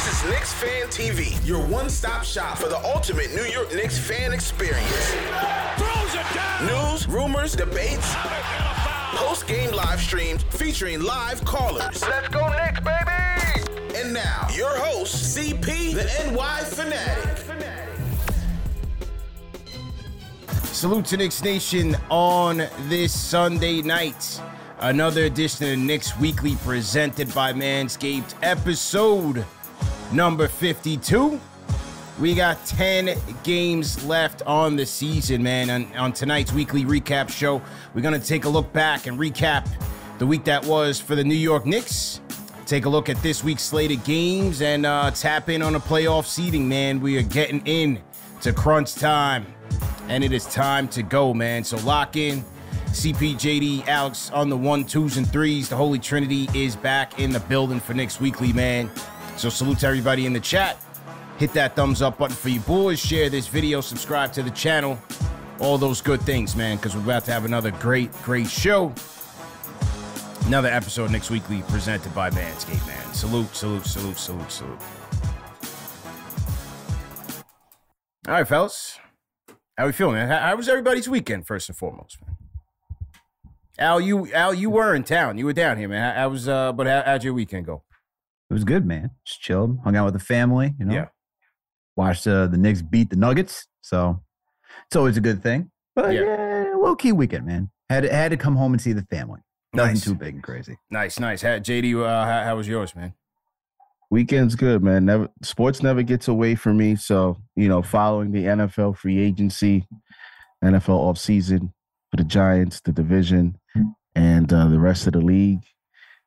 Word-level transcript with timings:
This 0.00 0.24
is 0.24 0.30
Knicks 0.30 0.52
Fan 0.54 0.86
TV, 0.86 1.46
your 1.46 1.62
one-stop 1.66 2.24
shop 2.24 2.56
for 2.56 2.70
the 2.70 2.78
ultimate 2.86 3.34
New 3.34 3.44
York 3.44 3.74
Knicks 3.74 3.98
fan 3.98 4.32
experience. 4.32 5.14
News, 6.62 7.06
rumors, 7.06 7.54
debates, 7.54 8.14
post-game 9.14 9.72
live 9.72 10.00
streams 10.00 10.42
featuring 10.44 11.02
live 11.02 11.44
callers. 11.44 12.00
Let's 12.00 12.28
go 12.28 12.48
Knicks, 12.48 12.80
baby! 12.80 13.94
And 13.94 14.14
now, 14.14 14.48
your 14.54 14.74
host, 14.78 15.36
CP, 15.36 15.92
the 15.92 16.32
NY 16.32 16.64
Fanatic. 16.64 17.36
Salute 20.64 21.04
to 21.04 21.18
Knicks 21.18 21.44
Nation 21.44 21.94
on 22.08 22.66
this 22.88 23.12
Sunday 23.12 23.82
night. 23.82 24.40
Another 24.78 25.24
edition 25.24 25.70
of 25.70 25.78
Knicks 25.78 26.18
Weekly 26.18 26.56
presented 26.64 27.34
by 27.34 27.52
Manscaped, 27.52 28.34
episode 28.42 29.44
number 30.12 30.48
52. 30.48 31.40
We 32.18 32.34
got 32.34 32.64
10 32.66 33.16
games 33.44 34.04
left 34.04 34.42
on 34.42 34.76
the 34.76 34.84
season, 34.84 35.42
man. 35.42 35.70
On, 35.70 35.96
on 35.96 36.12
tonight's 36.12 36.52
weekly 36.52 36.84
recap 36.84 37.30
show, 37.30 37.62
we're 37.94 38.02
going 38.02 38.18
to 38.18 38.26
take 38.26 38.44
a 38.44 38.48
look 38.48 38.70
back 38.72 39.06
and 39.06 39.18
recap 39.18 39.66
the 40.18 40.26
week 40.26 40.44
that 40.44 40.64
was 40.66 41.00
for 41.00 41.14
the 41.14 41.24
New 41.24 41.34
York 41.34 41.64
Knicks. 41.64 42.20
Take 42.66 42.84
a 42.84 42.88
look 42.88 43.08
at 43.08 43.20
this 43.22 43.42
week's 43.42 43.62
slated 43.62 44.04
games 44.04 44.60
and 44.60 44.84
uh, 44.84 45.10
tap 45.12 45.48
in 45.48 45.62
on 45.62 45.72
the 45.72 45.80
playoff 45.80 46.26
seeding, 46.26 46.68
man. 46.68 47.00
We 47.00 47.16
are 47.16 47.22
getting 47.22 47.66
in 47.66 48.00
to 48.42 48.52
crunch 48.52 48.94
time 48.94 49.46
and 50.08 50.22
it 50.22 50.32
is 50.32 50.44
time 50.46 50.88
to 50.88 51.02
go, 51.02 51.32
man. 51.32 51.64
So 51.64 51.78
lock 51.78 52.16
in. 52.16 52.44
CPJD, 52.88 53.86
Alex 53.86 54.30
on 54.32 54.48
the 54.48 54.56
one, 54.56 54.84
twos, 54.84 55.16
and 55.16 55.30
threes. 55.30 55.68
The 55.68 55.76
Holy 55.76 56.00
Trinity 56.00 56.48
is 56.52 56.74
back 56.74 57.20
in 57.20 57.30
the 57.30 57.38
building 57.38 57.78
for 57.78 57.94
Knicks 57.94 58.20
Weekly, 58.20 58.52
man. 58.52 58.90
So 59.40 59.48
salute 59.48 59.78
to 59.78 59.86
everybody 59.86 60.26
in 60.26 60.34
the 60.34 60.40
chat. 60.40 60.76
Hit 61.38 61.54
that 61.54 61.74
thumbs 61.74 62.02
up 62.02 62.18
button 62.18 62.36
for 62.36 62.50
you 62.50 62.60
boys. 62.60 62.98
Share 62.98 63.30
this 63.30 63.46
video. 63.46 63.80
Subscribe 63.80 64.34
to 64.34 64.42
the 64.42 64.50
channel. 64.50 64.98
All 65.60 65.78
those 65.78 66.02
good 66.02 66.20
things, 66.20 66.54
man, 66.54 66.76
because 66.76 66.94
we're 66.94 67.04
about 67.04 67.24
to 67.24 67.32
have 67.32 67.46
another 67.46 67.70
great, 67.70 68.12
great 68.22 68.50
show. 68.50 68.92
Another 70.44 70.68
episode 70.68 71.10
Knicks 71.10 71.30
Weekly 71.30 71.62
presented 71.68 72.14
by 72.14 72.28
Manscaped, 72.28 72.86
man. 72.86 73.14
Salute, 73.14 73.56
salute, 73.56 73.86
salute, 73.86 74.18
salute, 74.18 74.52
salute. 74.52 74.78
All 78.28 78.34
right, 78.34 78.46
fellas. 78.46 78.98
How 79.78 79.86
we 79.86 79.92
feeling, 79.92 80.16
man? 80.16 80.28
How, 80.28 80.54
was 80.54 80.68
everybody's 80.68 81.08
weekend, 81.08 81.46
first 81.46 81.70
and 81.70 81.78
foremost, 81.78 82.18
man? 82.20 82.36
Al, 83.78 84.02
you 84.02 84.30
Al, 84.34 84.52
you 84.52 84.68
were 84.68 84.94
in 84.94 85.02
town. 85.02 85.38
You 85.38 85.46
were 85.46 85.54
down 85.54 85.78
here, 85.78 85.88
man. 85.88 86.14
How, 86.14 86.20
how 86.20 86.28
was 86.28 86.46
uh 86.46 86.74
but 86.74 86.86
how, 86.86 87.02
how'd 87.06 87.24
your 87.24 87.32
weekend 87.32 87.64
go? 87.64 87.84
It 88.50 88.52
was 88.52 88.64
good, 88.64 88.84
man. 88.84 89.10
Just 89.24 89.40
chilled, 89.40 89.78
hung 89.84 89.94
out 89.96 90.06
with 90.06 90.14
the 90.14 90.20
family, 90.20 90.74
you 90.78 90.84
know. 90.84 90.94
Yeah. 90.94 91.06
Watched 91.96 92.26
uh, 92.26 92.46
the 92.48 92.58
Knicks 92.58 92.82
beat 92.82 93.10
the 93.10 93.16
Nuggets, 93.16 93.66
so 93.80 94.22
it's 94.86 94.96
always 94.96 95.16
a 95.16 95.20
good 95.20 95.42
thing. 95.42 95.70
But 95.94 96.12
Yeah. 96.14 96.20
yeah, 96.22 96.74
low 96.76 96.96
key 96.96 97.12
weekend, 97.12 97.46
man. 97.46 97.70
Had 97.88 98.02
to, 98.04 98.12
had 98.12 98.30
to 98.30 98.36
come 98.36 98.56
home 98.56 98.72
and 98.72 98.80
see 98.80 98.92
the 98.92 99.02
family. 99.04 99.40
Nothing 99.72 99.94
Nice. 99.94 100.04
too 100.04 100.14
big 100.14 100.34
and 100.34 100.42
crazy. 100.42 100.76
Nice, 100.90 101.18
nice. 101.20 101.42
How, 101.42 101.58
JD, 101.58 101.94
uh, 102.04 102.24
how, 102.24 102.44
how 102.44 102.56
was 102.56 102.66
yours, 102.66 102.94
man? 102.96 103.14
Weekend's 104.10 104.56
good, 104.56 104.82
man. 104.82 105.04
Never 105.04 105.28
sports 105.42 105.82
never 105.82 106.02
gets 106.02 106.26
away 106.26 106.56
from 106.56 106.76
me. 106.78 106.96
So, 106.96 107.36
you 107.54 107.68
know, 107.68 107.80
following 107.82 108.32
the 108.32 108.44
NFL 108.44 108.96
free 108.96 109.20
agency, 109.20 109.86
NFL 110.64 110.98
offseason 110.98 111.72
for 112.10 112.16
the 112.16 112.24
Giants, 112.24 112.80
the 112.80 112.90
division, 112.92 113.56
and 114.16 114.52
uh, 114.52 114.66
the 114.66 114.80
rest 114.80 115.06
of 115.06 115.12
the 115.12 115.20
league. 115.20 115.62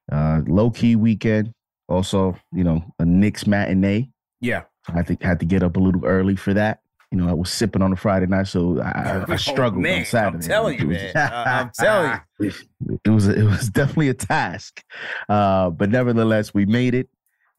Uh, 0.10 0.42
low 0.48 0.70
key 0.72 0.96
weekend. 0.96 1.54
Also, 1.94 2.36
you 2.52 2.64
know, 2.64 2.84
a 3.00 3.06
Knicks 3.06 3.46
matinee. 3.48 4.10
Yeah. 4.42 4.64
I 4.90 4.94
had 4.94 5.08
to 5.08 5.18
had 5.22 5.40
to 5.40 5.46
get 5.46 5.64
up 5.64 5.78
a 5.78 5.80
little 5.80 6.06
early 6.06 6.36
for 6.36 6.54
that. 6.54 6.80
You 7.12 7.20
know, 7.20 7.30
I 7.30 7.34
was 7.34 7.52
sipping 7.52 7.84
on 7.84 7.94
a 7.94 7.96
Friday 7.96 8.26
night, 8.26 8.48
so 8.48 8.82
I, 8.82 8.90
I, 8.90 9.18
I 9.20 9.26
Oh, 9.30 9.36
struggled 9.36 9.84
man, 9.84 10.00
on 10.00 10.06
Saturday. 10.06 10.38
I'm 10.38 10.42
telling 10.42 10.80
you, 10.80 10.92
It 10.92 11.14
man. 11.14 11.32
Uh, 11.32 11.44
I'm 11.46 11.72
telling 11.78 12.20
you. 12.40 12.52
it 13.06 13.10
was 13.10 13.28
it 13.28 13.44
was 13.44 13.70
definitely 13.70 14.10
a 14.10 14.16
task, 14.16 14.84
uh, 15.30 15.70
but 15.70 15.90
nevertheless, 15.92 16.54
we 16.56 16.66
made 16.66 16.96
it, 16.96 17.08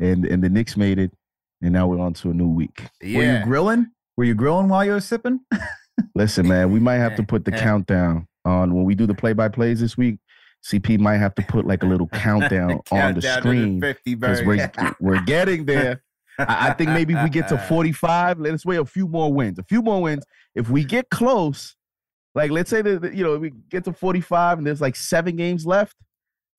and 0.00 0.26
and 0.26 0.42
the 0.42 0.50
Knicks 0.50 0.76
made 0.76 0.98
it, 0.98 1.12
and 1.62 1.72
now 1.72 1.86
we're 1.86 2.00
on 2.00 2.14
to 2.14 2.30
a 2.30 2.34
new 2.34 2.48
week. 2.48 2.82
Were 3.00 3.38
you 3.38 3.44
grilling? 3.44 3.86
Were 4.16 4.24
you 4.24 4.34
grilling 4.34 4.68
while 4.68 4.84
you 4.84 4.90
were 4.92 5.00
sipping? 5.00 5.40
Listen, 6.16 6.48
man, 6.48 6.72
we 6.72 6.80
might 6.80 6.98
have 6.98 7.14
to 7.16 7.22
put 7.22 7.44
the 7.44 7.52
countdown 7.66 8.26
on 8.44 8.74
when 8.74 8.84
we 8.84 8.94
do 8.96 9.06
the 9.06 9.14
play 9.14 9.32
by 9.32 9.48
plays 9.48 9.80
this 9.80 9.96
week. 9.96 10.18
CP 10.64 10.98
might 10.98 11.18
have 11.18 11.34
to 11.34 11.42
put 11.42 11.66
like 11.66 11.82
a 11.82 11.86
little 11.86 12.08
countdown 12.08 12.80
on 12.90 13.14
the 13.14 13.22
screen 13.22 13.80
because 14.04 14.42
we're 14.42 14.70
we're 15.00 15.22
getting 15.22 15.66
there. 15.66 16.02
I, 16.38 16.70
I 16.70 16.72
think 16.72 16.90
maybe 16.90 17.14
if 17.14 17.22
we 17.22 17.30
get 17.30 17.48
to 17.48 17.58
45, 17.68 18.40
let's 18.40 18.64
wait 18.64 18.78
a 18.78 18.84
few 18.84 19.06
more 19.06 19.32
wins. 19.32 19.58
A 19.58 19.62
few 19.64 19.82
more 19.82 20.02
wins. 20.02 20.24
If 20.54 20.70
we 20.70 20.84
get 20.84 21.10
close, 21.10 21.76
like 22.34 22.50
let's 22.50 22.70
say 22.70 22.82
that 22.82 23.02
that, 23.02 23.14
you 23.14 23.22
know 23.24 23.36
we 23.38 23.52
get 23.68 23.84
to 23.84 23.92
45 23.92 24.58
and 24.58 24.66
there's 24.66 24.80
like 24.80 24.96
seven 24.96 25.36
games 25.36 25.66
left, 25.66 25.96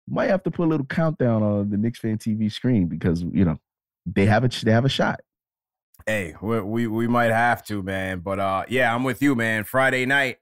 might 0.08 0.30
have 0.30 0.44
to 0.44 0.52
put 0.52 0.66
a 0.66 0.70
little 0.70 0.86
countdown 0.86 1.42
on 1.42 1.70
the 1.72 1.78
Knicks 1.78 2.00
fan 2.00 2.18
TV 2.18 2.52
screen 2.52 2.88
because 2.88 3.24
you 3.24 3.44
know 3.44 3.58
they 4.06 4.26
have 4.28 4.44
a 4.44 4.50
they 4.64 4.72
have 4.72 4.86
a 4.86 4.90
shot. 4.90 5.20
Hey, 6.06 6.36
we, 6.42 6.62
we 6.62 6.88
we 6.88 7.08
might 7.08 7.32
have 7.32 7.64
to, 7.66 7.82
man. 7.82 8.20
But 8.20 8.40
uh, 8.40 8.66
yeah, 8.70 8.94
I'm 8.94 9.04
with 9.04 9.24
you, 9.24 9.34
man. 9.34 9.64
Friday 9.64 10.06
night, 10.06 10.38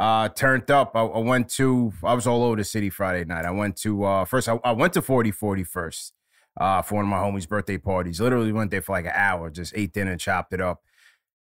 uh, 0.00 0.30
turned 0.30 0.70
up. 0.70 0.92
I, 0.96 1.02
I 1.02 1.18
went 1.18 1.50
to. 1.50 1.92
I 2.02 2.14
was 2.14 2.26
all 2.26 2.42
over 2.42 2.56
the 2.56 2.64
city 2.64 2.88
Friday 2.88 3.26
night. 3.26 3.44
I 3.44 3.50
went 3.50 3.76
to 3.78 4.02
uh, 4.04 4.24
first. 4.24 4.48
I, 4.48 4.58
I 4.64 4.72
went 4.72 4.94
to 4.94 5.02
40 5.02 5.30
40 5.30 5.62
first, 5.62 6.14
uh, 6.58 6.80
for 6.80 6.94
one 6.96 7.04
of 7.04 7.10
my 7.10 7.18
homies' 7.18 7.46
birthday 7.46 7.76
parties. 7.76 8.18
Literally 8.18 8.50
went 8.50 8.70
there 8.70 8.80
for 8.80 8.92
like 8.92 9.04
an 9.04 9.12
hour. 9.14 9.50
Just 9.50 9.74
ate 9.76 9.92
dinner, 9.92 10.16
chopped 10.16 10.54
it 10.54 10.60
up. 10.60 10.80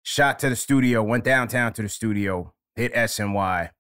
Shot 0.04 0.38
to 0.38 0.48
the 0.48 0.56
studio. 0.56 1.02
Went 1.02 1.24
downtown 1.24 1.72
to 1.72 1.82
the 1.82 1.88
studio. 1.88 2.54
Hit 2.76 2.94
SNY. 2.94 3.70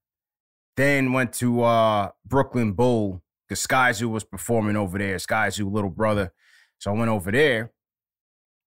Then 0.76 1.12
went 1.12 1.32
to 1.34 1.62
uh 1.62 2.10
Brooklyn 2.26 2.72
Bowl 2.72 3.22
because 3.48 3.64
Skyzoo 3.64 4.10
was 4.10 4.24
performing 4.24 4.74
over 4.74 4.98
there. 4.98 5.16
Skyzoo, 5.18 5.70
little 5.70 5.90
brother. 5.90 6.32
So 6.78 6.92
I 6.92 6.98
went 6.98 7.10
over 7.10 7.30
there. 7.30 7.70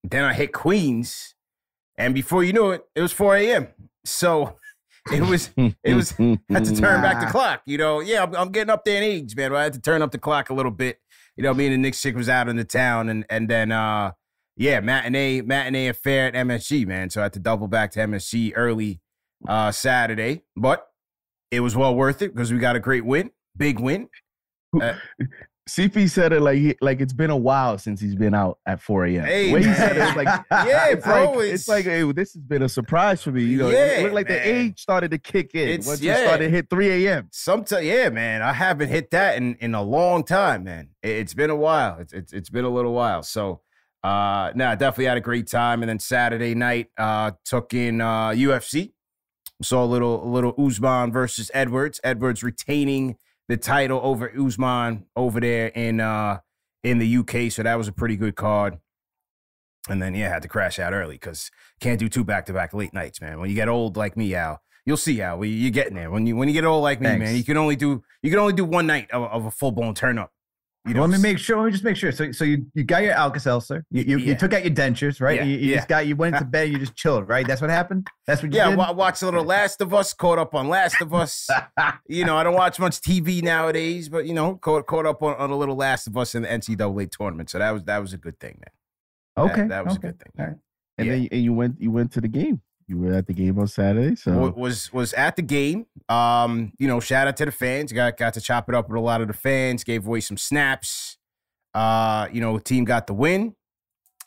Then 0.02 0.24
I 0.24 0.32
hit 0.32 0.54
Queens, 0.54 1.34
and 1.98 2.14
before 2.14 2.44
you 2.44 2.54
knew 2.54 2.70
it, 2.70 2.84
it 2.94 3.02
was 3.02 3.12
4 3.12 3.36
a.m. 3.36 3.68
So 4.06 4.57
it 5.12 5.22
was 5.22 5.50
it 5.56 5.94
was 5.94 6.10
had 6.12 6.64
to 6.64 6.76
turn 6.76 7.02
back 7.02 7.20
the 7.20 7.26
clock. 7.30 7.62
You 7.66 7.78
know, 7.78 8.00
yeah, 8.00 8.22
I'm, 8.22 8.34
I'm 8.34 8.52
getting 8.52 8.70
up 8.70 8.84
there 8.84 8.98
in 8.98 9.02
age, 9.02 9.36
man. 9.36 9.50
But 9.50 9.56
I 9.56 9.62
had 9.64 9.72
to 9.74 9.80
turn 9.80 10.02
up 10.02 10.10
the 10.10 10.18
clock 10.18 10.50
a 10.50 10.54
little 10.54 10.72
bit. 10.72 10.98
You 11.36 11.42
know, 11.44 11.54
me 11.54 11.66
and 11.66 11.74
the 11.74 11.78
Knicks 11.78 12.00
chick 12.00 12.16
was 12.16 12.28
out 12.28 12.48
in 12.48 12.56
the 12.56 12.64
town, 12.64 13.08
and 13.08 13.24
and 13.30 13.48
then 13.48 13.72
uh 13.72 14.12
yeah, 14.56 14.80
matinee 14.80 15.40
matinee 15.40 15.88
affair 15.88 16.26
at 16.26 16.34
MSG, 16.34 16.86
man. 16.86 17.10
So 17.10 17.20
I 17.20 17.24
had 17.24 17.32
to 17.34 17.40
double 17.40 17.68
back 17.68 17.92
to 17.92 18.00
MSG 18.00 18.52
early 18.56 19.00
uh 19.46 19.70
Saturday, 19.70 20.42
but 20.56 20.86
it 21.50 21.60
was 21.60 21.76
well 21.76 21.94
worth 21.94 22.22
it 22.22 22.34
because 22.34 22.52
we 22.52 22.58
got 22.58 22.76
a 22.76 22.80
great 22.80 23.04
win, 23.04 23.30
big 23.56 23.78
win. 23.78 24.08
Uh, 24.80 24.94
CP 25.68 26.10
said 26.10 26.32
it 26.32 26.40
like 26.40 26.58
he, 26.58 26.74
like 26.80 27.00
it's 27.00 27.12
been 27.12 27.30
a 27.30 27.36
while 27.36 27.78
since 27.78 28.00
he's 28.00 28.14
been 28.14 28.34
out 28.34 28.58
at 28.66 28.80
4 28.80 29.06
a.m. 29.06 29.24
Hey, 29.24 29.52
When 29.52 29.62
he 29.62 29.72
said 29.74 29.96
it, 29.96 30.00
it 30.00 30.06
was 30.06 30.16
like 30.16 30.26
Yeah, 30.50 30.88
it's 30.88 31.04
bro, 31.04 31.24
Like, 31.32 31.38
it's- 31.40 31.54
it's, 31.60 31.68
like 31.68 31.84
hey, 31.84 32.10
this 32.12 32.32
has 32.34 32.42
been 32.42 32.62
a 32.62 32.68
surprise 32.68 33.22
for 33.22 33.30
me. 33.30 33.44
You 33.44 33.58
know, 33.58 33.68
it 33.68 33.74
Yeah, 33.98 34.02
looked 34.02 34.14
like 34.14 34.28
man. 34.28 34.38
the 34.38 34.48
age 34.48 34.80
started 34.80 35.10
to 35.12 35.18
kick 35.18 35.54
in 35.54 35.68
It's- 35.68 35.86
once 35.86 36.00
yeah. 36.00 36.16
it 36.18 36.26
started 36.26 36.44
to 36.46 36.50
hit 36.50 36.70
3 36.70 37.06
a.m. 37.06 37.28
Sometimes, 37.32 37.84
yeah, 37.84 38.08
man, 38.08 38.42
I 38.42 38.52
haven't 38.52 38.88
hit 38.88 39.10
that 39.12 39.36
in 39.36 39.54
in 39.60 39.74
a 39.74 39.82
long 39.82 40.24
time, 40.24 40.64
man. 40.64 40.88
It, 41.02 41.10
it's 41.10 41.34
been 41.34 41.50
a 41.50 41.56
while. 41.56 41.98
It's, 42.00 42.12
it's 42.12 42.32
it's 42.32 42.50
been 42.50 42.64
a 42.64 42.70
little 42.70 42.92
while. 42.94 43.22
So, 43.22 43.60
uh, 44.02 44.52
no, 44.54 44.74
definitely 44.74 45.04
had 45.06 45.16
a 45.18 45.20
great 45.20 45.48
time. 45.48 45.82
And 45.82 45.88
then 45.90 45.98
Saturday 45.98 46.54
night, 46.54 46.88
uh, 46.96 47.32
took 47.44 47.74
in 47.74 48.00
uh 48.00 48.30
UFC. 48.30 48.92
Saw 49.60 49.82
a 49.82 49.86
little 49.86 50.24
a 50.24 50.30
little 50.30 50.54
Usman 50.56 51.12
versus 51.12 51.50
Edwards. 51.52 52.00
Edwards 52.04 52.42
retaining 52.42 53.16
the 53.48 53.56
title 53.56 54.00
over 54.02 54.30
Usman 54.38 55.06
over 55.16 55.40
there 55.40 55.68
in 55.68 56.00
uh 56.00 56.38
in 56.84 56.98
the 56.98 57.16
UK. 57.16 57.50
So 57.50 57.62
that 57.62 57.76
was 57.76 57.88
a 57.88 57.92
pretty 57.92 58.16
good 58.16 58.36
card. 58.36 58.78
And 59.88 60.02
then 60.02 60.14
yeah, 60.14 60.28
had 60.28 60.42
to 60.42 60.48
crash 60.48 60.78
out 60.78 60.92
early 60.92 61.14
because 61.14 61.50
can't 61.80 61.98
do 61.98 62.08
two 62.08 62.24
back 62.24 62.46
to 62.46 62.52
back 62.52 62.74
late 62.74 62.92
nights, 62.92 63.20
man. 63.20 63.40
When 63.40 63.48
you 63.48 63.56
get 63.56 63.68
old 63.68 63.96
like 63.96 64.16
me, 64.16 64.34
Al, 64.34 64.60
you'll 64.84 64.96
see 64.98 65.20
Al. 65.22 65.42
You're 65.44 65.70
getting 65.70 65.94
there. 65.94 66.10
When 66.10 66.26
you 66.26 66.36
when 66.36 66.48
you 66.48 66.54
get 66.54 66.64
old 66.64 66.82
like 66.82 67.00
me, 67.00 67.16
man, 67.16 67.36
you 67.36 67.44
can 67.44 67.56
only 67.56 67.76
do 67.76 68.02
you 68.22 68.30
can 68.30 68.38
only 68.38 68.52
do 68.52 68.64
one 68.64 68.86
night 68.86 69.10
of, 69.10 69.22
of 69.22 69.46
a 69.46 69.50
full 69.50 69.72
blown 69.72 69.94
turn 69.94 70.18
up. 70.18 70.32
You 70.88 70.94
know, 70.94 71.02
let 71.02 71.10
me 71.10 71.18
make 71.18 71.38
sure. 71.38 71.56
Let 71.58 71.66
me 71.66 71.70
just 71.72 71.84
make 71.84 71.96
sure. 71.96 72.10
So, 72.12 72.32
so 72.32 72.44
you, 72.44 72.66
you 72.74 72.82
got 72.84 73.02
your 73.02 73.12
Alka 73.12 73.38
Seltzer. 73.40 73.84
You, 73.90 74.02
you, 74.02 74.16
Yeah. 74.18 74.26
you 74.28 74.34
took 74.34 74.52
out 74.54 74.64
your 74.64 74.74
dentures, 74.74 75.20
right? 75.20 75.36
Yeah, 75.36 75.44
You, 75.44 75.58
you 75.58 75.70
yeah. 75.70 75.76
just 75.76 75.88
got. 75.88 76.06
You 76.06 76.16
went 76.16 76.36
to 76.38 76.44
bed. 76.44 76.70
You 76.70 76.78
just 76.78 76.96
chilled, 76.96 77.28
right? 77.28 77.46
That's 77.46 77.60
what 77.60 77.70
happened. 77.70 78.08
That's 78.26 78.42
what 78.42 78.52
you 78.52 78.58
Yeah, 78.58 78.70
did. 78.70 78.78
wa- 78.78 78.92
watch 78.92 79.20
a 79.22 79.26
little 79.26 79.44
Last 79.44 79.80
of 79.80 79.92
Us. 79.94 80.12
Caught 80.14 80.38
up 80.38 80.54
on 80.54 80.68
Last 80.68 81.00
of 81.00 81.12
Us. 81.14 81.48
you 82.08 82.24
know, 82.24 82.36
I 82.36 82.42
don't 82.42 82.54
watch 82.54 82.78
much 82.80 83.00
TV 83.00 83.42
nowadays, 83.42 84.08
but 84.08 84.26
you 84.26 84.34
know, 84.34 84.56
caught 84.56 84.86
caught 84.86 85.06
up 85.06 85.22
on, 85.22 85.34
on 85.36 85.50
a 85.50 85.56
little 85.56 85.76
Last 85.76 86.06
of 86.06 86.16
Us 86.16 86.34
in 86.34 86.42
the 86.42 86.48
NCAA 86.48 87.10
tournament. 87.10 87.50
So 87.50 87.58
that 87.58 87.70
was 87.72 87.84
that 87.84 87.98
was 87.98 88.12
a 88.12 88.18
good 88.18 88.38
thing, 88.40 88.58
man. 88.60 89.46
That- 89.46 89.52
okay, 89.52 89.68
that, 89.68 89.84
was 89.84 89.96
okay. 89.98 90.08
a 90.08 90.12
good 90.12 90.20
thing. 90.20 90.32
All 90.38 90.46
right. 90.46 90.56
And 90.98 91.10
then 91.10 91.28
and 91.30 91.42
you 91.44 91.52
went 91.52 91.80
you 91.80 91.90
went 91.90 92.12
to 92.12 92.20
the 92.20 92.28
game. 92.28 92.60
You 92.88 92.98
were 92.98 93.12
at 93.12 93.26
the 93.26 93.34
game 93.34 93.58
on 93.58 93.66
Saturday. 93.68 94.16
So 94.16 94.32
wa- 94.38 94.48
was 94.56 94.92
was 94.92 95.12
at 95.12 95.36
the 95.36 95.42
game. 95.42 95.86
Um, 96.08 96.72
you 96.78 96.88
know, 96.88 97.00
shout 97.00 97.28
out 97.28 97.36
to 97.36 97.44
the 97.44 97.52
fans. 97.52 97.92
Got 97.92 98.16
got 98.16 98.32
to 98.34 98.40
chop 98.40 98.68
it 98.68 98.74
up 98.74 98.88
with 98.88 98.96
a 98.96 99.00
lot 99.00 99.20
of 99.20 99.28
the 99.28 99.34
fans. 99.34 99.84
Gave 99.84 100.06
away 100.06 100.20
some 100.20 100.36
snaps. 100.38 101.18
Uh, 101.74 102.28
you 102.32 102.40
know, 102.40 102.58
team 102.58 102.84
got 102.84 103.06
the 103.06 103.14
win. 103.14 103.54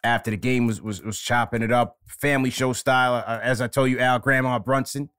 After 0.03 0.31
the 0.31 0.37
game 0.37 0.65
was 0.65 0.81
was 0.81 1.01
was 1.03 1.19
chopping 1.19 1.61
it 1.61 1.71
up, 1.71 1.97
family 2.07 2.49
show 2.49 2.73
style. 2.73 3.15
Uh, 3.25 3.39
as 3.43 3.61
I 3.61 3.67
told 3.67 3.89
you, 3.91 3.99
Al, 3.99 4.17
Grandma 4.19 4.57
Brunson. 4.57 5.09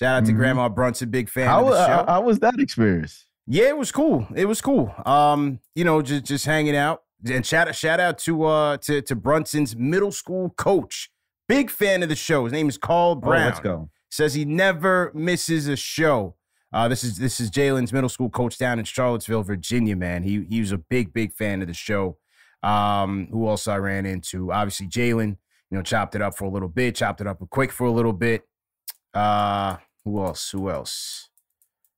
Shout 0.00 0.16
out 0.16 0.26
to 0.26 0.32
Mhm. 0.32 0.36
Grandma 0.36 0.68
Brunson, 0.68 1.10
big 1.10 1.28
fan 1.28 1.46
how, 1.46 1.64
of 1.66 1.70
the 1.72 1.86
show. 1.86 1.92
uh, 1.92 2.06
how 2.06 2.22
was 2.22 2.38
that 2.40 2.58
experience? 2.58 3.26
Yeah, 3.46 3.68
it 3.68 3.76
was 3.76 3.92
cool. 3.92 4.26
It 4.34 4.46
was 4.46 4.60
cool. 4.60 4.92
Um, 5.06 5.60
you 5.76 5.84
know, 5.84 6.02
just 6.02 6.24
just 6.24 6.44
hanging 6.46 6.74
out. 6.76 7.02
And 7.24 7.46
shout 7.46 7.68
out 7.68 7.76
shout 7.76 8.00
out 8.00 8.18
to 8.20 8.44
uh 8.44 8.76
to 8.78 9.00
to 9.02 9.14
Brunson's 9.14 9.76
middle 9.76 10.10
school 10.10 10.50
coach. 10.50 11.08
Big 11.54 11.70
fan 11.70 12.02
of 12.02 12.08
the 12.08 12.16
show. 12.16 12.44
His 12.44 12.52
name 12.52 12.68
is 12.68 12.78
Carl 12.78 13.10
Oh, 13.12 13.14
Brown. 13.16 13.46
let's 13.46 13.60
go. 13.60 13.90
Says 14.10 14.34
he 14.34 14.44
never 14.44 15.10
misses 15.14 15.68
a 15.68 15.76
show. 15.76 16.36
Uh, 16.72 16.88
this 16.88 17.04
is 17.04 17.18
this 17.18 17.40
is 17.40 17.50
Jalen's 17.50 17.92
middle 17.92 18.08
school 18.08 18.30
coach 18.30 18.56
down 18.58 18.78
in 18.78 18.84
Charlottesville, 18.86 19.42
Virginia. 19.42 19.94
Man, 19.96 20.22
he 20.22 20.44
he 20.48 20.60
was 20.60 20.72
a 20.72 20.78
big 20.78 21.12
big 21.12 21.32
fan 21.34 21.60
of 21.60 21.68
the 21.68 21.74
show. 21.74 22.16
Um, 22.62 23.28
who 23.30 23.48
else 23.48 23.66
I 23.68 23.76
ran 23.76 24.06
into? 24.06 24.52
Obviously 24.52 24.86
Jalen. 24.88 25.36
You 25.70 25.78
know, 25.78 25.82
chopped 25.82 26.14
it 26.14 26.22
up 26.22 26.36
for 26.36 26.44
a 26.44 26.50
little 26.50 26.68
bit. 26.68 26.94
Chopped 26.96 27.20
it 27.20 27.26
up 27.26 27.40
with 27.40 27.50
quick 27.50 27.72
for 27.72 27.84
a 27.86 27.90
little 27.90 28.12
bit. 28.12 28.42
Uh, 29.14 29.76
who 30.04 30.22
else? 30.24 30.50
Who 30.50 30.70
else? 30.70 31.28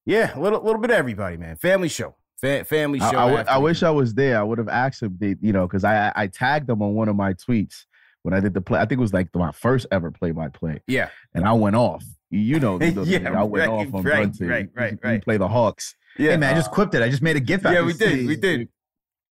Yeah, 0.07 0.37
a 0.37 0.41
little 0.41 0.63
little 0.63 0.81
bit 0.81 0.91
of 0.91 0.97
everybody, 0.97 1.37
man. 1.37 1.57
Family 1.57 1.89
show, 1.89 2.15
Fa- 2.41 2.65
family 2.65 2.99
show. 2.99 3.07
I 3.07 3.13
w- 3.13 3.37
after 3.39 3.51
I 3.53 3.59
wish. 3.59 3.83
I 3.83 3.91
was 3.91 4.15
there. 4.15 4.39
I 4.39 4.43
would 4.43 4.59
have 4.59 4.69
asked 4.69 5.03
him, 5.03 5.17
they, 5.19 5.37
you 5.41 5.53
know, 5.53 5.67
because 5.67 5.85
I, 5.85 6.09
I 6.09 6.13
I 6.17 6.27
tagged 6.27 6.69
him 6.69 6.83
on 6.83 6.95
one 6.95 7.09
of 7.09 7.17
my 7.17 7.33
tweets 7.35 7.85
when 8.25 8.35
I 8.35 8.41
did 8.41 8.53
the 8.55 8.61
play. 8.61 8.81
I 8.81 8.83
think 8.87 8.99
it 8.99 9.03
was 9.03 9.13
like 9.15 9.29
my 9.35 9.53
first 9.53 9.87
ever 9.93 10.11
play 10.11 10.33
by 10.33 10.49
play, 10.49 10.81
Yeah, 10.89 11.11
and 11.35 11.45
I 11.45 11.53
went 11.53 11.77
off. 11.77 12.05
You- 12.31 12.59
know, 12.59 12.79
the- 12.79 12.91
the- 12.91 13.05
Yeah, 13.07 13.31
I 13.39 13.45
went 13.45 13.69
right, 13.69 13.87
off 13.87 13.95
on 13.95 14.03
right, 14.03 14.15
Brunson. 14.17 14.49
right, 14.49 14.69
right, 14.75 14.99
We- 15.05 15.11
we 15.13 15.19
play 15.21 15.37
the 15.37 15.47
Hawks. 15.49 15.95
yeah. 16.19 16.33
Hey 16.33 16.37
man, 16.39 16.53
I 16.55 16.59
just 16.59 16.73
clipped 16.73 16.95
it. 16.95 17.03
I 17.03 17.09
just 17.09 17.23
made 17.23 17.37
a 17.37 17.41
gif. 17.41 17.65
out 17.65 17.77
of 17.77 17.89
it. 17.89 18.01
yeah, 18.01 18.09
we 18.09 18.17
did, 18.17 18.27
we 18.27 18.37
did. 18.37 18.69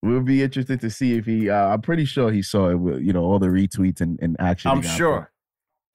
We'll 0.02 0.22
be 0.22 0.42
interested 0.42 0.80
to 0.80 0.90
see 0.90 1.14
if 1.18 1.26
he. 1.26 1.50
Uh, 1.50 1.68
I'm 1.68 1.80
pretty 1.82 2.04
sure 2.04 2.30
he 2.30 2.40
saw 2.42 2.70
it. 2.70 2.76
With, 2.76 3.02
you 3.02 3.12
know, 3.12 3.24
all 3.24 3.38
the 3.38 3.48
retweets 3.48 4.00
and, 4.00 4.18
and 4.22 4.36
action. 4.38 4.70
I'm 4.70 4.82
sure. 4.82 5.32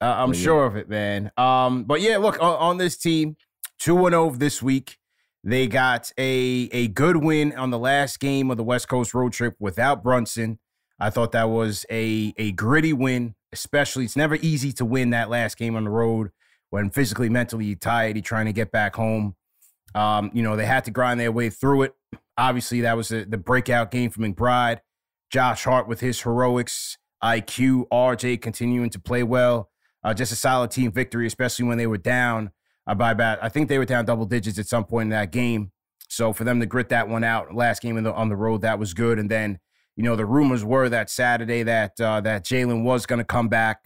Uh, 0.00 0.04
I'm 0.18 0.30
But 0.30 0.36
yeah. 0.38 0.42
sure 0.44 0.66
of 0.66 0.76
it, 0.76 0.88
man. 0.88 1.30
Um, 1.36 1.84
but 1.84 2.00
yeah, 2.00 2.18
look 2.18 2.34
on, 2.42 2.56
on 2.56 2.76
this 2.78 2.96
team, 2.98 3.36
two 3.78 3.96
and 4.04 4.12
zero 4.12 4.30
this 4.30 4.60
week. 4.62 4.98
They 5.44 5.66
got 5.66 6.12
a 6.18 6.68
a 6.72 6.88
good 6.88 7.16
win 7.18 7.52
on 7.56 7.70
the 7.70 7.78
last 7.78 8.20
game 8.20 8.50
of 8.50 8.56
the 8.56 8.64
West 8.64 8.88
Coast 8.88 9.14
road 9.14 9.32
trip 9.32 9.54
without 9.58 10.02
Brunson. 10.02 10.58
I 11.02 11.10
thought 11.10 11.32
that 11.32 11.50
was 11.50 11.84
a 11.90 12.32
a 12.36 12.52
gritty 12.52 12.92
win, 12.92 13.34
especially 13.52 14.04
it's 14.04 14.16
never 14.16 14.36
easy 14.36 14.72
to 14.74 14.84
win 14.84 15.10
that 15.10 15.28
last 15.28 15.58
game 15.58 15.74
on 15.74 15.84
the 15.84 15.90
road 15.90 16.30
when 16.70 16.90
physically, 16.90 17.28
mentally 17.28 17.66
you're 17.66 17.76
tired, 17.76 18.16
you're 18.16 18.22
trying 18.22 18.46
to 18.46 18.52
get 18.52 18.70
back 18.70 18.94
home. 18.94 19.34
Um, 19.94 20.30
you 20.32 20.42
know, 20.42 20.56
they 20.56 20.64
had 20.64 20.84
to 20.84 20.90
grind 20.90 21.20
their 21.20 21.32
way 21.32 21.50
through 21.50 21.82
it. 21.82 21.94
Obviously, 22.38 22.80
that 22.80 22.96
was 22.96 23.08
the, 23.08 23.26
the 23.28 23.36
breakout 23.36 23.90
game 23.90 24.10
for 24.10 24.20
McBride. 24.20 24.78
Josh 25.28 25.64
Hart 25.64 25.86
with 25.88 26.00
his 26.00 26.22
heroics, 26.22 26.96
IQ, 27.22 27.88
RJ 27.92 28.40
continuing 28.40 28.88
to 28.88 28.98
play 28.98 29.22
well. 29.22 29.70
Uh, 30.02 30.14
just 30.14 30.32
a 30.32 30.36
solid 30.36 30.70
team 30.70 30.92
victory, 30.92 31.26
especially 31.26 31.66
when 31.66 31.78
they 31.78 31.86
were 31.86 31.98
down 31.98 32.52
uh, 32.86 32.94
by 32.94 33.10
about, 33.10 33.38
I 33.42 33.50
think 33.50 33.68
they 33.68 33.78
were 33.78 33.84
down 33.84 34.06
double 34.06 34.24
digits 34.24 34.58
at 34.58 34.66
some 34.66 34.84
point 34.84 35.06
in 35.06 35.10
that 35.10 35.30
game. 35.30 35.72
So 36.08 36.32
for 36.32 36.44
them 36.44 36.60
to 36.60 36.66
grit 36.66 36.88
that 36.90 37.08
one 37.08 37.22
out, 37.22 37.54
last 37.54 37.82
game 37.82 38.02
the, 38.02 38.14
on 38.14 38.30
the 38.30 38.36
road, 38.36 38.62
that 38.62 38.78
was 38.78 38.94
good. 38.94 39.18
And 39.18 39.30
then, 39.30 39.58
you 39.96 40.02
know, 40.02 40.16
the 40.16 40.26
rumors 40.26 40.64
were 40.64 40.88
that 40.88 41.10
Saturday 41.10 41.62
that 41.62 42.00
uh, 42.00 42.20
that 42.22 42.44
Jalen 42.44 42.82
was 42.82 43.06
going 43.06 43.18
to 43.18 43.24
come 43.24 43.48
back 43.48 43.80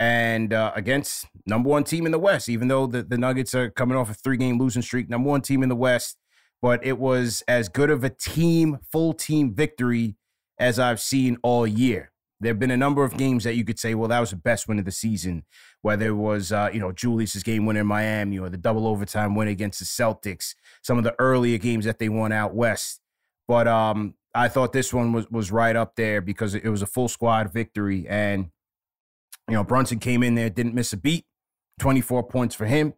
and 0.00 0.54
uh, 0.54 0.72
against 0.74 1.26
number 1.46 1.68
one 1.68 1.84
team 1.84 2.06
in 2.06 2.12
the 2.12 2.18
West, 2.18 2.48
even 2.48 2.68
though 2.68 2.86
the, 2.86 3.02
the 3.02 3.18
Nuggets 3.18 3.54
are 3.54 3.70
coming 3.70 3.96
off 3.96 4.10
a 4.10 4.14
three 4.14 4.36
game 4.36 4.58
losing 4.58 4.82
streak, 4.82 5.08
number 5.08 5.28
one 5.28 5.42
team 5.42 5.62
in 5.62 5.68
the 5.68 5.76
West. 5.76 6.16
But 6.62 6.84
it 6.84 6.98
was 6.98 7.42
as 7.48 7.68
good 7.68 7.90
of 7.90 8.04
a 8.04 8.10
team, 8.10 8.78
full 8.90 9.14
team 9.14 9.54
victory 9.54 10.16
as 10.58 10.78
I've 10.78 11.00
seen 11.00 11.38
all 11.42 11.66
year. 11.66 12.12
There 12.40 12.50
have 12.50 12.58
been 12.58 12.70
a 12.70 12.76
number 12.76 13.04
of 13.04 13.16
games 13.18 13.44
that 13.44 13.54
you 13.54 13.64
could 13.64 13.78
say, 13.78 13.94
well, 13.94 14.08
that 14.08 14.20
was 14.20 14.30
the 14.30 14.36
best 14.36 14.66
win 14.66 14.78
of 14.78 14.86
the 14.86 14.90
season. 14.90 15.44
Whether 15.82 16.08
it 16.08 16.14
was, 16.14 16.52
uh, 16.52 16.70
you 16.72 16.80
know, 16.80 16.92
Julius's 16.92 17.42
game 17.42 17.66
winner 17.66 17.80
in 17.80 17.86
Miami 17.86 18.38
or 18.38 18.48
the 18.48 18.56
double 18.56 18.86
overtime 18.86 19.34
win 19.34 19.48
against 19.48 19.78
the 19.78 19.84
Celtics, 19.84 20.54
some 20.82 20.96
of 20.96 21.04
the 21.04 21.14
earlier 21.18 21.58
games 21.58 21.84
that 21.84 21.98
they 21.98 22.08
won 22.08 22.32
out 22.32 22.54
west. 22.54 23.00
But 23.46 23.68
um, 23.68 24.14
I 24.34 24.48
thought 24.48 24.72
this 24.72 24.92
one 24.92 25.12
was 25.12 25.30
was 25.30 25.50
right 25.50 25.74
up 25.74 25.96
there 25.96 26.20
because 26.20 26.54
it 26.54 26.68
was 26.68 26.82
a 26.82 26.86
full 26.86 27.08
squad 27.08 27.52
victory, 27.52 28.06
and 28.08 28.50
you 29.48 29.54
know 29.54 29.64
Brunson 29.64 29.98
came 29.98 30.22
in 30.22 30.34
there, 30.34 30.50
didn't 30.50 30.74
miss 30.74 30.92
a 30.92 30.96
beat, 30.96 31.26
twenty 31.78 32.00
four 32.00 32.22
points 32.22 32.54
for 32.54 32.66
him. 32.66 32.94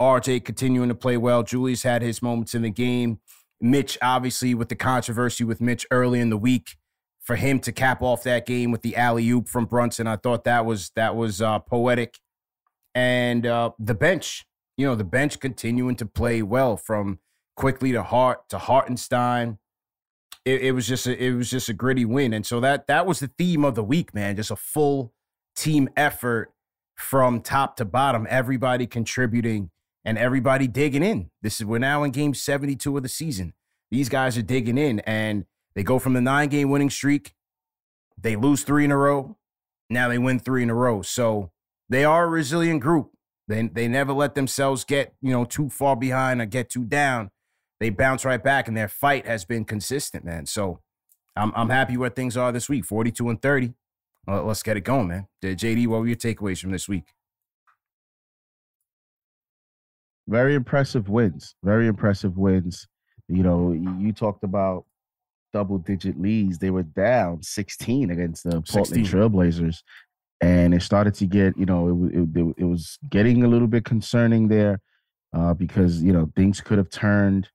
RJ 0.00 0.44
continuing 0.44 0.88
to 0.88 0.94
play 0.94 1.16
well. 1.16 1.42
Julius 1.42 1.84
had 1.84 2.02
his 2.02 2.22
moments 2.22 2.54
in 2.54 2.62
the 2.62 2.70
game. 2.70 3.20
Mitch, 3.60 3.96
obviously, 4.02 4.54
with 4.54 4.68
the 4.68 4.74
controversy 4.74 5.44
with 5.44 5.60
Mitch 5.60 5.86
early 5.92 6.18
in 6.18 6.30
the 6.30 6.36
week, 6.36 6.76
for 7.20 7.36
him 7.36 7.60
to 7.60 7.70
cap 7.70 8.02
off 8.02 8.24
that 8.24 8.44
game 8.46 8.72
with 8.72 8.82
the 8.82 8.96
alley 8.96 9.28
oop 9.30 9.48
from 9.48 9.66
Brunson, 9.66 10.06
I 10.06 10.16
thought 10.16 10.44
that 10.44 10.66
was 10.66 10.90
that 10.96 11.14
was 11.14 11.40
uh, 11.40 11.60
poetic. 11.60 12.18
And 12.94 13.46
uh, 13.46 13.70
the 13.78 13.94
bench, 13.94 14.44
you 14.76 14.86
know, 14.86 14.94
the 14.94 15.04
bench 15.04 15.38
continuing 15.38 15.94
to 15.96 16.06
play 16.06 16.42
well 16.42 16.76
from 16.76 17.20
Quickley 17.56 17.92
to 17.92 18.02
Hart 18.02 18.48
to 18.48 18.58
Hartenstein. 18.58 19.58
It, 20.44 20.62
it 20.62 20.72
was 20.72 20.86
just 20.86 21.06
a, 21.06 21.22
it 21.22 21.32
was 21.32 21.50
just 21.50 21.68
a 21.68 21.72
gritty 21.72 22.04
win, 22.04 22.32
and 22.32 22.44
so 22.44 22.60
that 22.60 22.86
that 22.88 23.06
was 23.06 23.20
the 23.20 23.28
theme 23.38 23.64
of 23.64 23.74
the 23.74 23.84
week, 23.84 24.14
man. 24.14 24.36
Just 24.36 24.50
a 24.50 24.56
full 24.56 25.12
team 25.54 25.88
effort 25.96 26.52
from 26.96 27.40
top 27.40 27.76
to 27.76 27.84
bottom, 27.84 28.26
everybody 28.28 28.86
contributing 28.86 29.70
and 30.04 30.18
everybody 30.18 30.66
digging 30.66 31.02
in. 31.02 31.30
This 31.42 31.60
is 31.60 31.66
we're 31.66 31.78
now 31.78 32.02
in 32.02 32.10
game 32.10 32.34
72 32.34 32.96
of 32.96 33.02
the 33.02 33.08
season. 33.08 33.54
These 33.90 34.08
guys 34.08 34.38
are 34.38 34.42
digging 34.42 34.78
in 34.78 35.00
and 35.00 35.44
they 35.74 35.82
go 35.82 35.98
from 35.98 36.14
the 36.14 36.20
nine 36.20 36.48
game 36.48 36.70
winning 36.70 36.90
streak. 36.90 37.34
They 38.20 38.36
lose 38.36 38.62
three 38.62 38.84
in 38.84 38.90
a 38.90 38.96
row. 38.96 39.36
Now 39.90 40.08
they 40.08 40.18
win 40.18 40.38
three 40.38 40.62
in 40.62 40.70
a 40.70 40.74
row. 40.74 41.02
So 41.02 41.50
they 41.88 42.04
are 42.04 42.24
a 42.24 42.28
resilient 42.28 42.80
group. 42.80 43.10
They 43.48 43.66
they 43.66 43.88
never 43.88 44.12
let 44.12 44.34
themselves 44.34 44.84
get, 44.84 45.14
you 45.20 45.30
know, 45.30 45.44
too 45.44 45.68
far 45.68 45.96
behind 45.96 46.40
or 46.40 46.46
get 46.46 46.70
too 46.70 46.84
down. 46.84 47.30
They 47.82 47.90
bounce 47.90 48.24
right 48.24 48.42
back 48.42 48.68
and 48.68 48.76
their 48.76 48.86
fight 48.86 49.26
has 49.26 49.44
been 49.44 49.64
consistent, 49.64 50.24
man. 50.24 50.46
So 50.46 50.78
I'm 51.34 51.52
I'm 51.56 51.68
happy 51.68 51.96
where 51.96 52.10
things 52.10 52.36
are 52.36 52.52
this 52.52 52.68
week. 52.68 52.84
42 52.84 53.28
and 53.28 53.42
30. 53.42 53.74
Well, 54.24 54.44
let's 54.44 54.62
get 54.62 54.76
it 54.76 54.82
going, 54.82 55.08
man. 55.08 55.26
JD, 55.42 55.88
what 55.88 55.98
were 55.98 56.06
your 56.06 56.14
takeaways 56.14 56.60
from 56.60 56.70
this 56.70 56.88
week? 56.88 57.04
very 60.28 60.54
impressive 60.54 61.08
wins. 61.08 61.56
Very 61.64 61.88
impressive 61.88 62.38
wins. 62.38 62.86
You 63.28 63.42
know, 63.42 63.72
you- 63.72 64.12
talked 64.12 64.44
about 64.44 64.84
double 65.52 65.78
digit 65.78 66.20
leads. 66.20 66.58
They 66.58 66.70
were 66.70 66.84
down 66.84 67.42
16 67.42 68.10
against 68.10 68.44
the 68.44 68.62
16. 68.64 68.74
Portland 68.74 69.06
Trailblazers. 69.06 69.82
And 70.40 70.72
it 70.72 70.82
started 70.82 71.14
to 71.14 71.26
get, 71.26 71.56
you 71.58 71.66
know, 71.66 72.08
it, 72.12 72.38
it, 72.38 72.54
it 72.58 72.64
was 72.64 72.98
getting 73.10 73.42
a 73.42 73.48
little 73.48 73.66
bit 73.66 73.84
concerning 73.84 74.46
there 74.46 74.80
uh, 75.32 75.54
because, 75.54 76.00
you 76.00 76.12
know, 76.12 76.30
things 76.36 76.60
could 76.60 76.78
have 76.78 76.88
turned. 76.88 77.48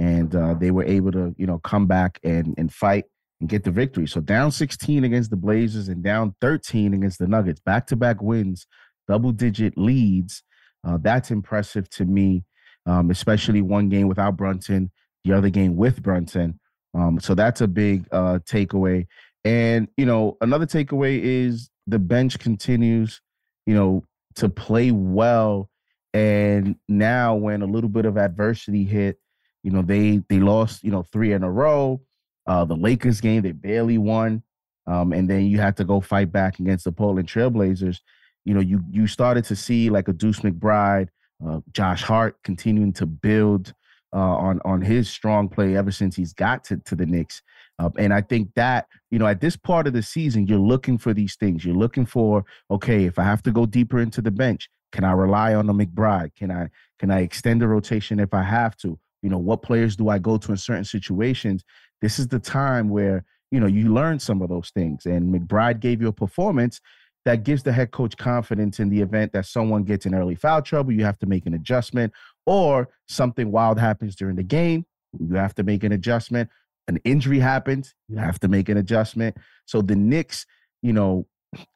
And 0.00 0.34
uh, 0.34 0.54
they 0.54 0.70
were 0.70 0.84
able 0.84 1.12
to 1.12 1.34
you 1.36 1.46
know 1.46 1.58
come 1.58 1.86
back 1.86 2.18
and 2.24 2.54
and 2.56 2.72
fight 2.72 3.04
and 3.40 3.48
get 3.48 3.64
the 3.64 3.70
victory. 3.70 4.08
So 4.08 4.20
down 4.20 4.50
16 4.50 5.04
against 5.04 5.30
the 5.30 5.36
Blazers 5.36 5.88
and 5.88 6.02
down 6.02 6.34
13 6.40 6.94
against 6.94 7.18
the 7.18 7.28
Nuggets, 7.28 7.60
back 7.60 7.86
to 7.88 7.96
back 7.96 8.20
wins, 8.20 8.66
double 9.06 9.30
digit 9.30 9.76
leads. 9.76 10.42
Uh, 10.86 10.98
that's 11.00 11.30
impressive 11.30 11.88
to 11.90 12.06
me, 12.06 12.44
um, 12.86 13.10
especially 13.10 13.60
one 13.60 13.90
game 13.90 14.08
without 14.08 14.36
Brunson, 14.36 14.90
the 15.24 15.32
other 15.32 15.50
game 15.50 15.76
with 15.76 16.02
Brunson. 16.02 16.58
Um, 16.94 17.20
so 17.20 17.34
that's 17.34 17.60
a 17.60 17.68
big 17.68 18.06
uh, 18.10 18.38
takeaway. 18.50 19.06
And 19.44 19.88
you 19.98 20.06
know, 20.06 20.38
another 20.40 20.66
takeaway 20.66 21.20
is 21.22 21.70
the 21.86 21.98
bench 21.98 22.38
continues, 22.38 23.20
you 23.66 23.74
know, 23.74 24.04
to 24.36 24.48
play 24.48 24.92
well. 24.92 25.68
And 26.14 26.76
now, 26.88 27.34
when 27.34 27.60
a 27.60 27.66
little 27.66 27.90
bit 27.90 28.06
of 28.06 28.16
adversity 28.16 28.84
hit, 28.84 29.18
you 29.62 29.70
know, 29.70 29.82
they 29.82 30.22
they 30.28 30.40
lost, 30.40 30.84
you 30.84 30.90
know, 30.90 31.02
three 31.02 31.32
in 31.32 31.42
a 31.42 31.50
row. 31.50 32.00
Uh, 32.46 32.64
the 32.64 32.76
Lakers 32.76 33.20
game, 33.20 33.42
they 33.42 33.52
barely 33.52 33.98
won. 33.98 34.42
Um, 34.86 35.12
and 35.12 35.28
then 35.28 35.46
you 35.46 35.60
had 35.60 35.76
to 35.76 35.84
go 35.84 36.00
fight 36.00 36.32
back 36.32 36.58
against 36.58 36.84
the 36.84 36.92
Portland 36.92 37.28
Trailblazers. 37.28 38.00
You 38.44 38.54
know, 38.54 38.60
you 38.60 38.82
you 38.90 39.06
started 39.06 39.44
to 39.44 39.56
see 39.56 39.90
like 39.90 40.08
a 40.08 40.12
Deuce 40.12 40.40
McBride, 40.40 41.08
uh, 41.46 41.60
Josh 41.72 42.02
Hart 42.02 42.36
continuing 42.42 42.92
to 42.94 43.06
build 43.06 43.74
uh, 44.12 44.18
on 44.18 44.60
on 44.64 44.80
his 44.82 45.08
strong 45.08 45.48
play 45.48 45.76
ever 45.76 45.92
since 45.92 46.16
he's 46.16 46.32
got 46.32 46.64
to, 46.64 46.78
to 46.78 46.96
the 46.96 47.06
Knicks. 47.06 47.42
Uh, 47.78 47.90
and 47.98 48.12
I 48.12 48.20
think 48.20 48.50
that, 48.56 48.86
you 49.10 49.18
know, 49.18 49.26
at 49.26 49.40
this 49.40 49.56
part 49.56 49.86
of 49.86 49.94
the 49.94 50.02
season, 50.02 50.46
you're 50.46 50.58
looking 50.58 50.98
for 50.98 51.14
these 51.14 51.36
things. 51.36 51.64
You're 51.64 51.76
looking 51.76 52.04
for, 52.04 52.44
okay, 52.70 53.04
if 53.04 53.18
I 53.18 53.22
have 53.22 53.42
to 53.44 53.52
go 53.52 53.64
deeper 53.64 54.00
into 54.00 54.20
the 54.20 54.30
bench, 54.30 54.68
can 54.92 55.04
I 55.04 55.12
rely 55.12 55.54
on 55.54 55.66
the 55.66 55.72
McBride? 55.72 56.34
Can 56.36 56.50
I 56.50 56.68
can 56.98 57.10
I 57.10 57.20
extend 57.20 57.62
the 57.62 57.68
rotation 57.68 58.20
if 58.20 58.34
I 58.34 58.42
have 58.42 58.76
to? 58.78 58.98
You 59.22 59.30
know, 59.30 59.38
what 59.38 59.62
players 59.62 59.96
do 59.96 60.08
I 60.08 60.18
go 60.18 60.38
to 60.38 60.50
in 60.52 60.56
certain 60.56 60.84
situations? 60.84 61.64
This 62.00 62.18
is 62.18 62.28
the 62.28 62.38
time 62.38 62.88
where, 62.88 63.24
you 63.50 63.60
know, 63.60 63.66
you 63.66 63.92
learn 63.92 64.18
some 64.18 64.42
of 64.42 64.48
those 64.48 64.70
things. 64.70 65.06
And 65.06 65.34
McBride 65.34 65.80
gave 65.80 66.00
you 66.00 66.08
a 66.08 66.12
performance 66.12 66.80
that 67.24 67.42
gives 67.44 67.62
the 67.62 67.72
head 67.72 67.90
coach 67.90 68.16
confidence 68.16 68.80
in 68.80 68.88
the 68.88 69.00
event 69.00 69.32
that 69.32 69.44
someone 69.44 69.84
gets 69.84 70.06
in 70.06 70.14
early 70.14 70.34
foul 70.34 70.62
trouble, 70.62 70.92
you 70.92 71.04
have 71.04 71.18
to 71.18 71.26
make 71.26 71.44
an 71.46 71.54
adjustment, 71.54 72.12
or 72.46 72.88
something 73.08 73.52
wild 73.52 73.78
happens 73.78 74.16
during 74.16 74.36
the 74.36 74.42
game, 74.42 74.86
you 75.18 75.34
have 75.34 75.54
to 75.54 75.62
make 75.62 75.84
an 75.84 75.92
adjustment. 75.92 76.48
An 76.88 76.98
injury 77.04 77.38
happens, 77.38 77.94
you 78.08 78.16
have 78.16 78.40
to 78.40 78.48
make 78.48 78.68
an 78.68 78.76
adjustment. 78.76 79.36
So 79.66 79.80
the 79.80 79.94
Knicks, 79.94 80.44
you 80.82 80.92
know, 80.92 81.26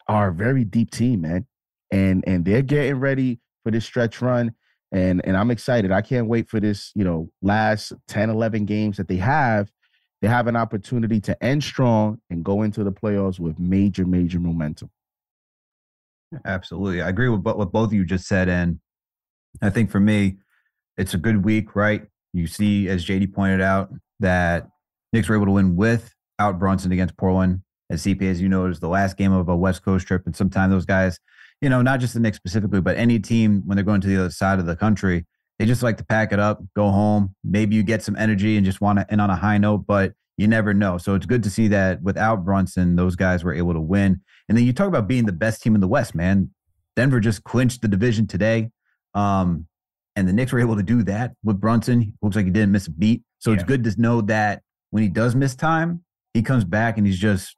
are 0.09 0.29
a 0.29 0.33
very 0.33 0.65
deep 0.65 0.91
team, 0.91 1.21
man. 1.21 1.47
And 1.93 2.25
and 2.27 2.45
they're 2.45 2.63
getting 2.63 2.99
ready 2.99 3.39
for 3.63 3.71
this 3.71 3.85
stretch 3.85 4.21
run. 4.21 4.55
And 4.95 5.21
and 5.27 5.37
I'm 5.37 5.51
excited. 5.51 5.91
I 5.91 6.01
can't 6.01 6.29
wait 6.29 6.49
for 6.49 6.61
this, 6.61 6.93
you 6.95 7.05
know, 7.05 7.29
last 7.43 7.93
10, 8.09 8.31
11 8.31 8.65
games 8.65 8.97
that 8.97 9.09
they 9.09 9.17
have. 9.17 9.71
They 10.23 10.29
have 10.29 10.47
an 10.47 10.57
opportunity 10.57 11.21
to 11.23 11.45
end 11.45 11.63
strong 11.63 12.21
and 12.31 12.43
go 12.45 12.63
into 12.63 12.85
the 12.85 12.93
playoffs 12.93 13.39
with 13.39 13.59
major, 13.59 14.07
major 14.07 14.39
momentum. 14.39 14.91
Absolutely. 16.45 17.03
I 17.03 17.09
agree 17.09 17.29
with 17.29 17.43
what 17.43 17.73
both 17.73 17.89
of 17.89 17.93
you 17.93 18.05
just 18.05 18.27
said. 18.27 18.49
And 18.49 18.79
I 19.61 19.69
think 19.69 19.91
for 19.91 20.01
me, 20.01 20.37
it's 20.97 21.13
a 21.13 21.19
good 21.19 21.45
week, 21.45 21.77
right? 21.77 22.07
You 22.33 22.47
see, 22.47 22.89
as 22.89 23.05
JD 23.05 23.35
pointed 23.35 23.61
out, 23.61 23.91
that 24.21 24.69
Knicks 25.13 25.29
were 25.29 25.35
able 25.35 25.47
to 25.47 25.53
win 25.53 25.77
without 25.77 26.59
Brunson 26.59 26.93
against 26.93 27.17
Portland. 27.17 27.61
As 27.91 28.03
CP, 28.03 28.23
as 28.23 28.41
you 28.41 28.49
know, 28.49 28.65
is 28.67 28.81
the 28.81 28.89
last 28.89 29.17
game 29.17 29.33
of 29.33 29.49
a 29.49 29.57
West 29.57 29.85
Coast 29.85 30.07
trip. 30.07 30.23
And 30.25 30.35
sometimes 30.35 30.73
those 30.73 30.87
guys, 30.87 31.19
you 31.61 31.69
know, 31.69 31.83
not 31.83 32.01
just 32.01 32.15
the 32.15 32.21
Knicks 32.21 32.37
specifically, 32.37 32.81
but 32.81 32.97
any 32.97 33.19
team 33.19 33.63
when 33.65 33.77
they're 33.77 33.85
going 33.85 34.01
to 34.01 34.09
the 34.09 34.19
other 34.19 34.31
side 34.31 34.59
of 34.59 34.67
the 34.67 34.77
country, 34.77 35.27
they 35.59 35.67
just 35.67 35.83
like 35.83 35.97
to 35.99 36.05
pack 36.05 36.33
it 36.33 36.39
up, 36.39 36.63
go 36.75 36.91
home. 36.91 37.35
Maybe 37.45 37.77
you 37.77 37.83
get 37.83 38.03
some 38.03 38.17
energy 38.17 38.57
and 38.57 38.65
just 38.65 38.81
want 38.81 38.99
to 38.99 39.11
end 39.11 39.21
on 39.21 39.31
a 39.31 39.37
high 39.37 39.59
note, 39.59 39.87
but 39.87 40.13
you 40.37 40.49
never 40.49 40.75
know. 40.75 40.99
So 40.99 41.15
it's 41.15 41.27
good 41.27 41.43
to 41.45 41.51
see 41.51 41.69
that 41.69 42.03
without 42.03 42.45
Brunson, 42.45 42.97
those 42.97 43.15
guys 43.17 43.45
were 43.45 43.55
able 43.55 43.73
to 43.73 43.81
win. 43.81 44.21
And 44.49 44.59
then 44.59 44.65
you 44.65 44.73
talk 44.73 44.89
about 44.89 45.07
being 45.07 45.27
the 45.27 45.33
best 45.33 45.63
team 45.63 45.75
in 45.75 45.81
the 45.81 45.89
West, 45.89 46.15
man. 46.15 46.51
Denver 46.97 47.21
just 47.21 47.45
clinched 47.45 47.83
the 47.83 47.89
division 47.89 48.27
today. 48.27 48.71
Um, 49.15 49.67
and 50.17 50.29
the 50.29 50.33
Knicks 50.33 50.53
were 50.53 50.61
able 50.61 50.77
to 50.77 50.83
do 50.83 51.03
that 51.05 51.33
with 51.43 51.61
Brunson. 51.61 52.13
Looks 52.23 52.37
like 52.37 52.45
he 52.45 52.51
didn't 52.51 52.73
miss 52.73 52.87
a 52.87 52.91
beat. 52.91 53.23
So 53.39 53.51
yeah. 53.51 53.55
it's 53.55 53.65
good 53.65 53.85
to 53.85 54.01
know 54.01 54.21
that 54.23 54.63
when 54.91 55.03
he 55.03 55.09
does 55.09 55.35
miss 55.35 55.55
time, 55.55 56.05
he 56.35 56.43
comes 56.43 56.65
back 56.65 56.99
and 56.99 57.07
he's 57.07 57.19
just 57.19 57.57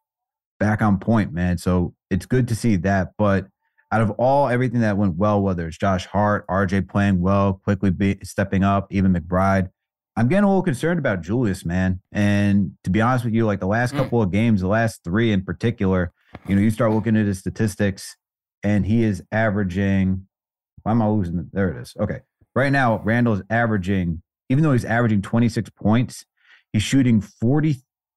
back 0.58 0.82
on 0.82 0.98
point, 0.98 1.32
man. 1.32 1.58
So 1.58 1.94
it's 2.10 2.26
good 2.26 2.48
to 2.48 2.54
see 2.54 2.76
that. 2.76 3.12
But 3.18 3.46
out 3.92 4.00
of 4.00 4.10
all 4.12 4.48
everything 4.48 4.80
that 4.80 4.96
went 4.96 5.16
well, 5.16 5.40
whether 5.40 5.66
it's 5.66 5.78
Josh 5.78 6.06
Hart, 6.06 6.46
RJ 6.48 6.88
playing 6.88 7.20
well, 7.20 7.60
quickly 7.64 7.90
be, 7.90 8.18
stepping 8.22 8.64
up, 8.64 8.88
even 8.90 9.14
McBride, 9.14 9.70
I'm 10.18 10.28
getting 10.28 10.44
a 10.44 10.48
little 10.48 10.62
concerned 10.62 10.98
about 10.98 11.20
Julius, 11.20 11.66
man. 11.66 12.00
And 12.10 12.72
to 12.84 12.90
be 12.90 13.02
honest 13.02 13.26
with 13.26 13.34
you, 13.34 13.44
like 13.44 13.60
the 13.60 13.66
last 13.66 13.92
mm. 13.92 13.98
couple 13.98 14.22
of 14.22 14.32
games, 14.32 14.62
the 14.62 14.66
last 14.66 15.04
three 15.04 15.30
in 15.30 15.44
particular, 15.44 16.12
you 16.48 16.56
know, 16.56 16.62
you 16.62 16.70
start 16.70 16.92
looking 16.92 17.16
at 17.16 17.26
his 17.26 17.38
statistics, 17.38 18.16
and 18.62 18.86
he 18.86 19.04
is 19.04 19.22
averaging. 19.30 20.26
Why 20.82 20.92
am 20.92 21.02
I 21.02 21.08
losing? 21.08 21.50
There 21.52 21.68
it 21.68 21.80
is. 21.80 21.94
Okay. 22.00 22.20
Right 22.54 22.72
now, 22.72 23.02
Randle 23.04 23.34
is 23.34 23.42
averaging, 23.50 24.22
even 24.48 24.62
though 24.64 24.72
he's 24.72 24.84
averaging 24.84 25.20
26 25.20 25.70
points, 25.70 26.24
he's 26.72 26.82
shooting 26.82 27.20
40, 27.20 27.76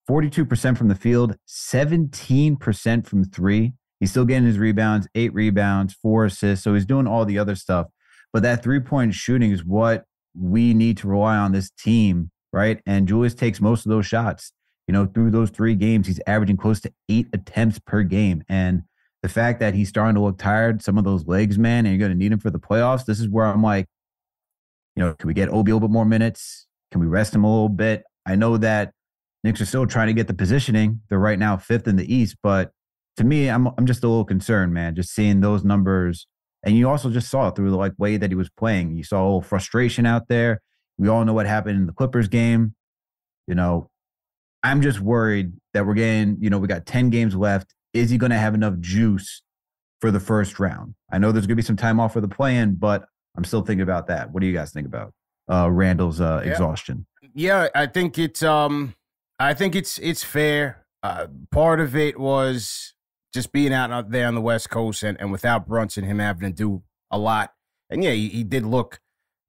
42% 0.09 0.77
from 0.77 0.87
the 0.87 0.95
field, 0.95 1.35
17% 1.47 3.07
from 3.07 3.23
three. 3.25 3.73
He's 3.99 4.11
still 4.11 4.25
getting 4.25 4.45
his 4.45 4.57
rebounds, 4.57 5.07
eight 5.15 5.33
rebounds, 5.33 5.93
four 5.93 6.25
assists. 6.25 6.63
So 6.63 6.73
he's 6.73 6.85
doing 6.85 7.07
all 7.07 7.25
the 7.25 7.37
other 7.37 7.55
stuff. 7.55 7.87
But 8.31 8.43
that 8.43 8.63
three 8.63 8.79
point 8.79 9.13
shooting 9.13 9.51
is 9.51 9.65
what 9.65 10.05
we 10.37 10.73
need 10.73 10.97
to 10.97 11.07
rely 11.07 11.37
on 11.37 11.51
this 11.51 11.69
team, 11.71 12.31
right? 12.53 12.81
And 12.85 13.07
Julius 13.07 13.33
takes 13.33 13.59
most 13.59 13.85
of 13.85 13.89
those 13.89 14.05
shots. 14.05 14.53
You 14.87 14.93
know, 14.93 15.05
through 15.05 15.31
those 15.31 15.49
three 15.49 15.75
games, 15.75 16.07
he's 16.07 16.21
averaging 16.25 16.57
close 16.57 16.79
to 16.81 16.93
eight 17.09 17.27
attempts 17.33 17.79
per 17.79 18.03
game. 18.03 18.43
And 18.49 18.83
the 19.21 19.29
fact 19.29 19.59
that 19.59 19.73
he's 19.73 19.89
starting 19.89 20.15
to 20.15 20.21
look 20.21 20.37
tired, 20.37 20.81
some 20.81 20.97
of 20.97 21.03
those 21.03 21.27
legs, 21.27 21.59
man, 21.59 21.85
and 21.85 21.89
you're 21.89 21.99
going 21.99 22.11
to 22.11 22.17
need 22.17 22.31
him 22.31 22.39
for 22.39 22.49
the 22.49 22.59
playoffs. 22.59 23.05
This 23.05 23.19
is 23.19 23.27
where 23.27 23.45
I'm 23.45 23.61
like, 23.61 23.85
you 24.95 25.03
know, 25.03 25.13
can 25.13 25.27
we 25.27 25.33
get 25.33 25.49
Obi 25.49 25.71
a 25.71 25.75
little 25.75 25.87
bit 25.87 25.93
more 25.93 26.05
minutes? 26.05 26.67
Can 26.91 27.01
we 27.01 27.07
rest 27.07 27.35
him 27.35 27.43
a 27.43 27.51
little 27.51 27.69
bit? 27.69 28.03
I 28.25 28.35
know 28.35 28.57
that 28.57 28.93
Knicks 29.43 29.61
are 29.61 29.65
still 29.65 29.85
trying 29.85 30.07
to 30.07 30.13
get 30.13 30.27
the 30.27 30.33
positioning. 30.33 31.01
They're 31.09 31.19
right 31.19 31.39
now 31.39 31.57
fifth 31.57 31.87
in 31.87 31.95
the 31.95 32.13
East, 32.13 32.37
but 32.41 32.71
to 33.19 33.25
me, 33.25 33.49
I'm 33.49 33.67
I'm 33.77 33.85
just 33.85 34.03
a 34.03 34.07
little 34.07 34.23
concerned, 34.23 34.73
man. 34.73 34.95
Just 34.95 35.13
seeing 35.13 35.41
those 35.41 35.65
numbers, 35.65 36.25
and 36.63 36.77
you 36.77 36.89
also 36.89 37.09
just 37.09 37.29
saw 37.29 37.49
it 37.49 37.55
through 37.55 37.69
the 37.69 37.75
like 37.75 37.91
way 37.97 38.15
that 38.15 38.31
he 38.31 38.35
was 38.35 38.49
playing. 38.49 38.95
You 38.95 39.03
saw 39.03 39.21
a 39.21 39.25
little 39.25 39.41
frustration 39.41 40.05
out 40.05 40.29
there. 40.29 40.61
We 40.97 41.09
all 41.09 41.25
know 41.25 41.33
what 41.33 41.45
happened 41.45 41.77
in 41.77 41.85
the 41.85 41.91
Clippers 41.91 42.29
game. 42.29 42.75
You 43.45 43.55
know, 43.55 43.89
I'm 44.63 44.81
just 44.81 45.01
worried 45.01 45.51
that 45.73 45.85
we're 45.85 45.95
getting, 45.95 46.37
you 46.39 46.49
know, 46.49 46.59
we 46.59 46.67
got 46.69 46.85
10 46.85 47.09
games 47.09 47.35
left. 47.35 47.73
Is 47.93 48.09
he 48.09 48.17
going 48.17 48.31
to 48.31 48.37
have 48.37 48.53
enough 48.53 48.79
juice 48.79 49.41
for 49.99 50.11
the 50.11 50.19
first 50.19 50.57
round? 50.57 50.95
I 51.11 51.17
know 51.17 51.33
there's 51.33 51.45
going 51.45 51.55
to 51.57 51.61
be 51.61 51.65
some 51.65 51.75
time 51.75 51.99
off 51.99 52.13
for 52.13 52.21
the 52.21 52.27
play 52.27 52.55
in, 52.55 52.75
but 52.75 53.05
I'm 53.35 53.43
still 53.43 53.63
thinking 53.63 53.81
about 53.81 54.07
that. 54.07 54.31
What 54.31 54.39
do 54.39 54.47
you 54.47 54.53
guys 54.53 54.71
think 54.71 54.87
about 54.87 55.13
uh, 55.51 55.69
Randle's 55.69 56.21
uh, 56.21 56.41
yeah. 56.43 56.51
exhaustion? 56.51 57.05
Yeah, 57.33 57.67
I 57.75 57.85
think 57.87 58.17
it's 58.17 58.43
um 58.43 58.95
I 59.39 59.53
think 59.53 59.75
it's 59.75 59.97
it's 59.99 60.23
fair. 60.23 60.85
Uh, 61.03 61.27
part 61.51 61.79
of 61.79 61.95
it 61.95 62.19
was 62.19 62.93
just 63.33 63.51
being 63.51 63.73
out 63.73 64.11
there 64.11 64.27
on 64.27 64.35
the 64.35 64.41
West 64.41 64.69
Coast 64.69 65.03
and, 65.03 65.19
and 65.19 65.31
without 65.31 65.67
Brunson, 65.67 66.03
him 66.03 66.19
having 66.19 66.49
to 66.49 66.55
do 66.55 66.83
a 67.11 67.17
lot. 67.17 67.53
And 67.89 68.03
yeah, 68.03 68.11
he, 68.11 68.29
he 68.29 68.43
did 68.43 68.65
look 68.65 68.99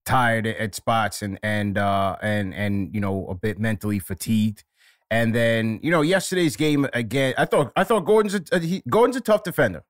tired 0.07 0.47
at 0.47 0.75
spots 0.75 1.23
and 1.23 1.39
and 1.43 1.77
uh 1.77 2.17
and 2.23 2.55
and 2.55 2.93
you 2.95 3.01
know 3.01 3.27
a 3.29 3.35
bit 3.35 3.59
mentally 3.59 3.99
fatigued. 3.99 4.65
And 5.11 5.35
then 5.35 5.81
you 5.83 5.91
know 5.91 6.03
yesterday's 6.03 6.57
game 6.57 6.89
again. 6.93 7.35
I 7.37 7.45
thought 7.45 7.73
I 7.77 7.85
thought 7.85 8.05
Gordon's 8.05 8.35
a, 8.35 8.43
a 8.53 8.61
he, 8.61 8.83
Gordon's 8.89 9.17
a 9.17 9.21
tough 9.21 9.43
defender, 9.43 9.83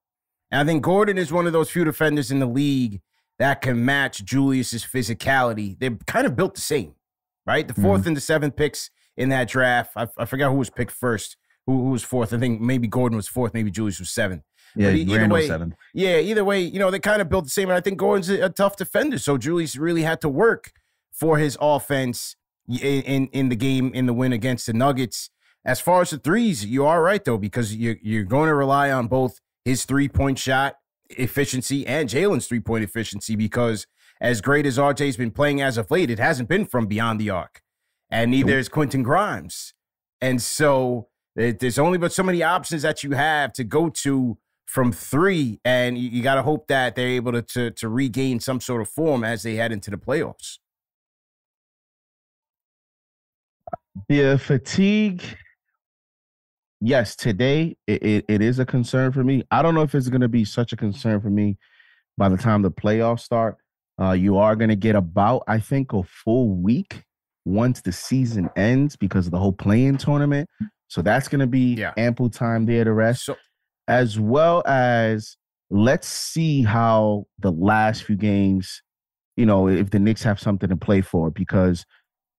and 0.51 0.61
I 0.61 0.65
think 0.65 0.83
Gordon 0.83 1.19
is 1.19 1.33
one 1.33 1.47
of 1.47 1.53
those 1.53 1.71
few 1.71 1.85
defenders 1.85 2.31
in 2.31 2.39
the 2.39 2.47
league 2.47 3.03
that 3.39 3.63
can 3.63 3.85
match 3.85 4.25
Julius's 4.25 4.85
physicality. 4.85 5.79
They're 5.79 5.97
kind 6.07 6.27
of 6.27 6.37
built 6.37 6.55
the 6.55 6.61
same, 6.61 6.95
right? 7.47 7.67
The 7.67 7.73
4th 7.73 8.01
mm-hmm. 8.01 8.09
and 8.09 8.17
the 8.17 8.21
seventh 8.21 8.55
picks 8.55 8.91
in 9.17 9.31
that 9.31 9.49
draft. 9.49 9.93
I, 9.97 10.09
I 10.19 10.27
forgot 10.27 10.51
who 10.51 10.59
was 10.59 10.69
picked 10.69 10.93
first. 10.93 11.39
Who, 11.71 11.85
who, 11.85 11.91
was 11.91 12.03
fourth? 12.03 12.33
I 12.33 12.39
think 12.39 12.61
maybe 12.61 12.89
Gordon 12.89 13.15
was 13.15 13.29
fourth. 13.29 13.55
Maybe 13.55 13.71
Julius 13.71 14.00
was 14.00 14.11
seventh. 14.11 14.43
Yeah, 14.75 14.91
either 14.91 15.29
way, 15.29 15.47
seven. 15.47 15.77
Yeah, 15.95 16.19
either 16.19 16.45
way, 16.45 16.61
you 16.61 16.81
know 16.81 16.91
they 16.91 16.99
kind 16.99 17.23
of 17.23 17.29
built 17.29 17.45
the 17.45 17.50
same. 17.50 17.69
And 17.69 17.77
I 17.77 17.81
think 17.81 17.97
Gordon's 17.97 18.29
a, 18.29 18.47
a 18.47 18.49
tough 18.49 18.77
defender, 18.77 19.19
so 19.19 19.39
Julius 19.39 19.77
really 19.77 20.03
had 20.03 20.21
to 20.23 20.29
work 20.29 20.73
for 21.12 21.39
his 21.39 21.57
offense 21.61 22.35
in, 22.69 23.03
in, 23.03 23.27
in 23.29 23.49
the 23.50 23.57
game 23.57 23.93
in 23.95 24.07
the 24.07 24.12
win 24.12 24.33
against 24.33 24.67
the 24.67 24.73
Nuggets. 24.73 25.31
As 25.65 25.81
far 25.81 26.03
as 26.03 26.11
the 26.11 26.19
threes, 26.19 26.65
you 26.65 26.85
are 26.87 27.03
right 27.03 27.25
though 27.25 27.39
because 27.39 27.77
you're 27.77 27.97
you're 28.03 28.25
going 28.25 28.49
to 28.49 28.55
rely 28.55 28.91
on 28.91 29.07
both 29.07 29.41
his 29.65 29.85
three 29.85 30.09
point 30.09 30.39
shot 30.41 30.77
efficiency 31.11 31.87
and 31.87 32.09
Jalen's 32.09 32.49
three 32.49 32.61
point 32.61 32.83
efficiency 32.83 33.37
because 33.37 33.87
as 34.21 34.41
great 34.41 34.67
as 34.67 34.77
RJ's 34.77 35.17
been 35.17 35.31
playing 35.31 35.61
as 35.61 35.79
of 35.79 35.91
late, 35.91 36.11
it 36.11 36.19
hasn't 36.19 36.49
been 36.49 36.67
from 36.67 36.87
beyond 36.87 37.21
the 37.21 37.31
arc, 37.31 37.62
and 38.11 38.33
neither 38.33 38.59
is 38.59 38.69
Quentin 38.69 39.03
Grimes, 39.03 39.73
and 40.21 40.43
so 40.43 41.10
there's 41.41 41.79
only 41.79 41.99
but 41.99 42.13
so 42.13 42.23
many 42.23 42.43
options 42.43 42.83
that 42.83 43.03
you 43.03 43.13
have 43.13 43.53
to 43.55 43.65
go 43.65 43.89
to 43.89 44.37
from 44.67 44.93
three, 44.93 45.59
and 45.65 45.99
you, 45.99 46.09
you 46.09 46.23
got 46.23 46.37
to 46.37 46.43
hope 46.43 46.69
that 46.69 46.95
they're 46.95 47.09
able 47.09 47.33
to, 47.33 47.43
to 47.43 47.71
to 47.73 47.89
regain 47.89 48.41
some 48.41 48.61
sort 48.61 48.81
of 48.81 48.89
form 48.89 49.25
as 49.25 49.43
they 49.43 49.57
head 49.57 49.73
into 49.73 49.91
the 49.91 49.97
playoffs. 49.97 50.59
Yeah, 54.09 54.37
fatigue. 54.37 55.23
Yes, 56.81 57.17
today 57.17 57.77
it, 57.87 58.03
it, 58.03 58.25
it 58.29 58.43
is 58.43 58.59
a 58.59 58.65
concern 58.65 59.13
for 59.13 59.23
me. 59.23 59.43
I 59.51 59.61
don't 59.61 59.75
know 59.75 59.83
if 59.83 59.95
it's 59.95 60.09
going 60.09 60.23
to 60.23 60.29
be 60.29 60.45
such 60.45 60.73
a 60.73 60.77
concern 60.77 61.21
for 61.21 61.29
me 61.29 61.59
by 62.17 62.29
the 62.29 62.37
time 62.37 62.63
the 62.63 62.71
playoffs 62.71 63.21
start. 63.21 63.59
Uh, 64.01 64.13
you 64.13 64.39
are 64.39 64.57
going 64.57 64.71
to 64.71 64.77
get 64.77 64.95
about, 64.95 65.43
I 65.47 65.59
think, 65.59 65.93
a 65.93 66.03
full 66.03 66.49
week 66.49 67.03
once 67.45 67.83
the 67.83 67.93
season 67.93 68.49
ends 68.57 68.97
because 68.97 69.27
of 69.27 69.33
the 69.33 69.39
whole 69.39 69.53
play 69.53 69.85
in 69.85 69.99
tournament. 69.99 70.49
So 70.91 71.03
that's 71.03 71.29
going 71.29 71.41
to 71.41 71.47
be 71.47 71.75
yeah. 71.75 71.93
ample 71.97 72.29
time 72.29 72.67
there 72.67 72.83
to 72.83 72.93
rest, 72.93 73.25
so, 73.25 73.37
as 73.87 74.19
well 74.19 74.65
as 74.67 75.37
let's 75.71 76.09
see 76.09 76.63
how 76.63 77.27
the 77.39 77.53
last 77.53 78.03
few 78.03 78.17
games, 78.17 78.83
you 79.37 79.47
know, 79.47 79.69
if 79.69 79.91
the 79.91 80.01
Knicks 80.01 80.25
have 80.25 80.41
something 80.41 80.69
to 80.69 80.77
play 80.77 81.01
for 81.01 81.31
because 81.31 81.87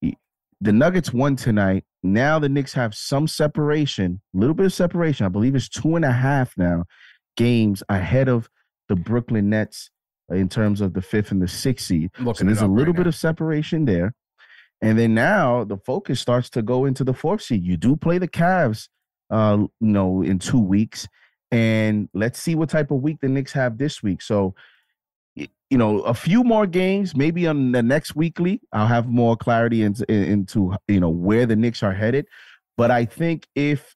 the 0.01 0.71
Nuggets 0.71 1.13
won 1.13 1.37
tonight. 1.37 1.85
Now 2.03 2.39
the 2.39 2.49
Knicks 2.49 2.73
have 2.73 2.93
some 2.93 3.25
separation, 3.25 4.21
a 4.35 4.37
little 4.37 4.53
bit 4.53 4.65
of 4.65 4.73
separation. 4.73 5.25
I 5.25 5.29
believe 5.29 5.55
it's 5.55 5.69
two 5.69 5.95
and 5.95 6.03
a 6.03 6.11
half 6.11 6.53
now 6.57 6.83
games 7.37 7.83
ahead 7.87 8.27
of 8.27 8.49
the 8.89 8.95
Brooklyn 8.97 9.49
Nets 9.49 9.89
in 10.29 10.49
terms 10.49 10.81
of 10.81 10.93
the 10.93 11.01
fifth 11.01 11.31
and 11.31 11.41
the 11.41 11.47
sixth 11.47 11.87
seed. 11.87 12.11
Looking 12.19 12.33
so 12.35 12.45
there's 12.45 12.61
a 12.61 12.67
little 12.67 12.93
right 12.93 12.97
bit 12.97 13.03
now. 13.03 13.09
of 13.09 13.15
separation 13.15 13.85
there. 13.85 14.13
And 14.81 14.97
then 14.97 15.13
now 15.13 15.63
the 15.63 15.77
focus 15.77 16.19
starts 16.19 16.49
to 16.51 16.61
go 16.61 16.85
into 16.85 17.03
the 17.03 17.13
fourth 17.13 17.43
seed. 17.43 17.63
You 17.63 17.77
do 17.77 17.95
play 17.95 18.17
the 18.17 18.27
Cavs, 18.27 18.89
uh, 19.29 19.57
you 19.59 19.69
know, 19.79 20.23
in 20.23 20.39
two 20.39 20.59
weeks, 20.59 21.07
and 21.51 22.09
let's 22.13 22.39
see 22.39 22.55
what 22.55 22.69
type 22.69 22.91
of 22.91 23.01
week 23.01 23.17
the 23.21 23.27
Knicks 23.27 23.53
have 23.53 23.77
this 23.77 24.01
week. 24.01 24.21
So, 24.21 24.55
you 25.35 25.77
know, 25.77 25.99
a 26.01 26.13
few 26.13 26.43
more 26.43 26.65
games, 26.65 27.15
maybe 27.15 27.47
on 27.47 27.71
the 27.71 27.83
next 27.83 28.15
weekly, 28.15 28.61
I'll 28.73 28.87
have 28.87 29.07
more 29.07 29.37
clarity 29.37 29.83
into, 29.83 30.11
into 30.11 30.75
you 30.87 30.99
know 30.99 31.09
where 31.09 31.45
the 31.45 31.55
Knicks 31.55 31.83
are 31.83 31.93
headed. 31.93 32.25
But 32.75 32.89
I 32.89 33.05
think 33.05 33.47
if 33.53 33.95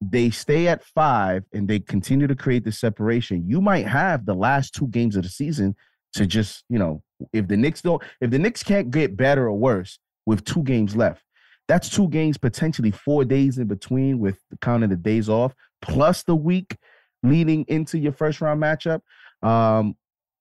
they 0.00 0.30
stay 0.30 0.66
at 0.66 0.84
five 0.84 1.44
and 1.52 1.68
they 1.68 1.78
continue 1.78 2.26
to 2.26 2.34
create 2.34 2.64
the 2.64 2.72
separation, 2.72 3.44
you 3.46 3.60
might 3.60 3.86
have 3.86 4.26
the 4.26 4.34
last 4.34 4.74
two 4.74 4.88
games 4.88 5.16
of 5.16 5.22
the 5.22 5.28
season 5.28 5.76
to 6.14 6.26
just, 6.26 6.64
you 6.68 6.78
know, 6.78 7.02
if 7.32 7.48
the 7.48 7.56
Knicks 7.56 7.82
don't, 7.82 8.02
if 8.20 8.30
the 8.30 8.38
Knicks 8.38 8.62
can't 8.62 8.90
get 8.90 9.16
better 9.16 9.46
or 9.46 9.56
worse 9.56 9.98
with 10.26 10.44
two 10.44 10.62
games 10.62 10.96
left, 10.96 11.22
that's 11.68 11.88
two 11.88 12.08
games 12.08 12.36
potentially 12.36 12.90
four 12.90 13.24
days 13.24 13.58
in 13.58 13.66
between 13.66 14.18
with 14.18 14.38
counting 14.60 14.90
the 14.90 14.96
days 14.96 15.28
off 15.28 15.54
plus 15.82 16.22
the 16.22 16.36
week 16.36 16.76
leading 17.22 17.64
into 17.68 17.98
your 17.98 18.12
first 18.12 18.40
round 18.40 18.62
matchup. 18.62 19.00
Um, 19.42 19.96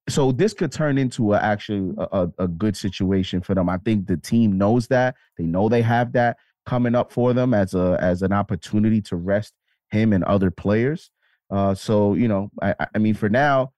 so 0.09 0.33
this 0.33 0.53
could 0.53 0.71
turn 0.71 0.97
into 0.97 1.33
a, 1.33 1.39
actually 1.39 1.93
a, 1.97 2.29
a 2.37 2.47
good 2.47 2.75
situation 2.75 3.41
for 3.41 3.55
them. 3.55 3.69
I 3.69 3.77
think 3.77 4.07
the 4.07 4.17
team 4.17 4.57
knows 4.57 4.87
that 4.87 5.15
they 5.37 5.45
know 5.45 5.69
they 5.69 5.81
have 5.81 6.11
that 6.13 6.37
coming 6.65 6.95
up 6.95 7.11
for 7.11 7.33
them 7.33 7.53
as 7.53 7.73
a 7.73 7.97
as 8.01 8.21
an 8.21 8.33
opportunity 8.33 9.01
to 9.01 9.15
rest 9.15 9.53
him 9.91 10.11
and 10.11 10.23
other 10.25 10.51
players. 10.51 11.09
Uh, 11.49 11.73
so 11.73 12.15
you 12.15 12.27
know, 12.27 12.49
I, 12.61 12.75
I 12.93 12.97
mean, 12.97 13.13
for 13.13 13.29
now, 13.29 13.71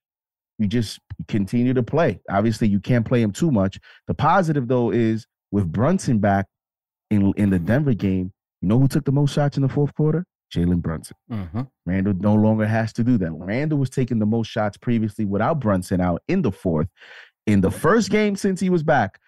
you 0.57 0.67
just 0.67 1.00
continue 1.27 1.75
to 1.75 1.83
play. 1.83 2.19
Obviously, 2.29 2.67
you 2.67 2.79
can't 2.79 3.05
play 3.05 3.21
him 3.21 3.31
too 3.31 3.51
much. 3.51 3.79
The 4.07 4.15
positive 4.15 4.67
though 4.67 4.91
is 4.91 5.27
with 5.55 5.71
Brunson 5.71 6.19
back 6.19 6.47
in 7.09 7.33
in 7.38 7.50
the 7.50 7.57
Denver 7.57 7.93
game. 7.93 8.33
You 8.62 8.67
know 8.67 8.77
who 8.77 8.89
took 8.89 9.05
the 9.05 9.13
most 9.13 9.33
shots 9.33 9.55
in 9.55 9.63
the 9.63 9.69
fourth 9.69 9.95
quarter? 9.95 10.25
Jalen 10.53 10.81
Brunson. 10.81 11.15
Mm-hmm. 11.31 11.62
Randle 11.85 12.13
no 12.19 12.35
longer 12.35 12.67
has 12.67 12.91
to 12.93 13.03
do 13.03 13.17
that. 13.17 13.31
Randle 13.31 13.77
was 13.77 13.89
taking 13.89 14.19
the 14.19 14.25
most 14.25 14.50
shots 14.50 14.77
previously 14.77 15.24
without 15.24 15.62
Brunson 15.62 16.01
out 16.01 16.21
in 16.27 16.41
the 16.41 16.51
fourth. 16.51 16.89
In 17.47 17.62
the 17.62 17.71
first 17.71 18.09
game 18.09 18.35
since 18.35 18.59
he 18.59 18.69
was 18.69 18.83
back, 18.83 19.19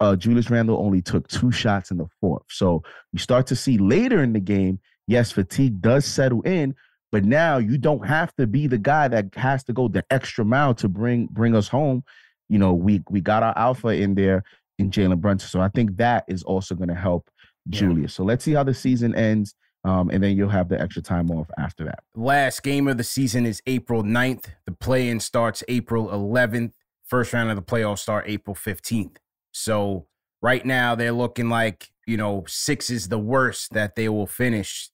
uh, 0.00 0.16
Julius 0.16 0.50
Randle 0.50 0.78
only 0.78 1.00
took 1.00 1.26
two 1.26 1.50
shots 1.50 1.90
in 1.90 1.96
the 1.96 2.08
fourth. 2.20 2.42
So 2.50 2.82
you 3.14 3.18
start 3.18 3.46
to 3.46 3.56
see 3.56 3.78
later 3.78 4.22
in 4.22 4.34
the 4.34 4.40
game, 4.40 4.78
yes, 5.06 5.32
fatigue 5.32 5.80
does 5.80 6.04
settle 6.04 6.42
in, 6.42 6.74
but 7.12 7.24
now 7.24 7.56
you 7.56 7.78
don't 7.78 8.06
have 8.06 8.34
to 8.36 8.46
be 8.46 8.66
the 8.66 8.78
guy 8.78 9.08
that 9.08 9.34
has 9.36 9.64
to 9.64 9.72
go 9.72 9.88
the 9.88 10.04
extra 10.10 10.44
mile 10.44 10.74
to 10.74 10.88
bring 10.88 11.28
bring 11.30 11.56
us 11.56 11.68
home. 11.68 12.04
You 12.50 12.58
know, 12.58 12.74
we 12.74 13.02
we 13.08 13.22
got 13.22 13.42
our 13.42 13.56
alpha 13.56 13.88
in 13.88 14.14
there 14.16 14.44
in 14.78 14.90
Jalen 14.90 15.20
Brunson. 15.20 15.48
So 15.48 15.60
I 15.60 15.68
think 15.68 15.96
that 15.96 16.24
is 16.28 16.42
also 16.42 16.74
going 16.74 16.88
to 16.88 16.94
help 16.94 17.28
Julius. 17.68 18.12
Yeah. 18.12 18.16
So 18.16 18.24
let's 18.24 18.44
see 18.44 18.52
how 18.52 18.64
the 18.64 18.74
season 18.74 19.14
ends. 19.14 19.54
Um, 19.84 20.10
and 20.10 20.22
then 20.22 20.36
you'll 20.36 20.48
have 20.48 20.68
the 20.68 20.80
extra 20.80 21.00
time 21.00 21.30
off 21.30 21.48
after 21.58 21.84
that. 21.84 22.00
Last 22.16 22.64
game 22.64 22.88
of 22.88 22.98
the 22.98 23.04
season 23.04 23.46
is 23.46 23.62
April 23.66 24.02
9th. 24.02 24.46
The 24.66 24.72
play 24.72 25.08
in 25.08 25.20
starts 25.20 25.62
April 25.68 26.08
11th. 26.08 26.72
First 27.06 27.32
round 27.32 27.50
of 27.50 27.56
the 27.56 27.62
playoffs 27.62 28.00
start 28.00 28.24
April 28.26 28.56
15th. 28.56 29.16
So 29.52 30.06
right 30.42 30.66
now 30.66 30.96
they're 30.96 31.12
looking 31.12 31.48
like, 31.48 31.90
you 32.04 32.16
know, 32.16 32.44
six 32.48 32.90
is 32.90 33.08
the 33.08 33.18
worst 33.18 33.74
that 33.74 33.94
they 33.94 34.08
will 34.08 34.26
finish. 34.26 34.90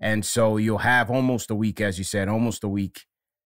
And 0.00 0.24
so 0.24 0.56
you'll 0.56 0.78
have 0.78 1.10
almost 1.10 1.50
a 1.50 1.54
week, 1.54 1.80
as 1.80 1.98
you 1.98 2.04
said, 2.04 2.28
almost 2.28 2.64
a 2.64 2.68
week 2.68 3.04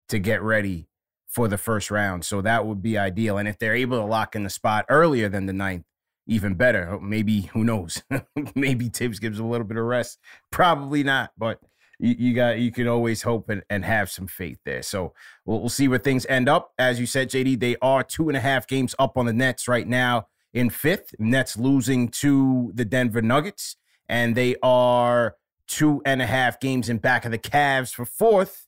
to 0.09 0.19
get 0.19 0.41
ready 0.41 0.87
for 1.33 1.47
the 1.47 1.57
first 1.57 1.89
round. 1.89 2.23
So 2.23 2.41
that 2.41 2.65
would 2.65 2.81
be 2.81 2.97
ideal. 2.97 3.37
And 3.37 3.47
if 3.47 3.57
they're 3.57 3.75
able 3.75 3.99
to 3.99 4.05
lock 4.05 4.35
in 4.35 4.43
the 4.43 4.49
spot 4.49 4.85
earlier 4.87 5.29
than 5.29 5.47
the 5.47 5.53
ninth, 5.53 5.85
even 6.27 6.53
better. 6.53 6.89
Oh, 6.93 6.99
maybe, 6.99 7.41
who 7.53 7.63
knows? 7.63 8.01
Maybe 8.55 8.87
Thibs 8.87 9.19
gives 9.19 9.39
a 9.39 9.43
little 9.43 9.67
bit 9.67 9.77
of 9.77 9.83
rest. 9.83 10.19
Probably 10.51 11.03
not, 11.03 11.31
but 11.37 11.59
you, 11.99 12.15
you 12.17 12.33
got 12.33 12.59
you 12.59 12.71
can 12.71 12.87
always 12.87 13.23
hope 13.23 13.49
and, 13.49 13.63
and 13.69 13.83
have 13.83 14.09
some 14.09 14.27
faith 14.27 14.59
there. 14.63 14.83
So 14.83 15.13
we'll, 15.45 15.59
we'll 15.59 15.69
see 15.69 15.87
where 15.87 15.99
things 15.99 16.25
end 16.27 16.47
up. 16.47 16.71
As 16.77 16.99
you 16.99 17.05
said, 17.05 17.29
JD, 17.29 17.59
they 17.59 17.75
are 17.81 18.03
two 18.03 18.29
and 18.29 18.37
a 18.37 18.41
half 18.41 18.67
games 18.67 18.95
up 18.97 19.17
on 19.17 19.25
the 19.25 19.33
Nets 19.33 19.67
right 19.67 19.87
now 19.87 20.27
in 20.53 20.69
fifth. 20.69 21.13
Nets 21.19 21.57
losing 21.57 22.07
to 22.09 22.71
the 22.73 22.85
Denver 22.85 23.21
Nuggets, 23.21 23.75
and 24.07 24.35
they 24.35 24.55
are 24.63 25.35
two 25.67 26.01
and 26.05 26.21
a 26.21 26.25
half 26.25 26.59
games 26.59 26.89
in 26.89 26.99
back 26.99 27.25
of 27.25 27.31
the 27.31 27.39
Cavs 27.39 27.93
for 27.93 28.05
fourth, 28.05 28.67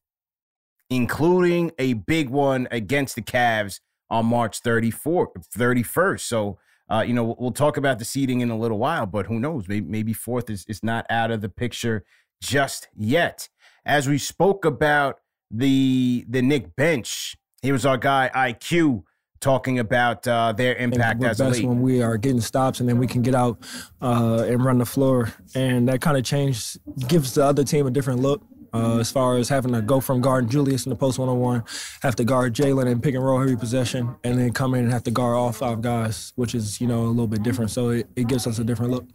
including 0.89 1.71
a 1.79 1.93
big 1.93 2.29
one 2.29 2.67
against 2.71 3.15
the 3.15 3.21
Cavs 3.21 3.79
on 4.09 4.25
March 4.25 4.61
34th, 4.61 5.47
31st. 5.55 6.21
So, 6.21 6.59
uh, 6.89 7.03
you 7.05 7.13
know, 7.13 7.35
we'll 7.39 7.51
talk 7.51 7.77
about 7.77 7.99
the 7.99 8.05
seeding 8.05 8.41
in 8.41 8.51
a 8.51 8.57
little 8.57 8.77
while, 8.77 9.05
but 9.05 9.25
who 9.25 9.39
knows? 9.39 9.67
Maybe, 9.67 9.85
maybe 9.85 10.13
fourth 10.13 10.49
is, 10.49 10.65
is 10.67 10.83
not 10.83 11.05
out 11.09 11.31
of 11.31 11.41
the 11.41 11.49
picture 11.49 12.03
just 12.41 12.87
yet. 12.95 13.49
As 13.85 14.07
we 14.07 14.17
spoke 14.17 14.65
about 14.65 15.19
the 15.51 16.25
the 16.27 16.41
Knick 16.41 16.75
bench, 16.75 17.35
here 17.61 17.73
was 17.73 17.85
our 17.85 17.97
guy 17.97 18.29
IQ 18.35 19.03
talking 19.39 19.77
about 19.77 20.27
uh, 20.27 20.51
their 20.53 20.75
impact 20.75 21.23
as 21.23 21.37
best 21.37 21.63
when 21.63 21.81
we 21.81 22.01
are 22.01 22.17
getting 22.17 22.41
stops 22.41 22.79
and 22.79 22.89
then 22.89 22.97
we 22.97 23.05
can 23.05 23.21
get 23.21 23.35
out 23.35 23.59
uh, 24.01 24.43
and 24.47 24.63
run 24.63 24.79
the 24.79 24.85
floor, 24.85 25.31
and 25.53 25.87
that 25.87 26.01
kind 26.01 26.17
of 26.17 26.23
change 26.23 26.77
gives 27.07 27.35
the 27.35 27.43
other 27.43 27.63
team 27.63 27.85
a 27.85 27.91
different 27.91 28.21
look. 28.21 28.41
Uh, 28.75 28.99
as 28.99 29.11
far 29.11 29.37
as 29.37 29.49
having 29.49 29.71
to 29.73 29.81
go 29.81 29.99
from 30.01 30.21
guarding 30.21 30.49
Julius 30.49 30.85
in 30.85 30.89
the 30.89 30.95
post 30.95 31.17
one 31.17 31.29
on 31.29 31.39
one, 31.39 31.63
have 32.01 32.15
to 32.17 32.25
guard 32.25 32.53
Jalen 32.53 32.91
and 32.91 33.01
pick 33.01 33.15
and 33.15 33.23
roll 33.23 33.41
every 33.41 33.57
possession, 33.57 34.15
and 34.23 34.37
then 34.37 34.51
come 34.51 34.73
in 34.75 34.83
and 34.83 34.91
have 34.91 35.03
to 35.03 35.11
guard 35.11 35.35
all 35.35 35.51
five 35.51 35.81
guys, 35.81 36.33
which 36.35 36.53
is 36.53 36.81
you 36.81 36.87
know 36.87 37.03
a 37.03 37.07
little 37.07 37.27
bit 37.27 37.41
different. 37.41 37.71
So 37.71 37.89
it, 37.89 38.07
it 38.15 38.27
gives 38.27 38.45
us 38.47 38.59
a 38.59 38.63
different 38.63 38.91
look. 38.91 39.05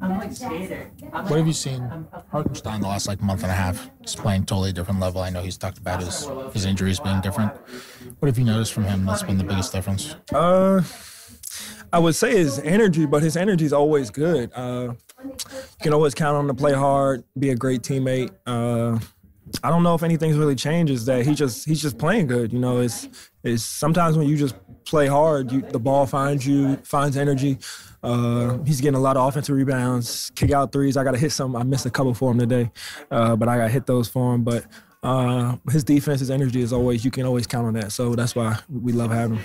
What 0.00 1.38
have 1.38 1.46
you 1.46 1.52
seen 1.52 2.06
Hartenstein 2.30 2.80
the 2.80 2.86
last 2.86 3.08
like 3.08 3.20
month 3.20 3.42
and 3.42 3.50
a 3.50 3.54
half? 3.54 3.90
Just 4.02 4.18
playing 4.18 4.44
totally 4.44 4.72
different 4.72 5.00
level. 5.00 5.20
I 5.20 5.30
know 5.30 5.42
he's 5.42 5.56
talked 5.56 5.78
about 5.78 6.00
his 6.00 6.28
his 6.52 6.64
injuries 6.64 7.00
being 7.00 7.20
different. 7.20 7.52
What 8.18 8.26
have 8.26 8.38
you 8.38 8.44
noticed 8.44 8.72
from 8.72 8.84
him 8.84 9.06
that's 9.06 9.24
been 9.24 9.38
the 9.38 9.44
biggest 9.44 9.72
difference? 9.72 10.14
Uh, 10.32 10.82
I 11.92 11.98
would 11.98 12.14
say 12.14 12.36
his 12.36 12.60
energy, 12.60 13.06
but 13.06 13.22
his 13.22 13.36
energy 13.36 13.64
is 13.64 13.72
always 13.72 14.10
good. 14.10 14.52
Uh, 14.54 14.94
you 15.24 15.34
can 15.82 15.92
always 15.92 16.14
count 16.14 16.36
on 16.36 16.44
him 16.44 16.48
to 16.48 16.54
play 16.54 16.72
hard, 16.72 17.24
be 17.38 17.50
a 17.50 17.56
great 17.56 17.82
teammate. 17.82 18.30
Uh, 18.46 18.98
I 19.62 19.70
don't 19.70 19.82
know 19.82 19.94
if 19.94 20.02
anything's 20.02 20.36
really 20.36 20.54
changed. 20.54 20.92
Is 20.92 21.06
that 21.06 21.24
he 21.24 21.34
just 21.34 21.66
he's 21.66 21.80
just 21.80 21.98
playing 21.98 22.26
good. 22.26 22.52
You 22.52 22.58
know, 22.58 22.80
it's 22.80 23.08
it's 23.42 23.62
sometimes 23.62 24.16
when 24.16 24.28
you 24.28 24.36
just 24.36 24.54
play 24.84 25.06
hard, 25.06 25.50
you, 25.50 25.62
the 25.62 25.78
ball 25.78 26.06
finds 26.06 26.46
you, 26.46 26.76
finds 26.78 27.16
energy. 27.16 27.58
Uh, 28.02 28.58
he's 28.64 28.80
getting 28.80 28.96
a 28.96 29.00
lot 29.00 29.16
of 29.16 29.26
offensive 29.26 29.56
rebounds, 29.56 30.30
kick 30.34 30.52
out 30.52 30.70
threes. 30.70 30.96
I 30.96 31.04
got 31.04 31.12
to 31.12 31.18
hit 31.18 31.32
some. 31.32 31.56
I 31.56 31.62
missed 31.62 31.86
a 31.86 31.90
couple 31.90 32.14
for 32.14 32.30
him 32.30 32.38
today, 32.38 32.70
uh, 33.10 33.36
but 33.36 33.48
I 33.48 33.56
got 33.56 33.64
to 33.64 33.70
hit 33.70 33.86
those 33.86 34.08
for 34.08 34.34
him. 34.34 34.44
But 34.44 34.66
uh, 35.02 35.56
his 35.70 35.84
defense, 35.84 36.20
his 36.20 36.30
energy 36.30 36.60
is 36.60 36.72
always, 36.72 37.04
you 37.04 37.10
can 37.10 37.26
always 37.26 37.46
count 37.46 37.66
on 37.66 37.74
that. 37.74 37.92
So 37.92 38.14
that's 38.14 38.34
why 38.34 38.58
we 38.68 38.92
love 38.92 39.10
having 39.10 39.38
him. 39.38 39.44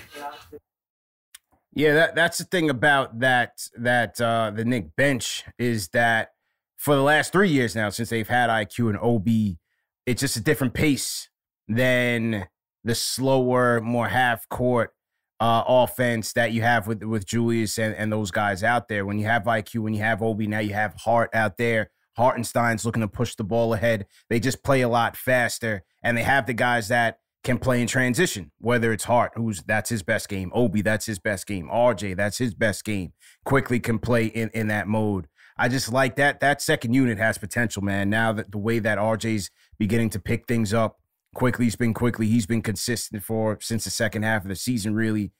Yeah, 1.76 1.94
that, 1.94 2.16
that's 2.16 2.38
the 2.38 2.44
thing 2.44 2.70
about 2.70 3.20
that 3.20 3.68
that 3.80 4.22
uh, 4.22 4.52
the 4.54 4.64
Knick 4.64 4.96
bench 4.96 5.44
is 5.58 5.88
that 5.90 6.30
for 6.78 6.96
the 6.96 7.02
last 7.02 7.32
three 7.32 7.50
years 7.50 7.76
now, 7.76 7.90
since 7.90 8.10
they've 8.10 8.28
had 8.28 8.50
IQ 8.50 8.90
and 8.90 9.00
Obi, 9.02 9.58
it's 10.06 10.22
just 10.22 10.38
a 10.38 10.42
different 10.42 10.74
pace 10.74 11.30
than 11.68 12.48
the 12.84 12.94
slower, 12.94 13.82
more 13.82 14.10
half 14.10 14.48
court 14.50 14.92
uh, 15.40 15.64
offense 15.66 16.34
that 16.34 16.52
you 16.52 16.62
have 16.62 16.88
with 16.88 17.02
with 17.04 17.26
Julius 17.26 17.80
and, 17.80 17.96
and 17.96 18.12
those 18.12 18.30
guys 18.30 18.64
out 18.64 18.88
there. 18.88 19.06
When 19.06 19.18
you 19.18 19.26
have 19.26 19.44
IQ, 19.44 19.80
when 19.80 19.96
you 19.96 20.02
have 20.02 20.22
Obi, 20.22 20.46
now 20.46 20.60
you 20.60 20.74
have 20.74 20.94
Hart 21.04 21.32
out 21.34 21.58
there. 21.58 21.90
Hartenstein's 22.16 22.86
looking 22.86 23.02
to 23.02 23.08
push 23.08 23.34
the 23.34 23.44
ball 23.44 23.74
ahead. 23.74 24.06
They 24.30 24.40
just 24.40 24.64
play 24.64 24.82
a 24.82 24.90
lot 24.90 25.18
faster, 25.18 25.84
and 26.04 26.16
they 26.16 26.24
have 26.24 26.46
the 26.46 26.54
guys 26.54 26.90
that 26.90 27.18
can 27.44 27.58
play 27.58 27.82
in 27.82 27.88
transition. 27.88 28.52
Whether 28.60 28.92
it's 28.94 29.04
Hart, 29.04 29.34
who's 29.36 29.62
that's 29.64 29.90
his 29.90 30.04
best 30.04 30.30
game, 30.30 30.52
Obi, 30.54 30.82
that's 30.82 31.06
his 31.06 31.20
best 31.20 31.46
game, 31.46 31.70
RJ, 31.72 32.16
that's 32.16 32.38
his 32.38 32.54
best 32.54 32.84
game. 32.84 33.14
Quickley 33.46 33.80
can 33.80 34.00
play 34.00 34.26
in 34.26 34.50
in 34.54 34.68
that 34.68 34.88
mode. 34.88 35.28
I 35.58 35.70
just 35.70 35.92
like 35.92 36.16
that 36.16 36.40
that 36.40 36.62
second 36.62 36.94
unit 36.94 37.18
has 37.18 37.38
potential, 37.38 37.84
man. 37.84 38.10
Now 38.10 38.34
that 38.34 38.52
the 38.52 38.58
way 38.58 38.80
that 38.80 38.98
RJ's 38.98 39.52
beginning 39.78 40.10
to 40.12 40.20
pick 40.20 40.48
things 40.48 40.74
up, 40.74 41.00
Quickley's 41.36 41.76
been 41.76 41.94
quickly, 41.94 42.28
he's 42.28 42.46
been 42.46 42.62
consistent 42.62 43.24
for 43.24 43.58
since 43.62 43.84
the 43.84 43.90
second 43.90 44.24
half 44.24 44.44
of 44.44 44.50
the 44.50 44.56
season. 44.56 44.96
Really, 44.96 45.32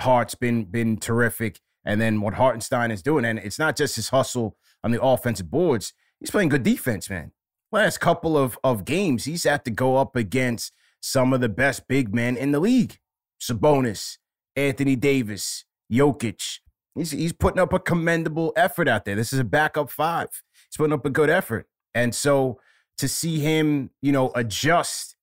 Hart's 0.00 0.34
been 0.34 0.64
been 0.64 0.98
terrific, 0.98 1.60
and 1.84 2.00
then 2.00 2.20
what 2.20 2.34
Hartenstein 2.34 2.90
is 2.90 3.02
doing, 3.02 3.24
and 3.24 3.38
it's 3.38 3.58
not 3.58 3.76
just 3.76 3.96
his 3.96 4.08
hustle 4.08 4.56
on 4.82 4.90
the 4.90 5.02
offensive 5.02 5.50
boards. 5.50 5.92
He's 6.20 6.30
playing 6.30 6.48
good 6.48 6.62
defense, 6.62 7.08
man. 7.08 7.32
Last 7.70 7.98
couple 7.98 8.36
of 8.36 8.58
of 8.64 8.84
games, 8.84 9.24
he's 9.24 9.44
had 9.44 9.64
to 9.64 9.70
go 9.70 9.96
up 9.96 10.16
against 10.16 10.72
some 11.04 11.34
of 11.34 11.42
the 11.42 11.50
best 11.50 11.86
big 11.86 12.14
men 12.14 12.36
in 12.36 12.52
the 12.52 12.60
league: 12.60 12.98
Sabonis, 13.40 14.16
Anthony 14.56 14.96
Davis, 14.96 15.64
Jokic. 15.92 16.60
He's 16.94 17.10
he's 17.10 17.32
putting 17.32 17.60
up 17.60 17.72
a 17.72 17.78
commendable 17.78 18.52
effort 18.56 18.88
out 18.88 19.04
there. 19.04 19.14
This 19.14 19.32
is 19.32 19.38
a 19.38 19.44
backup 19.44 19.90
five. 19.90 20.28
He's 20.70 20.78
putting 20.78 20.94
up 20.94 21.04
a 21.04 21.10
good 21.10 21.28
effort, 21.28 21.66
and 21.94 22.14
so 22.14 22.58
to 22.98 23.08
see 23.08 23.40
him, 23.40 23.90
you 24.00 24.12
know, 24.12 24.32
adjust. 24.34 25.16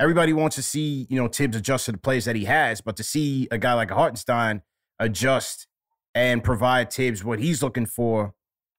Everybody 0.00 0.32
wants 0.32 0.54
to 0.54 0.62
see, 0.62 1.08
you 1.10 1.20
know, 1.20 1.26
Thibs 1.26 1.56
adjust 1.56 1.86
to 1.86 1.92
the 1.92 1.98
plays 1.98 2.24
that 2.24 2.36
he 2.36 2.44
has, 2.44 2.80
but 2.80 2.96
to 2.98 3.02
see 3.02 3.48
a 3.50 3.58
guy 3.58 3.74
like 3.74 3.90
Hartenstein 3.90 4.62
adjust 5.00 5.66
and 6.14 6.42
provide 6.42 6.92
Thibs 6.92 7.24
what 7.24 7.40
he's 7.40 7.64
looking 7.64 7.84
for, 7.84 8.32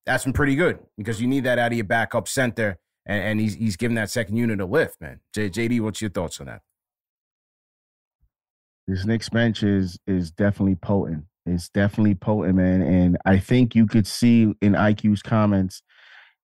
that's 0.05 0.23
been 0.23 0.31
pretty 0.31 0.55
good 0.55 0.79
because 0.97 1.21
you 1.21 1.27
need 1.27 1.43
that 1.43 1.59
out 1.59 1.73
of 1.73 1.77
your 1.77 1.85
backup 1.85 2.29
center, 2.29 2.79
and, 3.09 3.23
and 3.23 3.39
he's 3.41 3.55
he's 3.55 3.75
giving 3.75 3.95
that 3.95 4.09
second 4.09 4.37
unit 4.37 4.61
a 4.61 4.65
lift, 4.65 5.01
man. 5.01 5.19
J, 5.33 5.49
JD, 5.49 5.81
what's 5.81 5.99
your 5.99 6.11
thoughts 6.11 6.39
on 6.39 6.45
that? 6.45 6.61
This 8.87 9.05
Knicks 9.05 9.29
bench 9.29 9.63
is 9.63 9.99
is 10.07 10.31
definitely 10.31 10.75
potent. 10.75 11.25
It's 11.45 11.69
definitely 11.69 12.15
potent, 12.15 12.55
man. 12.55 12.81
And 12.81 13.17
I 13.25 13.39
think 13.39 13.75
you 13.75 13.87
could 13.87 14.05
see 14.05 14.53
in 14.61 14.73
IQ's 14.73 15.23
comments, 15.23 15.81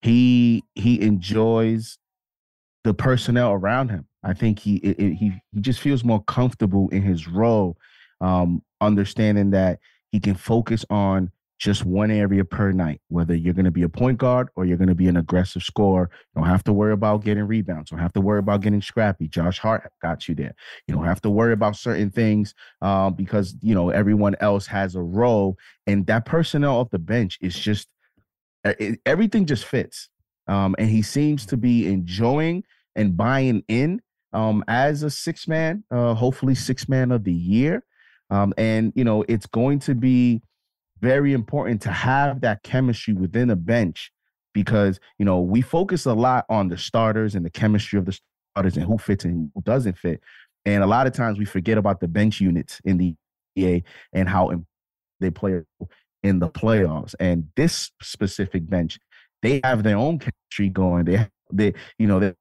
he 0.02 0.64
he 0.74 1.00
enjoys 1.02 2.00
the 2.84 2.94
personnel 2.94 3.52
around 3.52 3.90
him. 3.90 4.08
I 4.24 4.34
think 4.34 4.60
he 4.60 4.78
it, 4.78 5.00
it, 5.00 5.14
he 5.14 5.34
he 5.52 5.62
just 5.62 5.80
feels 5.80 6.04
more 6.04 6.24
comfortable 6.24 6.90
in 6.90 7.04
his 7.04 7.28
role, 7.28 7.78
um, 8.22 8.64
understanding 8.82 9.52
that 9.52 9.80
he 10.12 10.20
can 10.20 10.34
focus 10.34 10.84
on 10.90 11.32
just 11.58 11.86
one 11.86 12.12
area 12.12 12.44
per 12.44 12.72
night, 12.72 13.00
whether 13.08 13.34
you're 13.34 13.54
going 13.54 13.66
to 13.66 13.72
be 13.72 13.84
a 13.84 13.90
point 13.90 14.18
guard 14.18 14.50
or 14.56 14.66
you're 14.66 14.78
going 14.78 14.90
to 14.90 14.96
be 14.96 15.08
an 15.08 15.16
aggressive 15.16 15.64
scorer. 15.64 16.10
You 16.12 16.42
don't 16.42 16.50
have 16.50 16.64
to 16.66 16.74
worry 16.74 16.92
about 16.92 17.24
getting 17.24 17.46
rebounds. 17.46 17.92
You 17.92 17.98
don't 17.98 18.04
have 18.04 18.14
to 18.14 18.22
worry 18.22 18.40
about 18.40 18.62
getting 18.62 18.82
scrappy. 18.82 19.30
Josh 19.30 19.60
Hart 19.60 19.90
got 20.02 20.28
you 20.28 20.36
there. 20.36 20.54
You 20.86 20.94
don't 20.94 21.06
have 21.06 21.22
to 21.22 21.30
worry 21.30 21.54
about 21.54 21.78
certain 21.78 22.10
things 22.10 22.54
um, 22.82 23.14
because, 23.14 23.56
you 23.62 23.74
know, 23.74 23.90
everyone 23.90 24.36
else 24.42 24.68
has 24.68 24.96
a 24.96 25.02
role. 25.02 25.56
And 25.88 26.06
that 26.08 26.26
personnel 26.26 26.78
off 26.78 26.90
the 26.90 27.00
bench 27.00 27.38
is 27.42 27.58
just, 27.58 27.88
it, 28.66 29.00
everything 29.06 29.46
just 29.46 29.66
fits. 29.66 30.10
Um, 30.48 30.76
and 30.78 30.90
he 30.90 31.02
seems 31.02 31.46
to 31.48 31.58
be 31.58 31.88
enjoying 31.88 32.64
and 32.96 33.16
buying 33.16 33.64
in 33.68 34.02
um, 34.34 34.64
as 34.68 35.04
a 35.04 35.10
six 35.10 35.48
man, 35.48 35.84
uh, 35.90 36.14
hopefully 36.16 36.56
six 36.56 36.90
man 36.90 37.12
of 37.12 37.24
the 37.24 37.34
year. 37.34 37.84
Um, 38.30 38.54
and, 38.58 38.92
you 38.96 39.06
know, 39.06 39.24
it's 39.30 39.46
going 39.46 39.80
to 39.80 39.96
be, 39.96 40.42
very 41.00 41.34
important 41.34 41.82
to 41.84 41.92
have 41.92 42.42
that 42.42 42.64
chemistry 42.64 43.14
within 43.14 43.50
a 43.50 43.56
bench 43.56 44.12
because 44.54 45.00
you 45.20 45.26
know 45.26 45.42
we 45.42 45.62
focus 45.62 46.06
a 46.06 46.14
lot 46.14 46.46
on 46.50 46.70
the 46.70 46.78
starters 46.78 47.36
and 47.36 47.46
the 47.46 47.50
chemistry 47.50 48.00
of 48.00 48.06
the 48.06 48.18
starters 48.54 48.78
and 48.78 48.86
who 48.86 48.98
fits 48.98 49.26
and 49.26 49.52
who 49.54 49.62
doesn't 49.62 49.98
fit. 49.98 50.22
And 50.66 50.84
a 50.84 50.88
lot 50.88 51.06
of 51.06 51.14
times 51.14 51.38
we 51.38 51.46
forget 51.46 51.78
about 51.78 52.00
the 52.00 52.08
bench 52.08 52.42
units 52.42 52.80
in 52.86 52.98
the 52.98 53.16
EA 53.56 53.84
and 54.14 54.28
how 54.28 54.52
they 55.20 55.30
play 55.30 55.62
in 56.24 56.40
the 56.40 56.50
playoffs. 56.50 57.14
And 57.20 57.50
this 57.56 57.92
specific 58.02 58.68
bench 58.68 58.98
they 59.42 59.62
have 59.64 59.84
their 59.84 59.98
own 59.98 60.18
chemistry 60.18 60.70
going. 60.70 61.06
They 61.06 61.28
they 61.52 61.74
you 62.00 62.08
know 62.08 62.20
they 62.20 62.34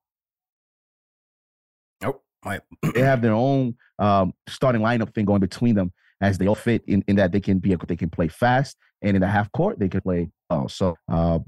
Nope. 2.02 2.22
My- 2.44 2.60
they 2.94 3.02
have 3.02 3.20
their 3.20 3.32
own 3.32 3.74
um, 3.98 4.32
starting 4.48 4.80
lineup 4.80 5.14
thing 5.14 5.24
going 5.24 5.40
between 5.40 5.74
them 5.74 5.92
as 6.24 6.38
they 6.38 6.46
all 6.46 6.54
fit 6.54 6.82
in, 6.86 7.04
in 7.06 7.16
that 7.16 7.32
they 7.32 7.40
can 7.40 7.58
be 7.58 7.76
they 7.86 7.96
can 7.96 8.10
play 8.10 8.28
fast 8.28 8.76
and 9.02 9.16
in 9.16 9.20
the 9.20 9.28
half 9.28 9.50
court 9.52 9.78
they 9.78 9.88
can 9.88 10.00
play 10.00 10.30
oh 10.50 10.66
so 10.66 10.96
uh 11.10 11.38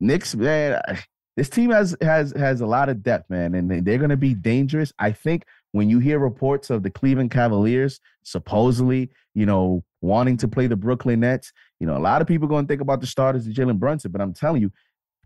Knicks 0.00 0.34
man 0.34 0.80
this 1.36 1.48
team 1.48 1.70
has 1.70 1.96
has 2.00 2.32
has 2.32 2.60
a 2.60 2.66
lot 2.66 2.88
of 2.88 3.02
depth 3.02 3.28
man 3.28 3.54
and 3.54 3.84
they're 3.84 3.98
going 3.98 4.10
to 4.10 4.16
be 4.16 4.34
dangerous. 4.34 4.92
I 4.98 5.10
think 5.10 5.44
when 5.72 5.90
you 5.90 5.98
hear 5.98 6.20
reports 6.20 6.70
of 6.70 6.82
the 6.82 6.90
Cleveland 6.90 7.30
Cavaliers 7.30 8.00
supposedly 8.22 9.10
you 9.34 9.46
know 9.46 9.84
wanting 10.00 10.36
to 10.38 10.48
play 10.48 10.66
the 10.66 10.76
Brooklyn 10.76 11.20
Nets 11.20 11.52
you 11.80 11.86
know 11.86 11.96
a 11.96 11.98
lot 11.98 12.22
of 12.22 12.28
people 12.28 12.48
going 12.48 12.66
to 12.66 12.68
think 12.68 12.80
about 12.80 13.00
the 13.00 13.06
starters 13.06 13.46
of 13.46 13.52
Jalen 13.52 13.78
Brunson 13.78 14.12
but 14.12 14.20
I'm 14.20 14.32
telling 14.32 14.62
you 14.62 14.72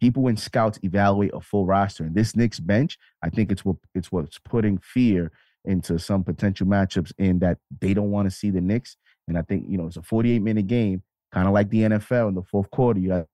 people 0.01 0.23
when 0.23 0.37
scouts 0.37 0.79
evaluate 0.83 1.33
a 1.35 1.41
full 1.41 1.67
roster 1.67 2.05
and 2.05 2.15
this 2.15 2.35
Knicks 2.35 2.61
bench 2.61 2.99
I 3.23 3.29
think 3.29 3.53
it's 3.53 3.65
what 3.65 3.77
it's 3.95 4.11
what's 4.11 4.39
putting 4.39 4.79
fear 4.79 5.31
into 5.69 5.99
some 5.99 6.25
potential 6.25 6.67
matchups 6.67 7.13
in 7.19 7.39
that 7.41 7.59
they 7.81 7.95
don't 7.95 8.11
want 8.11 8.29
to 8.29 8.35
see 8.35 8.51
the 8.51 8.61
Knicks. 8.61 8.97
And 9.29 9.39
I 9.39 9.43
think, 9.43 9.67
you 9.69 9.77
know, 9.77 9.87
it's 9.87 9.97
a 9.97 10.03
48 10.03 10.41
minute 10.41 10.67
game, 10.67 11.03
kind 11.33 11.47
of 11.47 11.53
like 11.55 11.69
the 11.69 11.83
NFL 11.83 12.29
in 12.29 12.35
the 12.35 12.43
fourth 12.43 12.71
quarter. 12.71 12.99
You 12.99 13.09
got 13.11 13.27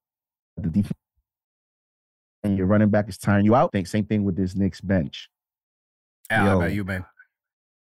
the 0.57 0.68
defense 0.68 0.99
and 2.42 2.59
your 2.59 2.66
running 2.66 2.90
back 2.90 3.09
is 3.09 3.16
tiring 3.16 3.44
you 3.44 3.55
out. 3.55 3.70
I 3.73 3.79
think 3.79 3.87
same 3.87 4.05
thing 4.05 4.25
with 4.25 4.37
this 4.37 4.55
Knicks 4.55 4.81
bench. 4.81 5.31
Al, 6.29 6.47
how 6.47 6.57
about 6.59 6.73
you, 6.73 6.85
man? 6.85 7.05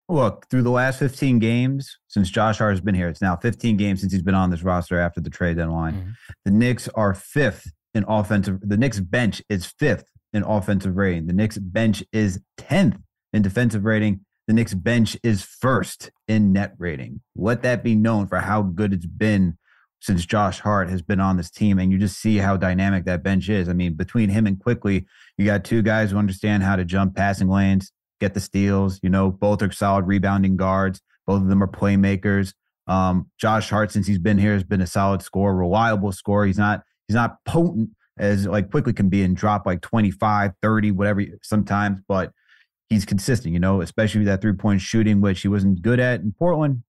Look, 0.09 0.47
through 0.51 0.63
the 0.63 0.71
last 0.71 0.99
15 0.99 1.39
games 1.39 1.99
since 2.09 2.29
Josh 2.29 2.59
Hart 2.59 2.73
has 2.73 2.81
been 2.81 2.95
here, 2.95 3.09
it's 3.09 3.23
now 3.23 3.37
15 3.37 3.77
games 3.77 4.01
since 4.01 4.13
he's 4.13 4.23
been 4.23 4.35
on 4.35 4.51
this 4.51 4.63
roster 4.63 4.99
after 4.99 5.21
the 5.21 5.31
trade 5.31 5.57
deadline. 5.57 5.95
Mm-hmm. 5.95 6.11
The 6.45 6.51
Knicks 6.51 6.89
are 6.89 7.15
fifth 7.15 7.73
in 7.95 8.05
offensive. 8.09 8.59
The 8.63 8.77
Knicks 8.77 9.01
bench 9.01 9.41
is 9.49 9.65
fifth 9.65 10.05
in 10.33 10.43
offensive 10.43 10.97
rating. 10.97 11.29
The 11.29 11.33
Knicks 11.33 11.59
bench 11.59 12.03
is 12.13 12.41
10th 12.59 13.01
in 13.33 13.43
defensive 13.43 13.85
rating. 13.85 14.21
The 14.49 14.55
Knicks 14.55 14.75
bench 14.75 15.17
is 15.23 15.43
first 15.43 16.11
in 16.27 16.53
net 16.53 16.75
rating. 16.79 17.21
Let 17.37 17.63
that 17.63 17.85
be 17.85 17.95
known 17.95 18.27
for 18.27 18.39
how 18.39 18.63
good 18.63 18.93
it's 18.93 19.07
been 19.07 19.57
since 20.01 20.27
Josh 20.27 20.59
Hart 20.59 20.91
has 20.91 21.01
been 21.01 21.21
on 21.21 21.37
this 21.37 21.51
team. 21.51 21.79
And 21.79 21.93
you 21.93 21.99
just 21.99 22.19
see 22.19 22.39
how 22.39 22.57
dynamic 22.57 23.05
that 23.05 23.23
bench 23.23 23.49
is. 23.49 23.69
I 23.69 23.73
mean, 23.73 23.95
between 23.95 24.31
him 24.31 24.47
and 24.49 24.59
Quickley, 24.59 25.07
you 25.39 25.45
got 25.45 25.65
two 25.65 25.81
guys 25.81 26.11
who 26.11 26.19
understand 26.19 26.65
how 26.65 26.75
to 26.75 26.85
jump 26.85 27.15
passing 27.15 27.49
lanes, 27.49 27.93
get 28.19 28.35
the 28.35 28.41
steals. 28.41 28.99
You 29.03 29.11
know, 29.11 29.31
both 29.31 29.63
are 29.63 29.71
solid 29.71 30.09
rebounding 30.09 30.57
guards. 30.57 31.01
Both 31.25 31.43
of 31.43 31.49
them 31.49 31.63
are 31.63 31.69
playmakers. 31.69 32.53
Um, 32.89 33.31
Josh 33.39 33.71
Hart, 33.71 33.93
since 33.93 34.09
he's 34.09 34.19
been 34.19 34.39
here, 34.39 34.55
has 34.55 34.65
been 34.65 34.81
a 34.81 34.89
solid 34.89 35.23
scorer, 35.23 35.55
reliable 35.55 36.11
scorer. 36.11 36.47
He's 36.47 36.59
not 36.59 36.83
he's 37.07 37.15
not 37.15 37.37
potent 37.45 37.91
as 38.19 38.47
like 38.47 38.73
Quickley 38.73 38.93
can 38.93 39.09
be 39.09 39.23
and 39.23 39.37
drop 39.37 39.67
like 39.67 39.83
25, 39.83 40.53
30, 40.61 40.91
whatever 40.91 41.23
sometimes, 41.43 42.01
but 42.09 42.33
he's 42.93 43.05
consistent, 43.05 43.53
you 43.53 43.61
know, 43.61 43.81
especially 43.81 44.25
that 44.25 44.41
three 44.41 44.53
point 44.53 44.81
shooting, 44.81 45.21
which 45.21 45.41
he 45.41 45.49
wasn't 45.49 45.83
good 45.83 45.99
at 45.99 46.21
in 46.21 46.33
Portland. 46.39 46.83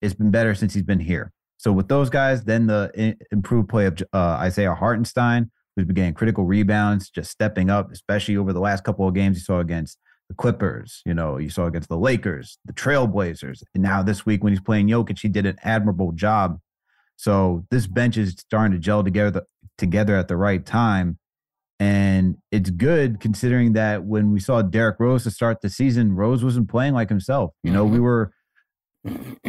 It's 0.00 0.14
been 0.14 0.30
better 0.30 0.54
since 0.54 0.74
he's 0.74 0.84
been 0.84 1.00
here. 1.00 1.32
So 1.56 1.72
with 1.72 1.88
those 1.88 2.08
guys, 2.08 2.44
then 2.44 2.66
the 2.68 3.16
improved 3.32 3.68
play 3.68 3.86
of 3.86 4.00
uh, 4.12 4.16
Isaiah 4.16 4.74
Hartenstein, 4.74 5.50
who's 5.74 5.86
been 5.86 5.94
getting 5.94 6.14
critical 6.14 6.44
rebounds, 6.44 7.10
just 7.10 7.30
stepping 7.30 7.68
up, 7.68 7.90
especially 7.90 8.36
over 8.36 8.52
the 8.52 8.60
last 8.60 8.84
couple 8.84 9.08
of 9.08 9.14
games 9.14 9.38
you 9.38 9.42
saw 9.42 9.58
against 9.58 9.98
the 10.28 10.34
Clippers, 10.34 11.02
you 11.06 11.14
know, 11.14 11.38
you 11.38 11.48
saw 11.48 11.66
against 11.66 11.88
the 11.88 11.96
Lakers, 11.96 12.58
the 12.64 12.72
Trailblazers. 12.72 13.62
And 13.74 13.82
now 13.82 14.02
this 14.02 14.26
week 14.26 14.44
when 14.44 14.52
he's 14.52 14.60
playing 14.60 14.88
Jokic, 14.88 15.18
he 15.18 15.28
did 15.28 15.46
an 15.46 15.56
admirable 15.64 16.12
job. 16.12 16.60
So 17.16 17.64
this 17.70 17.86
bench 17.86 18.16
is 18.16 18.32
starting 18.38 18.72
to 18.72 18.78
gel 18.78 19.02
together 19.02 19.42
together 19.78 20.16
at 20.16 20.28
the 20.28 20.36
right 20.36 20.64
time. 20.64 21.18
And 21.80 22.36
it's 22.50 22.70
good 22.70 23.20
considering 23.20 23.74
that 23.74 24.04
when 24.04 24.32
we 24.32 24.40
saw 24.40 24.62
Derrick 24.62 24.98
Rose 24.98 25.22
to 25.24 25.30
start 25.30 25.60
the 25.60 25.70
season, 25.70 26.16
Rose 26.16 26.42
wasn't 26.42 26.68
playing 26.68 26.94
like 26.94 27.08
himself. 27.08 27.52
You 27.62 27.72
know, 27.72 27.84
mm-hmm. 27.84 27.94
we 27.94 28.00
were 28.00 28.32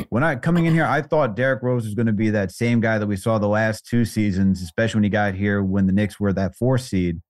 when 0.10 0.24
I 0.24 0.36
coming 0.36 0.66
in 0.66 0.74
here, 0.74 0.86
I 0.86 1.02
thought 1.02 1.36
Derrick 1.36 1.64
Rose 1.64 1.86
was 1.86 1.96
going 1.96 2.06
to 2.06 2.14
be 2.14 2.30
that 2.30 2.52
same 2.52 2.80
guy 2.80 2.98
that 2.98 3.08
we 3.08 3.16
saw 3.16 3.40
the 3.40 3.48
last 3.48 3.86
two 3.86 4.06
seasons, 4.06 4.62
especially 4.62 5.00
when 5.00 5.04
he 5.04 5.10
got 5.10 5.34
here 5.34 5.64
when 5.64 5.88
the 5.88 5.94
Knicks 5.94 6.20
were 6.20 6.34
that 6.34 6.56
four 6.56 6.78
seed, 6.78 7.22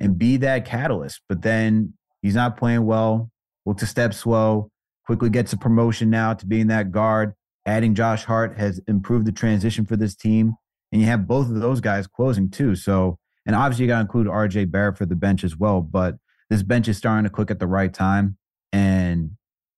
and 0.00 0.18
be 0.18 0.36
that 0.38 0.64
catalyst. 0.64 1.20
But 1.28 1.42
then 1.42 1.94
he's 2.22 2.34
not 2.34 2.56
playing 2.56 2.84
well. 2.84 3.30
Looks 3.66 3.82
a 3.82 3.86
step 3.86 4.14
slow. 4.14 4.70
Quickley 5.06 5.30
gets 5.30 5.52
a 5.52 5.58
promotion 5.58 6.10
now 6.10 6.34
to 6.34 6.46
being 6.46 6.68
that 6.68 6.90
guard. 6.90 7.34
Adding 7.66 7.94
Josh 7.94 8.24
Hart 8.24 8.58
has 8.58 8.80
improved 8.88 9.26
the 9.26 9.32
transition 9.32 9.84
for 9.84 9.96
this 9.96 10.14
team, 10.14 10.54
and 10.90 11.00
you 11.00 11.06
have 11.06 11.26
both 11.26 11.48
of 11.48 11.60
those 11.60 11.80
guys 11.80 12.06
closing 12.06 12.50
too. 12.50 12.74
So 12.74 13.18
and 13.46 13.56
obviously, 13.56 13.84
you 13.84 13.88
got 13.88 13.96
to 13.96 14.02
include 14.02 14.26
RJ 14.26 14.70
Barrett 14.70 14.98
for 14.98 15.06
the 15.06 15.16
bench 15.16 15.44
as 15.44 15.56
well. 15.56 15.80
But 15.80 16.16
this 16.50 16.62
bench 16.62 16.88
is 16.88 16.96
starting 16.96 17.24
to 17.24 17.30
click 17.30 17.50
at 17.50 17.58
the 17.58 17.66
right 17.66 17.92
time. 17.92 18.36
And 18.72 19.32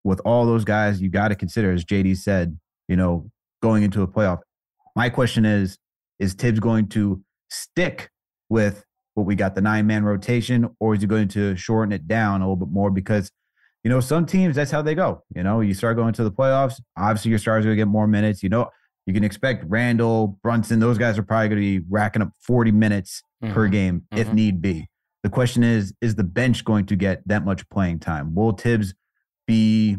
with 0.05 0.21
all 0.25 0.47
those 0.47 0.65
guys, 0.65 1.01
you 1.01 1.09
got 1.09 1.29
to 1.29 1.35
consider, 1.35 1.73
as 1.73 1.85
JD 1.85 2.17
said, 2.17 2.59
you 2.89 2.97
know, 2.97 3.31
going 3.63 3.83
into 3.83 4.03
a 4.03 4.09
playoff. 4.09 4.39
My 4.97 5.09
question 5.09 5.45
is 5.45 5.79
Is 6.19 6.35
Thibs 6.35 6.61
going 6.61 6.89
to 6.89 7.23
stick 7.49 8.11
with 8.49 8.85
what 9.15 9.27
we 9.27 9.35
got 9.35 9.55
the 9.55 9.61
nine 9.61 9.87
man 9.87 10.05
rotation, 10.05 10.69
or 10.81 10.95
is 10.95 11.01
he 11.01 11.07
going 11.07 11.29
to 11.29 11.57
shorten 11.57 11.93
it 11.93 12.09
down 12.09 12.41
a 12.41 12.45
little 12.45 12.57
bit 12.57 12.71
more? 12.71 12.91
Because, 12.91 13.31
you 13.85 13.91
know, 13.91 14.01
some 14.01 14.27
teams, 14.27 14.57
that's 14.57 14.71
how 14.71 14.83
they 14.83 14.95
go. 14.95 15.23
You 15.35 15.43
know, 15.43 15.61
you 15.61 15.75
start 15.75 15.97
going 15.97 16.13
to 16.15 16.25
the 16.25 16.33
playoffs, 16.33 16.81
obviously 16.97 17.31
your 17.31 17.39
stars 17.39 17.65
are 17.65 17.69
going 17.69 17.77
to 17.77 17.81
get 17.81 17.89
more 17.89 18.07
minutes. 18.07 18.43
You 18.43 18.49
know, 18.49 18.71
You 19.11 19.15
can 19.15 19.25
expect 19.25 19.65
Randle, 19.67 20.39
Brunson, 20.41 20.79
those 20.79 20.97
guys 20.97 21.19
are 21.19 21.25
probably 21.25 21.49
going 21.49 21.61
to 21.61 21.81
be 21.81 21.87
racking 21.91 22.23
up 22.23 22.31
40 22.43 22.71
minutes 22.71 23.25
mm-hmm. 23.43 23.53
per 23.53 23.67
game 23.67 24.03
mm-hmm. 24.03 24.19
if 24.19 24.33
need 24.33 24.63
be. 24.63 24.87
The 25.25 25.29
question 25.29 25.65
is, 25.65 25.93
is 26.01 26.15
the 26.15 26.23
bench 26.23 26.65
going 26.65 26.87
to 26.87 26.95
get 26.95 27.27
that 27.27 27.45
much 27.45 27.69
playing 27.71 27.99
time? 27.99 28.37
Will 28.37 28.53
Thibs 28.53 28.95
be 29.49 29.97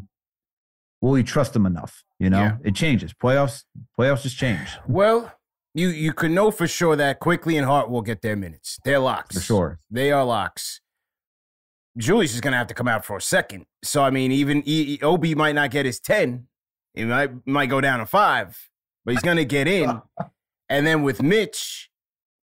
will 1.01 1.11
we 1.11 1.23
trust 1.23 1.51
them 1.51 1.65
enough? 1.65 2.05
You 2.19 2.29
know, 2.29 2.39
yeah. 2.39 2.57
it 2.63 2.73
changes. 2.73 3.13
Playoffs, 3.13 3.65
playoffs 3.99 4.21
just 4.21 4.37
change. 4.37 4.69
Well, 4.87 5.33
you 5.73 5.89
you 5.89 6.13
can 6.13 6.33
know 6.33 6.49
for 6.49 6.65
sure 6.65 6.95
that 6.95 7.19
Quickley 7.19 7.57
and 7.57 7.65
Hart 7.65 7.89
will 7.89 8.01
get 8.01 8.21
their 8.21 8.37
minutes. 8.37 8.79
They're 8.85 8.99
locks. 8.99 9.35
For 9.35 9.41
sure. 9.41 9.79
They 9.89 10.13
are 10.13 10.23
locks. 10.23 10.79
Julius 11.97 12.33
is 12.33 12.39
going 12.39 12.53
to 12.53 12.57
have 12.57 12.67
to 12.67 12.73
come 12.73 12.87
out 12.87 13.03
for 13.03 13.17
a 13.17 13.21
second. 13.21 13.65
So, 13.83 14.01
I 14.03 14.09
mean, 14.09 14.31
even 14.31 14.63
e- 14.65 14.99
Obi 15.01 15.35
might 15.35 15.55
not 15.55 15.71
get 15.71 15.85
his 15.85 15.99
10. 15.99 16.47
He 16.93 17.03
might, 17.03 17.31
might 17.45 17.67
go 17.67 17.81
down 17.81 17.99
to 17.99 18.05
five, 18.05 18.57
but 19.05 19.13
he's 19.13 19.23
going 19.23 19.37
to 19.37 19.45
get 19.45 19.67
in. 19.67 20.01
and 20.69 20.85
then 20.85 21.03
with 21.03 21.21
Mitch, 21.21 21.89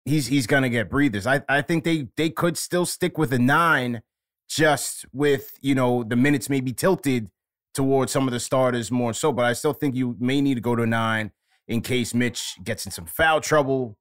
he's 0.05 0.27
he's 0.27 0.47
going 0.47 0.63
to 0.63 0.71
get 0.71 0.91
breathers. 0.91 1.27
I, 1.27 1.43
I 1.49 1.63
think 1.63 1.85
they 1.85 2.09
they 2.17 2.31
could 2.31 2.57
still 2.57 2.87
stick 2.87 3.19
with 3.19 3.33
a 3.33 3.39
nine 3.39 4.03
just 4.49 5.07
with, 5.13 5.59
you 5.63 5.75
know, 5.75 6.05
the 6.05 6.17
minutes 6.17 6.51
maybe 6.51 6.73
tilted 6.73 7.31
towards 7.73 8.13
some 8.13 8.29
of 8.29 8.33
the 8.33 8.41
starters 8.41 8.91
more 8.91 9.13
so. 9.13 9.33
But 9.33 9.45
I 9.47 9.53
still 9.53 9.73
think 9.73 9.95
you 9.95 10.17
may 10.19 10.41
need 10.41 10.55
to 10.55 10.61
go 10.61 10.77
to 10.77 10.87
nine 10.87 11.33
in 11.67 11.81
case 11.81 12.15
Mitch 12.15 12.57
gets 12.63 12.87
in 12.87 12.93
some 12.93 13.07
foul 13.07 13.41
trouble. 13.41 13.97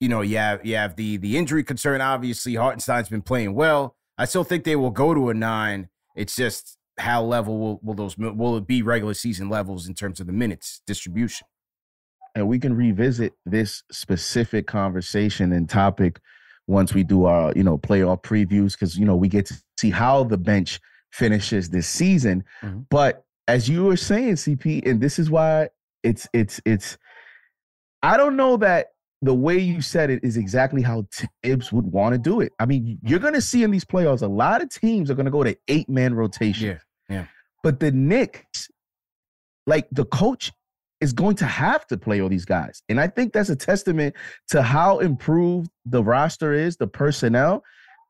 You 0.00 0.08
know, 0.08 0.20
you 0.20 0.38
have 0.38 0.64
you 0.64 0.76
have 0.76 0.96
the 0.96 1.16
the 1.16 1.36
injury 1.36 1.62
concern. 1.62 2.00
Obviously, 2.00 2.54
Hartenstein's 2.54 3.08
been 3.08 3.22
playing 3.22 3.54
well. 3.54 3.96
I 4.18 4.24
still 4.24 4.44
think 4.44 4.64
they 4.64 4.76
will 4.76 4.90
go 4.90 5.14
to 5.14 5.30
a 5.30 5.34
nine. 5.34 5.88
It's 6.16 6.36
just 6.36 6.76
how 6.98 7.22
level 7.22 7.58
will, 7.58 7.80
will 7.82 7.94
those 7.94 8.18
will 8.18 8.56
it 8.56 8.66
be 8.66 8.82
regular 8.82 9.14
season 9.14 9.48
levels 9.48 9.86
in 9.86 9.94
terms 9.94 10.20
of 10.20 10.26
the 10.26 10.32
minutes 10.32 10.82
distribution. 10.86 11.46
And 12.34 12.48
we 12.48 12.58
can 12.58 12.74
revisit 12.74 13.34
this 13.44 13.82
specific 13.92 14.66
conversation 14.66 15.52
and 15.52 15.68
topic 15.68 16.18
once 16.66 16.94
we 16.94 17.02
do 17.02 17.24
our 17.24 17.52
you 17.54 17.62
know 17.62 17.76
playoff 17.76 18.22
previews 18.22 18.72
because 18.72 18.96
you 18.96 19.04
know 19.04 19.16
we 19.16 19.28
get 19.28 19.46
to 19.46 19.54
see 19.78 19.90
how 19.90 20.24
the 20.24 20.38
bench 20.38 20.80
finishes 21.12 21.68
this 21.68 21.86
season. 21.86 22.44
Mm-hmm. 22.62 22.80
But 22.90 23.24
as 23.48 23.68
you 23.68 23.84
were 23.84 23.96
saying, 23.96 24.34
CP, 24.34 24.86
and 24.88 25.00
this 25.00 25.18
is 25.18 25.30
why 25.30 25.68
it's 26.02 26.26
it's 26.32 26.60
it's 26.64 26.96
I 28.02 28.16
don't 28.16 28.36
know 28.36 28.56
that 28.58 28.88
the 29.20 29.34
way 29.34 29.58
you 29.58 29.80
said 29.80 30.10
it 30.10 30.24
is 30.24 30.36
exactly 30.36 30.82
how 30.82 31.06
Thibs 31.42 31.72
would 31.72 31.86
want 31.86 32.14
to 32.14 32.18
do 32.18 32.40
it. 32.40 32.52
I 32.58 32.66
mean, 32.66 32.98
you're 33.04 33.20
going 33.20 33.34
to 33.34 33.40
see 33.40 33.62
in 33.62 33.70
these 33.70 33.84
playoffs 33.84 34.22
a 34.22 34.26
lot 34.26 34.62
of 34.62 34.68
teams 34.68 35.10
are 35.10 35.14
going 35.14 35.26
to 35.26 35.30
go 35.30 35.44
to 35.44 35.56
eight 35.68 35.88
man 35.88 36.14
rotation. 36.14 36.80
Yeah, 37.08 37.14
yeah. 37.14 37.26
But 37.62 37.78
the 37.78 37.92
Knicks, 37.92 38.68
like 39.66 39.86
the 39.92 40.04
coach, 40.06 40.50
is 41.02 41.12
going 41.12 41.36
to 41.36 41.44
have 41.44 41.86
to 41.88 41.98
play 41.98 42.22
all 42.22 42.30
these 42.30 42.46
guys, 42.46 42.82
and 42.88 42.98
I 42.98 43.08
think 43.08 43.32
that's 43.32 43.50
a 43.50 43.56
testament 43.56 44.14
to 44.48 44.62
how 44.62 45.00
improved 45.00 45.70
the 45.84 46.02
roster 46.02 46.54
is, 46.54 46.76
the 46.76 46.86
personnel, 46.86 47.64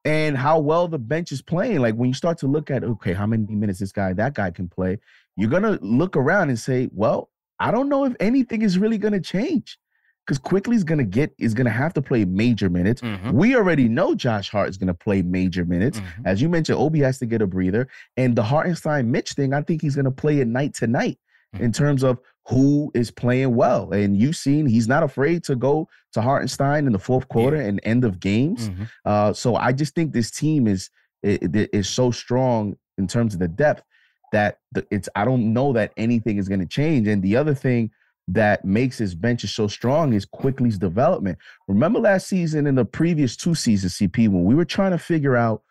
and 0.05 0.37
how 0.37 0.59
well 0.59 0.89
the 0.89 0.99
bench 0.99 1.33
is 1.33 1.43
playing. 1.43 1.81
Like 1.81 1.95
when 1.95 2.09
you 2.09 2.15
start 2.15 2.39
to 2.39 2.47
look 2.47 2.71
at, 2.71 2.85
okay, 2.85 3.13
how 3.13 3.27
many 3.27 3.47
minutes 3.55 3.81
this 3.81 3.93
guy, 3.93 4.13
that 4.13 4.35
guy 4.35 4.51
can 4.51 4.69
play, 4.69 4.99
you're 5.37 5.51
gonna 5.51 5.79
look 5.81 6.17
around 6.17 6.51
and 6.51 6.59
say, 6.59 6.89
well, 6.93 7.31
I 7.59 7.71
don't 7.71 7.89
know 7.89 8.05
if 8.05 8.15
anything 8.21 8.63
is 8.63 8.79
really 8.79 8.99
gonna 8.99 9.21
change. 9.21 9.79
Because 10.25 10.39
Quickley's 10.39 10.85
gonna 10.85 11.03
get 11.03 11.35
is 11.39 11.53
gonna 11.53 11.71
have 11.71 11.93
to 11.95 12.03
play 12.03 12.25
major 12.25 12.71
minutes. 12.71 13.01
Mm-hmm. 13.01 13.33
We 13.33 13.57
already 13.57 13.89
know 13.89 14.15
Josh 14.15 14.51
Hart 14.51 14.69
is 14.69 14.77
gonna 14.77 14.95
play 14.95 15.21
major 15.23 15.65
minutes. 15.65 15.99
Mm-hmm. 15.99 16.27
As 16.27 16.41
you 16.41 16.49
mentioned, 16.49 16.79
Obi 16.79 17.01
has 17.01 17.19
to 17.19 17.27
get 17.27 17.43
a 17.43 17.47
breather. 17.47 17.89
And 18.17 18.37
the 18.37 18.43
Hartenstein 18.45 19.11
Mitch 19.11 19.33
thing, 19.33 19.53
I 19.53 19.63
think 19.63 19.83
he's 19.83 19.97
gonna 19.97 20.13
play 20.13 20.39
it 20.39 20.47
night 20.47 20.75
to 20.75 20.87
night 20.87 21.19
mm-hmm. 21.55 21.65
in 21.65 21.73
terms 21.73 22.05
of 22.05 22.21
who 22.47 22.91
is 22.95 23.11
playing 23.11 23.55
well. 23.55 23.93
And 23.93 24.17
you've 24.17 24.37
seen 24.37 24.67
he's 24.67 24.89
not 24.89 25.03
afraid 25.03 25.45
to 25.45 25.57
go 25.57 25.89
to 26.13 26.21
Hartenstein 26.21 26.87
in 26.87 26.93
the 26.93 26.99
fourth 26.99 27.29
quarter 27.29 27.57
yeah. 27.57 27.69
and 27.69 27.81
end 27.85 28.05
of 28.05 28.21
games. 28.21 28.69
Mm-hmm. 28.69 28.85
Uh, 29.05 29.33
so 29.33 29.57
I 29.57 29.73
just 29.73 29.95
think 29.95 30.13
this 30.13 30.31
team 30.31 30.67
is 30.67 30.91
is 31.23 31.89
so 31.89 32.11
strong 32.11 32.77
in 32.99 33.07
terms 33.07 33.35
of 33.35 33.41
the 33.41 33.49
depth 33.49 33.85
that 34.33 34.59
it's 34.91 35.09
I 35.15 35.25
don't 35.25 35.53
know 35.53 35.73
that 35.75 35.93
anything 35.97 36.39
is 36.39 36.49
going 36.49 36.61
to 36.61 36.67
change. 36.67 37.07
And 37.07 37.23
the 37.23 37.37
other 37.37 37.55
thing 37.55 37.91
that 38.29 38.65
makes 38.65 38.99
his 38.99 39.15
bench 39.15 39.43
so 39.43 39.69
strong 39.69 40.13
is 40.13 40.25
Quickley's 40.25 40.79
development. 40.79 41.39
Remember 41.69 42.01
last 42.01 42.29
season 42.29 42.67
and 42.67 42.79
the 42.79 42.85
previous 42.85 43.37
two 43.37 43.55
seasons, 43.55 43.95
CP, 43.95 44.29
when 44.29 44.45
we 44.45 44.55
were 44.55 44.65
trying 44.65 44.93
to 44.93 44.99
figure 44.99 45.37
out 45.37 45.63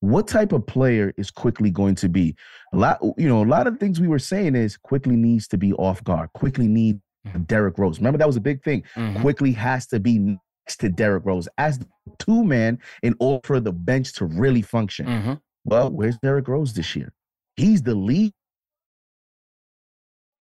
what 0.00 0.28
type 0.28 0.52
of 0.52 0.66
player 0.66 1.12
is 1.16 1.30
Quickley 1.30 1.70
going 1.70 1.94
to 1.96 2.08
be 2.08 2.34
a 2.72 2.76
lot 2.76 2.98
you 3.16 3.28
know 3.28 3.42
a 3.42 3.46
lot 3.46 3.66
of 3.66 3.78
things 3.78 4.00
we 4.00 4.08
were 4.08 4.18
saying 4.18 4.54
is 4.54 4.76
Quickley 4.76 5.16
needs 5.16 5.48
to 5.48 5.58
be 5.58 5.72
off 5.74 6.02
guard 6.04 6.30
Quickley 6.34 6.68
need 6.68 7.00
mm-hmm. 7.26 7.42
Derrick 7.42 7.78
Rose 7.78 7.98
remember 7.98 8.18
that 8.18 8.26
was 8.26 8.36
a 8.36 8.40
big 8.40 8.62
thing 8.62 8.82
mm-hmm. 8.94 9.20
Quickley 9.20 9.52
has 9.52 9.86
to 9.88 10.00
be 10.00 10.18
next 10.18 10.76
to 10.78 10.88
Derrick 10.88 11.24
Rose 11.24 11.48
as 11.58 11.80
two 12.18 12.44
man 12.44 12.78
in 13.02 13.14
order 13.18 13.40
for 13.44 13.60
the 13.60 13.72
bench 13.72 14.12
to 14.14 14.26
really 14.26 14.62
function 14.62 15.06
mm-hmm. 15.06 15.34
well 15.64 15.90
where's 15.90 16.18
Derrick 16.18 16.48
Rose 16.48 16.74
this 16.74 16.94
year 16.94 17.12
he's 17.56 17.82
the 17.82 17.94
lead 17.94 18.32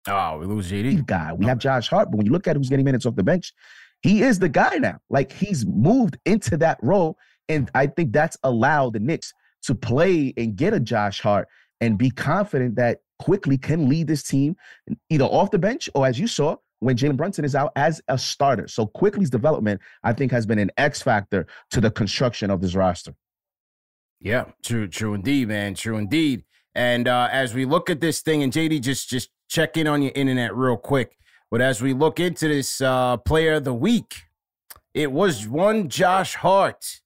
Oh, 0.09 0.39
we 0.39 0.47
lose 0.47 0.73
JD 0.73 1.07
guy. 1.07 1.33
We 1.35 1.45
have 1.45 1.59
Josh 1.59 1.89
Hart, 1.89 2.11
but 2.11 2.17
when 2.17 2.25
you 2.25 2.33
look 2.33 2.49
at 2.49 2.57
who's 2.57 2.71
getting 2.71 2.87
minutes 2.87 3.05
off 3.05 3.17
the 3.17 3.23
bench, 3.23 3.53
he 4.03 4.23
is 4.23 4.39
the 4.39 4.49
guy 4.49 4.79
now. 4.79 4.99
Like 5.11 5.31
he's 5.31 5.67
moved 5.67 6.17
into 6.25 6.57
that 6.57 6.79
role 6.83 7.17
and 7.51 7.71
I 7.75 7.89
think 7.89 8.13
that's 8.13 8.37
allowed 8.45 8.95
the 8.95 9.01
Knicks 9.01 9.35
to 9.65 9.75
play 9.75 10.33
and 10.37 10.57
get 10.57 10.73
a 10.73 10.81
Josh 10.81 11.21
Hart 11.21 11.49
and 11.81 11.99
be 11.99 12.11
confident 12.11 12.77
that 12.77 13.01
Quickley 13.19 13.59
can 13.59 13.89
lead 13.89 14.07
this 14.07 14.23
team 14.23 14.57
either 15.11 15.25
off 15.25 15.51
the 15.51 15.59
bench 15.59 15.91
or, 15.95 16.07
as 16.07 16.19
you 16.19 16.27
saw, 16.27 16.57
when 16.79 16.97
Jalen 16.97 17.17
Brunson 17.17 17.45
is 17.45 17.55
out 17.55 17.73
as 17.77 18.01
a 18.09 18.17
starter. 18.17 18.69
So 18.69 18.87
Quickley's 18.87 19.31
development, 19.31 19.81
I 20.03 20.13
think, 20.13 20.33
has 20.33 20.47
been 20.47 20.59
an 20.59 20.71
X 20.79 21.03
factor 21.03 21.47
to 21.73 21.81
the 21.81 21.91
construction 21.91 22.51
of 22.51 22.61
this 22.61 22.75
roster. 22.75 23.15
Yeah, 24.21 24.45
true, 24.65 24.87
true 24.87 25.15
indeed, 25.15 25.49
man. 25.49 25.75
True 25.75 25.99
indeed. 25.99 26.45
And 26.75 27.09
uh, 27.09 27.29
as 27.33 27.53
we 27.53 27.65
look 27.65 27.91
at 27.91 28.01
this 28.01 28.23
thing, 28.23 28.43
and 28.43 28.53
JD, 28.53 28.83
just 28.83 29.11
just 29.11 29.31
check 29.49 29.77
in 29.77 29.87
on 29.87 30.03
your 30.03 30.13
internet 30.15 30.55
real 30.55 30.77
quick. 30.77 31.17
But 31.51 31.61
as 31.61 31.83
we 31.83 31.95
look 31.95 32.21
into 32.21 32.47
this 32.47 32.81
uh, 32.81 33.17
player 33.17 33.55
of 33.55 33.65
the 33.65 33.75
week, 33.75 34.23
it 34.95 35.11
was 35.11 35.49
one 35.49 35.89
Josh 35.89 36.37
Hart 36.37 37.01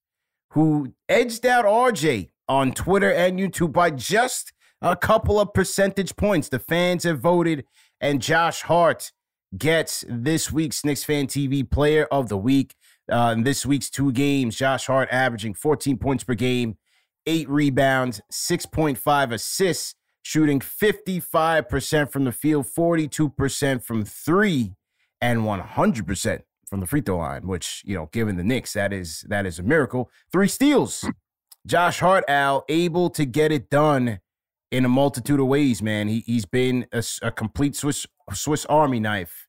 who 0.55 0.95
edged 1.09 1.45
out 1.45 1.65
RJ 1.65 2.31
on 2.49 2.71
Twitter 2.73 3.13
and 3.13 3.41
YouTube 3.41 3.73
by 3.73 3.91
just 3.91 4.53
a 4.81 4.95
couple 4.95 5.41
of 5.41 5.53
percentage 5.53 6.15
points. 6.15 6.49
The 6.49 6.61
fans 6.61 7.03
have 7.03 7.19
voted, 7.19 7.65
and 8.01 8.23
Josh 8.23 8.63
Hart 8.63 9.11
gets 9.59 10.05
this 10.09 10.53
week's 10.53 10.85
Knicks 10.85 11.03
Fan 11.03 11.27
TV 11.27 11.69
Player 11.69 12.05
of 12.05 12.29
the 12.29 12.37
Week. 12.37 12.75
Uh, 13.11 13.35
in 13.37 13.43
this 13.43 13.67
week's 13.67 13.91
two 13.91 14.13
games, 14.13 14.55
Josh 14.55 14.87
Hart 14.87 15.09
averaging 15.11 15.55
14 15.55 15.99
points 15.99 16.23
per 16.23 16.35
game, 16.35 16.79
eight 17.27 17.49
rebounds, 17.49 18.21
6.5 18.33 19.33
assists, 19.33 19.97
shooting 20.23 20.61
55% 20.61 22.13
from 22.13 22.25
the 22.25 22.33
field, 22.33 22.67
42% 22.67 23.83
from 23.83 24.05
three, 24.05 24.73
and 25.21 25.41
100% 25.41 26.43
from 26.69 26.81
the 26.81 26.87
free 26.87 27.01
throw 27.01 27.19
line, 27.19 27.47
which, 27.47 27.83
you 27.85 27.95
know, 27.95 28.09
given 28.13 28.37
the 28.37 28.45
Knicks, 28.45 28.73
that 28.73 28.93
is 28.93 29.25
that 29.29 29.47
is 29.47 29.59
a 29.59 29.63
miracle. 29.63 30.11
Three 30.33 30.49
steals. 30.49 31.09
Josh 31.67 32.01
Hart, 32.01 32.25
Al, 32.29 32.65
able 32.69 33.09
to 33.11 33.25
get 33.25 33.51
it 33.51 33.71
done 33.71 34.21
in 34.71 34.85
a 34.85 34.89
multitude 34.89 35.41
of 35.41 35.47
ways, 35.47 35.83
man. 35.83 36.09
He 36.09 36.21
he's 36.21 36.45
been 36.47 36.87
a, 36.93 37.03
a 37.23 37.31
complete 37.31 37.77
Swiss 37.77 38.07
Swiss 38.33 38.67
Army 38.67 39.01
knife 39.01 39.49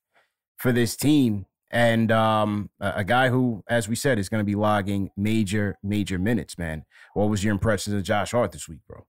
for 0.57 0.71
this 0.71 0.95
team. 0.95 1.45
And 1.71 2.11
um, 2.11 2.69
a, 2.79 2.93
a 2.97 3.03
guy 3.03 3.29
who, 3.29 3.63
as 3.67 3.89
we 3.89 3.95
said, 3.95 4.17
is 4.19 4.29
going 4.29 4.39
to 4.39 4.45
be 4.45 4.55
logging 4.55 5.09
major, 5.17 5.77
major 5.83 6.17
minutes, 6.17 6.57
man. 6.57 6.85
What 7.13 7.29
was 7.29 7.43
your 7.43 7.51
impressions 7.51 7.95
of 7.95 8.03
Josh 8.03 8.31
Hart 8.31 8.51
this 8.51 8.69
week, 8.69 8.79
bro? 8.87 9.05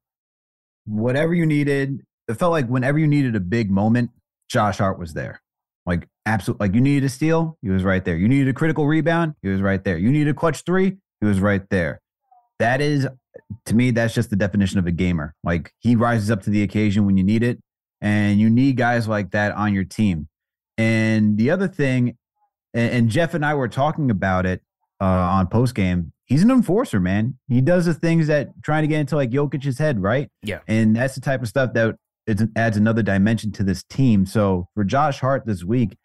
Whatever 0.84 1.34
you 1.34 1.46
needed, 1.46 2.02
it 2.26 2.34
felt 2.34 2.52
like 2.52 2.66
whenever 2.66 2.98
you 2.98 3.06
needed 3.06 3.36
a 3.36 3.40
big 3.40 3.70
moment, 3.70 4.10
Josh 4.48 4.78
Hart 4.78 4.98
was 4.98 5.14
there. 5.14 5.42
Like 5.87 6.09
absolutely, 6.27 6.66
like 6.66 6.75
you 6.75 6.81
needed 6.81 7.05
a 7.05 7.09
steal, 7.09 7.57
he 7.62 7.70
was 7.70 7.85
right 7.85 8.05
there. 8.05 8.16
You 8.16 8.29
needed 8.29 8.49
a 8.49 8.53
critical 8.53 8.87
rebound, 8.87 9.35
he 9.42 9.49
was 9.49 9.61
right 9.61 9.83
there. 9.83 9.96
You 9.96 10.11
needed 10.11 10.31
a 10.31 10.35
clutch 10.35 10.62
three, 10.66 10.96
he 11.20 11.27
was 11.27 11.40
right 11.40 11.62
there. 11.70 12.01
That 12.59 12.81
is, 12.81 13.07
to 13.66 13.75
me, 13.75 13.90
that's 13.92 14.14
just 14.14 14.31
the 14.31 14.37
definition 14.37 14.79
of 14.79 14.87
a 14.87 14.90
gamer. 14.90 15.35
Like 15.44 15.72
he 15.79 15.94
rises 15.94 16.31
up 16.31 16.42
to 16.42 16.51
the 16.51 16.62
occasion 16.62 17.07
when 17.07 17.16
you 17.16 17.25
need 17.25 17.42
it, 17.42 17.61
and 18.01 18.40
you 18.40 18.51
need 18.51 18.77
guys 18.77 19.07
like 19.07 19.31
that 19.31 19.53
on 19.53 19.72
your 19.72 19.85
team. 19.85 20.29
And 20.77 21.38
the 21.38 21.51
other 21.51 21.68
thing, 21.68 22.16
and, 22.75 22.92
and 22.92 23.09
Jeff 23.09 23.35
and 23.35 23.44
I 23.44 23.55
were 23.55 23.68
talking 23.68 24.11
about 24.11 24.44
it 24.46 24.62
uh, 25.01 25.05
on 25.05 25.46
post 25.46 25.75
game. 25.75 26.12
He's 26.25 26.42
an 26.42 26.51
enforcer, 26.51 26.99
man. 26.99 27.38
He 27.49 27.61
does 27.61 27.87
the 27.87 27.94
things 27.94 28.27
that 28.27 28.49
trying 28.62 28.83
to 28.83 28.88
get 28.88 28.99
into 28.99 29.14
like 29.14 29.31
Jokic's 29.31 29.79
head, 29.79 30.03
right? 30.03 30.29
Yeah. 30.42 30.59
And 30.66 30.96
that's 30.96 31.14
the 31.14 31.20
type 31.20 31.40
of 31.40 31.49
stuff 31.49 31.72
that 31.75 31.94
it 32.26 32.40
adds 32.56 32.76
another 32.76 33.02
dimension 33.02 33.52
to 33.52 33.62
this 33.62 33.82
team. 33.84 34.26
So 34.26 34.68
for 34.74 34.84
Josh 34.84 35.20
Hart 35.20 35.46
this 35.46 35.64
week, 35.64 35.96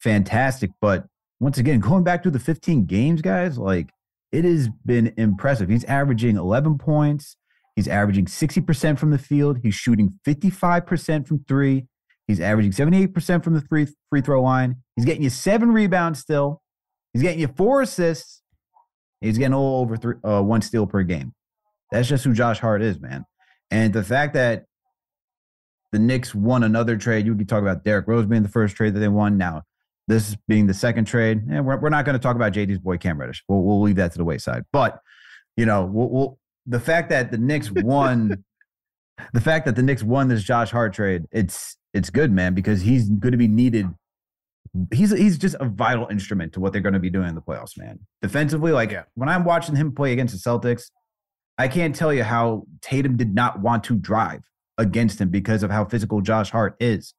fantastic. 0.00 0.70
But 0.80 1.06
once 1.40 1.58
again, 1.58 1.80
going 1.80 2.04
back 2.04 2.22
to 2.24 2.30
the 2.30 2.38
15 2.38 2.86
games, 2.86 3.22
guys, 3.22 3.58
like 3.58 3.90
it 4.32 4.44
has 4.44 4.68
been 4.84 5.14
impressive. 5.16 5.68
He's 5.68 5.84
averaging 5.84 6.36
11 6.36 6.78
points. 6.78 7.36
He's 7.76 7.88
averaging 7.88 8.24
60% 8.24 8.98
from 8.98 9.10
the 9.10 9.18
field. 9.18 9.58
He's 9.62 9.74
shooting 9.74 10.18
55% 10.26 11.26
from 11.26 11.44
three. 11.46 11.86
He's 12.26 12.40
averaging 12.40 12.72
78% 12.72 13.44
from 13.44 13.54
the 13.54 13.60
free, 13.60 13.86
free 14.10 14.20
throw 14.22 14.42
line. 14.42 14.76
He's 14.96 15.04
getting 15.04 15.22
you 15.22 15.30
seven 15.30 15.70
rebounds 15.70 16.18
still. 16.18 16.62
He's 17.12 17.22
getting 17.22 17.38
you 17.38 17.48
four 17.48 17.82
assists. 17.82 18.42
He's 19.20 19.38
getting 19.38 19.54
all 19.54 19.80
over 19.80 19.96
three, 19.96 20.14
uh, 20.24 20.42
one 20.42 20.62
steal 20.62 20.86
per 20.86 21.02
game. 21.02 21.32
That's 21.92 22.08
just 22.08 22.24
who 22.24 22.32
Josh 22.32 22.58
Hart 22.58 22.82
is, 22.82 22.98
man. 22.98 23.24
And 23.70 23.92
the 23.92 24.02
fact 24.02 24.34
that 24.34 24.64
the 25.96 26.02
Knicks 26.02 26.34
won 26.34 26.62
another 26.62 26.94
trade, 26.98 27.24
you 27.24 27.34
could 27.34 27.48
talk 27.48 27.62
about 27.62 27.82
Derrick 27.82 28.06
Rose 28.06 28.26
being 28.26 28.42
the 28.42 28.50
first 28.50 28.76
trade 28.76 28.92
that 28.92 29.00
they 29.00 29.08
won. 29.08 29.38
Now, 29.38 29.62
this 30.08 30.36
being 30.46 30.66
the 30.66 30.74
second 30.74 31.06
trade, 31.06 31.42
and 31.50 31.64
we're, 31.64 31.78
we're 31.78 31.88
not 31.88 32.04
going 32.04 32.12
to 32.12 32.18
talk 32.22 32.36
about 32.36 32.52
JD's 32.52 32.80
boy 32.80 32.98
Cam 32.98 33.18
Reddish. 33.18 33.42
We'll, 33.48 33.62
we'll 33.62 33.80
leave 33.80 33.96
that 33.96 34.12
to 34.12 34.18
the 34.18 34.24
wayside. 34.26 34.64
But, 34.74 35.00
you 35.56 35.64
know, 35.64 35.86
we'll, 35.86 36.10
we'll, 36.10 36.38
the 36.66 36.78
fact 36.78 37.08
that 37.08 37.30
the 37.30 37.38
Knicks 37.38 37.70
won, 37.70 38.44
the 39.32 39.40
fact 39.40 39.64
that 39.64 39.74
the 39.74 39.82
Knicks 39.82 40.02
won 40.02 40.28
this 40.28 40.42
Josh 40.42 40.70
Hart 40.70 40.92
trade, 40.92 41.22
it's 41.32 41.78
it's 41.94 42.10
good, 42.10 42.30
man, 42.30 42.52
because 42.52 42.82
he's 42.82 43.08
going 43.08 43.32
to 43.32 43.38
be 43.38 43.48
needed. 43.48 43.86
He's 44.92 45.12
he's 45.16 45.38
just 45.38 45.56
a 45.60 45.64
vital 45.64 46.06
instrument 46.08 46.52
to 46.52 46.60
what 46.60 46.74
they're 46.74 46.82
going 46.82 46.92
to 46.92 47.00
be 47.00 47.08
doing 47.08 47.30
in 47.30 47.34
the 47.34 47.40
playoffs, 47.40 47.78
man. 47.78 48.00
Defensively, 48.20 48.70
like 48.72 48.90
Yeah. 48.90 49.04
when 49.14 49.30
I'm 49.30 49.44
watching 49.44 49.76
him 49.76 49.94
play 49.94 50.12
against 50.12 50.34
the 50.34 50.50
Celtics, 50.50 50.90
I 51.56 51.68
can't 51.68 51.94
tell 51.96 52.12
you 52.12 52.22
how 52.22 52.64
Tatum 52.82 53.16
did 53.16 53.34
not 53.34 53.60
want 53.60 53.82
to 53.84 53.96
drive 53.96 54.42
against 54.78 55.20
him 55.20 55.30
because 55.30 55.62
of 55.62 55.70
how 55.70 55.84
physical 55.84 56.20
Josh 56.20 56.50
Hart 56.50 56.76
is. 56.80 57.14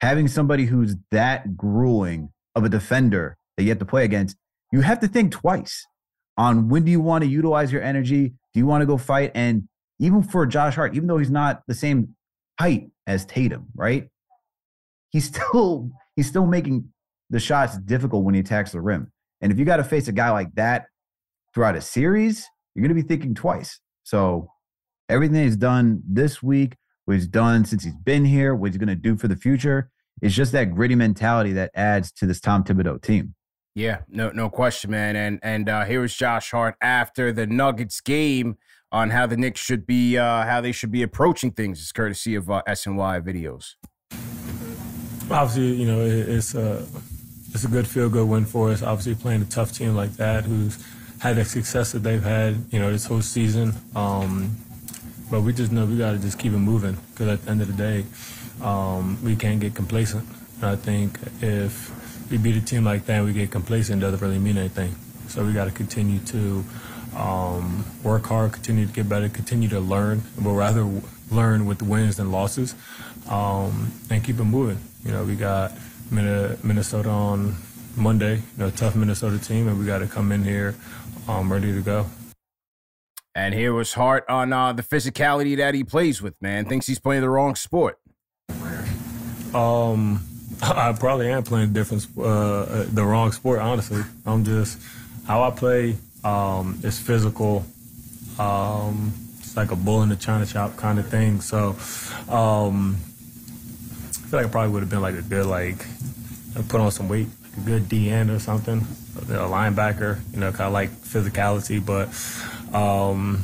Having 0.00 0.28
somebody 0.28 0.66
who's 0.66 0.96
that 1.10 1.56
grueling 1.56 2.30
of 2.54 2.64
a 2.64 2.68
defender 2.68 3.36
that 3.56 3.64
you 3.64 3.70
have 3.70 3.78
to 3.78 3.84
play 3.84 4.04
against, 4.04 4.36
you 4.72 4.80
have 4.80 5.00
to 5.00 5.08
think 5.08 5.32
twice 5.32 5.86
on 6.36 6.68
when 6.68 6.84
do 6.84 6.90
you 6.90 7.00
want 7.00 7.24
to 7.24 7.30
utilize 7.30 7.72
your 7.72 7.82
energy? 7.82 8.28
Do 8.54 8.60
you 8.60 8.66
want 8.66 8.82
to 8.82 8.86
go 8.86 8.96
fight? 8.96 9.32
And 9.34 9.68
even 9.98 10.22
for 10.22 10.46
Josh 10.46 10.76
Hart, 10.76 10.94
even 10.94 11.08
though 11.08 11.18
he's 11.18 11.30
not 11.30 11.62
the 11.66 11.74
same 11.74 12.14
height 12.60 12.90
as 13.06 13.24
Tatum, 13.24 13.66
right? 13.74 14.08
He's 15.10 15.24
still 15.24 15.90
he's 16.16 16.28
still 16.28 16.46
making 16.46 16.92
the 17.30 17.40
shots 17.40 17.76
difficult 17.78 18.24
when 18.24 18.34
he 18.34 18.40
attacks 18.40 18.72
the 18.72 18.80
rim. 18.80 19.10
And 19.40 19.52
if 19.52 19.58
you 19.58 19.64
got 19.64 19.76
to 19.76 19.84
face 19.84 20.08
a 20.08 20.12
guy 20.12 20.30
like 20.30 20.54
that 20.54 20.86
throughout 21.54 21.76
a 21.76 21.80
series, 21.80 22.46
you're 22.74 22.82
going 22.82 22.96
to 22.96 23.02
be 23.02 23.06
thinking 23.06 23.34
twice. 23.34 23.80
So 24.04 24.50
everything 25.08 25.42
he's 25.42 25.56
done 25.56 26.02
this 26.06 26.42
week, 26.42 26.76
what 27.08 27.14
he's 27.14 27.26
done 27.26 27.64
since 27.64 27.84
he's 27.84 27.94
been 27.94 28.26
here, 28.26 28.54
what 28.54 28.70
he's 28.70 28.76
going 28.76 28.86
to 28.86 28.94
do 28.94 29.16
for 29.16 29.28
the 29.28 29.36
future, 29.36 29.90
is 30.20 30.36
just 30.36 30.52
that 30.52 30.74
gritty 30.74 30.94
mentality 30.94 31.54
that 31.54 31.70
adds 31.74 32.12
to 32.12 32.26
this 32.26 32.38
Tom 32.38 32.62
Thibodeau 32.62 33.00
team. 33.00 33.34
Yeah, 33.74 34.00
no, 34.08 34.28
no 34.28 34.50
question, 34.50 34.90
man. 34.90 35.16
And 35.16 35.40
and 35.42 35.70
uh, 35.70 35.86
here 35.86 36.02
was 36.02 36.14
Josh 36.14 36.50
Hart 36.50 36.74
after 36.82 37.32
the 37.32 37.46
Nuggets 37.46 38.02
game 38.02 38.58
on 38.92 39.08
how 39.08 39.26
the 39.26 39.38
Knicks 39.38 39.58
should 39.58 39.86
be, 39.86 40.18
uh, 40.18 40.44
how 40.44 40.60
they 40.60 40.70
should 40.70 40.90
be 40.92 41.02
approaching 41.02 41.50
things. 41.50 41.80
It's 41.80 41.92
courtesy 41.92 42.34
of 42.34 42.50
uh, 42.50 42.62
SNY 42.68 43.22
videos. 43.22 43.76
obviously, 45.30 45.76
you 45.80 45.86
know, 45.86 46.02
it, 46.02 46.28
it's 46.28 46.54
a 46.54 46.84
it's 47.54 47.64
a 47.64 47.68
good 47.68 47.88
feel 47.88 48.10
good 48.10 48.28
win 48.28 48.44
for 48.44 48.68
us. 48.70 48.82
Obviously, 48.82 49.14
playing 49.14 49.40
a 49.40 49.46
tough 49.46 49.72
team 49.72 49.96
like 49.96 50.12
that, 50.16 50.44
who's 50.44 50.84
had 51.20 51.36
the 51.36 51.44
success 51.46 51.92
that 51.92 52.00
they've 52.00 52.22
had, 52.22 52.66
you 52.70 52.78
know, 52.78 52.92
this 52.92 53.06
whole 53.06 53.22
season. 53.22 53.72
Um, 53.96 54.58
but 55.30 55.42
we 55.42 55.52
just 55.52 55.72
know 55.72 55.84
we 55.84 55.98
got 55.98 56.12
to 56.12 56.18
just 56.18 56.38
keep 56.38 56.52
it 56.52 56.58
moving 56.58 56.96
because 57.10 57.28
at 57.28 57.44
the 57.44 57.50
end 57.50 57.60
of 57.60 57.68
the 57.68 57.74
day, 57.74 58.04
um, 58.62 59.18
we 59.22 59.36
can't 59.36 59.60
get 59.60 59.74
complacent. 59.74 60.26
And 60.56 60.66
I 60.66 60.76
think 60.76 61.18
if 61.40 62.30
we 62.30 62.38
beat 62.38 62.56
a 62.56 62.60
team 62.60 62.84
like 62.84 63.06
that, 63.06 63.18
and 63.18 63.26
we 63.26 63.32
get 63.32 63.50
complacent, 63.50 64.02
it 64.02 64.06
doesn't 64.06 64.20
really 64.20 64.38
mean 64.38 64.56
anything. 64.56 64.94
So 65.28 65.44
we 65.44 65.52
got 65.52 65.66
to 65.66 65.70
continue 65.70 66.18
to 66.20 66.64
um, 67.16 67.84
work 68.02 68.26
hard, 68.26 68.52
continue 68.52 68.86
to 68.86 68.92
get 68.92 69.08
better, 69.08 69.28
continue 69.28 69.68
to 69.70 69.80
learn, 69.80 70.22
but 70.38 70.50
rather 70.50 70.88
learn 71.30 71.66
with 71.66 71.82
wins 71.82 72.16
than 72.16 72.32
losses, 72.32 72.74
um, 73.28 73.92
and 74.10 74.24
keep 74.24 74.38
it 74.38 74.44
moving. 74.44 74.78
You 75.04 75.12
know, 75.12 75.24
we 75.24 75.36
got 75.36 75.72
Minnesota 76.10 77.10
on 77.10 77.56
Monday, 77.96 78.36
you 78.36 78.42
know, 78.56 78.70
tough 78.70 78.96
Minnesota 78.96 79.38
team, 79.38 79.68
and 79.68 79.78
we 79.78 79.84
got 79.84 79.98
to 79.98 80.06
come 80.06 80.32
in 80.32 80.42
here 80.42 80.74
um, 81.28 81.52
ready 81.52 81.72
to 81.72 81.82
go. 81.82 82.06
And 83.38 83.54
here 83.54 83.72
was 83.72 83.92
Hart 83.92 84.24
on 84.28 84.52
uh, 84.52 84.72
the 84.72 84.82
physicality 84.82 85.56
that 85.58 85.72
he 85.72 85.84
plays 85.84 86.20
with, 86.20 86.34
man. 86.42 86.64
Thinks 86.64 86.88
he's 86.88 86.98
playing 86.98 87.22
the 87.22 87.30
wrong 87.30 87.54
sport. 87.54 88.00
Um, 89.54 90.26
I 90.62 90.92
probably 90.98 91.30
am 91.30 91.44
playing 91.44 91.72
different, 91.72 92.04
uh, 92.18 92.82
the 92.92 93.04
wrong 93.04 93.30
sport. 93.30 93.60
Honestly, 93.60 94.02
I'm 94.26 94.42
just 94.42 94.80
how 95.28 95.44
I 95.44 95.52
play. 95.52 95.96
Um, 96.24 96.80
is 96.82 96.98
physical. 96.98 97.64
Um, 98.40 99.12
it's 99.38 99.56
like 99.56 99.70
a 99.70 99.76
bull 99.76 100.02
in 100.02 100.08
the 100.08 100.16
china 100.16 100.44
shop 100.44 100.76
kind 100.76 100.98
of 100.98 101.08
thing. 101.08 101.40
So, 101.40 101.76
um, 102.28 102.96
I 102.98 104.26
feel 104.26 104.40
like 104.40 104.46
I 104.46 104.50
probably 104.50 104.72
would 104.72 104.82
have 104.82 104.90
been 104.90 105.00
like 105.00 105.14
a 105.14 105.22
good 105.22 105.46
like 105.46 105.86
put 106.68 106.80
on 106.80 106.90
some 106.90 107.08
weight, 107.08 107.28
like 107.44 107.56
a 107.56 107.60
good 107.60 107.88
D 107.88 108.10
end 108.10 108.30
or 108.30 108.40
something, 108.40 108.78
a 109.16 109.46
linebacker. 109.46 110.18
You 110.32 110.40
know, 110.40 110.50
kind 110.50 110.66
of 110.66 110.72
like 110.72 110.90
physicality, 110.90 111.78
but 111.84 112.08
um, 112.74 113.42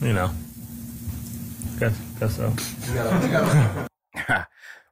you 0.00 0.12
know, 0.12 0.30
guess 1.78 1.98
guess 2.18 2.36
so. 2.36 2.52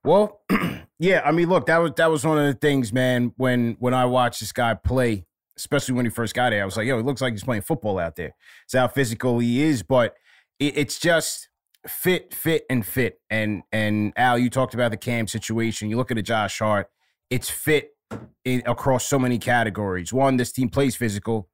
well, 0.05 0.41
yeah, 0.99 1.23
I 1.25 1.33
mean, 1.33 1.49
look, 1.49 1.67
that 1.67 1.79
was 1.79 1.93
that 1.97 2.11
was 2.11 2.25
one 2.25 2.39
of 2.39 2.47
the 2.47 2.55
things, 2.55 2.93
man. 2.93 3.33
When 3.37 3.77
when 3.79 3.95
I 3.95 4.05
watched 4.07 4.41
this 4.41 4.53
guy 4.53 4.75
play, 4.75 5.27
especially 5.57 5.95
when 5.95 6.05
he 6.05 6.11
first 6.11 6.35
got 6.35 6.53
here, 6.53 6.63
I 6.63 6.65
was 6.65 6.77
like, 6.77 6.87
yo, 6.87 6.99
it 6.99 7.07
looks 7.07 7.21
like 7.21 7.33
he's 7.33 7.45
playing 7.45 7.63
football 7.63 7.99
out 7.99 8.17
there. 8.17 8.35
It's 8.65 8.75
how 8.75 8.89
physical 8.89 9.39
he 9.39 9.63
is, 9.63 9.83
but 9.83 10.15
it, 10.59 10.77
it's 10.77 10.99
just 10.99 11.49
fit, 11.87 12.35
fit, 12.35 12.65
and 12.69 12.85
fit. 12.85 13.21
And 13.31 13.63
and 13.73 14.13
Al, 14.17 14.39
you 14.39 14.51
talked 14.51 14.75
about 14.75 14.91
the 14.91 14.97
Cam 14.97 15.27
situation. 15.27 15.91
You 15.91 15.97
look 15.97 16.11
at 16.11 16.19
a 16.19 16.23
Josh 16.23 16.59
Hart, 16.59 16.89
it's 17.31 17.51
fit 17.51 17.91
in, 18.45 18.63
across 18.67 19.07
so 19.07 19.19
many 19.19 19.39
categories. 19.39 20.13
One, 20.13 20.37
this 20.37 20.53
team 20.53 20.69
plays 20.69 20.97
physical. 20.97 21.49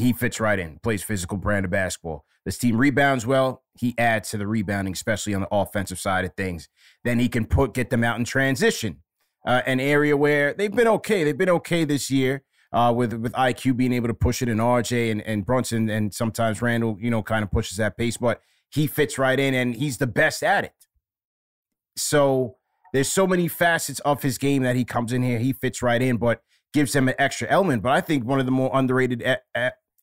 He 0.00 0.12
fits 0.12 0.40
right 0.40 0.58
in, 0.58 0.78
plays 0.82 1.02
physical 1.02 1.36
brand 1.36 1.64
of 1.64 1.70
basketball. 1.70 2.24
This 2.44 2.58
team 2.58 2.78
rebounds 2.78 3.26
well. 3.26 3.62
He 3.78 3.94
adds 3.98 4.30
to 4.30 4.38
the 4.38 4.46
rebounding, 4.46 4.92
especially 4.92 5.34
on 5.34 5.42
the 5.42 5.48
offensive 5.52 5.98
side 5.98 6.24
of 6.24 6.34
things. 6.34 6.68
Then 7.04 7.18
he 7.18 7.28
can 7.28 7.46
put 7.46 7.74
get 7.74 7.90
them 7.90 8.02
out 8.02 8.18
in 8.18 8.24
transition, 8.24 9.02
uh, 9.46 9.62
an 9.66 9.78
area 9.78 10.16
where 10.16 10.54
they've 10.54 10.74
been 10.74 10.88
okay. 10.88 11.24
They've 11.24 11.36
been 11.36 11.50
okay 11.50 11.84
this 11.84 12.10
year 12.10 12.42
uh, 12.72 12.92
with 12.96 13.12
with 13.14 13.32
IQ 13.32 13.76
being 13.76 13.92
able 13.92 14.08
to 14.08 14.14
push 14.14 14.42
it, 14.42 14.48
and 14.48 14.60
RJ 14.60 15.10
and, 15.10 15.22
and 15.22 15.44
Brunson 15.44 15.90
and 15.90 16.14
sometimes 16.14 16.62
Randle, 16.62 16.96
you 17.00 17.10
know, 17.10 17.22
kind 17.22 17.42
of 17.42 17.50
pushes 17.50 17.76
that 17.76 17.96
pace. 17.96 18.16
But 18.16 18.40
he 18.70 18.86
fits 18.86 19.18
right 19.18 19.38
in, 19.38 19.54
and 19.54 19.74
he's 19.74 19.98
the 19.98 20.06
best 20.06 20.42
at 20.42 20.64
it. 20.64 20.74
So 21.96 22.56
there's 22.92 23.08
so 23.08 23.26
many 23.26 23.48
facets 23.48 24.00
of 24.00 24.22
his 24.22 24.38
game 24.38 24.62
that 24.62 24.76
he 24.76 24.84
comes 24.84 25.12
in 25.12 25.22
here, 25.22 25.38
he 25.38 25.52
fits 25.52 25.82
right 25.82 26.00
in, 26.00 26.16
but 26.16 26.42
gives 26.72 26.92
them 26.92 27.08
an 27.08 27.14
extra 27.18 27.48
element. 27.48 27.82
But 27.82 27.92
I 27.92 28.00
think 28.00 28.24
one 28.24 28.40
of 28.40 28.46
the 28.46 28.52
more 28.52 28.70
underrated 28.72 29.22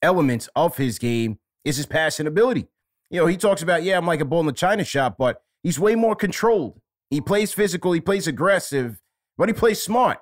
elements 0.02 0.50
of 0.56 0.78
his 0.78 1.00
game 1.00 1.40
is 1.64 1.78
his 1.78 1.86
passing 1.86 2.28
ability. 2.28 2.68
You 3.10 3.22
know, 3.22 3.28
he 3.28 3.38
talks 3.38 3.62
about, 3.62 3.84
yeah, 3.84 3.98
I'm 3.98 4.06
like 4.06 4.22
a 4.22 4.26
bull 4.26 4.42
in 4.42 4.46
the 4.46 4.52
china 4.52 4.84
shop, 4.84 5.16
but 5.18 5.42
he's 5.64 5.80
way 5.80 5.96
more 5.96 6.16
controlled. 6.16 6.80
He 7.10 7.22
plays 7.22 7.54
physical, 7.54 7.94
he 7.94 8.02
plays 8.02 8.28
aggressive, 8.28 9.02
but 9.38 9.48
he 9.48 9.54
plays 9.54 9.82
smart. 9.82 10.20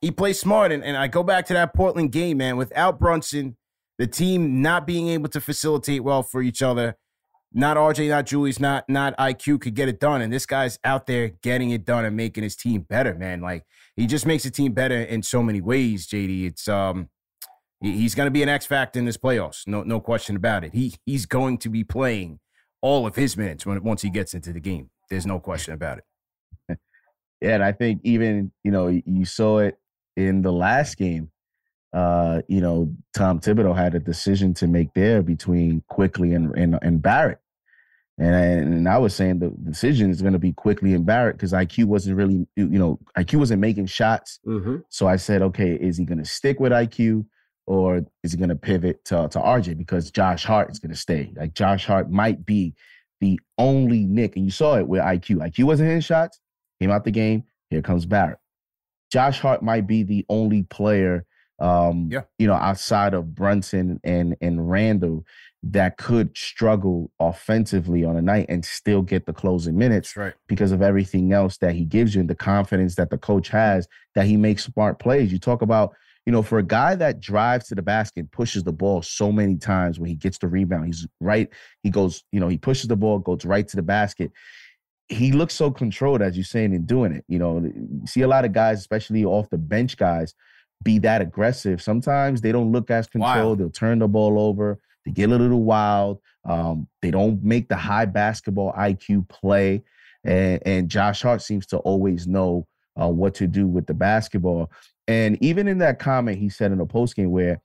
He 0.00 0.10
plays 0.10 0.40
smart. 0.40 0.72
And, 0.72 0.82
and 0.82 0.96
I 0.96 1.06
go 1.06 1.22
back 1.22 1.46
to 1.46 1.54
that 1.54 1.74
Portland 1.74 2.12
game, 2.12 2.38
man. 2.38 2.56
Without 2.56 2.98
Brunson, 2.98 3.56
the 3.98 4.06
team 4.06 4.60
not 4.60 4.86
being 4.86 5.08
able 5.08 5.28
to 5.30 5.40
facilitate 5.40 6.02
well 6.02 6.22
for 6.22 6.42
each 6.42 6.62
other, 6.62 6.96
not 7.52 7.76
RJ, 7.76 8.08
not 8.08 8.26
Julius, 8.26 8.58
not 8.58 8.84
not 8.88 9.16
IQ 9.16 9.60
could 9.60 9.74
get 9.74 9.88
it 9.88 10.00
done. 10.00 10.20
And 10.20 10.32
this 10.32 10.46
guy's 10.46 10.78
out 10.82 11.06
there 11.06 11.28
getting 11.42 11.70
it 11.70 11.84
done 11.84 12.04
and 12.04 12.16
making 12.16 12.42
his 12.42 12.56
team 12.56 12.82
better, 12.82 13.14
man. 13.14 13.40
Like 13.40 13.64
he 13.94 14.06
just 14.06 14.26
makes 14.26 14.42
the 14.42 14.50
team 14.50 14.72
better 14.72 15.00
in 15.00 15.22
so 15.22 15.42
many 15.42 15.60
ways, 15.60 16.08
JD. 16.08 16.46
It's 16.46 16.66
um 16.66 17.08
he- 17.84 17.98
he's 17.98 18.14
gonna 18.14 18.30
be 18.30 18.42
an 18.42 18.48
X 18.48 18.66
factor 18.66 18.98
in 18.98 19.04
this 19.04 19.16
playoffs. 19.16 19.66
No, 19.66 19.82
no 19.82 20.00
question 20.00 20.36
about 20.36 20.64
it. 20.64 20.72
He 20.74 20.94
he's 21.06 21.26
going 21.26 21.58
to 21.58 21.68
be 21.68 21.84
playing 21.84 22.40
all 22.82 23.06
of 23.06 23.16
his 23.16 23.36
minutes 23.36 23.64
when 23.66 23.82
once 23.82 24.02
he 24.02 24.10
gets 24.10 24.34
into 24.34 24.52
the 24.52 24.60
game. 24.60 24.90
There's 25.10 25.26
no 25.26 25.38
question 25.38 25.74
about 25.74 25.98
it. 25.98 26.04
Yeah, 27.40 27.56
and 27.56 27.64
I 27.64 27.72
think 27.72 28.00
even 28.04 28.52
you 28.62 28.70
know 28.70 28.86
you 28.88 29.24
saw 29.26 29.58
it 29.58 29.76
in 30.16 30.40
the 30.42 30.52
last 30.52 30.96
game. 30.96 31.30
Uh, 31.92 32.40
you 32.48 32.60
know, 32.60 32.92
Tom 33.14 33.38
Thibodeau 33.38 33.76
had 33.76 33.94
a 33.94 34.00
decision 34.00 34.54
to 34.54 34.66
make 34.66 34.94
there 34.94 35.22
between 35.22 35.82
Quickley 35.88 36.32
and 36.32 36.56
and, 36.56 36.78
and 36.80 37.02
Barrett, 37.02 37.38
and 38.18 38.34
I, 38.34 38.40
and 38.40 38.88
I 38.88 38.96
was 38.98 39.14
saying 39.14 39.40
the 39.40 39.50
decision 39.50 40.10
is 40.10 40.22
going 40.22 40.32
to 40.32 40.38
be 40.38 40.52
Quickley 40.52 40.94
and 40.94 41.04
Barrett 41.04 41.36
because 41.36 41.52
IQ 41.52 41.84
wasn't 41.84 42.16
really 42.16 42.46
you 42.56 42.66
know 42.78 42.98
IQ 43.18 43.40
wasn't 43.40 43.60
making 43.60 43.86
shots. 43.86 44.40
So 44.88 45.06
I 45.06 45.16
said, 45.16 45.42
okay, 45.42 45.74
is 45.74 45.98
he 45.98 46.04
going 46.06 46.18
to 46.18 46.24
stick 46.24 46.58
with 46.60 46.72
IQ 46.72 47.26
or 47.66 48.04
is 48.22 48.32
he 48.32 48.38
going 48.38 48.48
to 48.50 48.56
pivot 48.56 49.04
to 49.06 49.28
to 49.28 49.38
RJ 49.38 49.76
because 49.78 50.10
Josh 50.10 50.44
Hart 50.44 50.70
is 50.70 50.78
going 50.78 50.92
to 50.92 50.98
stay? 50.98 51.32
Like 51.36 51.54
Josh 51.54 51.86
Hart 51.86 52.10
might 52.10 52.44
be 52.44 52.74
the 53.20 53.40
only 53.58 54.04
Knick, 54.04 54.36
and 54.36 54.44
you 54.44 54.50
saw 54.50 54.76
it 54.76 54.86
with 54.86 55.00
IQ. 55.00 55.36
IQ 55.38 55.64
wasn't 55.64 55.88
hitting 55.88 56.00
shots, 56.02 56.40
came 56.80 56.90
out 56.90 57.04
the 57.04 57.10
game. 57.10 57.44
Here 57.70 57.82
comes 57.82 58.06
Barrett. 58.06 58.38
Josh 59.10 59.40
Hart 59.40 59.62
might 59.62 59.86
be 59.86 60.02
the 60.02 60.24
only 60.28 60.64
player 60.64 61.24
um, 61.60 62.08
Yeah. 62.10 62.22
you 62.38 62.46
know, 62.46 62.54
outside 62.54 63.14
of 63.14 63.34
Brunson 63.34 64.00
and 64.04 64.36
and 64.40 64.68
Randle 64.70 65.24
that 65.66 65.96
could 65.96 66.36
struggle 66.36 67.10
offensively 67.20 68.04
on 68.04 68.16
a 68.16 68.20
night 68.22 68.46
and 68.50 68.64
still 68.64 69.00
get 69.00 69.24
the 69.24 69.32
closing 69.32 69.78
minutes 69.78 70.14
right. 70.14 70.34
because 70.46 70.72
of 70.72 70.82
everything 70.82 71.32
else 71.32 71.56
that 71.58 71.74
he 71.74 71.86
gives 71.86 72.14
you 72.14 72.20
and 72.20 72.28
the 72.28 72.34
confidence 72.34 72.96
that 72.96 73.08
the 73.08 73.16
coach 73.16 73.48
has 73.48 73.88
that 74.14 74.26
he 74.26 74.36
makes 74.36 74.64
smart 74.64 74.98
plays. 74.98 75.32
You 75.32 75.38
talk 75.38 75.62
about, 75.62 75.94
you 76.26 76.32
know, 76.32 76.42
for 76.42 76.58
a 76.58 76.62
guy 76.62 76.94
that 76.94 77.20
drives 77.20 77.68
to 77.68 77.74
the 77.74 77.82
basket, 77.82 78.30
pushes 78.30 78.64
the 78.64 78.72
ball 78.72 79.02
so 79.02 79.30
many 79.30 79.56
times 79.56 80.00
when 80.00 80.08
he 80.08 80.16
gets 80.16 80.38
the 80.38 80.48
rebound, 80.48 80.86
he's 80.86 81.06
right. 81.20 81.48
He 81.82 81.90
goes, 81.90 82.24
you 82.32 82.40
know, 82.40 82.48
he 82.48 82.56
pushes 82.56 82.88
the 82.88 82.96
ball, 82.96 83.18
goes 83.18 83.44
right 83.44 83.66
to 83.68 83.76
the 83.76 83.82
basket. 83.82 84.32
He 85.08 85.32
looks 85.32 85.52
so 85.52 85.70
controlled, 85.70 86.22
as 86.22 86.34
you're 86.36 86.44
saying, 86.44 86.72
in 86.72 86.86
doing 86.86 87.12
it. 87.12 87.24
You 87.28 87.38
know, 87.38 87.58
you 87.58 88.06
see 88.06 88.22
a 88.22 88.28
lot 88.28 88.46
of 88.46 88.52
guys, 88.52 88.78
especially 88.78 89.24
off 89.24 89.50
the 89.50 89.58
bench 89.58 89.98
guys, 89.98 90.34
be 90.82 90.98
that 91.00 91.20
aggressive. 91.20 91.82
Sometimes 91.82 92.40
they 92.40 92.52
don't 92.52 92.72
look 92.72 92.90
as 92.90 93.06
controlled. 93.06 93.58
They'll 93.58 93.70
turn 93.70 93.98
the 93.98 94.08
ball 94.08 94.38
over. 94.38 94.80
They 95.04 95.12
get 95.12 95.30
a 95.30 95.36
little 95.36 95.62
wild. 95.62 96.20
Um, 96.46 96.88
they 97.02 97.10
don't 97.10 97.42
make 97.42 97.68
the 97.68 97.76
high 97.76 98.06
basketball 98.06 98.72
IQ 98.72 99.28
play. 99.28 99.82
And, 100.24 100.62
and 100.64 100.88
Josh 100.88 101.20
Hart 101.20 101.42
seems 101.42 101.66
to 101.66 101.78
always 101.78 102.26
know 102.26 102.66
uh, 103.00 103.08
what 103.08 103.34
to 103.34 103.46
do 103.46 103.66
with 103.66 103.86
the 103.86 103.94
basketball. 103.94 104.70
And 105.06 105.42
even 105.42 105.68
in 105.68 105.78
that 105.78 105.98
comment 105.98 106.38
he 106.38 106.48
said 106.48 106.72
in 106.72 106.78
the 106.78 106.86
postgame 106.86 107.30
where, 107.30 107.60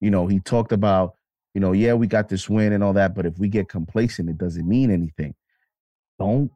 you 0.00 0.10
know, 0.10 0.26
he 0.26 0.40
talked 0.40 0.72
about, 0.72 1.16
you 1.54 1.60
know, 1.60 1.72
yeah, 1.72 1.94
we 1.94 2.06
got 2.06 2.28
this 2.28 2.48
win 2.48 2.72
and 2.72 2.82
all 2.82 2.92
that, 2.92 3.14
but 3.14 3.26
if 3.26 3.38
we 3.38 3.48
get 3.48 3.68
complacent, 3.68 4.28
it 4.28 4.38
doesn't 4.38 4.68
mean 4.68 4.90
anything. 4.90 5.34
Don't, 6.18 6.50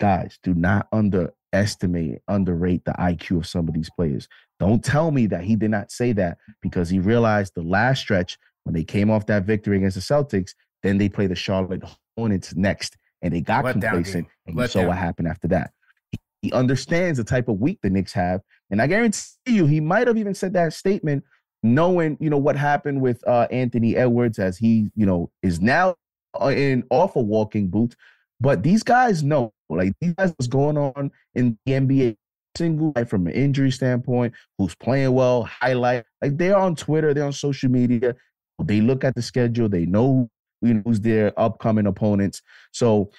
guys, 0.00 0.38
do 0.42 0.54
not 0.54 0.88
underestimate, 0.92 2.20
underrate 2.28 2.84
the 2.84 2.92
IQ 2.92 3.38
of 3.38 3.46
some 3.46 3.68
of 3.68 3.74
these 3.74 3.90
players. 3.90 4.28
Don't 4.58 4.82
tell 4.82 5.10
me 5.10 5.26
that 5.26 5.44
he 5.44 5.56
did 5.56 5.70
not 5.70 5.90
say 5.90 6.12
that 6.12 6.38
because 6.62 6.88
he 6.88 6.98
realized 6.98 7.54
the 7.54 7.62
last 7.62 8.00
stretch 8.00 8.38
when 8.64 8.74
they 8.74 8.84
came 8.84 9.10
off 9.10 9.26
that 9.26 9.44
victory 9.44 9.78
against 9.78 9.94
the 9.94 10.02
Celtics, 10.02 10.54
then 10.82 10.98
they 10.98 11.08
play 11.08 11.26
the 11.26 11.34
Charlotte 11.34 11.82
Hornets 12.16 12.54
next, 12.54 12.96
and 13.22 13.32
they 13.32 13.40
got 13.40 13.64
Letdown 13.64 13.72
complacent. 13.72 14.28
And 14.46 14.58
you 14.58 14.66
saw 14.66 14.80
Letdown. 14.80 14.88
what 14.88 14.98
happened 14.98 15.28
after 15.28 15.48
that. 15.48 15.72
He, 16.10 16.18
he 16.42 16.52
understands 16.52 17.18
the 17.18 17.24
type 17.24 17.48
of 17.48 17.60
week 17.60 17.78
the 17.82 17.90
Knicks 17.90 18.12
have, 18.12 18.42
and 18.70 18.82
I 18.82 18.86
guarantee 18.86 19.22
you, 19.46 19.66
he 19.66 19.80
might 19.80 20.06
have 20.06 20.16
even 20.18 20.34
said 20.34 20.52
that 20.54 20.72
statement 20.72 21.24
knowing 21.62 22.16
you 22.20 22.30
know 22.30 22.38
what 22.38 22.56
happened 22.56 23.00
with 23.00 23.26
uh, 23.26 23.48
Anthony 23.50 23.96
Edwards 23.96 24.38
as 24.38 24.56
he 24.56 24.90
you 24.94 25.06
know 25.06 25.30
is 25.42 25.60
now 25.60 25.96
uh, 26.40 26.48
in 26.48 26.84
off 26.90 27.16
a 27.16 27.20
walking 27.20 27.68
boot. 27.68 27.94
But 28.40 28.62
these 28.62 28.82
guys 28.82 29.22
know, 29.22 29.52
like 29.68 29.92
these 30.00 30.14
guys 30.14 30.30
what's 30.36 30.46
going 30.46 30.78
on 30.78 31.10
in 31.34 31.58
the 31.66 31.72
NBA 31.72 32.16
single 32.56 32.92
like, 32.96 33.08
from 33.08 33.26
an 33.26 33.32
injury 33.32 33.70
standpoint, 33.70 34.34
who's 34.58 34.74
playing 34.74 35.12
well, 35.12 35.44
highlight. 35.44 36.04
Like 36.22 36.38
they're 36.38 36.56
on 36.56 36.76
Twitter, 36.76 37.14
they're 37.14 37.24
on 37.24 37.32
social 37.32 37.70
media. 37.70 38.14
They 38.62 38.80
look 38.80 39.04
at 39.04 39.14
the 39.14 39.22
schedule, 39.22 39.68
they 39.68 39.86
know, 39.86 40.28
you 40.62 40.74
know 40.74 40.82
who's 40.84 41.00
their 41.00 41.38
upcoming 41.38 41.86
opponents. 41.86 42.42
So 42.72 43.10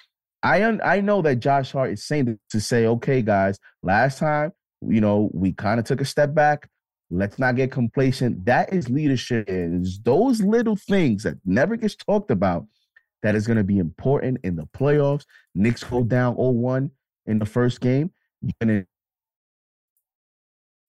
I 0.42 0.64
un- 0.64 0.80
I 0.84 1.00
know 1.00 1.22
that 1.22 1.36
Josh 1.36 1.72
Hart 1.72 1.92
is 1.92 2.06
saying 2.06 2.38
to 2.50 2.60
say, 2.60 2.86
okay, 2.86 3.22
guys, 3.22 3.58
last 3.82 4.18
time, 4.18 4.52
you 4.80 5.00
know, 5.00 5.30
we 5.32 5.52
kind 5.52 5.78
of 5.78 5.86
took 5.86 6.00
a 6.00 6.04
step 6.04 6.34
back. 6.34 6.68
Let's 7.10 7.38
not 7.38 7.56
get 7.56 7.72
complacent. 7.72 8.44
That 8.44 8.72
is 8.72 8.88
leadership. 8.88 9.46
Is 9.48 10.00
those 10.00 10.40
little 10.40 10.76
things 10.76 11.24
that 11.24 11.34
never 11.44 11.76
gets 11.76 11.96
talked 11.96 12.30
about 12.30 12.66
that 13.22 13.34
is 13.34 13.46
going 13.46 13.56
to 13.58 13.64
be 13.64 13.78
important 13.78 14.38
in 14.44 14.56
the 14.56 14.66
playoffs. 14.76 15.24
Knicks 15.54 15.82
go 15.84 16.02
down 16.02 16.36
0-1 16.36 16.90
in 17.26 17.38
the 17.38 17.46
first 17.46 17.80
game. 17.80 18.12
You're 18.42 18.52
going 18.60 18.80
to 18.80 18.86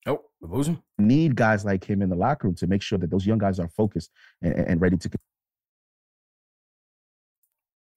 Oh, 0.06 0.20
him. 0.64 0.82
need 0.98 1.36
guys 1.36 1.64
like 1.64 1.84
him 1.84 2.02
in 2.02 2.08
the 2.08 2.16
locker 2.16 2.48
room 2.48 2.56
to 2.56 2.66
make 2.66 2.82
sure 2.82 2.98
that 2.98 3.10
those 3.10 3.26
young 3.26 3.38
guys 3.38 3.60
are 3.60 3.68
focused 3.68 4.10
and, 4.40 4.52
and 4.54 4.80
ready 4.80 4.96
to. 4.96 5.10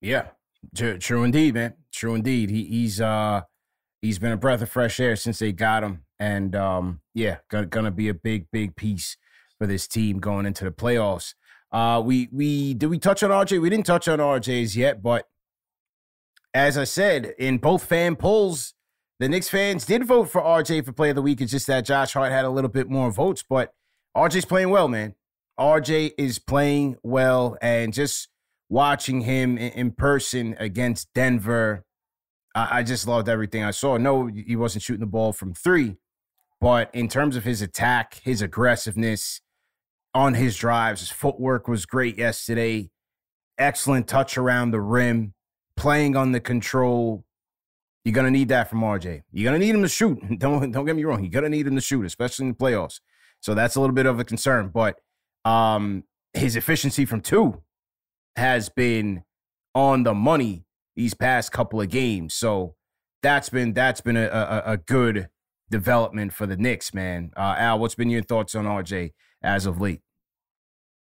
Yeah, 0.01 0.27
true, 0.75 0.99
true 0.99 1.23
indeed, 1.23 1.55
man. 1.55 1.73
True 1.91 2.13
indeed. 2.13 2.51
He, 2.51 2.65
he's 2.65 3.01
uh 3.01 3.41
he's 4.01 4.19
been 4.19 4.31
a 4.31 4.37
breath 4.37 4.61
of 4.61 4.69
fresh 4.69 4.99
air 4.99 5.15
since 5.15 5.39
they 5.39 5.51
got 5.51 5.83
him, 5.83 6.03
and 6.19 6.55
um 6.55 7.01
yeah, 7.13 7.37
gonna 7.49 7.65
gonna 7.67 7.91
be 7.91 8.09
a 8.09 8.13
big 8.13 8.47
big 8.51 8.75
piece 8.75 9.17
for 9.57 9.67
this 9.67 9.87
team 9.87 10.19
going 10.19 10.45
into 10.45 10.63
the 10.63 10.71
playoffs. 10.71 11.33
Uh, 11.71 12.01
we 12.01 12.29
we 12.31 12.73
did 12.73 12.87
we 12.87 12.99
touch 12.99 13.23
on 13.23 13.31
RJ? 13.31 13.61
We 13.61 13.69
didn't 13.69 13.85
touch 13.85 14.07
on 14.07 14.19
RJ's 14.19 14.75
yet, 14.77 15.01
but 15.01 15.27
as 16.53 16.77
I 16.77 16.85
said 16.85 17.33
in 17.37 17.57
both 17.57 17.83
fan 17.83 18.15
polls, 18.15 18.73
the 19.19 19.29
Knicks 19.29 19.49
fans 19.49 19.85
did 19.85 20.05
vote 20.05 20.29
for 20.29 20.41
RJ 20.41 20.85
for 20.85 20.91
Player 20.91 21.11
of 21.11 21.15
the 21.15 21.21
Week. 21.21 21.41
It's 21.41 21.51
just 21.51 21.67
that 21.67 21.85
Josh 21.85 22.13
Hart 22.13 22.31
had 22.31 22.45
a 22.45 22.49
little 22.49 22.69
bit 22.69 22.89
more 22.89 23.11
votes, 23.11 23.43
but 23.47 23.73
RJ's 24.15 24.45
playing 24.45 24.69
well, 24.69 24.87
man. 24.87 25.15
RJ 25.59 26.13
is 26.17 26.37
playing 26.37 26.97
well, 27.01 27.57
and 27.61 27.93
just 27.93 28.27
watching 28.69 29.21
him 29.21 29.57
in 29.57 29.91
person 29.91 30.55
against 30.59 31.13
Denver, 31.13 31.84
I, 32.55 32.79
I 32.79 32.83
just 32.83 33.07
loved 33.07 33.29
everything 33.29 33.63
I 33.63 33.71
saw. 33.71 33.97
No, 33.97 34.27
he 34.27 34.55
wasn't 34.55 34.83
shooting 34.83 35.01
the 35.01 35.05
ball 35.05 35.33
from 35.33 35.53
three, 35.53 35.97
but 36.61 36.89
in 36.95 37.07
terms 37.09 37.35
of 37.35 37.43
his 37.43 37.61
attack, 37.61 38.21
his 38.23 38.41
aggressiveness 38.41 39.41
on 40.13 40.33
his 40.33 40.55
drives, 40.55 41.01
his 41.01 41.11
footwork 41.11 41.67
was 41.67 41.85
great 41.85 42.17
yesterday. 42.17 42.89
Excellent 43.57 44.07
touch 44.07 44.37
around 44.37 44.71
the 44.71 44.81
rim, 44.81 45.33
playing 45.75 46.15
on 46.15 46.31
the 46.31 46.39
control. 46.39 47.25
You're 48.05 48.13
gonna 48.13 48.31
need 48.31 48.49
that 48.49 48.69
from 48.69 48.81
RJ. 48.81 49.23
You're 49.31 49.51
gonna 49.51 49.63
need 49.63 49.75
him 49.75 49.81
to 49.81 49.89
shoot. 49.89 50.19
Don't 50.39 50.71
don't 50.71 50.85
get 50.85 50.95
me 50.95 51.03
wrong. 51.03 51.23
You're 51.23 51.31
gonna 51.31 51.49
need 51.49 51.67
him 51.67 51.75
to 51.75 51.81
shoot, 51.81 52.05
especially 52.05 52.45
in 52.45 52.51
the 52.51 52.57
playoffs. 52.57 52.99
So 53.41 53.53
that's 53.53 53.75
a 53.75 53.81
little 53.81 53.95
bit 53.95 54.05
of 54.05 54.19
a 54.19 54.23
concern. 54.23 54.69
But 54.73 54.99
um, 55.43 56.03
his 56.33 56.55
efficiency 56.55 57.05
from 57.05 57.21
two 57.21 57.61
has 58.35 58.69
been 58.69 59.23
on 59.73 60.03
the 60.03 60.13
money 60.13 60.65
these 60.95 61.13
past 61.13 61.51
couple 61.51 61.81
of 61.81 61.89
games. 61.89 62.33
So 62.33 62.75
that's 63.21 63.49
been 63.49 63.73
that's 63.73 64.01
been 64.01 64.17
a 64.17 64.27
a, 64.27 64.73
a 64.73 64.77
good 64.77 65.29
development 65.69 66.33
for 66.33 66.45
the 66.45 66.57
Knicks, 66.57 66.93
man. 66.93 67.31
Uh, 67.35 67.55
Al, 67.57 67.79
what's 67.79 67.95
been 67.95 68.09
your 68.09 68.21
thoughts 68.21 68.55
on 68.55 68.65
RJ 68.65 69.11
as 69.41 69.65
of 69.65 69.81
late? 69.81 70.01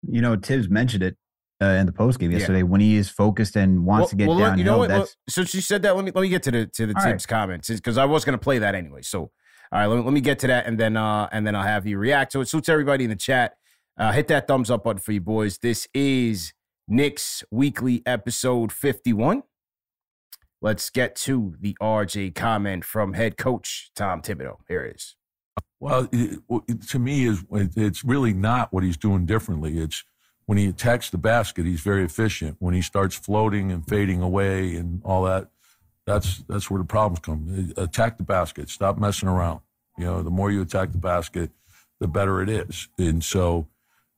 You 0.07 0.21
know, 0.21 0.37
Thibs 0.37 0.69
mentioned 0.69 1.03
it 1.03 1.17
uh, 1.63 1.67
in 1.67 1.87
the 1.87 1.93
post 1.93 2.19
game 2.19 2.31
Yeah. 2.31 2.39
yesterday 2.39 2.63
when 2.63 2.81
he 2.81 2.97
is 2.97 3.09
focused 3.09 3.57
and 3.57 3.85
wants 3.85 4.11
to 4.11 4.17
get 4.17 4.29
well, 4.29 4.39
downhill. 4.39 4.59
you 4.59 4.65
know 4.65 4.79
what? 4.79 4.91
Well, 4.91 5.09
since 5.29 5.55
you 5.55 5.61
said 5.61 5.83
that, 5.83 5.95
let 5.97 6.05
me 6.05 6.13
let 6.15 6.23
me 6.23 6.29
get 6.29 6.43
to 6.45 6.51
the 6.51 6.67
to 6.67 6.87
the 6.87 6.95
All 6.95 7.03
right. 7.05 7.11
Thibs 7.13 7.27
comments 7.27 7.69
because 7.69 7.99
I 7.99 8.05
was 8.05 8.25
going 8.25 8.39
to 8.39 8.43
play 8.43 8.59
that 8.59 8.75
anyway. 8.75 9.03
So, 9.03 9.21
all 9.21 9.31
right, 9.73 9.87
let 9.87 9.97
me, 9.97 10.03
let 10.03 10.13
me 10.13 10.21
get 10.21 10.39
to 10.41 10.47
that 10.49 10.67
and 10.67 10.79
then 10.79 10.97
uh 10.97 11.29
and 11.33 11.47
then 11.47 11.55
I'll 11.55 11.63
have 11.63 11.87
you 11.87 11.99
react. 11.99 12.33
So 12.33 12.41
it 12.41 12.49
suits 12.49 12.69
everybody 12.69 13.05
in 13.05 13.11
the 13.11 13.17
chat. 13.17 13.55
Uh, 13.99 14.13
hit 14.13 14.29
that 14.29 14.49
thumbs 14.49 14.71
up 14.71 14.85
button 14.85 15.01
for 15.01 15.13
you 15.13 15.21
boys. 15.21 15.59
This 15.59 15.87
is 15.93 16.55
Knicks 16.89 17.45
Weekly 17.51 18.03
episode 18.07 18.73
fifty 18.73 19.13
one. 19.13 19.43
Let's 20.63 20.91
get 20.91 21.17
to 21.17 21.55
the 21.59 21.77
RJ 21.81 22.35
comment 22.35 22.85
from 22.85 23.15
head 23.15 23.37
coach 23.37 23.91
Tom 23.97 24.21
Thibodeau. 24.21 24.59
Here 24.69 24.85
it 24.85 24.97
is. 24.97 25.17
Well, 25.79 26.09
it, 26.13 26.41
it- 26.69 26.83
to 26.89 26.99
me, 26.99 27.25
is 27.27 27.43
it's 27.51 28.05
really 28.05 28.35
not 28.35 28.73
what 28.73 28.85
he's 28.85 28.97
doing 28.99 29.25
differently. 29.27 29.79
It's 29.79 30.05
when 30.47 30.59
he 30.59 30.67
attacks 30.67 31.11
the 31.11 31.19
basket, 31.19 31.65
he's 31.65 31.81
very 31.81 32.05
efficient. 32.05 32.57
When 32.59 32.75
he 32.75 32.83
starts 32.83 33.15
floating 33.15 33.71
and 33.73 33.87
fading 33.87 34.21
away 34.21 34.75
and 34.77 35.01
all 35.05 35.23
that, 35.25 35.49
that's 36.07 36.39
that's 36.49 36.71
where 36.71 36.79
the 36.79 36.85
problems 36.87 37.21
come. 37.21 37.73
Attack 37.77 38.19
the 38.19 38.25
basket. 38.25 38.69
Stop 38.69 38.99
messing 38.99 39.29
around. 39.29 39.61
You 39.97 40.05
know, 40.07 40.23
the 40.23 40.31
more 40.31 40.51
you 40.51 40.61
attack 40.63 40.93
the 40.93 40.99
basket, 40.99 41.51
the 42.01 42.09
better 42.09 42.43
it 42.43 42.49
is. 42.49 42.89
And 42.99 43.23
so, 43.23 43.69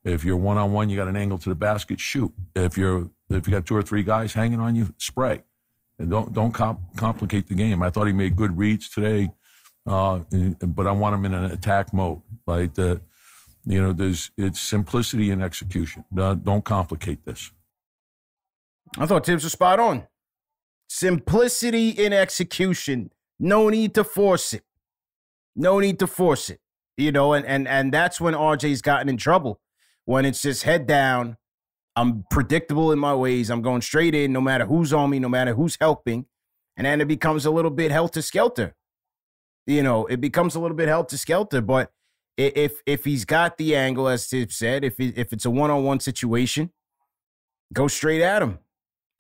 if 0.05 0.25
you're 0.25 0.37
one 0.37 0.57
on 0.59 0.73
one, 0.73 0.89
you 0.91 0.97
got 0.97 1.09
an 1.09 1.17
angle 1.17 1.39
to 1.39 1.49
the 1.49 1.55
basket, 1.55 2.01
shoot. 2.01 2.33
If 2.57 2.77
you're 2.79 3.11
if 3.31 3.47
you 3.47 3.53
got 3.53 3.67
two 3.67 3.77
or 3.77 3.83
three 3.83 4.03
guys 4.03 4.33
hanging 4.33 4.59
on 4.59 4.75
you, 4.75 4.95
spray. 4.99 5.43
Don't 6.09 6.33
don't 6.33 6.53
comp- 6.53 6.97
complicate 6.97 7.49
the 7.49 7.55
game. 7.55 7.83
I 7.83 7.91
thought 7.91 8.07
he 8.07 8.13
made 8.13 8.37
good 8.37 8.57
reads 8.57 8.89
today 8.89 9.31
uh, 9.87 10.21
but 10.61 10.87
I 10.87 10.93
want 10.93 11.15
him 11.15 11.25
in 11.25 11.35
an 11.35 11.51
attack 11.51 11.93
mode. 11.93 12.23
Like 12.47 12.75
the, 12.75 13.01
you 13.65 13.81
know, 13.83 13.93
there's 13.93 14.31
it's 14.37 14.61
simplicity 14.61 15.31
and 15.31 15.43
execution. 15.43 16.05
Don't, 16.15 16.45
don't 16.45 16.65
complicate 16.65 17.25
this. 17.25 17.51
I 18.99 19.07
thought 19.07 19.27
Thibs 19.27 19.45
was 19.45 19.53
spot 19.53 19.81
on. 19.81 20.07
Simplicity 20.89 21.91
in 21.91 22.13
execution. 22.13 23.11
No 23.41 23.69
need 23.71 23.95
to 23.95 24.05
force 24.05 24.53
it. 24.53 24.63
No 25.57 25.81
need 25.81 25.99
to 25.99 26.07
force 26.07 26.51
it. 26.51 26.61
You 26.97 27.11
know, 27.11 27.33
and 27.33 27.45
and 27.47 27.67
and 27.67 27.93
that's 27.93 28.21
when 28.21 28.35
RJ's 28.35 28.83
gotten 28.83 29.09
in 29.09 29.17
trouble. 29.17 29.61
When 30.05 30.25
it's 30.25 30.43
just 30.43 30.65
head 30.65 30.87
down. 30.87 31.39
I'm 31.95 32.25
predictable 32.31 32.93
in 32.93 32.99
my 32.99 33.15
ways. 33.15 33.51
I'm 33.51 33.63
going 33.63 33.83
straight 33.83 34.15
in, 34.15 34.33
no 34.33 34.41
matter 34.41 34.65
who's 34.65 34.93
on 34.93 35.11
me, 35.11 35.19
no 35.19 35.29
matter 35.29 35.55
who's 35.55 35.77
helping. 35.81 36.27
And 36.77 36.87
then 36.87 37.01
it 37.01 37.09
becomes 37.09 37.45
a 37.45 37.51
little 37.51 37.71
bit 37.71 37.91
helter 37.91 38.23
skelter. 38.23 38.75
You 39.67 39.83
know, 39.83 40.07
it 40.07 40.21
becomes 40.21 40.55
a 40.55 40.61
little 40.61 40.77
bit 40.77 40.89
helter 40.89 41.19
skelter. 41.19 41.61
But 41.61 41.93
if 42.37 42.81
if 42.87 43.05
he's 43.05 43.25
got 43.25 43.59
the 43.59 43.77
angle, 43.77 44.09
as 44.09 44.27
Thibs 44.27 44.57
said, 44.57 44.85
if 44.85 44.99
it, 44.99 45.19
if 45.19 45.33
it's 45.33 45.45
a 45.45 45.51
one 45.51 45.71
on 45.71 45.85
one 45.85 46.01
situation, 46.01 46.73
go 47.73 47.89
straight 47.89 48.23
at 48.23 48.43
him. 48.43 48.59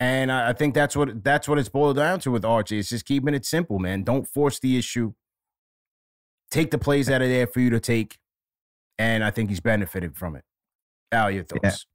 And 0.00 0.32
I, 0.32 0.50
I 0.50 0.52
think 0.52 0.74
that's 0.74 0.96
what 0.96 1.22
that's 1.22 1.46
what 1.46 1.58
it's 1.58 1.68
boiled 1.68 1.96
down 1.96 2.20
to 2.20 2.30
with 2.30 2.44
Archie. 2.44 2.78
It's 2.78 2.88
just 2.88 3.04
keeping 3.04 3.34
it 3.34 3.44
simple, 3.44 3.78
man. 3.78 4.02
Don't 4.02 4.26
force 4.26 4.58
the 4.58 4.78
issue. 4.78 5.12
Take 6.50 6.70
the 6.70 6.78
plays 6.78 7.06
that 7.06 7.22
are 7.22 7.28
there 7.28 7.46
for 7.46 7.60
you 7.60 7.70
to 7.70 7.80
take, 7.80 8.18
and 8.98 9.22
I 9.22 9.30
think 9.30 9.50
he's 9.50 9.60
benefited 9.60 10.16
from 10.16 10.36
it. 10.36 10.44
Al, 11.12 11.30
your 11.30 11.44
thoughts? 11.44 11.62
Yeah. 11.62 11.91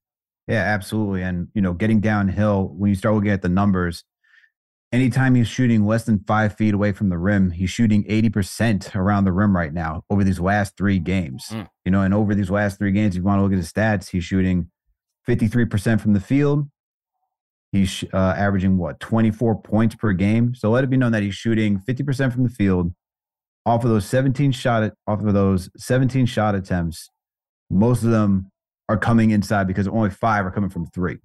Yeah, 0.47 0.63
absolutely. 0.63 1.23
And 1.23 1.49
you 1.53 1.61
know, 1.61 1.73
getting 1.73 1.99
downhill 1.99 2.69
when 2.77 2.89
you 2.89 2.95
start 2.95 3.15
looking 3.15 3.31
at 3.31 3.41
the 3.41 3.49
numbers, 3.49 4.03
anytime 4.91 5.35
he's 5.35 5.47
shooting 5.47 5.85
less 5.85 6.05
than 6.05 6.23
five 6.25 6.55
feet 6.55 6.73
away 6.73 6.93
from 6.93 7.09
the 7.09 7.17
rim, 7.17 7.51
he's 7.51 7.69
shooting 7.69 8.03
80% 8.05 8.95
around 8.95 9.25
the 9.25 9.33
rim 9.33 9.55
right 9.55 9.73
now 9.73 10.03
over 10.09 10.23
these 10.23 10.39
last 10.39 10.77
three 10.77 10.99
games. 10.99 11.47
Mm. 11.49 11.67
You 11.85 11.91
know, 11.91 12.01
and 12.01 12.13
over 12.13 12.33
these 12.33 12.49
last 12.49 12.77
three 12.77 12.91
games, 12.91 13.15
if 13.15 13.19
you 13.19 13.25
want 13.25 13.39
to 13.39 13.43
look 13.43 13.51
at 13.51 13.57
his 13.57 13.71
stats, 13.71 14.09
he's 14.09 14.23
shooting 14.23 14.71
53% 15.27 15.99
from 15.99 16.13
the 16.13 16.19
field. 16.19 16.69
He's 17.73 18.05
uh, 18.13 18.33
averaging 18.37 18.77
what 18.77 18.99
24 19.01 19.61
points 19.61 19.95
per 19.95 20.13
game. 20.13 20.55
So 20.55 20.71
let 20.71 20.85
it 20.85 20.89
be 20.89 20.95
known 20.95 21.11
that 21.11 21.23
he's 21.23 21.35
shooting 21.35 21.79
50% 21.79 22.31
from 22.31 22.43
the 22.43 22.49
field. 22.49 22.93
Off 23.65 23.83
of 23.83 23.89
those 23.89 24.05
17 24.05 24.53
shot 24.53 24.93
off 25.07 25.21
of 25.21 25.33
those 25.33 25.69
17 25.75 26.25
shot 26.25 26.55
attempts, 26.55 27.09
most 27.69 28.01
of 28.01 28.11
them 28.11 28.49
are 28.89 28.97
coming 28.97 29.31
inside 29.31 29.67
because 29.67 29.87
only 29.87 30.09
five 30.09 30.45
are 30.45 30.51
coming 30.51 30.69
from 30.69 30.85
three. 30.87 31.17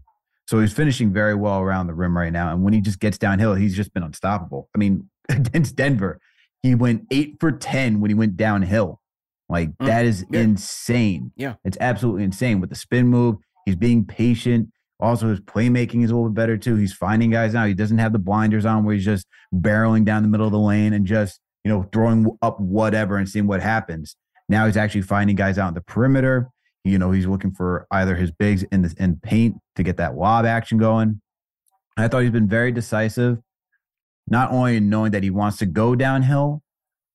So 0.47 0.61
he's 0.61 0.73
finishing 0.73 1.13
very 1.13 1.35
well 1.35 1.61
around 1.61 1.87
the 1.87 1.95
rim 1.95 2.17
right 2.17 2.33
now. 2.33 2.53
And 2.53 2.63
when 2.63 2.73
he 2.73 2.81
just 2.81 3.01
gets 3.01 3.19
downhill, 3.19 3.55
he's 3.55 3.77
just 3.77 3.95
been 3.95 4.03
unstoppable. 4.03 4.69
I 4.75 4.79
mean, 4.79 5.09
against 5.29 5.77
Denver, 5.77 6.19
he 6.63 6.75
went 6.75 7.07
eight 7.11 7.37
for 7.41 7.53
10 7.53 8.01
when 8.01 8.11
he 8.11 8.15
went 8.15 8.37
downhill. 8.37 9.01
Like, 9.49 9.71
mm, 9.71 9.87
that 9.87 10.05
is 10.05 10.25
yeah. 10.31 10.41
insane. 10.41 11.33
Yeah. 11.37 11.55
It's 11.65 11.77
absolutely 11.81 12.25
insane 12.25 12.61
with 12.61 12.71
the 12.71 12.77
spin 12.77 13.09
move. 13.09 13.37
He's 13.67 13.77
being 13.77 14.05
patient. 14.05 14.71
Also, 15.01 15.29
his 15.29 15.41
playmaking 15.41 16.05
is 16.05 16.11
a 16.11 16.15
little 16.15 16.31
bit 16.31 16.37
better 16.37 16.57
too. 16.57 16.77
He's 16.77 16.93
finding 16.93 17.31
guys 17.31 17.55
now. 17.55 17.67
He 17.67 17.75
doesn't 17.75 17.99
have 17.99 18.13
the 18.13 18.19
blinders 18.19 18.65
on 18.65 18.85
where 18.85 18.95
he's 18.95 19.05
just 19.05 19.27
barreling 19.53 20.05
down 20.05 20.23
the 20.23 20.29
middle 20.29 20.47
of 20.47 20.53
the 20.53 20.59
lane 20.59 20.93
and 20.93 21.07
just, 21.07 21.41
you 21.65 21.71
know, 21.71 21.89
throwing 21.93 22.27
up 22.41 22.61
whatever 22.61 23.17
and 23.17 23.29
seeing 23.29 23.47
what 23.47 23.61
happens. 23.61 24.17
Now 24.49 24.67
he's 24.67 24.77
actually 24.77 25.03
finding 25.03 25.35
guys 25.35 25.59
out 25.59 25.69
in 25.69 25.75
the 25.75 25.81
perimeter. 25.81 26.49
You 26.85 26.99
know, 26.99 27.13
he's 27.13 27.27
looking 27.27 27.53
for 27.53 27.87
either 27.91 28.17
his 28.17 28.31
bigs 28.31 28.65
in 28.65 28.83
the 28.83 28.95
in 28.99 29.17
paint 29.17 29.57
to 29.77 29.83
get 29.83 29.97
that 29.99 30.17
lob 30.17 30.45
action 30.45 30.79
going. 30.79 31.21
I 31.97 32.09
thought 32.09 32.23
he's 32.23 32.31
been 32.31 32.49
very 32.49 32.73
decisive, 32.73 33.39
not 34.27 34.51
only 34.51 34.77
in 34.77 34.89
knowing 34.89 35.13
that 35.13 35.23
he 35.23 35.31
wants 35.31 35.59
to 35.59 35.67
go 35.67 35.95
downhill, 35.95 36.63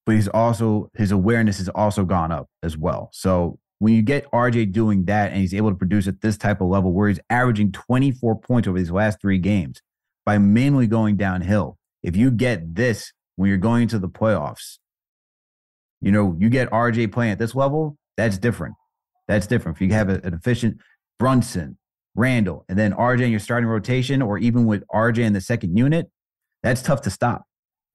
but 0.06 0.16
he's 0.16 0.30
also 0.30 0.90
his 0.96 1.12
awareness 1.12 1.58
has 1.58 1.70
also 1.70 2.06
gone 2.06 2.32
up 2.32 2.48
as 2.64 2.78
well. 2.78 3.10
So 3.12 3.60
when 3.80 3.94
you 3.94 4.02
get 4.02 4.30
RJ 4.32 4.72
doing 4.72 5.06
that 5.06 5.32
and 5.32 5.42
he's 5.42 5.54
able 5.54 5.70
to 5.70 5.76
produce 5.76 6.08
at 6.08 6.22
this 6.22 6.38
type 6.38 6.62
of 6.62 6.68
level 6.68 6.94
where 6.94 7.10
he's 7.10 7.20
averaging 7.30 7.72
24 7.72 8.40
points 8.40 8.68
over 8.68 8.78
these 8.78 8.92
last 8.92 9.22
three 9.22 9.38
games 9.38 9.82
by 10.26 10.38
mainly 10.38 10.88
going 10.88 11.18
downhill, 11.18 11.78
if 12.04 12.16
you 12.16 12.32
get 12.32 12.76
this 12.76 13.12
when 13.36 13.50
you're 13.50 13.58
going 13.58 13.84
into 13.84 14.00
the 14.00 14.10
playoffs, 14.10 14.80
you 16.02 16.12
know, 16.12 16.36
you 16.40 16.50
get 16.50 16.70
RJ 16.72 17.12
playing 17.12 17.32
at 17.32 17.40
this 17.40 17.54
level, 17.54 17.98
that's 18.16 18.38
different. 18.38 18.76
That's 19.28 19.48
different. 19.48 19.78
If 19.78 19.82
you 19.82 19.94
have 19.94 20.10
a, 20.10 20.22
an 20.24 20.34
efficient 20.34 20.78
Brunson, 21.20 21.78
Randle, 22.16 22.66
and 22.70 22.78
then 22.78 22.94
RJ 22.94 23.22
in 23.22 23.32
your 23.32 23.40
starting 23.40 23.68
rotation, 23.68 24.22
or 24.22 24.38
even 24.38 24.66
with 24.66 24.84
RJ 24.94 25.20
in 25.20 25.34
the 25.34 25.42
second 25.42 25.78
unit, 25.78 26.10
that's 26.64 26.82
tough 26.82 27.02
to 27.02 27.10
stop. 27.10 27.44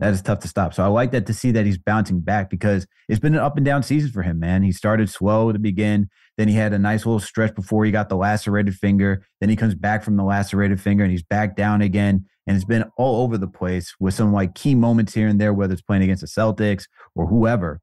That 0.03 0.13
is 0.13 0.23
tough 0.23 0.41
to 0.41 0.49
stop. 0.49 0.75
So 0.75 0.83
I 0.83 0.89
like 0.89 1.13
that 1.13 1.27
to 1.27 1.35
see 1.35 1.53
that 1.53 1.65
he's 1.65 1.79
bouncing 1.79 2.21
back 2.21 2.51
because 2.51 2.89
it's 3.09 3.21
been 3.21 3.35
an 3.35 3.41
up 3.41 3.57
and 3.57 3.65
down 3.65 3.85
season 3.85 4.11
for 4.11 4.23
him, 4.23 4.41
man. 4.41 4.65
He 4.65 4.73
started 4.73 5.09
slow 5.09 5.53
to 5.53 5.61
begin. 5.61 6.09
Then 6.37 6.49
he 6.49 6.55
had 6.55 6.73
a 6.73 6.79
nice 6.79 7.07
little 7.07 7.21
stretch 7.21 7.55
before 7.55 7.85
he 7.85 7.93
got 7.93 8.09
the 8.09 8.17
lacerated 8.17 8.75
finger. 8.75 9.25
Then 9.41 9.49
he 9.49 9.55
comes 9.55 9.77
back 9.77 10.03
from 10.03 10.17
the 10.17 10.25
lacerated 10.25 10.81
finger 10.81 11.05
and 11.05 11.13
he's 11.13 11.23
back 11.23 11.55
down 11.55 11.83
again. 11.83 12.27
And 12.49 12.57
it's 12.57 12.65
been 12.65 12.85
all 12.97 13.23
over 13.23 13.39
the 13.39 13.47
place 13.47 13.95
with 14.01 14.15
some 14.15 14.33
like 14.33 14.57
key 14.57 14.75
moments 14.75 15.15
here 15.15 15.29
and 15.29 15.41
there, 15.41 15.55
whether 15.55 15.73
it's 15.73 15.83
playing 15.83 16.03
against 16.03 16.23
the 16.23 16.27
Celtics 16.27 16.87
or 17.15 17.29
whoever. 17.29 17.81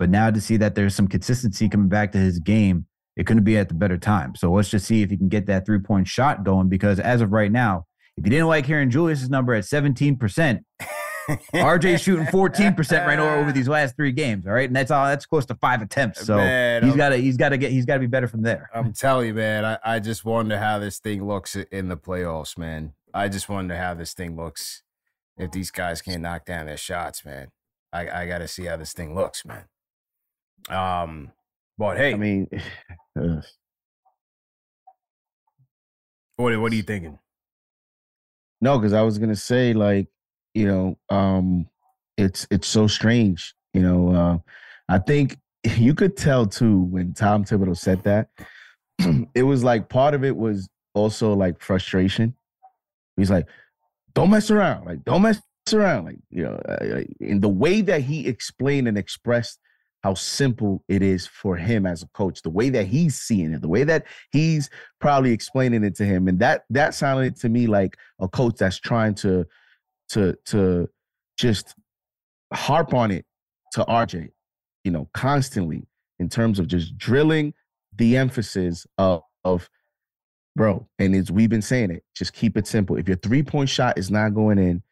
But 0.00 0.08
now 0.08 0.30
to 0.30 0.40
see 0.40 0.56
that 0.56 0.74
there's 0.74 0.94
some 0.94 1.06
consistency 1.06 1.68
coming 1.68 1.90
back 1.90 2.12
to 2.12 2.18
his 2.18 2.38
game, 2.38 2.86
it 3.18 3.26
couldn't 3.26 3.44
be 3.44 3.58
at 3.58 3.68
the 3.68 3.74
better 3.74 3.98
time. 3.98 4.34
So 4.34 4.50
let's 4.50 4.70
just 4.70 4.86
see 4.86 5.02
if 5.02 5.10
he 5.10 5.18
can 5.18 5.28
get 5.28 5.44
that 5.46 5.66
three 5.66 5.78
point 5.78 6.08
shot 6.08 6.42
going 6.42 6.70
because 6.70 6.98
as 6.98 7.20
of 7.20 7.32
right 7.32 7.52
now, 7.52 7.84
if 8.16 8.24
you 8.24 8.30
didn't 8.30 8.46
like 8.46 8.64
hearing 8.64 8.88
Julius's 8.88 9.28
number 9.28 9.52
at 9.52 9.64
17%, 9.64 10.60
RJ's 11.54 12.00
shooting 12.00 12.24
14% 12.24 13.06
right 13.06 13.16
now 13.16 13.34
over 13.34 13.52
these 13.52 13.68
last 13.68 13.94
three 13.94 14.10
games. 14.10 14.46
All 14.46 14.54
right. 14.54 14.66
And 14.66 14.74
that's 14.74 14.90
all 14.90 15.04
that's 15.04 15.26
close 15.26 15.44
to 15.46 15.54
five 15.56 15.82
attempts. 15.82 16.24
So 16.24 16.38
man, 16.38 16.82
he's 16.82 16.96
gotta 16.96 17.18
he's 17.18 17.36
gotta 17.36 17.58
get 17.58 17.70
he's 17.70 17.84
gotta 17.84 18.00
be 18.00 18.06
better 18.06 18.26
from 18.26 18.40
there. 18.40 18.70
I'm 18.74 18.94
telling 18.94 19.26
you, 19.26 19.34
man, 19.34 19.66
I, 19.66 19.78
I 19.84 19.98
just 19.98 20.24
wonder 20.24 20.58
how 20.58 20.78
this 20.78 20.98
thing 20.98 21.26
looks 21.26 21.56
in 21.56 21.88
the 21.88 21.98
playoffs, 21.98 22.56
man. 22.56 22.94
I 23.12 23.28
just 23.28 23.50
wonder 23.50 23.76
how 23.76 23.92
this 23.92 24.14
thing 24.14 24.34
looks 24.34 24.82
if 25.36 25.50
these 25.50 25.70
guys 25.70 26.00
can't 26.00 26.22
knock 26.22 26.46
down 26.46 26.64
their 26.64 26.78
shots, 26.78 27.22
man. 27.22 27.48
I, 27.92 28.22
I 28.22 28.26
gotta 28.26 28.48
see 28.48 28.64
how 28.64 28.78
this 28.78 28.94
thing 28.94 29.14
looks, 29.14 29.44
man. 29.44 29.64
Um, 30.68 31.32
but 31.78 31.96
hey, 31.96 32.12
I 32.12 32.16
mean, 32.16 32.48
what 36.36 36.58
what 36.60 36.72
are 36.72 36.74
you 36.74 36.82
thinking? 36.82 37.18
No, 38.60 38.78
because 38.78 38.92
I 38.92 39.02
was 39.02 39.18
gonna 39.18 39.36
say 39.36 39.72
like 39.72 40.08
you 40.54 40.66
know, 40.66 40.98
um, 41.08 41.66
it's 42.16 42.46
it's 42.50 42.68
so 42.68 42.86
strange. 42.86 43.54
You 43.72 43.82
know, 43.82 44.14
uh, 44.14 44.38
I 44.88 44.98
think 44.98 45.38
you 45.64 45.94
could 45.94 46.16
tell 46.16 46.46
too 46.46 46.80
when 46.80 47.14
Tom 47.14 47.44
Thibodeau 47.44 47.76
said 47.76 48.02
that. 48.04 48.28
it 49.34 49.44
was 49.44 49.64
like 49.64 49.88
part 49.88 50.14
of 50.14 50.24
it 50.24 50.36
was 50.36 50.68
also 50.94 51.32
like 51.32 51.60
frustration. 51.62 52.34
He's 53.16 53.30
like, 53.30 53.46
"Don't 54.14 54.30
mess 54.30 54.50
around, 54.50 54.86
like 54.86 55.04
don't 55.04 55.22
mess 55.22 55.40
around, 55.72 56.04
like 56.04 56.18
you 56.30 56.42
know." 56.42 56.60
Uh, 56.68 57.02
in 57.20 57.40
the 57.40 57.48
way 57.48 57.80
that 57.80 58.02
he 58.02 58.26
explained 58.26 58.88
and 58.88 58.98
expressed 58.98 59.58
how 60.02 60.14
simple 60.14 60.82
it 60.88 61.02
is 61.02 61.26
for 61.26 61.56
him 61.56 61.86
as 61.86 62.02
a 62.02 62.08
coach, 62.08 62.42
the 62.42 62.50
way 62.50 62.70
that 62.70 62.86
he's 62.86 63.20
seeing 63.20 63.52
it, 63.52 63.60
the 63.60 63.68
way 63.68 63.84
that 63.84 64.06
he's 64.32 64.70
probably 65.00 65.32
explaining 65.32 65.84
it 65.84 65.94
to 65.96 66.04
him, 66.04 66.28
and 66.28 66.38
that 66.38 66.64
that 66.70 66.94
sounded 66.94 67.36
to 67.36 67.48
me 67.48 67.66
like 67.66 67.96
a 68.20 68.28
coach 68.28 68.56
that's 68.56 68.78
trying 68.78 69.14
to 69.14 69.46
to 70.10 70.34
to 70.46 70.88
just 71.36 71.74
harp 72.52 72.94
on 72.94 73.10
it 73.10 73.24
to 73.72 73.84
RJ, 73.84 74.30
you 74.84 74.90
know, 74.90 75.08
constantly 75.14 75.86
in 76.18 76.28
terms 76.28 76.58
of 76.58 76.66
just 76.66 76.96
drilling 76.96 77.54
the 77.96 78.16
emphasis 78.16 78.86
of 78.98 79.22
of 79.44 79.68
bro. 80.56 80.88
And 80.98 81.14
it's 81.14 81.30
we've 81.30 81.50
been 81.50 81.62
saying 81.62 81.90
it. 81.90 82.04
Just 82.14 82.32
keep 82.32 82.56
it 82.56 82.66
simple. 82.66 82.96
If 82.96 83.06
your 83.06 83.16
three 83.18 83.42
point 83.42 83.68
shot 83.68 83.98
is 83.98 84.10
not 84.10 84.34
going 84.34 84.58
in, 84.58 84.82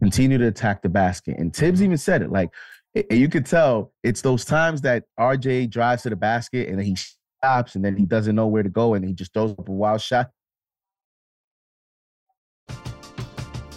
continue 0.00 0.38
to 0.38 0.46
attack 0.46 0.82
the 0.82 0.88
basket. 0.88 1.38
And 1.38 1.54
Thibs 1.54 1.78
mm-hmm. 1.78 1.86
even 1.86 1.98
said 1.98 2.22
it 2.22 2.30
like 2.30 2.50
and 2.94 3.18
you 3.18 3.28
could 3.28 3.46
tell 3.46 3.92
it's 4.02 4.22
those 4.22 4.44
times 4.44 4.80
that 4.82 5.04
RJ 5.18 5.70
drives 5.70 6.02
to 6.02 6.10
the 6.10 6.16
basket 6.16 6.68
and 6.68 6.78
then 6.78 6.86
he 6.86 6.96
stops 6.96 7.74
and 7.74 7.84
then 7.84 7.96
he 7.96 8.06
doesn't 8.06 8.34
know 8.34 8.46
where 8.46 8.62
to 8.62 8.68
go 8.68 8.94
and 8.94 9.04
he 9.04 9.12
just 9.12 9.32
throws 9.32 9.52
up 9.52 9.68
a 9.68 9.72
wild 9.72 10.00
shot. 10.00 10.30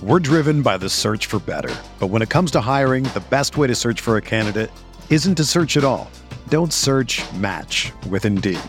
We're 0.02 0.20
driven 0.20 0.64
by 0.64 0.78
the 0.78 0.90
search 0.90 1.28
for 1.28 1.40
better. 1.40 1.74
But 2.00 2.08
when 2.08 2.24
it 2.24 2.30
comes 2.30 2.50
to 2.52 2.62
hiring, 2.62 3.04
the 3.04 3.24
best 3.30 3.56
way 3.56 3.68
to 3.68 3.76
search 3.76 4.02
for 4.02 4.18
a 4.18 4.22
candidate 4.22 4.72
isn't 5.12 5.36
to 5.36 5.46
search 5.46 5.78
at 5.78 5.84
all. 5.84 6.10
Don't 6.50 6.74
search 6.74 7.22
match 7.34 7.92
with 8.10 8.26
Indeed. 8.26 8.60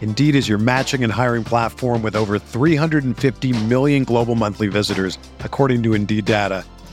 Indeed 0.00 0.36
is 0.36 0.48
your 0.48 0.58
matching 0.58 1.02
and 1.02 1.12
hiring 1.12 1.42
platform 1.42 2.02
with 2.02 2.14
over 2.14 2.38
350 2.38 3.64
million 3.64 4.04
global 4.04 4.36
monthly 4.36 4.68
visitors, 4.68 5.18
according 5.40 5.82
to 5.82 5.94
Indeed 5.94 6.26
data 6.26 6.64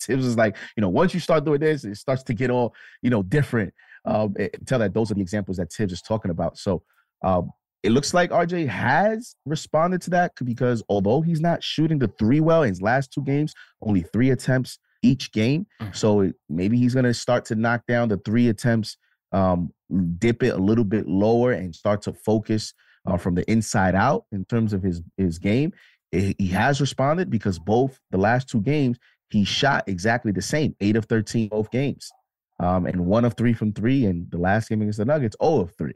Thibs 0.00 0.24
is 0.24 0.36
like, 0.36 0.56
you 0.76 0.80
know, 0.80 0.88
once 0.88 1.14
you 1.14 1.20
start 1.20 1.44
doing 1.44 1.60
this, 1.60 1.84
it 1.84 1.96
starts 1.96 2.22
to 2.24 2.34
get 2.34 2.50
all, 2.50 2.74
you 3.02 3.10
know, 3.10 3.22
different. 3.22 3.72
Um, 4.04 4.34
tell 4.66 4.78
that 4.78 4.94
those 4.94 5.10
are 5.10 5.14
the 5.14 5.20
examples 5.20 5.58
that 5.58 5.72
Thibs 5.72 5.92
is 5.92 6.02
talking 6.02 6.30
about. 6.30 6.58
So, 6.58 6.82
um, 7.22 7.50
it 7.82 7.92
looks 7.92 8.12
like 8.12 8.30
RJ 8.30 8.68
has 8.68 9.34
responded 9.46 10.02
to 10.02 10.10
that 10.10 10.32
because 10.44 10.82
although 10.88 11.22
he's 11.22 11.40
not 11.40 11.62
shooting 11.62 11.98
the 11.98 12.08
three 12.18 12.40
well 12.40 12.62
in 12.62 12.68
his 12.68 12.82
last 12.82 13.12
two 13.12 13.22
games, 13.22 13.54
only 13.80 14.02
three 14.02 14.30
attempts 14.30 14.78
each 15.02 15.32
game. 15.32 15.66
Mm-hmm. 15.80 15.92
So 15.92 16.20
it, 16.20 16.34
maybe 16.48 16.76
he's 16.76 16.94
going 16.94 17.06
to 17.06 17.14
start 17.14 17.46
to 17.46 17.54
knock 17.54 17.86
down 17.86 18.08
the 18.08 18.18
three 18.18 18.48
attempts, 18.48 18.96
um, 19.32 19.72
dip 20.18 20.42
it 20.42 20.54
a 20.54 20.58
little 20.58 20.84
bit 20.84 21.08
lower, 21.08 21.52
and 21.52 21.74
start 21.74 22.02
to 22.02 22.12
focus 22.12 22.74
uh, 23.06 23.16
from 23.16 23.34
the 23.34 23.50
inside 23.50 23.94
out 23.94 24.24
in 24.30 24.44
terms 24.44 24.72
of 24.72 24.82
his 24.82 25.00
his 25.16 25.38
game. 25.38 25.72
It, 26.12 26.36
he 26.38 26.48
has 26.48 26.80
responded 26.80 27.30
because 27.30 27.58
both 27.58 27.98
the 28.10 28.18
last 28.18 28.48
two 28.48 28.60
games 28.60 28.98
he 29.30 29.44
shot 29.44 29.84
exactly 29.86 30.32
the 30.32 30.42
same, 30.42 30.74
eight 30.80 30.96
of 30.96 31.06
thirteen 31.06 31.48
both 31.48 31.70
games, 31.70 32.10
um, 32.58 32.86
and 32.86 33.06
one 33.06 33.24
of 33.24 33.34
three 33.34 33.52
from 33.52 33.72
three. 33.72 34.06
And 34.06 34.30
the 34.30 34.38
last 34.38 34.68
game 34.68 34.82
against 34.82 34.98
the 34.98 35.04
Nuggets, 35.04 35.36
oh 35.40 35.60
of 35.60 35.74
three. 35.76 35.94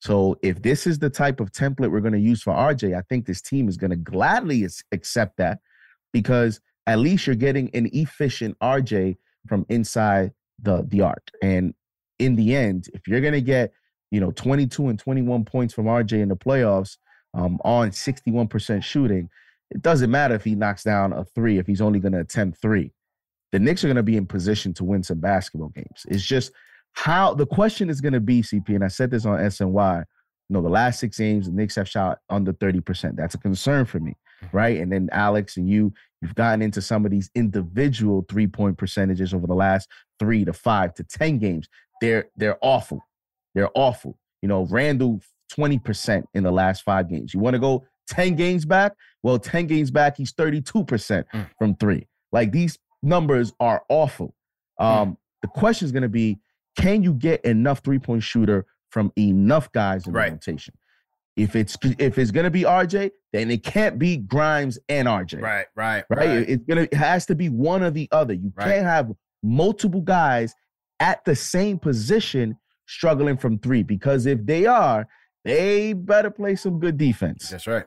So 0.00 0.38
if 0.42 0.62
this 0.62 0.86
is 0.86 0.98
the 0.98 1.10
type 1.10 1.40
of 1.40 1.52
template 1.52 1.90
we're 1.90 2.00
going 2.00 2.12
to 2.12 2.20
use 2.20 2.42
for 2.42 2.52
RJ, 2.52 2.96
I 2.96 3.02
think 3.08 3.26
this 3.26 3.40
team 3.40 3.68
is 3.68 3.76
going 3.76 3.90
to 3.90 3.96
gladly 3.96 4.66
accept 4.92 5.38
that 5.38 5.60
because 6.12 6.60
at 6.86 6.98
least 6.98 7.26
you're 7.26 7.36
getting 7.36 7.70
an 7.74 7.88
efficient 7.92 8.58
RJ 8.60 9.16
from 9.48 9.66
inside 9.68 10.32
the 10.62 10.84
the 10.88 11.00
arc. 11.00 11.30
And 11.42 11.74
in 12.18 12.36
the 12.36 12.54
end, 12.54 12.88
if 12.94 13.06
you're 13.08 13.20
going 13.20 13.32
to 13.32 13.40
get 13.40 13.72
you 14.10 14.20
know 14.20 14.30
22 14.32 14.88
and 14.88 14.98
21 14.98 15.44
points 15.44 15.74
from 15.74 15.86
RJ 15.86 16.20
in 16.22 16.28
the 16.28 16.36
playoffs 16.36 16.96
um, 17.34 17.58
on 17.64 17.90
61% 17.90 18.82
shooting, 18.82 19.28
it 19.70 19.82
doesn't 19.82 20.10
matter 20.10 20.34
if 20.34 20.44
he 20.44 20.54
knocks 20.54 20.84
down 20.84 21.12
a 21.12 21.24
three 21.24 21.58
if 21.58 21.66
he's 21.66 21.80
only 21.80 22.00
going 22.00 22.12
to 22.12 22.20
attempt 22.20 22.60
three. 22.60 22.92
The 23.52 23.58
Knicks 23.58 23.84
are 23.84 23.88
going 23.88 23.96
to 23.96 24.02
be 24.02 24.16
in 24.16 24.26
position 24.26 24.74
to 24.74 24.84
win 24.84 25.02
some 25.02 25.20
basketball 25.20 25.70
games. 25.70 26.04
It's 26.08 26.24
just 26.24 26.52
how 26.92 27.34
the 27.34 27.46
question 27.46 27.90
is 27.90 28.00
going 28.00 28.12
to 28.12 28.20
be, 28.20 28.42
CP, 28.42 28.68
and 28.70 28.84
I 28.84 28.88
said 28.88 29.10
this 29.10 29.26
on 29.26 29.38
SNY. 29.38 30.04
You 30.48 30.54
know, 30.54 30.62
the 30.62 30.68
last 30.68 31.00
six 31.00 31.18
games, 31.18 31.46
the 31.46 31.52
Knicks 31.52 31.76
have 31.76 31.88
shot 31.88 32.18
under 32.30 32.52
30%. 32.52 33.16
That's 33.16 33.34
a 33.34 33.38
concern 33.38 33.84
for 33.84 33.98
me, 33.98 34.16
mm-hmm. 34.42 34.56
right? 34.56 34.80
And 34.80 34.92
then 34.92 35.08
Alex 35.12 35.56
and 35.56 35.68
you, 35.68 35.92
you've 36.22 36.34
gotten 36.34 36.62
into 36.62 36.80
some 36.80 37.04
of 37.04 37.10
these 37.10 37.30
individual 37.34 38.24
three-point 38.28 38.78
percentages 38.78 39.34
over 39.34 39.46
the 39.46 39.54
last 39.54 39.88
three 40.18 40.44
to 40.44 40.52
five 40.52 40.94
to 40.94 41.04
10 41.04 41.38
games. 41.38 41.68
They're 42.00 42.26
they're 42.36 42.58
awful. 42.60 43.06
They're 43.54 43.70
awful. 43.74 44.18
You 44.42 44.48
know, 44.48 44.66
Randle 44.70 45.20
20% 45.52 46.24
in 46.34 46.42
the 46.42 46.50
last 46.50 46.82
five 46.82 47.08
games. 47.08 47.32
You 47.32 47.40
want 47.40 47.54
to 47.54 47.60
go 47.60 47.84
10 48.08 48.36
games 48.36 48.64
back? 48.64 48.92
Well, 49.22 49.38
10 49.38 49.66
games 49.66 49.90
back, 49.90 50.16
he's 50.16 50.32
32% 50.32 50.64
mm. 50.64 51.50
from 51.58 51.74
three. 51.76 52.06
Like 52.32 52.52
these 52.52 52.78
numbers 53.02 53.52
are 53.60 53.82
awful. 53.88 54.34
Mm. 54.80 54.84
Um, 54.84 55.10
mm. 55.10 55.16
The 55.42 55.48
question 55.48 55.86
is 55.86 55.92
going 55.92 56.02
to 56.02 56.08
be 56.08 56.38
can 56.76 57.02
you 57.02 57.14
get 57.14 57.44
enough 57.44 57.80
three 57.80 57.98
point 57.98 58.22
shooter 58.22 58.66
from 58.90 59.12
enough 59.18 59.72
guys 59.72 60.06
in 60.06 60.12
right. 60.12 60.30
rotation? 60.30 60.74
If 61.36 61.54
it's 61.54 61.76
if 61.98 62.16
it's 62.16 62.30
gonna 62.30 62.50
be 62.50 62.62
RJ, 62.62 63.10
then 63.34 63.50
it 63.50 63.62
can't 63.62 63.98
be 63.98 64.16
Grimes 64.16 64.78
and 64.88 65.06
RJ. 65.06 65.42
Right, 65.42 65.66
right, 65.74 66.04
right. 66.08 66.18
right. 66.18 66.48
It's 66.48 66.64
gonna 66.64 66.82
it 66.82 66.94
has 66.94 67.26
to 67.26 67.34
be 67.34 67.50
one 67.50 67.82
or 67.82 67.90
the 67.90 68.08
other. 68.10 68.32
You 68.32 68.52
right. 68.56 68.66
can't 68.66 68.86
have 68.86 69.12
multiple 69.42 70.00
guys 70.00 70.54
at 70.98 71.22
the 71.26 71.36
same 71.36 71.78
position 71.78 72.56
struggling 72.86 73.36
from 73.36 73.58
three 73.58 73.82
because 73.82 74.24
if 74.24 74.46
they 74.46 74.64
are, 74.64 75.06
they 75.44 75.92
better 75.92 76.30
play 76.30 76.56
some 76.56 76.80
good 76.80 76.96
defense. 76.96 77.50
That's 77.50 77.66
right. 77.66 77.84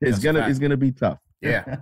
It's 0.00 0.12
that's 0.12 0.24
gonna 0.24 0.48
it's 0.48 0.58
gonna 0.58 0.76
be 0.76 0.92
tough. 0.92 1.18
Yeah, 1.40 1.76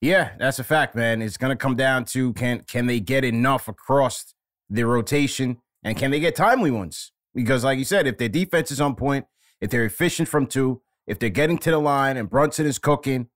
yeah, 0.00 0.30
that's 0.38 0.58
a 0.58 0.64
fact, 0.64 0.94
man. 0.94 1.22
It's 1.22 1.36
gonna 1.36 1.56
come 1.56 1.76
down 1.76 2.04
to 2.06 2.32
can 2.34 2.60
can 2.60 2.86
they 2.86 3.00
get 3.00 3.24
enough 3.24 3.68
across 3.68 4.34
the 4.70 4.84
rotation 4.84 5.58
and 5.84 5.96
can 5.96 6.10
they 6.10 6.20
get 6.20 6.36
timely 6.36 6.70
ones? 6.70 7.12
Because, 7.34 7.64
like 7.64 7.78
you 7.78 7.84
said, 7.84 8.06
if 8.06 8.18
their 8.18 8.28
defense 8.28 8.70
is 8.70 8.80
on 8.80 8.94
point, 8.94 9.26
if 9.60 9.70
they're 9.70 9.84
efficient 9.84 10.28
from 10.28 10.46
two, 10.46 10.82
if 11.06 11.18
they're 11.18 11.30
getting 11.30 11.58
to 11.58 11.70
the 11.70 11.78
line 11.78 12.16
and 12.16 12.28
Brunson 12.28 12.66
is 12.66 12.78
cooking, 12.78 13.28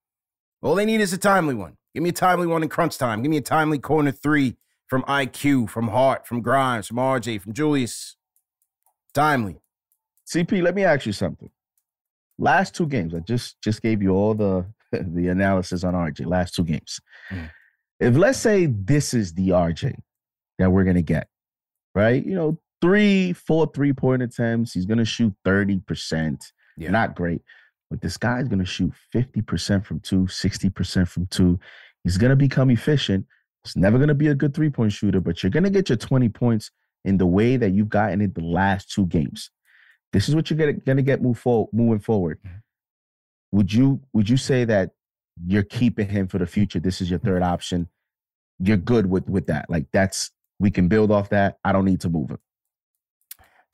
all 0.63 0.75
they 0.75 0.85
need 0.85 1.01
is 1.01 1.13
a 1.13 1.19
timely 1.19 1.55
one. 1.55 1.77
Give 1.95 2.03
me 2.03 2.11
a 2.11 2.13
timely 2.13 2.47
one 2.47 2.63
in 2.63 2.69
crunch 2.69 2.99
time. 2.99 3.23
Give 3.23 3.31
me 3.31 3.39
a 3.39 3.43
timely 3.43 3.79
corner 3.79 4.13
three 4.13 4.57
from 4.87 5.03
IQ, 5.05 5.71
from 5.71 5.89
Hart, 5.89 6.27
from 6.27 6.43
Grimes, 6.43 6.87
from 6.87 6.99
RJ, 6.99 7.41
from 7.41 7.53
Julius. 7.53 8.17
Timely. 9.15 9.61
CP, 10.27 10.63
let 10.63 10.75
me 10.75 10.85
ask 10.85 11.07
you 11.07 11.13
something. 11.13 11.51
Last 12.39 12.75
two 12.75 12.87
games, 12.87 13.15
I 13.15 13.21
just 13.21 13.61
just 13.63 13.83
gave 13.83 14.03
you 14.03 14.11
all 14.11 14.35
the 14.35 14.67
the 14.93 15.29
analysis 15.29 15.85
on 15.85 15.95
RJ. 15.95 16.27
Last 16.27 16.55
two 16.55 16.65
games. 16.65 17.01
Mm. 17.31 17.51
If 18.01 18.17
let's 18.17 18.39
say 18.39 18.67
this 18.67 19.15
is 19.15 19.33
the 19.33 19.51
RJ 19.51 19.95
that 20.59 20.71
we're 20.71 20.85
gonna 20.85 21.03
get, 21.03 21.29
right? 21.95 22.25
You 22.25 22.35
know, 22.35 22.59
three, 22.81 23.33
four 23.33 23.71
three 23.75 23.93
point 23.93 24.23
attempts. 24.23 24.73
He's 24.73 24.87
going 24.87 24.99
to 24.99 25.05
shoot 25.05 25.33
30%. 25.45 26.39
Yeah. 26.77 26.91
Not 26.91 27.15
great. 27.15 27.43
But 27.91 28.01
this 28.01 28.17
guy's 28.17 28.49
going 28.49 28.59
to 28.59 28.67
shoot 28.67 28.93
50% 29.15 29.85
from 29.85 30.01
two, 30.01 30.23
60% 30.23 31.09
from 31.09 31.27
two. 31.27 31.59
He's 32.05 32.19
going 32.19 32.31
to 32.31 32.37
become 32.37 32.71
efficient. 32.71 33.27
He's 33.65 33.77
never 33.77 33.97
going 33.97 34.09
to 34.09 34.15
be 34.15 34.29
a 34.29 34.35
good 34.35 34.55
three 34.55 34.71
point 34.71 34.93
shooter, 34.93 35.21
but 35.21 35.43
you're 35.43 35.51
going 35.51 35.65
to 35.65 35.71
get 35.71 35.89
your 35.89 35.97
20 35.97 36.29
points 36.31 36.71
in 37.05 37.17
the 37.17 37.27
way 37.27 37.57
that 37.57 37.71
you've 37.71 37.89
gotten 37.89 38.21
it 38.21 38.35
the 38.35 38.45
last 38.45 38.91
two 38.91 39.07
games. 39.07 39.51
This 40.13 40.29
is 40.29 40.35
what 40.35 40.51
you're 40.51 40.73
going 40.73 40.97
to 40.97 41.03
get 41.03 41.23
move 41.23 41.39
forward, 41.39 41.69
moving 41.73 41.99
forward. 41.99 42.39
Mm-hmm. 42.39 42.57
Would 43.53 43.73
you 43.73 44.01
would 44.13 44.29
you 44.29 44.37
say 44.37 44.65
that 44.65 44.91
you're 45.47 45.63
keeping 45.63 46.09
him 46.09 46.27
for 46.27 46.39
the 46.39 46.47
future? 46.47 46.81
This 46.81 47.01
is 47.01 47.11
your 47.11 47.19
third 47.19 47.43
option. 47.43 47.89
You're 48.59 48.77
good 48.77 49.07
with 49.07 49.29
with 49.29 49.47
that. 49.47 49.71
Like 49.71 49.87
that's 49.93 50.31
we 50.59 50.71
can 50.71 50.89
build 50.89 51.11
off 51.11 51.29
that. 51.31 51.59
I 51.65 51.73
don't 51.73 51.85
need 51.85 52.01
to 52.01 52.09
move 52.09 52.31
him. 52.31 52.39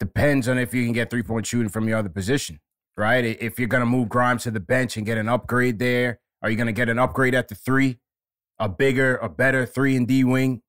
Depends 0.01 0.49
on 0.49 0.59
if 0.59 0.75
you 0.75 0.85
can 0.85 0.93
get 0.93 1.11
three 1.11 1.23
point 1.23 1.47
shooting 1.47 1.69
from 1.69 1.89
your 1.89 1.99
other 1.99 2.09
position, 2.09 2.61
right? 2.97 3.25
If 3.25 3.59
you're 3.59 3.69
going 3.69 3.83
to 3.83 3.87
move 3.87 4.09
Grimes 4.09 4.43
to 4.45 4.51
the 4.51 4.61
bench 4.61 4.97
and 4.97 5.07
get 5.07 5.17
an 5.17 5.29
upgrade 5.29 5.79
there, 5.79 6.19
are 6.43 6.51
you 6.51 6.57
going 6.57 6.67
to 6.67 6.73
get 6.73 6.89
an 6.89 6.99
upgrade 6.99 7.35
at 7.35 7.49
the 7.49 7.55
three, 7.55 7.99
a 8.59 8.69
bigger, 8.69 9.17
a 9.17 9.29
better 9.29 9.65
three 9.65 9.97
and 9.97 10.07
D 10.07 10.25
wing? 10.25 10.63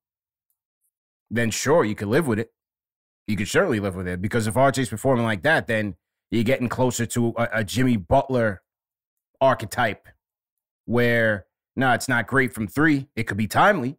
Then 1.30 1.50
sure, 1.50 1.84
you 1.84 1.96
could 1.96 2.08
live 2.08 2.28
with 2.28 2.38
it. 2.38 2.52
You 3.26 3.36
could 3.36 3.48
certainly 3.48 3.80
live 3.80 3.96
with 3.96 4.06
it 4.06 4.20
because 4.20 4.46
if 4.46 4.54
RJ's 4.54 4.88
performing 4.88 5.24
like 5.24 5.42
that, 5.42 5.66
then 5.66 5.96
you're 6.30 6.44
getting 6.44 6.68
closer 6.68 7.06
to 7.06 7.34
a, 7.36 7.48
a 7.54 7.64
Jimmy 7.64 7.96
Butler 7.96 8.62
archetype 9.40 10.08
where 10.86 11.46
no, 11.76 11.92
it's 11.92 12.08
not 12.08 12.26
great 12.26 12.52
from 12.52 12.68
three. 12.68 13.08
It 13.16 13.24
could 13.24 13.36
be 13.36 13.46
timely, 13.46 13.98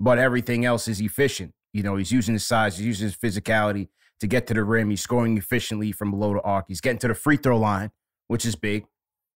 but 0.00 0.18
everything 0.18 0.64
else 0.64 0.88
is 0.88 1.00
efficient. 1.00 1.52
You 1.72 1.82
know, 1.82 1.96
he's 1.96 2.12
using 2.12 2.34
his 2.34 2.46
size, 2.46 2.78
he's 2.78 2.86
using 2.86 3.06
his 3.06 3.16
physicality 3.16 3.88
to 4.20 4.26
get 4.26 4.46
to 4.48 4.54
the 4.54 4.64
rim. 4.64 4.90
He's 4.90 5.02
scoring 5.02 5.36
efficiently 5.36 5.92
from 5.92 6.10
below 6.10 6.34
the 6.34 6.40
arc. 6.42 6.66
He's 6.68 6.80
getting 6.80 6.98
to 7.00 7.08
the 7.08 7.14
free 7.14 7.36
throw 7.36 7.58
line, 7.58 7.90
which 8.28 8.44
is 8.44 8.56
big, 8.56 8.86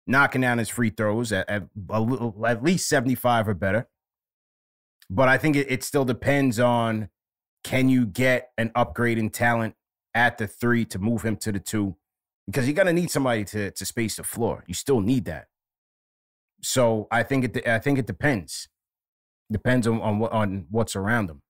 knocking 0.06 0.40
down 0.40 0.58
his 0.58 0.68
free 0.68 0.90
throws 0.90 1.32
at, 1.32 1.48
at, 1.48 1.64
little, 1.90 2.44
at 2.46 2.62
least 2.62 2.88
75 2.88 3.48
or 3.48 3.54
better. 3.54 3.88
But 5.10 5.28
I 5.28 5.38
think 5.38 5.56
it, 5.56 5.70
it 5.70 5.84
still 5.84 6.04
depends 6.04 6.58
on 6.58 7.08
can 7.64 7.88
you 7.88 8.06
get 8.06 8.50
an 8.58 8.70
upgrade 8.74 9.18
in 9.18 9.30
talent 9.30 9.74
at 10.14 10.38
the 10.38 10.46
three 10.46 10.84
to 10.84 10.98
move 10.98 11.22
him 11.22 11.36
to 11.38 11.50
the 11.50 11.58
two? 11.58 11.96
Because 12.46 12.66
you're 12.66 12.74
gonna 12.74 12.92
need 12.92 13.10
somebody 13.10 13.44
to 13.46 13.70
to 13.70 13.84
space 13.84 14.16
the 14.16 14.22
floor. 14.22 14.62
You 14.66 14.74
still 14.74 15.00
need 15.00 15.24
that. 15.24 15.46
So 16.62 17.08
I 17.10 17.22
think 17.22 17.44
it 17.44 17.66
I 17.66 17.78
think 17.78 17.98
it 17.98 18.06
depends. 18.06 18.68
Depends 19.50 19.86
on 19.86 20.00
on, 20.00 20.18
what, 20.18 20.32
on 20.32 20.66
what's 20.70 20.94
around 20.94 21.26
them. 21.26 21.42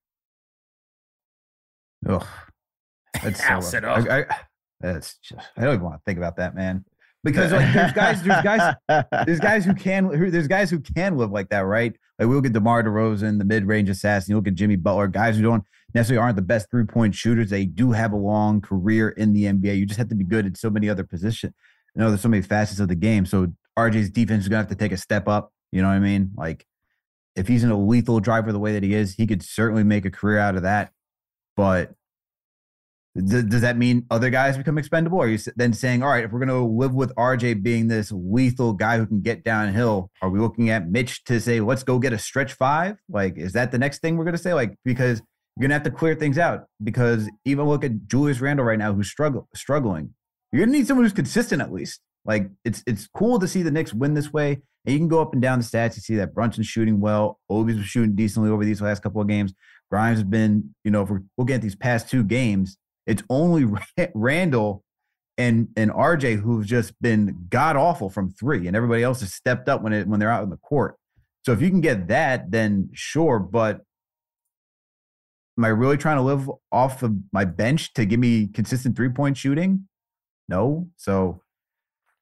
Ugh, 2.09 2.27
that's 3.23 3.71
so. 3.71 3.79
I, 3.85 4.21
I, 4.21 4.25
that's 4.81 5.19
just 5.19 5.49
I 5.57 5.63
don't 5.63 5.75
even 5.75 5.85
want 5.85 5.97
to 5.97 6.03
think 6.05 6.19
about 6.19 6.37
that, 6.37 6.55
man. 6.55 6.85
Because 7.25 7.53
like 7.53 7.73
there's 7.73 7.93
guys, 7.93 8.23
there's 8.23 8.43
guys, 8.43 8.75
there's 9.27 9.41
guys 9.41 9.65
who 9.65 9.75
can, 9.75 10.09
there's 10.31 10.47
guys 10.47 10.69
who 10.69 10.79
can 10.79 11.17
live 11.17 11.31
like 11.31 11.49
that, 11.49 11.61
right? 11.61 11.97
Like 12.19 12.29
we 12.29 12.35
look 12.35 12.45
at 12.45 12.53
DeMar 12.53 12.83
DeRozan, 12.83 13.39
the 13.39 13.47
mid-range 13.47 13.89
assassin. 13.89 14.33
You 14.33 14.37
look 14.37 14.47
at 14.47 14.55
Jimmy 14.55 14.77
Butler, 14.77 15.09
guys 15.09 15.37
who 15.37 15.43
don't 15.43 15.65
necessarily 15.95 16.23
aren't 16.23 16.37
the 16.37 16.43
best 16.43 16.71
three-point 16.71 17.15
shooters. 17.15 17.51
They 17.51 17.67
do 17.67 17.93
have 17.93 18.13
a 18.13 18.17
long 18.17 18.61
career 18.61 19.11
in 19.11 19.33
the 19.33 19.45
NBA. 19.45 19.79
You 19.79 19.87
just 19.87 19.99
have 19.99 20.09
to 20.09 20.15
be 20.15 20.25
good 20.25 20.47
at 20.47 20.57
so 20.57 20.71
many 20.71 20.89
other 20.89 21.05
positions. 21.05 21.53
You 21.95 22.03
know, 22.03 22.09
there's 22.09 22.21
so 22.21 22.29
many 22.29 22.43
facets 22.43 22.81
of 22.81 22.89
the 22.89 22.97
game. 22.97 23.27
So 23.27 23.49
RJ's 23.79 24.11
defense 24.11 24.45
is 24.45 24.49
gonna 24.49 24.59
have 24.63 24.69
to 24.69 24.75
take 24.75 24.93
a 24.93 24.97
step 24.97 25.29
up. 25.29 25.53
You 25.73 25.83
know 25.83 25.89
what 25.89 25.95
I 25.95 26.01
mean? 26.01 26.33
Like 26.37 26.67
if 27.37 27.49
he's 27.49 27.65
in 27.65 27.71
a 27.71 27.79
lethal 27.79 28.21
driver 28.21 28.53
the 28.53 28.59
way 28.59 28.73
that 28.73 28.83
he 28.83 28.95
is, 28.95 29.15
he 29.15 29.27
could 29.27 29.43
certainly 29.43 29.85
make 29.85 30.05
a 30.05 30.11
career 30.11 30.39
out 30.39 30.57
of 30.57 30.63
that. 30.63 30.93
But 31.57 31.93
th- 33.17 33.47
does 33.49 33.63
that 33.63 33.77
mean 33.77 34.07
other 34.11 34.31
guys 34.31 34.57
become 34.57 34.79
expendable? 34.79 35.19
Or 35.19 35.27
are 35.27 35.29
you 35.29 35.39
then 35.57 35.73
saying, 35.73 36.03
all 36.03 36.09
right, 36.11 36.25
if 36.25 36.33
we're 36.33 36.45
going 36.45 36.49
to 36.49 36.65
live 36.65 36.95
with 36.95 37.15
RJ 37.17 37.63
being 37.63 37.89
this 37.89 38.13
lethal 38.13 38.73
guy 38.73 38.99
who 38.99 39.07
can 39.07 39.21
get 39.21 39.45
downhill, 39.45 40.11
are 40.23 40.31
we 40.31 40.39
looking 40.39 40.71
at 40.71 40.89
Mitch 40.89 41.25
to 41.25 41.41
say, 41.41 41.61
let's 41.61 41.83
go 41.83 41.99
get 41.99 42.13
a 42.13 42.19
stretch 42.19 42.53
five? 42.53 42.97
Like, 43.09 43.37
is 43.37 43.53
that 43.53 43.73
the 43.73 43.79
next 43.79 44.01
thing 44.01 44.17
we're 44.17 44.25
going 44.25 44.37
to 44.37 44.43
say? 44.43 44.55
Like, 44.55 44.77
because 44.85 45.21
you're 45.59 45.69
to 45.69 45.75
have 45.75 45.83
to 45.85 45.91
clear 45.91 46.15
things 46.15 46.39
out. 46.39 46.65
Because 46.83 47.29
even 47.45 47.67
look 47.67 47.85
at 47.85 48.07
Julius 48.07 48.41
Randle 48.41 48.67
right 48.67 48.79
now, 48.79 48.93
who's 48.93 49.11
struggle- 49.11 49.49
struggling. 49.55 50.15
You're 50.53 50.67
to 50.67 50.73
need 50.73 50.87
someone 50.87 51.05
who's 51.05 51.13
consistent 51.13 51.63
at 51.63 51.73
least. 51.73 52.01
Like, 52.25 52.51
it's 52.65 52.83
it's 52.87 53.07
cool 53.07 53.39
to 53.39 53.49
see 53.49 53.63
the 53.63 53.71
Knicks 53.71 53.93
win 53.93 54.15
this 54.15 54.33
way 54.33 54.63
and 54.85 54.93
you 54.93 54.99
can 54.99 55.09
go 55.09 55.21
up 55.21 55.33
and 55.33 55.41
down 55.41 55.59
the 55.59 55.65
stats. 55.65 55.97
You 55.97 56.03
see 56.03 56.17
that 56.17 56.35
Brunson's 56.35 56.67
shooting 56.67 57.01
well. 57.01 57.41
Obi's 57.51 57.77
was 57.77 57.87
shooting 57.87 58.15
decently 58.15 58.51
over 58.51 58.65
these 58.65 58.83
last 58.83 59.03
couple 59.03 59.21
of 59.21 59.29
games. 59.29 59.55
Grimes 59.91 60.19
has 60.19 60.25
been, 60.25 60.75
you 60.85 60.91
know, 60.91 61.03
if 61.03 61.11
we're 61.11 61.23
looking 61.39 61.55
at 61.55 61.63
these 61.63 61.77
past 61.77 62.09
two 62.09 62.25
games, 62.25 62.77
it's 63.07 63.23
only 63.31 63.67
Randle 64.15 64.83
and 65.37 65.69
and 65.77 65.91
RJ 65.91 66.41
who've 66.41 66.65
just 66.65 67.01
been 67.01 67.47
god 67.49 67.77
awful 67.77 68.09
from 68.09 68.31
three, 68.31 68.67
and 68.67 68.77
everybody 68.77 69.03
else 69.03 69.21
has 69.21 69.33
stepped 69.33 69.69
up 69.69 69.83
when 69.83 69.93
it 69.93 70.07
when 70.07 70.21
they're 70.21 70.31
out 70.31 70.45
in 70.45 70.51
the 70.51 70.59
court. 70.59 70.97
So 71.45 71.53
if 71.53 71.61
you 71.61 71.71
can 71.71 71.81
get 71.81 72.09
that, 72.09 72.51
then 72.51 72.91
sure. 72.93 73.39
But 73.39 73.81
am 75.59 75.65
I 75.65 75.69
really 75.69 75.97
trying 75.97 76.17
to 76.17 76.23
live 76.23 76.51
off 76.73 77.03
of 77.03 77.15
my 77.33 77.45
bench 77.45 77.93
to 77.95 78.05
give 78.05 78.21
me 78.21 78.49
consistent 78.49 78.97
three 78.97 79.09
point 79.09 79.37
shooting? 79.37 79.89
No. 80.49 80.89
So 80.97 81.41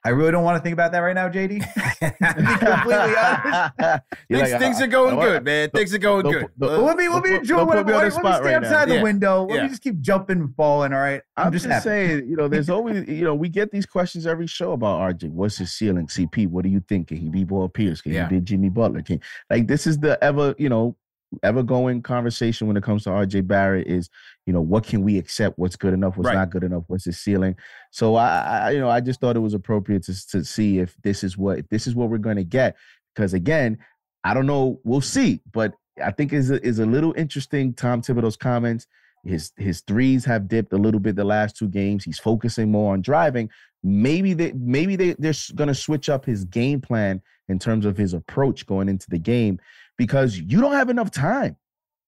I 0.05 0.09
really 0.09 0.33
don't 0.33 0.43
want 0.43 0.57
to 0.57 0.63
think 0.63 0.73
about 0.73 0.91
that 0.93 0.99
right 0.99 1.15
now, 1.15 1.29
JD. 1.29 1.61
completely 2.59 3.17
honest. 3.17 4.03
things, 4.29 4.51
like, 4.51 4.61
things 4.61 4.81
uh, 4.81 4.85
are 4.85 4.89
going 4.89 5.17
good, 5.17 5.45
man. 5.45 5.71
Things 5.71 5.95
are 5.95 5.99
going 5.99 6.25
good. 6.25 6.49
Uh, 6.61 6.79
let 6.83 6.97
me 6.97 7.09
let 7.09 7.23
me 7.23 7.37
enjoy 7.37 7.65
what, 7.65 7.87
let 7.87 7.87
me 7.87 8.11
stay 8.11 8.21
right 8.21 8.55
outside 8.55 8.71
now. 8.71 8.85
the 8.87 8.95
yeah. 8.97 9.03
window. 9.03 9.47
Let 9.47 9.55
yeah. 9.55 9.63
me 9.63 9.69
just 9.69 9.83
keep 9.83 10.01
jumping 10.01 10.41
and 10.41 10.57
falling. 10.57 10.93
All 10.93 10.99
right. 10.99 11.23
I'm, 11.37 11.47
I'm 11.47 11.53
just, 11.53 11.67
just 11.67 11.85
saying, 11.85 12.29
you 12.29 12.35
know, 12.35 12.49
there's 12.49 12.69
always, 12.69 13.09
you 13.09 13.23
know, 13.23 13.35
we 13.35 13.49
get 13.49 13.71
these 13.71 13.87
questions 13.87 14.27
every 14.27 14.49
show 14.49 14.73
about 14.73 15.01
RJ. 15.01 15.31
What's 15.31 15.59
his 15.59 15.73
ceiling? 15.73 16.09
CP, 16.09 16.49
what 16.49 16.65
do 16.65 16.69
you 16.69 16.83
think? 16.89 17.09
Can 17.09 17.19
he 17.19 17.29
be 17.29 17.45
Paul 17.45 17.69
Pierce? 17.69 18.01
Can 18.01 18.13
yeah. 18.13 18.29
he 18.29 18.37
be 18.37 18.41
Jimmy 18.41 18.71
Butler? 18.71 19.03
Can 19.03 19.21
like 19.51 19.69
this 19.69 19.87
is 19.87 19.99
the 19.99 20.23
ever, 20.23 20.57
you 20.59 20.69
know, 20.69 20.97
ever 21.43 21.63
going 21.63 22.03
conversation 22.03 22.67
when 22.67 22.77
it 22.77 22.83
comes 22.83 23.05
to 23.05 23.11
RJ 23.11 23.47
Barrett 23.47 23.87
is, 23.87 24.09
you 24.47 24.53
know, 24.53 24.61
what 24.61 24.85
can 24.85 25.03
we 25.03 25.19
accept? 25.19 25.59
What's 25.59 25.77
good 25.77 25.95
enough? 25.95 26.17
What's 26.17 26.29
right. 26.29 26.35
not 26.35 26.51
good 26.51 26.65
enough? 26.65 26.85
What's 26.89 27.05
his 27.05 27.19
ceiling? 27.19 27.57
So 27.91 28.17
I, 28.17 28.39
I, 28.41 28.71
you 28.71 28.81
know, 28.81 28.91
I 28.91 29.01
just 29.01 29.21
thought 29.21 29.37
it 29.37 29.41
was 29.41 29.55
appropriate 29.55 30.05
to 30.05 30.29
to 30.29 30.45
see 30.45 30.79
if 30.79 30.97
this 31.03 31.25
is 31.25 31.37
what 31.37 31.59
if 31.59 31.69
this 31.69 31.87
is 31.87 31.95
what 31.95 32.11
we're 32.11 32.19
going 32.19 32.37
to 32.37 32.45
get. 32.45 32.77
Because 33.15 33.35
again, 33.35 33.79
I 34.25 34.35
don't 34.35 34.47
know. 34.47 34.81
We'll 34.85 35.01
see. 35.01 35.41
But 35.53 35.75
I 36.03 36.11
think 36.11 36.33
is 36.33 36.51
is 36.51 36.79
a 36.79 36.87
little 36.87 37.15
interesting. 37.17 37.75
Tom 37.75 38.03
Thibodeau's 38.03 38.37
comments. 38.37 38.87
His 39.25 39.53
his 39.57 39.83
threes 39.83 40.25
have 40.25 40.49
dipped 40.49 40.73
a 40.73 40.79
little 40.79 41.01
bit 41.01 41.15
the 41.15 41.25
last 41.25 41.57
two 41.57 41.69
games. 41.69 42.05
He's 42.05 42.19
focusing 42.19 42.71
more 42.71 42.93
on 42.93 43.03
driving. 43.03 43.51
Maybe 43.83 44.35
they 44.35 44.53
maybe 44.53 44.97
they 44.97 45.15
they're 45.19 45.35
going 45.55 45.69
to 45.69 45.75
switch 45.75 46.09
up 46.09 46.25
his 46.25 46.45
game 46.45 46.81
plan 46.81 47.23
in 47.49 47.59
terms 47.59 47.85
of 47.85 47.97
his 47.97 48.15
approach 48.15 48.67
going 48.67 48.89
into 48.89 49.09
the 49.11 49.19
game 49.19 49.61
because 50.03 50.37
you 50.37 50.61
don't 50.61 50.73
have 50.73 50.91
enough 50.91 51.13
time. 51.13 51.57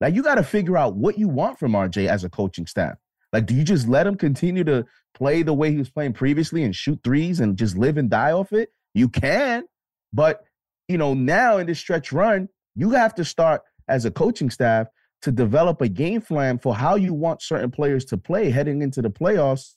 Like 0.01 0.15
you 0.15 0.23
got 0.25 0.35
to 0.35 0.43
figure 0.43 0.77
out 0.77 0.97
what 0.97 1.17
you 1.17 1.29
want 1.29 1.61
from 1.61 1.75
RJ 1.75 2.09
as 2.09 2.25
a 2.25 2.29
coaching 2.29 2.67
staff. 2.67 2.97
Like, 3.33 3.47
do 3.47 3.55
you 3.55 3.63
just 3.63 3.87
let 3.87 4.05
him 4.05 4.17
continue 4.17 4.65
to 4.65 4.85
play 5.15 5.45
the 5.45 5.55
way 5.55 5.71
he 5.71 5.77
was 5.77 5.91
playing 5.91 6.15
previously 6.15 6.65
and 6.65 6.75
shoot 6.75 6.99
threes 7.05 7.39
and 7.39 7.57
just 7.57 7.77
live 7.77 7.97
and 7.97 8.11
die 8.11 8.33
off 8.33 8.53
it? 8.53 8.71
You 8.95 9.09
can, 9.09 9.63
but 10.13 10.43
you 10.89 10.99
know, 10.99 11.15
now 11.15 11.59
in 11.59 11.69
this 11.69 11.79
stretch 11.79 12.13
run, 12.13 12.49
you 12.75 12.91
have 12.91 13.15
to 13.15 13.25
start 13.25 13.63
as 13.87 14.05
a 14.05 14.11
coaching 14.11 14.51
staff 14.51 14.89
to 15.23 15.31
develop 15.31 15.81
a 15.81 15.89
game 15.89 16.21
plan 16.21 16.59
for 16.59 16.75
how 16.75 16.97
you 16.97 17.15
want 17.15 17.43
certain 17.43 17.71
players 17.71 18.05
to 18.07 18.19
play 18.19 18.51
heading 18.51 18.83
into 18.83 19.03
the 19.03 19.11
playoffs 19.11 19.75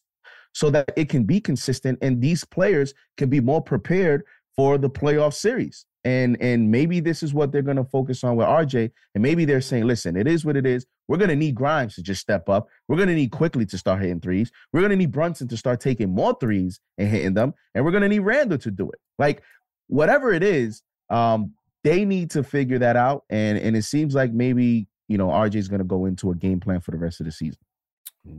so 0.53 0.71
that 0.71 0.91
it 0.97 1.07
can 1.07 1.23
be 1.23 1.39
consistent 1.39 1.99
and 2.01 2.19
these 2.19 2.43
players 2.43 2.95
can 3.15 3.29
be 3.29 3.39
more 3.39 3.61
prepared 3.61 4.23
for 4.55 4.79
the 4.79 4.89
playoff 4.89 5.35
series 5.35 5.85
and 6.07 6.41
and 6.41 6.71
maybe 6.71 7.01
this 7.01 7.21
is 7.21 7.33
what 7.33 7.51
they're 7.51 7.61
going 7.61 7.75
to 7.75 7.83
focus 7.83 8.23
on 8.23 8.37
with 8.37 8.47
RJ 8.47 8.91
and 9.13 9.21
maybe 9.21 9.43
they're 9.43 9.59
saying 9.59 9.85
listen 9.85 10.15
it 10.15 10.25
is 10.25 10.45
what 10.45 10.55
it 10.55 10.65
is. 10.65 10.85
We're 11.09 11.17
going 11.17 11.29
to 11.29 11.35
need 11.35 11.55
Grimes 11.55 11.95
to 11.95 12.01
just 12.01 12.21
step 12.21 12.47
up. 12.47 12.67
We're 12.87 12.95
going 12.95 13.09
to 13.09 13.15
need 13.15 13.31
Quickley 13.31 13.65
to 13.65 13.77
start 13.77 14.01
hitting 14.01 14.21
threes. 14.21 14.49
We're 14.71 14.81
going 14.81 14.91
to 14.91 14.95
need 14.95 15.11
Brunson 15.11 15.49
to 15.49 15.57
start 15.57 15.81
taking 15.81 16.09
more 16.09 16.35
threes 16.39 16.79
and 16.97 17.09
hitting 17.09 17.33
them 17.33 17.53
and 17.75 17.83
we're 17.83 17.91
going 17.91 18.03
to 18.03 18.09
need 18.09 18.19
Randle 18.19 18.57
to 18.59 18.71
do 18.71 18.89
it. 18.89 18.99
Like 19.19 19.43
whatever 19.87 20.31
it 20.31 20.43
is 20.43 20.81
um 21.09 21.53
they 21.83 22.05
need 22.05 22.31
to 22.31 22.43
figure 22.43 22.79
that 22.79 22.95
out 22.95 23.23
and 23.29 23.57
and 23.57 23.75
it 23.75 23.83
seems 23.83 24.15
like 24.15 24.31
maybe 24.31 24.87
you 25.09 25.17
know 25.17 25.27
RJ 25.27 25.55
is 25.55 25.67
going 25.67 25.79
to 25.79 25.85
go 25.85 26.05
into 26.05 26.31
a 26.31 26.35
game 26.35 26.61
plan 26.61 26.79
for 26.79 26.91
the 26.91 26.97
rest 26.97 27.19
of 27.19 27.25
the 27.25 27.33
season 27.33 27.59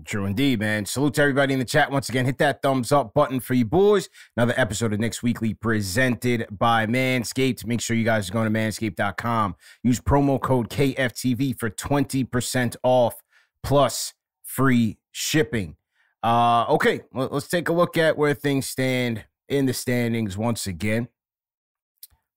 True 0.05 0.26
indeed, 0.26 0.61
man. 0.61 0.86
Salute 0.86 1.14
to 1.14 1.22
everybody 1.22 1.53
in 1.53 1.59
the 1.59 1.64
chat 1.64 1.91
once 1.91 2.09
again. 2.09 2.24
Hit 2.24 2.39
that 2.39 2.62
thumbs 2.62 2.93
up 2.93 3.14
button 3.14 3.41
for 3.41 3.55
you 3.55 3.64
boys. 3.64 4.09
Another 4.36 4.55
episode 4.57 4.93
of 4.93 5.01
Knicks 5.01 5.22
Weekly 5.22 5.55
presented 5.55 6.47
by 6.51 6.86
Manscaped. 6.86 7.66
Make 7.66 7.80
sure 7.80 7.97
you 7.97 8.05
guys 8.05 8.28
are 8.28 8.32
going 8.32 8.53
to 8.53 8.59
manscaped.com. 8.59 9.57
Use 9.82 10.01
promo 10.01 10.41
code 10.41 10.70
KFTV 10.70 11.59
for 11.59 11.70
20% 11.70 12.76
off 12.82 13.22
plus 13.62 14.14
free 14.45 14.99
shipping. 15.12 15.76
Uh, 16.22 16.64
okay, 16.68 17.03
let's 17.12 17.49
take 17.49 17.68
a 17.68 17.72
look 17.72 17.97
at 17.97 18.16
where 18.16 18.34
things 18.34 18.68
stand 18.68 19.24
in 19.49 19.66
the 19.66 19.72
standings 19.72 20.36
once 20.36 20.66
again. 20.66 21.09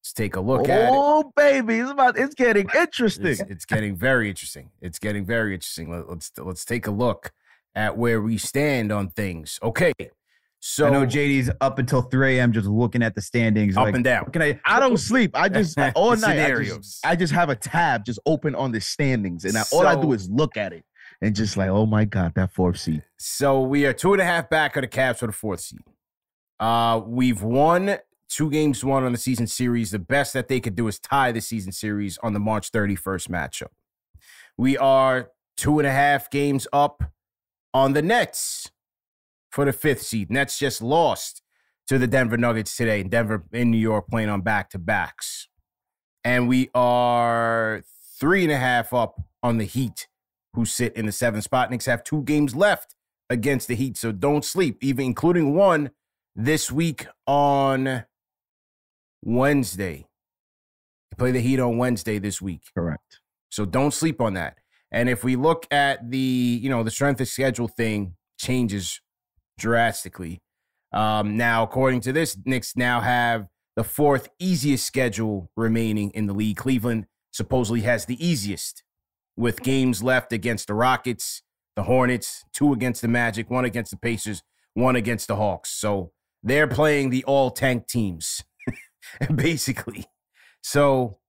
Let's 0.02 0.14
take 0.14 0.36
a 0.36 0.42
look 0.42 0.62
oh, 0.62 0.72
at 0.72 0.82
it. 0.82 0.90
Oh, 0.92 1.32
baby, 1.36 1.76
it's 1.76 1.92
about 1.92 2.18
it's 2.18 2.34
getting 2.34 2.68
interesting. 2.76 3.28
It's, 3.28 3.42
it's, 3.42 3.66
getting 3.66 3.96
very 3.96 4.30
interesting. 4.30 4.72
It's 4.82 4.98
getting 4.98 5.26
very 5.26 5.54
interesting. 5.54 5.92
Let, 5.92 6.10
let's 6.10 6.32
let's 6.38 6.66
take 6.66 6.88
a 6.88 6.92
look 6.92 7.32
at 7.76 7.98
where 7.98 8.22
we 8.22 8.38
stand 8.38 8.92
on 8.92 9.10
things. 9.10 9.60
Okay. 9.64 9.94
So 10.64 10.86
I 10.86 10.90
know 10.92 11.08
JD's 11.08 11.50
up 11.60 11.80
until 11.80 12.04
3 12.04 12.38
a.m. 12.38 12.54
just 12.54 12.68
looking 12.68 13.02
at 13.02 13.16
the 13.16 13.22
standings. 13.22 13.76
Up 13.76 13.86
like, 13.86 13.96
and 13.96 14.04
down. 14.04 14.26
Can 14.32 14.44
I 14.44 14.60
I 14.64 14.80
don't 14.80 14.98
sleep. 15.12 15.32
I 15.34 15.50
just 15.50 15.78
all 15.96 16.16
night 16.16 16.40
I 16.40 16.64
just, 16.64 17.06
I 17.06 17.16
just, 17.16 17.34
have 17.34 17.50
a 17.50 17.56
tab 17.56 18.06
just 18.06 18.20
open 18.28 18.54
on 18.54 18.72
the 18.72 18.80
standings. 18.80 19.44
And 19.46 19.58
I, 19.58 19.64
so, 19.64 19.78
all 19.78 19.88
I 19.88 20.00
do 20.00 20.14
is 20.14 20.30
look 20.30 20.58
at 20.58 20.72
it 20.72 20.86
and 21.20 21.36
just 21.36 21.58
like, 21.58 21.70
oh 21.70 21.88
my 21.88 22.06
God, 22.06 22.34
that 22.36 22.54
fourth 22.54 22.80
seed. 22.80 23.04
So 23.18 23.62
we 23.62 23.88
are 23.88 23.94
two 23.94 24.14
and 24.14 24.22
a 24.22 24.26
half 24.26 24.52
back 24.52 24.76
of 24.76 24.84
the 24.84 24.88
Cavs 24.88 25.18
for 25.18 25.28
the 25.28 25.34
fourth 25.34 25.62
seed. 25.62 25.82
Uh 26.60 27.02
we've 27.08 27.42
won 27.42 27.98
two 28.30 28.52
games 28.52 28.86
won 28.86 29.04
on 29.04 29.14
the 29.14 29.18
season 29.18 29.48
series. 29.48 29.90
The 29.90 30.00
best 30.00 30.32
that 30.34 30.48
they 30.48 30.60
could 30.60 30.76
do 30.76 30.88
is 30.88 31.00
tie 31.00 31.32
the 31.32 31.42
season 31.42 31.72
series 31.72 32.20
on 32.22 32.34
the 32.34 32.40
March 32.40 32.72
31st 32.72 33.30
matchup. 33.30 33.72
We 34.58 34.78
are 34.78 35.32
two 35.58 35.80
and 35.80 35.88
a 35.88 35.92
half 35.92 36.30
games 36.30 36.68
up 36.72 37.04
on 37.74 37.94
the 37.94 38.02
Nets 38.02 38.72
for 39.52 39.66
the 39.66 39.74
fifth 39.74 40.02
seed. 40.04 40.32
Nets 40.32 40.58
just 40.58 40.82
lost 40.82 41.42
to 41.88 41.98
the 41.98 42.08
Denver 42.08 42.38
Nuggets 42.38 42.76
today. 42.76 43.04
Denver 43.04 43.44
in 43.52 43.72
New 43.72 43.78
York 43.78 44.08
playing 44.08 44.30
on 44.30 44.42
back 44.42 44.70
to 44.72 44.80
backs. 44.80 45.48
And 46.24 46.48
we 46.48 46.70
are 46.74 47.84
three 48.20 48.44
and 48.44 48.52
a 48.52 48.58
half 48.58 48.94
up 48.94 49.20
on 49.42 49.58
the 49.58 49.66
Heat, 49.66 50.08
who 50.54 50.66
sit 50.66 50.96
in 50.96 51.06
the 51.06 51.12
seventh 51.12 51.44
spot. 51.44 51.72
Knicks 51.72 51.86
have 51.88 52.04
two 52.04 52.22
games 52.24 52.56
left 52.56 52.96
against 53.30 53.68
the 53.68 53.76
Heat, 53.76 53.98
so 53.98 54.12
don't 54.12 54.46
sleep, 54.46 54.78
even 54.84 55.06
including 55.06 55.56
one 55.56 55.92
this 56.36 56.72
week 56.72 57.08
on 57.26 58.06
Wednesday. 59.24 60.08
You 61.12 61.18
play 61.18 61.32
the 61.32 61.42
Heat 61.42 61.60
on 61.60 61.78
Wednesday 61.78 62.20
this 62.20 62.42
week. 62.42 62.62
Correct. 62.74 63.20
So 63.50 63.66
don't 63.66 63.94
sleep 63.94 64.22
on 64.22 64.36
that. 64.36 64.58
And 64.92 65.10
if 65.10 65.24
we 65.24 65.36
look 65.36 65.66
at 65.72 66.12
the, 66.12 66.18
you 66.18 66.70
know, 66.70 66.84
the 66.84 66.92
strength 66.92 67.22
of 67.22 67.28
schedule 67.28 67.68
thing 67.68 68.16
changes 68.38 69.00
drastically. 69.58 70.42
Um, 70.92 71.38
now, 71.38 71.64
according 71.64 72.02
to 72.02 72.14
this, 72.14 72.38
Knicks 72.46 72.76
now 72.76 73.00
have 73.00 73.48
the 73.76 73.84
fourth 73.84 74.30
easiest 74.40 74.86
schedule 74.86 75.50
remaining 75.56 76.12
in 76.12 76.26
the 76.26 76.34
league. 76.34 76.58
Cleveland 76.58 77.06
supposedly 77.32 77.82
has 77.82 78.06
the 78.06 78.26
easiest, 78.26 78.84
with 79.38 79.64
games 79.64 80.04
left 80.04 80.34
against 80.34 80.68
the 80.68 80.74
Rockets, 80.74 81.44
the 81.76 81.84
Hornets, 81.84 82.44
two 82.54 82.74
against 82.74 83.02
the 83.02 83.08
Magic, 83.08 83.50
one 83.50 83.64
against 83.64 83.92
the 83.92 83.98
Pacers, 83.98 84.44
one 84.74 84.98
against 84.98 85.28
the 85.28 85.38
Hawks. 85.38 85.70
So 85.70 86.12
they're 86.44 86.68
playing 86.68 87.10
the 87.12 87.24
all 87.24 87.52
tank 87.52 87.88
teams, 87.88 88.44
basically. 89.36 90.06
So 90.62 91.20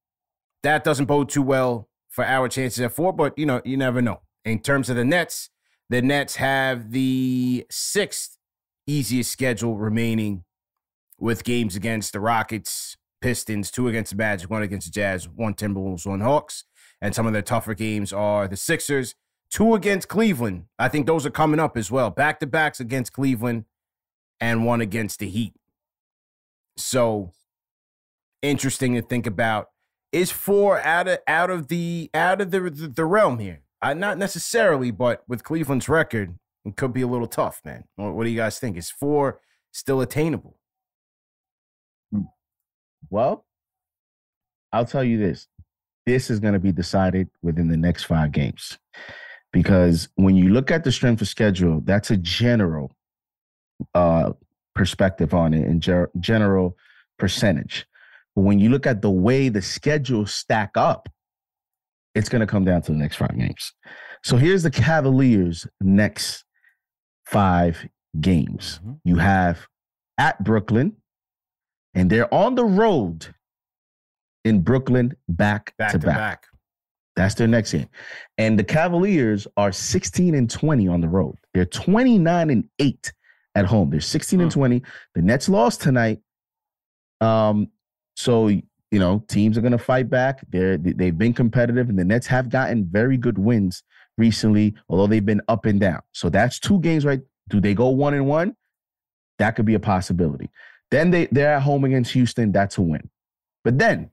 that 0.65 0.83
doesn't 0.83 1.07
bode 1.07 1.29
too 1.29 1.43
well 1.43 1.89
for 2.13 2.25
our 2.25 2.47
chances 2.49 2.81
at 2.81 2.93
four, 2.93 3.13
but 3.13 3.37
you 3.37 3.47
know, 3.47 3.61
you 3.65 3.77
never 3.77 4.01
know. 4.01 4.21
In 4.45 4.61
terms 4.61 4.89
of 4.91 4.97
the 4.97 5.05
Nets, 5.05 5.51
the 5.89 6.03
Nets 6.03 6.37
have 6.37 6.93
the 6.93 7.67
sixth 7.71 8.37
easiest 8.87 9.33
schedule 9.33 9.77
remaining 9.77 10.45
with 11.19 11.43
games 11.43 11.75
against 11.75 12.13
the 12.13 12.21
Rockets, 12.21 12.97
Pistons, 13.21 13.71
two 13.71 13.89
against 13.89 14.11
the 14.11 14.17
Magic, 14.17 14.51
one 14.51 14.63
against 14.63 14.89
the 14.89 14.93
Jazz, 14.93 15.29
one 15.29 15.55
Timberwolves, 15.55 16.07
one 16.07 16.21
Hawks. 16.21 16.65
And 17.01 17.15
some 17.15 17.27
of 17.27 17.33
their 17.33 17.43
tougher 17.43 17.75
games 17.75 18.13
are 18.13 18.47
the 18.47 18.57
Sixers, 18.57 19.15
two 19.51 19.75
against 19.75 20.09
Cleveland. 20.09 20.65
I 20.79 20.89
think 20.89 21.07
those 21.07 21.25
are 21.25 21.31
coming 21.31 21.61
up 21.61 21.77
as 21.77 21.91
well. 21.91 22.11
Back 22.11 22.41
to 22.41 22.47
backs 22.47 22.79
against 22.79 23.13
Cleveland 23.13 23.65
and 24.41 24.67
one 24.67 24.81
against 24.81 25.21
the 25.21 25.29
Heat. 25.29 25.55
So 26.77 27.33
interesting 28.43 28.95
to 28.95 29.03
think 29.03 29.27
about 29.27 29.69
is 30.13 30.31
four 30.31 30.81
out 30.81 31.09
of 31.09 31.19
out 31.27 31.51
of 31.51 31.69
the 31.69 32.11
out 32.15 32.41
of 32.41 32.51
the 32.51 32.61
the, 32.61 32.89
the 32.89 33.05
realm 33.05 33.39
here. 33.39 33.63
Uh, 33.81 33.95
not 33.95 34.17
necessarily, 34.17 34.93
but 34.93 35.25
with 35.27 35.43
Cleveland's 35.43 35.89
record, 35.89 36.39
it 36.65 36.77
could 36.77 36.93
be 36.93 37.03
a 37.03 37.07
little 37.07 37.27
tough, 37.27 37.61
man. 37.65 37.85
What, 37.97 38.15
what 38.15 38.25
do 38.25 38.31
you 38.31 38.37
guys 38.37 38.59
think? 38.59 38.77
Is 38.77 38.91
four 38.91 39.41
still 39.73 40.01
attainable? 40.01 40.57
Hmm. 42.13 42.23
Well, 43.11 43.45
I'll 44.73 44.87
tell 44.87 45.03
you 45.03 45.19
this: 45.19 45.49
this 46.07 46.31
is 46.31 46.39
going 46.39 46.55
to 46.55 46.61
be 46.61 46.73
decided 46.73 47.29
within 47.43 47.69
the 47.69 47.77
next 47.77 48.05
five 48.05 48.31
games, 48.31 48.79
because 49.53 50.09
when 50.15 50.37
you 50.37 50.51
look 50.51 50.71
at 50.71 50.85
the 50.85 50.93
strength 50.93 51.21
of 51.23 51.29
schedule, 51.29 51.81
that's 51.85 52.11
a 52.11 52.17
general 52.17 52.93
uh, 53.95 54.33
perspective 54.75 55.35
on 55.35 55.55
it 55.55 55.67
and 55.67 55.83
ger- 55.83 56.11
general 56.21 56.77
percentage. 57.19 57.87
But 58.35 58.43
when 58.43 58.59
you 58.59 58.71
look 58.71 58.87
at 58.87 59.03
the 59.03 59.11
way 59.11 59.49
the 59.49 59.63
schedules 59.63 60.35
stack 60.35 60.77
up, 60.77 61.09
it's 62.15 62.29
going 62.29 62.41
to 62.41 62.47
come 62.47 62.65
down 62.65 62.83
to 62.83 62.93
the 62.93 62.99
next 62.99 63.17
five 63.17 63.37
games. 63.37 63.73
So 64.25 64.37
here's 64.37 64.63
the 64.63 64.71
Cavaliers' 64.71 65.67
next 65.81 66.45
five 67.27 67.87
games. 68.21 68.81
Mm-hmm. 68.83 68.93
You 69.05 69.17
have 69.17 69.67
at 70.19 70.43
Brooklyn, 70.45 70.97
and 71.95 72.11
they're 72.11 72.33
on 72.33 72.55
the 72.55 72.65
road 72.65 73.35
in 74.45 74.61
Brooklyn 74.63 75.17
back, 75.29 75.75
back 75.79 75.93
to, 75.93 75.99
to 75.99 76.07
back. 76.07 76.17
back. 76.17 76.47
That's 77.17 77.35
their 77.35 77.47
next 77.47 77.73
game. 77.73 77.89
And 78.39 78.59
the 78.59 78.65
Cavaliers 78.65 79.47
are 79.57 79.73
16 79.73 80.35
and 80.35 80.49
20 80.49 80.89
on 80.89 81.01
the 81.01 81.09
road. 81.09 81.37
They're 81.53 81.67
29 81.67 82.51
and 82.51 82.65
8 82.79 83.13
at 83.55 83.67
home. 83.67 83.91
They're 83.91 84.01
16 84.01 84.41
and 84.41 84.51
20. 84.51 84.83
The 85.15 85.23
Nets 85.23 85.49
lost 85.49 85.83
tonight. 85.83 86.21
Um, 87.21 87.69
so 88.15 88.49
you 88.93 88.99
know, 88.99 89.25
teams 89.27 89.57
are 89.57 89.63
going 89.63 89.73
to 89.73 89.79
fight 89.79 90.11
back. 90.11 90.45
They're 90.51 90.77
they've 90.77 91.17
been 91.17 91.33
competitive, 91.33 91.89
and 91.89 91.99
the 91.99 92.05
Nets 92.05 92.27
have 92.27 92.51
gotten 92.51 92.85
very 92.85 93.17
good 93.17 93.39
wins 93.39 93.83
recently, 94.19 94.75
although 94.89 95.07
they've 95.07 95.25
been 95.25 95.41
up 95.49 95.65
and 95.65 95.81
down. 95.81 96.03
So 96.13 96.29
that's 96.29 96.61
two 96.61 96.79
games, 96.81 97.07
right? 97.07 97.23
Do 97.49 97.61
they 97.61 97.73
go 97.73 97.89
one 97.89 98.13
and 98.13 98.27
one? 98.27 98.55
That 99.39 99.57
could 99.57 99.65
be 99.65 99.75
a 99.75 99.81
possibility. 99.81 100.51
Then 100.91 101.11
they 101.11 101.27
they're 101.33 101.55
at 101.55 101.63
home 101.63 101.85
against 101.85 102.13
Houston. 102.13 102.53
That's 102.53 102.77
a 102.77 102.83
win. 102.83 103.09
But 103.65 103.79
then 103.79 104.11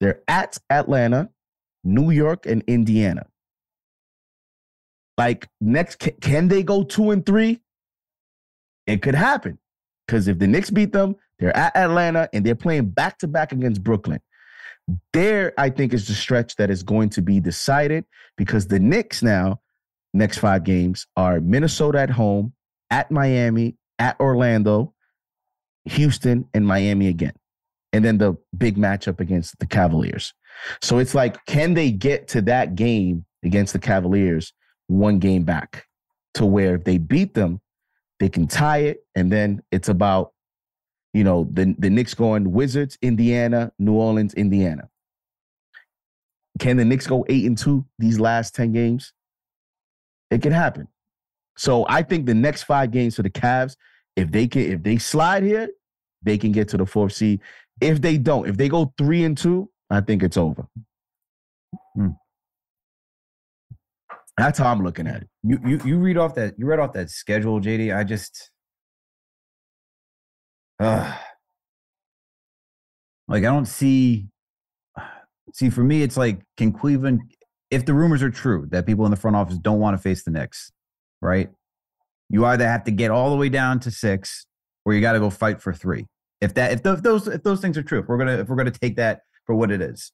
they're 0.00 0.22
at 0.26 0.56
Atlanta, 0.70 1.28
New 1.84 2.10
York, 2.10 2.46
and 2.46 2.64
Indiana. 2.66 3.26
Like 5.18 5.48
next, 5.60 6.02
can 6.22 6.48
they 6.48 6.62
go 6.62 6.82
two 6.82 7.10
and 7.10 7.26
three? 7.26 7.60
It 8.86 9.02
could 9.02 9.14
happen 9.14 9.58
because 10.06 10.28
if 10.28 10.38
the 10.38 10.46
Knicks 10.46 10.70
beat 10.70 10.92
them, 10.92 11.16
they're 11.38 11.56
at 11.56 11.76
Atlanta 11.76 12.28
and 12.32 12.44
they're 12.44 12.54
playing 12.54 12.90
back 12.90 13.18
to 13.18 13.28
back 13.28 13.52
against 13.52 13.82
Brooklyn. 13.82 14.20
There, 15.12 15.52
I 15.58 15.70
think, 15.70 15.92
is 15.92 16.08
the 16.08 16.14
stretch 16.14 16.56
that 16.56 16.70
is 16.70 16.82
going 16.82 17.10
to 17.10 17.22
be 17.22 17.40
decided 17.40 18.04
because 18.36 18.66
the 18.66 18.78
Knicks 18.78 19.22
now, 19.22 19.60
next 20.14 20.38
five 20.38 20.64
games, 20.64 21.06
are 21.16 21.40
Minnesota 21.40 22.00
at 22.00 22.10
home, 22.10 22.54
at 22.90 23.10
Miami, 23.10 23.76
at 23.98 24.18
Orlando, 24.18 24.94
Houston, 25.84 26.48
and 26.54 26.66
Miami 26.66 27.08
again. 27.08 27.34
And 27.92 28.04
then 28.04 28.18
the 28.18 28.36
big 28.56 28.76
matchup 28.76 29.20
against 29.20 29.58
the 29.58 29.66
Cavaliers. 29.66 30.32
So 30.82 30.98
it's 30.98 31.14
like, 31.14 31.44
can 31.46 31.74
they 31.74 31.90
get 31.90 32.28
to 32.28 32.42
that 32.42 32.74
game 32.74 33.24
against 33.42 33.72
the 33.72 33.78
Cavaliers 33.78 34.52
one 34.88 35.18
game 35.18 35.44
back 35.44 35.84
to 36.34 36.46
where 36.46 36.74
if 36.76 36.84
they 36.84 36.98
beat 36.98 37.34
them, 37.34 37.60
they 38.20 38.28
can 38.28 38.46
tie 38.46 38.78
it. 38.78 39.04
And 39.14 39.30
then 39.30 39.62
it's 39.70 39.88
about 39.88 40.32
you 41.18 41.24
know, 41.24 41.48
the, 41.52 41.74
the 41.80 41.90
Knicks 41.90 42.14
going 42.14 42.52
Wizards, 42.52 42.96
Indiana, 43.02 43.72
New 43.80 43.94
Orleans, 43.94 44.34
Indiana. 44.34 44.88
Can 46.60 46.76
the 46.76 46.84
Knicks 46.84 47.08
go 47.08 47.26
eight 47.28 47.44
and 47.44 47.58
two 47.58 47.84
these 47.98 48.20
last 48.20 48.54
10 48.54 48.70
games? 48.72 49.12
It 50.30 50.42
can 50.42 50.52
happen. 50.52 50.86
So 51.56 51.84
I 51.88 52.02
think 52.02 52.26
the 52.26 52.34
next 52.34 52.62
five 52.62 52.92
games 52.92 53.16
for 53.16 53.24
the 53.24 53.30
Cavs, 53.30 53.74
if 54.14 54.30
they 54.30 54.46
can, 54.46 54.62
if 54.62 54.84
they 54.84 54.96
slide 54.96 55.42
here, 55.42 55.68
they 56.22 56.38
can 56.38 56.52
get 56.52 56.68
to 56.68 56.76
the 56.76 56.86
fourth 56.86 57.14
seed. 57.14 57.40
If 57.80 58.00
they 58.00 58.16
don't, 58.16 58.48
if 58.48 58.56
they 58.56 58.68
go 58.68 58.94
three 58.96 59.24
and 59.24 59.36
two, 59.36 59.68
I 59.90 60.00
think 60.00 60.22
it's 60.22 60.36
over. 60.36 60.68
Hmm. 61.96 62.10
That's 64.36 64.60
how 64.60 64.70
I'm 64.70 64.84
looking 64.84 65.08
at 65.08 65.22
it. 65.22 65.28
You 65.42 65.58
you 65.66 65.80
you 65.84 65.98
read 65.98 66.16
off 66.16 66.36
that 66.36 66.56
you 66.56 66.66
read 66.66 66.78
off 66.78 66.92
that 66.92 67.10
schedule, 67.10 67.60
JD. 67.60 67.96
I 67.96 68.04
just 68.04 68.52
uh, 70.80 71.16
like 73.26 73.44
I 73.44 73.46
don't 73.46 73.66
see. 73.66 74.28
See, 75.54 75.70
for 75.70 75.82
me, 75.82 76.02
it's 76.02 76.18
like, 76.18 76.42
can 76.58 76.72
Cleveland, 76.72 77.22
if 77.70 77.86
the 77.86 77.94
rumors 77.94 78.22
are 78.22 78.30
true 78.30 78.66
that 78.70 78.84
people 78.84 79.06
in 79.06 79.10
the 79.10 79.16
front 79.16 79.34
office 79.34 79.56
don't 79.56 79.80
want 79.80 79.96
to 79.96 79.98
face 80.02 80.22
the 80.22 80.30
Knicks, 80.30 80.70
right? 81.22 81.48
You 82.28 82.44
either 82.44 82.68
have 82.68 82.84
to 82.84 82.90
get 82.90 83.10
all 83.10 83.30
the 83.30 83.36
way 83.36 83.48
down 83.48 83.80
to 83.80 83.90
six, 83.90 84.46
or 84.84 84.92
you 84.92 85.00
got 85.00 85.12
to 85.12 85.20
go 85.20 85.30
fight 85.30 85.62
for 85.62 85.72
three. 85.72 86.06
If 86.42 86.52
that, 86.54 86.72
if, 86.72 86.82
the, 86.82 86.92
if 86.92 87.02
those, 87.02 87.26
if 87.26 87.42
those 87.42 87.60
things 87.60 87.78
are 87.78 87.82
true, 87.82 88.00
if 88.00 88.08
we're 88.08 88.18
gonna, 88.18 88.38
if 88.38 88.48
we're 88.48 88.56
gonna 88.56 88.70
take 88.70 88.96
that 88.96 89.22
for 89.46 89.54
what 89.54 89.70
it 89.70 89.80
is, 89.80 90.12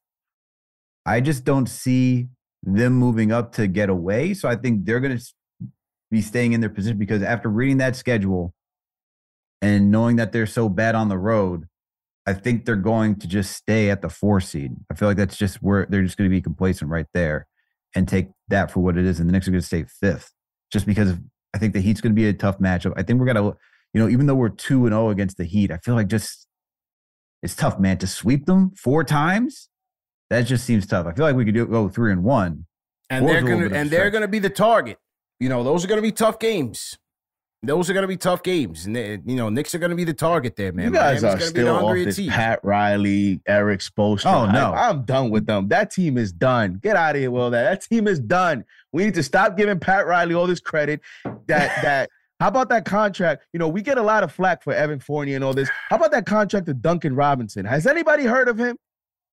I 1.04 1.20
just 1.20 1.44
don't 1.44 1.68
see 1.68 2.28
them 2.62 2.94
moving 2.94 3.32
up 3.32 3.52
to 3.54 3.66
get 3.66 3.90
away. 3.90 4.34
So 4.34 4.48
I 4.48 4.56
think 4.56 4.86
they're 4.86 5.00
gonna 5.00 5.20
be 6.10 6.22
staying 6.22 6.52
in 6.52 6.60
their 6.60 6.70
position 6.70 6.96
because 6.96 7.22
after 7.22 7.48
reading 7.48 7.78
that 7.78 7.96
schedule, 7.96 8.54
and 9.64 9.90
knowing 9.90 10.16
that 10.16 10.32
they're 10.32 10.44
so 10.44 10.68
bad 10.68 10.94
on 10.94 11.08
the 11.08 11.16
road, 11.16 11.68
I 12.26 12.34
think 12.34 12.66
they're 12.66 12.76
going 12.76 13.16
to 13.16 13.26
just 13.26 13.52
stay 13.52 13.88
at 13.88 14.02
the 14.02 14.10
four 14.10 14.38
seed. 14.38 14.72
I 14.90 14.94
feel 14.94 15.08
like 15.08 15.16
that's 15.16 15.38
just 15.38 15.62
where 15.62 15.86
they're 15.88 16.02
just 16.02 16.18
going 16.18 16.28
to 16.28 16.36
be 16.36 16.42
complacent 16.42 16.90
right 16.90 17.06
there 17.14 17.46
and 17.94 18.06
take 18.06 18.28
that 18.48 18.70
for 18.70 18.80
what 18.80 18.98
it 18.98 19.06
is. 19.06 19.18
And 19.18 19.26
the 19.26 19.32
Knicks 19.32 19.48
are 19.48 19.52
going 19.52 19.62
to 19.62 19.66
stay 19.66 19.84
fifth 19.84 20.32
just 20.70 20.84
because 20.84 21.14
I 21.54 21.58
think 21.58 21.72
the 21.72 21.80
Heat's 21.80 22.02
going 22.02 22.12
to 22.12 22.14
be 22.14 22.28
a 22.28 22.34
tough 22.34 22.58
matchup. 22.58 22.92
I 22.98 23.02
think 23.02 23.18
we're 23.18 23.32
going 23.32 23.36
to, 23.36 23.56
you 23.94 24.02
know, 24.02 24.08
even 24.10 24.26
though 24.26 24.34
we're 24.34 24.50
2 24.50 24.84
and 24.84 24.92
0 24.92 25.08
against 25.08 25.38
the 25.38 25.44
Heat, 25.44 25.70
I 25.70 25.78
feel 25.78 25.94
like 25.94 26.08
just 26.08 26.46
it's 27.42 27.56
tough, 27.56 27.78
man, 27.78 27.96
to 27.98 28.06
sweep 28.06 28.44
them 28.44 28.72
four 28.76 29.02
times. 29.02 29.70
That 30.28 30.42
just 30.42 30.66
seems 30.66 30.86
tough. 30.86 31.06
I 31.06 31.14
feel 31.14 31.24
like 31.24 31.36
we 31.36 31.46
could 31.46 31.54
do, 31.54 31.64
go 31.64 31.88
3 31.88 32.12
and 32.12 32.22
1. 32.22 32.66
And 33.08 33.26
they're 33.26 33.40
going 33.40 33.70
to 33.70 33.74
and 33.74 33.88
they're 33.88 34.10
going 34.10 34.22
to 34.22 34.28
be 34.28 34.40
the 34.40 34.50
target. 34.50 34.98
You 35.40 35.48
know, 35.48 35.64
those 35.64 35.86
are 35.86 35.88
going 35.88 35.98
to 35.98 36.02
be 36.02 36.12
tough 36.12 36.38
games. 36.38 36.98
Those 37.66 37.90
are 37.90 37.92
going 37.92 38.02
to 38.02 38.08
be 38.08 38.16
tough 38.16 38.42
games, 38.42 38.86
and 38.86 38.96
you 38.96 39.36
know 39.36 39.48
Knicks 39.48 39.74
are 39.74 39.78
going 39.78 39.90
to 39.90 39.96
be 39.96 40.04
the 40.04 40.14
target 40.14 40.56
there, 40.56 40.72
man. 40.72 40.86
You 40.86 40.92
guys 40.92 41.22
Miami's 41.22 41.44
are 41.44 41.46
still 41.46 41.76
off 41.76 41.94
this 41.94 42.16
team. 42.16 42.30
Pat 42.30 42.60
Riley, 42.62 43.40
Erik 43.46 43.80
Spoelstra. 43.80 44.26
Oh 44.26 44.50
no, 44.50 44.72
I, 44.72 44.90
am 44.90 45.04
done 45.04 45.30
with 45.30 45.46
them. 45.46 45.68
That 45.68 45.90
team 45.90 46.18
is 46.18 46.32
done. 46.32 46.80
Get 46.82 46.96
out 46.96 47.16
of 47.16 47.20
here, 47.20 47.30
Will. 47.30 47.50
That 47.50 47.64
that 47.64 47.82
team 47.82 48.06
is 48.06 48.20
done. 48.20 48.64
We 48.92 49.04
need 49.04 49.14
to 49.14 49.22
stop 49.22 49.56
giving 49.56 49.78
Pat 49.80 50.06
Riley 50.06 50.34
all 50.34 50.46
this 50.46 50.60
credit. 50.60 51.00
That 51.24 51.42
that. 51.82 52.10
How 52.40 52.48
about 52.48 52.68
that 52.70 52.84
contract? 52.84 53.46
You 53.52 53.58
know, 53.60 53.68
we 53.68 53.80
get 53.80 53.96
a 53.96 54.02
lot 54.02 54.24
of 54.24 54.32
flack 54.32 54.64
for 54.64 54.72
Evan 54.72 54.98
Fournier 54.98 55.36
and 55.36 55.44
all 55.44 55.54
this. 55.54 55.70
How 55.88 55.96
about 55.96 56.10
that 56.10 56.26
contract 56.26 56.66
to 56.66 56.74
Duncan 56.74 57.14
Robinson? 57.14 57.64
Has 57.64 57.86
anybody 57.86 58.24
heard 58.24 58.48
of 58.48 58.58
him? 58.58 58.76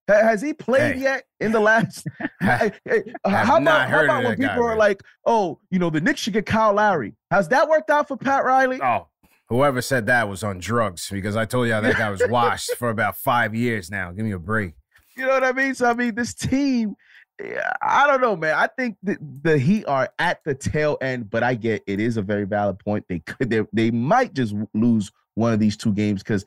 Has 0.08 0.42
he 0.42 0.54
played 0.54 0.96
hey. 0.96 1.02
yet 1.02 1.24
in 1.40 1.52
the 1.52 1.60
last? 1.60 2.06
hey, 2.42 2.72
hey, 2.86 3.14
how 3.26 3.58
about, 3.58 3.90
how 3.90 4.04
about 4.04 4.24
when 4.24 4.36
people 4.36 4.56
guy, 4.56 4.62
are 4.62 4.70
man. 4.70 4.78
like, 4.78 5.04
"Oh, 5.26 5.60
you 5.70 5.80
know, 5.80 5.90
the 5.90 6.02
Knicks 6.02 6.22
should 6.22 6.34
get 6.34 6.46
Kyle 6.46 6.74
Lowry"? 6.74 7.14
Has 7.30 7.48
that 7.50 7.70
worked 7.70 7.90
out 7.90 8.08
for 8.08 8.18
Pat 8.18 8.44
Riley? 8.44 8.80
Oh, 8.82 9.08
whoever 9.52 9.82
said 9.82 10.06
that 10.08 10.30
was 10.30 10.44
on 10.44 10.60
drugs 10.60 11.10
because 11.12 11.36
I 11.36 11.46
told 11.46 11.68
y'all 11.68 11.82
that 11.82 11.98
guy 11.98 12.10
was 12.10 12.24
washed 12.30 12.76
for 12.78 12.90
about 12.90 13.18
five 13.18 13.54
years 13.54 13.92
now. 13.92 14.12
Give 14.12 14.26
me 14.26 14.32
a 14.32 14.40
break. 14.40 14.74
You 15.18 15.26
know 15.26 15.34
what 15.34 15.44
I 15.44 15.52
mean? 15.52 15.76
So 15.76 15.90
I 15.90 15.94
mean, 15.94 16.16
this 16.16 16.34
team. 16.34 16.96
Eh, 17.40 17.62
I 17.82 18.08
don't 18.08 18.22
know, 18.22 18.36
man. 18.36 18.56
I 18.56 18.68
think 18.68 18.98
the, 19.04 19.18
the 19.44 19.58
Heat 19.58 19.86
are 19.86 20.10
at 20.20 20.40
the 20.46 20.56
tail 20.56 20.98
end, 21.02 21.30
but 21.30 21.44
I 21.44 21.56
get 21.56 21.84
it 21.86 22.00
is 22.00 22.18
a 22.18 22.22
very 22.22 22.46
valid 22.46 22.80
point. 22.80 23.06
They 23.08 23.20
could 23.20 23.50
they, 23.50 23.64
they 23.74 23.92
might 23.92 24.34
just 24.34 24.56
lose 24.74 25.12
one 25.36 25.54
of 25.54 25.60
these 25.60 25.78
two 25.78 25.94
games 25.94 26.24
because 26.24 26.46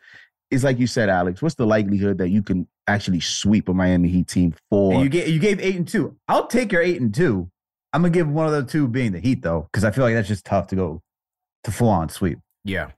it's 0.50 0.64
like 0.64 0.78
you 0.78 0.86
said, 0.86 1.08
Alex. 1.08 1.42
What's 1.42 1.54
the 1.56 1.66
likelihood 1.66 2.18
that 2.18 2.30
you 2.30 2.42
can 2.42 2.66
actually 2.86 3.20
sweep 3.20 3.68
a 3.68 3.74
Miami 3.74 4.08
Heat 4.08 4.28
team 4.28 4.54
for? 4.70 4.94
And 4.94 5.02
you 5.02 5.08
gave 5.08 5.28
you 5.28 5.38
gave 5.38 5.60
eight 5.60 5.76
and 5.76 5.86
two. 5.88 6.16
I'll 6.28 6.46
take 6.46 6.72
your 6.72 6.82
eight 6.82 7.00
and 7.00 7.14
two. 7.14 7.50
I'm 7.92 8.02
gonna 8.02 8.10
give 8.10 8.28
one 8.28 8.46
of 8.46 8.52
the 8.52 8.64
two 8.64 8.88
being 8.88 9.12
the 9.12 9.20
Heat 9.20 9.42
though, 9.42 9.68
because 9.72 9.84
I 9.84 9.90
feel 9.90 10.04
like 10.04 10.14
that's 10.14 10.28
just 10.28 10.44
tough 10.44 10.66
to 10.68 10.76
go 10.76 11.02
to 11.64 11.70
full 11.70 11.88
on 11.88 12.08
sweep. 12.08 12.38
Yeah, 12.64 12.90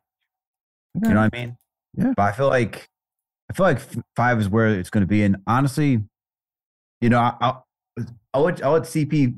you 0.95 1.13
know 1.13 1.21
what 1.21 1.35
I 1.35 1.39
mean. 1.39 1.57
Yeah, 1.97 2.13
but 2.17 2.23
I 2.23 2.33
feel 2.33 2.49
like 2.49 2.89
I 3.51 3.55
feel 3.55 3.67
like 3.67 3.81
five 4.15 4.41
is 4.41 4.49
where 4.49 4.69
it's 4.69 4.91
going 4.91 5.03
to 5.03 5.09
be. 5.09 5.23
And 5.23 5.37
honestly, 5.47 6.03
you 7.01 7.09
know, 7.09 7.19
I'll 7.41 7.67
I'll 8.35 8.43
let, 8.43 8.65
I'll 8.65 8.73
let 8.73 8.83
CP 8.83 9.35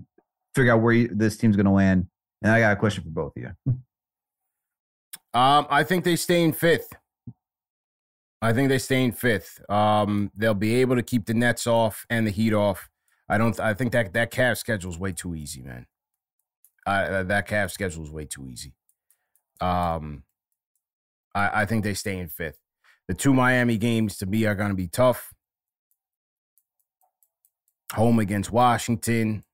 figure 0.55 0.73
out 0.73 0.81
where 0.81 0.93
you, 0.93 1.09
this 1.09 1.37
team's 1.37 1.57
going 1.57 1.67
to 1.67 1.73
land. 1.73 2.07
And 2.43 2.53
I 2.53 2.61
got 2.61 2.73
a 2.73 2.77
question 2.77 3.05
for 3.05 3.11
both 3.11 3.33
of 3.37 3.43
you. 3.43 3.75
Um, 5.35 5.67
I 5.69 5.85
think 5.85 6.05
they 6.05 6.17
stay 6.17 6.43
in 6.43 6.53
fifth. 6.53 6.89
I 8.41 8.53
think 8.53 8.68
they 8.68 8.78
stay 8.78 9.05
in 9.05 9.12
fifth. 9.12 9.61
Um, 9.68 10.30
they'll 10.36 10.55
be 10.55 10.76
able 10.76 10.97
to 10.97 11.03
keep 11.03 11.26
the 11.26 11.34
Nets 11.34 11.66
off 11.66 12.07
and 12.09 12.26
the 12.26 12.30
Heat 12.30 12.53
off. 12.53 12.89
I 13.28 13.36
don't. 13.36 13.59
I 13.59 13.74
think 13.74 13.93
that 13.93 14.12
that 14.12 14.32
Cavs 14.32 14.59
schedule 14.59 14.91
is 14.91 14.99
way 14.99 15.12
too 15.12 15.34
easy, 15.34 15.62
man. 15.62 15.86
Uh, 16.86 17.24
that 17.24 17.49
Cavs 17.49 17.72
schedule 17.72 18.05
is 18.05 18.11
way 18.11 18.24
too 18.24 18.47
easy. 18.47 18.74
Um, 19.61 20.22
I, 21.34 21.62
I 21.62 21.66
think 21.66 21.84
they 21.84 21.95
stay 21.95 22.18
in 22.18 22.28
fifth. 22.28 22.61
The 23.09 23.14
two 23.14 23.34
Miami 23.34 23.76
games 23.76 24.16
to 24.18 24.26
me 24.26 24.45
are 24.47 24.55
going 24.55 24.70
to 24.70 24.76
be 24.76 24.89
tough. 24.89 25.34
Home 27.95 28.18
against 28.18 28.53
Washington, 28.53 29.45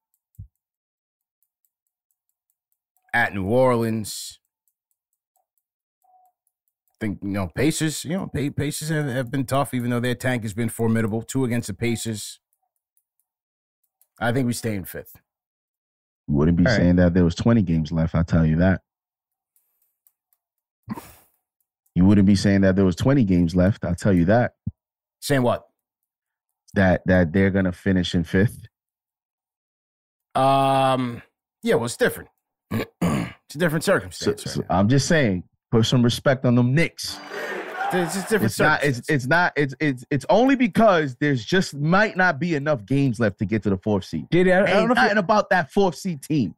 at 3.15 3.33
New 3.33 3.47
Orleans 3.47 4.41
think 7.01 7.19
you 7.23 7.31
know 7.31 7.49
Pacers. 7.55 8.05
You 8.05 8.13
know 8.15 8.27
Pacers 8.29 8.89
have, 8.89 9.07
have 9.07 9.31
been 9.31 9.45
tough, 9.45 9.75
even 9.75 9.91
though 9.91 10.01
their 10.01 10.15
tank 10.15 10.43
has 10.43 10.55
been 10.55 10.69
formidable. 10.69 11.23
Two 11.23 11.45
against 11.45 11.67
the 11.69 11.75
Pacers. 11.75 12.41
I 14.21 14.33
think 14.33 14.47
we 14.47 14.53
stay 14.53 14.75
in 14.75 14.85
fifth. 14.85 15.17
Wouldn't 16.29 16.57
be 16.57 16.67
All 16.67 16.73
saying 16.75 16.89
right. 16.97 16.97
that 16.97 17.15
there 17.15 17.25
was 17.25 17.35
20 17.35 17.63
games 17.63 17.93
left. 17.93 18.15
I'll 18.15 18.25
tell 18.25 18.47
you 18.47 18.57
that. 18.57 18.81
You 21.95 22.05
wouldn't 22.05 22.27
be 22.27 22.35
saying 22.37 22.63
that 22.63 22.77
there 22.77 22.85
was 22.85 22.97
20 22.97 23.25
games 23.25 23.55
left. 23.55 23.85
I'll 23.85 23.95
tell 23.95 24.13
you 24.13 24.25
that. 24.27 24.55
Saying 25.21 25.43
what? 25.43 25.65
That 26.75 27.03
that 27.07 27.33
they're 27.33 27.51
gonna 27.51 27.73
finish 27.73 28.15
in 28.15 28.25
fifth. 28.25 28.67
Um. 30.35 31.23
Yeah. 31.63 31.77
Well, 31.77 31.85
it's 31.87 31.97
different. 31.97 32.31
It's 33.47 33.57
a 33.57 33.59
different 33.59 33.85
So, 33.85 33.93
circumstance. 33.93 34.43
so 34.43 34.61
right 34.61 34.71
now. 34.71 34.79
I'm 34.79 34.89
just 34.89 35.07
saying, 35.07 35.45
put 35.75 35.87
some 35.87 36.03
respect 36.05 36.45
on 36.45 36.55
them 36.55 36.73
Knicks. 36.73 37.19
It's 37.93 38.15
just 38.15 38.29
different 38.29 38.53
It's 38.53 38.61
not. 38.61 38.85
It's 38.85 39.09
it's 39.09 39.27
not. 39.27 39.53
It's 39.57 39.75
it's 39.81 40.05
it's 40.11 40.25
only 40.29 40.55
because 40.55 41.17
there's 41.17 41.45
just 41.45 41.75
might 41.75 42.17
not 42.17 42.39
be 42.39 42.55
enough 42.55 42.85
games 42.87 43.19
left 43.19 43.39
to 43.41 43.45
get 43.45 43.63
to 43.65 43.71
the 43.71 43.77
fourth 43.77 44.05
seed. 44.05 44.27
JD, 44.33 44.53
I, 44.53 44.63
I 44.63 44.67
don't 44.67 44.69
Ain't 44.69 44.87
know 44.87 44.93
if 44.93 44.97
nothing 44.97 45.19
about 45.19 45.51
that 45.51 45.73
fourth 45.73 45.97
seed 45.97 46.23
team. 46.23 46.55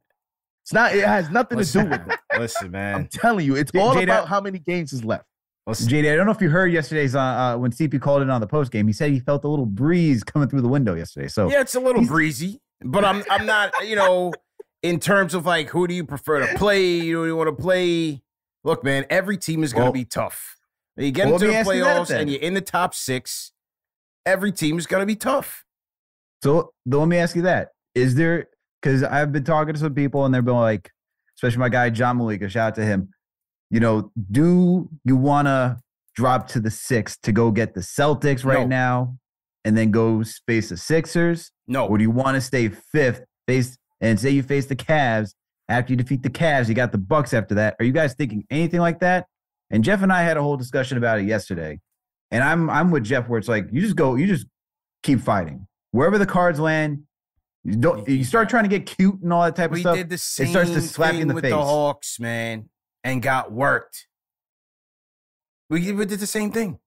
It's 0.65 0.73
not. 0.73 0.95
It 0.95 1.05
has 1.05 1.31
nothing 1.31 1.59
to 1.59 1.65
do 1.65 1.85
with 1.85 2.09
it. 2.09 2.19
listen, 2.39 2.71
man. 2.71 2.95
I'm 2.95 3.07
telling 3.07 3.47
you, 3.47 3.57
it's 3.57 3.73
J- 3.73 3.79
all 3.79 3.95
Jada- 3.95 4.05
about 4.05 4.29
how 4.29 4.41
many 4.41 4.59
games 4.59 4.93
is 4.93 5.03
left. 5.03 5.25
Listen, 5.67 5.89
JD, 5.89 6.13
I 6.13 6.17
don't 6.17 6.27
know 6.27 6.33
if 6.33 6.41
you 6.43 6.51
heard 6.51 6.71
yesterday's 6.73 7.15
uh, 7.15 7.21
uh, 7.21 7.57
when 7.57 7.71
CP 7.71 8.01
called 8.01 8.23
in 8.23 8.31
on 8.31 8.41
the 8.41 8.47
post 8.47 8.71
game. 8.71 8.87
He 8.87 8.93
said 8.93 9.11
he 9.13 9.21
felt 9.21 9.45
a 9.45 9.49
little 9.49 9.67
breeze 9.67 10.25
coming 10.25 10.49
through 10.49 10.63
the 10.63 10.69
window 10.69 10.95
yesterday. 10.95 11.29
So 11.29 11.51
yeah, 11.51 11.63
it's 11.63 11.75
a 11.75 11.81
little 11.81 12.05
breezy, 12.05 12.61
but 12.83 13.05
I'm 13.05 13.25
I'm 13.31 13.47
not. 13.47 13.73
You 13.85 13.97
know, 13.97 14.33
in 14.83 15.01
terms 15.01 15.35
of 15.35 15.47
like 15.47 15.69
who 15.71 15.87
do 15.87 15.95
you 15.95 16.05
prefer 16.05 16.47
to 16.47 16.59
play? 16.59 16.99
Who 16.99 17.23
do 17.23 17.27
you 17.27 17.37
want 17.37 17.49
to 17.49 17.63
play? 17.63 18.23
Look, 18.67 18.83
man, 18.83 19.07
every 19.09 19.39
team 19.39 19.63
is 19.63 19.73
going 19.73 19.83
to 19.85 19.87
Well- 19.87 19.93
be 19.93 20.05
tough. 20.05 20.57
You 20.97 21.13
get 21.13 21.27
Well, 21.27 21.35
into 21.37 21.47
the 21.47 21.53
me 21.53 21.57
ask 21.59 21.73
you 21.73 21.85
that 21.85 21.97
playoffs 22.03 22.11
and 22.11 22.29
you're 22.31 22.41
in 22.41 22.55
the 22.55 22.61
top 22.61 22.95
six, 22.95 23.53
every 24.27 24.51
team 24.51 24.77
is 24.79 24.87
going 24.87 25.03
to 25.03 25.07
be 25.07 25.15
tough. 25.15 25.65
So 26.43 26.73
though, 26.85 27.01
let 27.01 27.09
me 27.09 27.17
ask 27.19 27.37
you 27.37 27.43
that: 27.43 27.69
Is 27.95 28.15
there? 28.17 28.49
Because 28.83 29.03
I've 29.03 29.31
been 29.31 29.45
talking 29.45 29.75
to 29.75 29.81
some 29.81 29.95
people, 29.95 30.25
and 30.25 30.35
they've 30.35 30.45
been 30.45 30.55
like, 30.57 30.91
especially 31.37 31.59
my 31.59 31.69
guy 31.69 31.91
John 31.91 32.17
Malika. 32.19 32.49
Shout 32.49 32.69
out 32.69 32.75
to 32.77 32.85
him. 32.85 33.11
You 33.71 33.81
know, 33.81 34.11
do 34.31 34.89
you 35.05 35.17
want 35.17 35.47
to 35.49 35.79
drop 36.15 36.49
to 36.49 36.61
the 36.61 36.71
six 36.71 37.17
to 37.19 37.33
go 37.33 37.51
get 37.51 37.75
the 37.75 37.81
Celtics 37.81 38.45
right 38.45 38.61
No. 38.61 38.67
now, 38.67 39.19
and 39.65 39.77
then 39.77 39.91
go 39.91 40.25
face 40.47 40.71
the 40.71 40.77
Sixers, 40.77 41.53
No, 41.69 41.87
or 41.87 41.99
do 41.99 42.03
you 42.03 42.11
want 42.11 42.37
to 42.37 42.41
stay 42.41 42.69
fifth, 42.69 43.23
face 43.47 43.77
and 44.01 44.19
say 44.19 44.31
you 44.31 44.43
face 44.43 44.67
the 44.67 44.77
Cavs 44.77 45.35
after 45.69 45.93
you 45.93 45.97
defeat 45.97 46.23
the 46.23 46.31
Cavs, 46.31 46.69
you 46.69 46.75
got 46.75 46.93
the 46.93 46.99
Bucks 46.99 47.35
after 47.35 47.55
that? 47.57 47.77
Are 47.79 47.85
you 47.85 47.93
guys 47.93 48.15
thinking 48.15 48.45
anything 48.51 48.81
like 48.81 49.01
that? 49.01 49.27
And 49.71 49.83
Jeff 49.83 50.03
and 50.03 50.13
I 50.13 50.23
had 50.23 50.37
a 50.37 50.43
whole 50.43 50.57
discussion 50.57 50.97
about 50.97 51.19
it 51.19 51.25
yesterday, 51.25 51.81
and 52.31 52.45
I'm 52.45 52.71
I'm 52.71 52.91
with 52.91 53.05
Jeff 53.05 53.29
where 53.29 53.39
it's 53.39 53.49
like 53.49 53.69
you 53.73 53.81
just 53.81 53.97
go, 53.97 54.15
you 54.15 54.27
just 54.27 54.47
keep 55.03 55.21
fighting 55.21 55.67
wherever 55.91 56.19
the 56.19 56.27
cards 56.27 56.61
land. 56.61 57.03
You 57.65 57.77
don't. 57.77 58.09
You 58.09 58.23
start 58.23 58.49
trying 58.49 58.63
to 58.63 58.69
get 58.69 58.87
cute 58.87 59.21
and 59.23 59.33
all 59.33 59.43
that 59.43 59.57
type 59.57 59.71
of 59.71 59.75
we 59.75 59.81
stuff. 59.81 59.97
did 59.97 60.09
the 60.09 60.19
same 60.19 60.47
it 60.47 60.51
starts 60.51 60.71
to 60.71 60.81
slap 60.81 61.15
you 61.15 61.15
thing 61.15 61.23
in 61.23 61.29
the 61.29 61.35
with 61.35 61.45
face. 61.45 61.53
the 61.53 61.59
Hawks, 61.59 62.21
man, 62.21 62.69
and 63.03 63.21
got 63.21 63.51
worked. 63.51 64.07
We, 65.69 65.91
we 65.91 66.05
did 66.05 66.21
the 66.21 66.29
same 66.29 66.53
thing. 66.53 66.79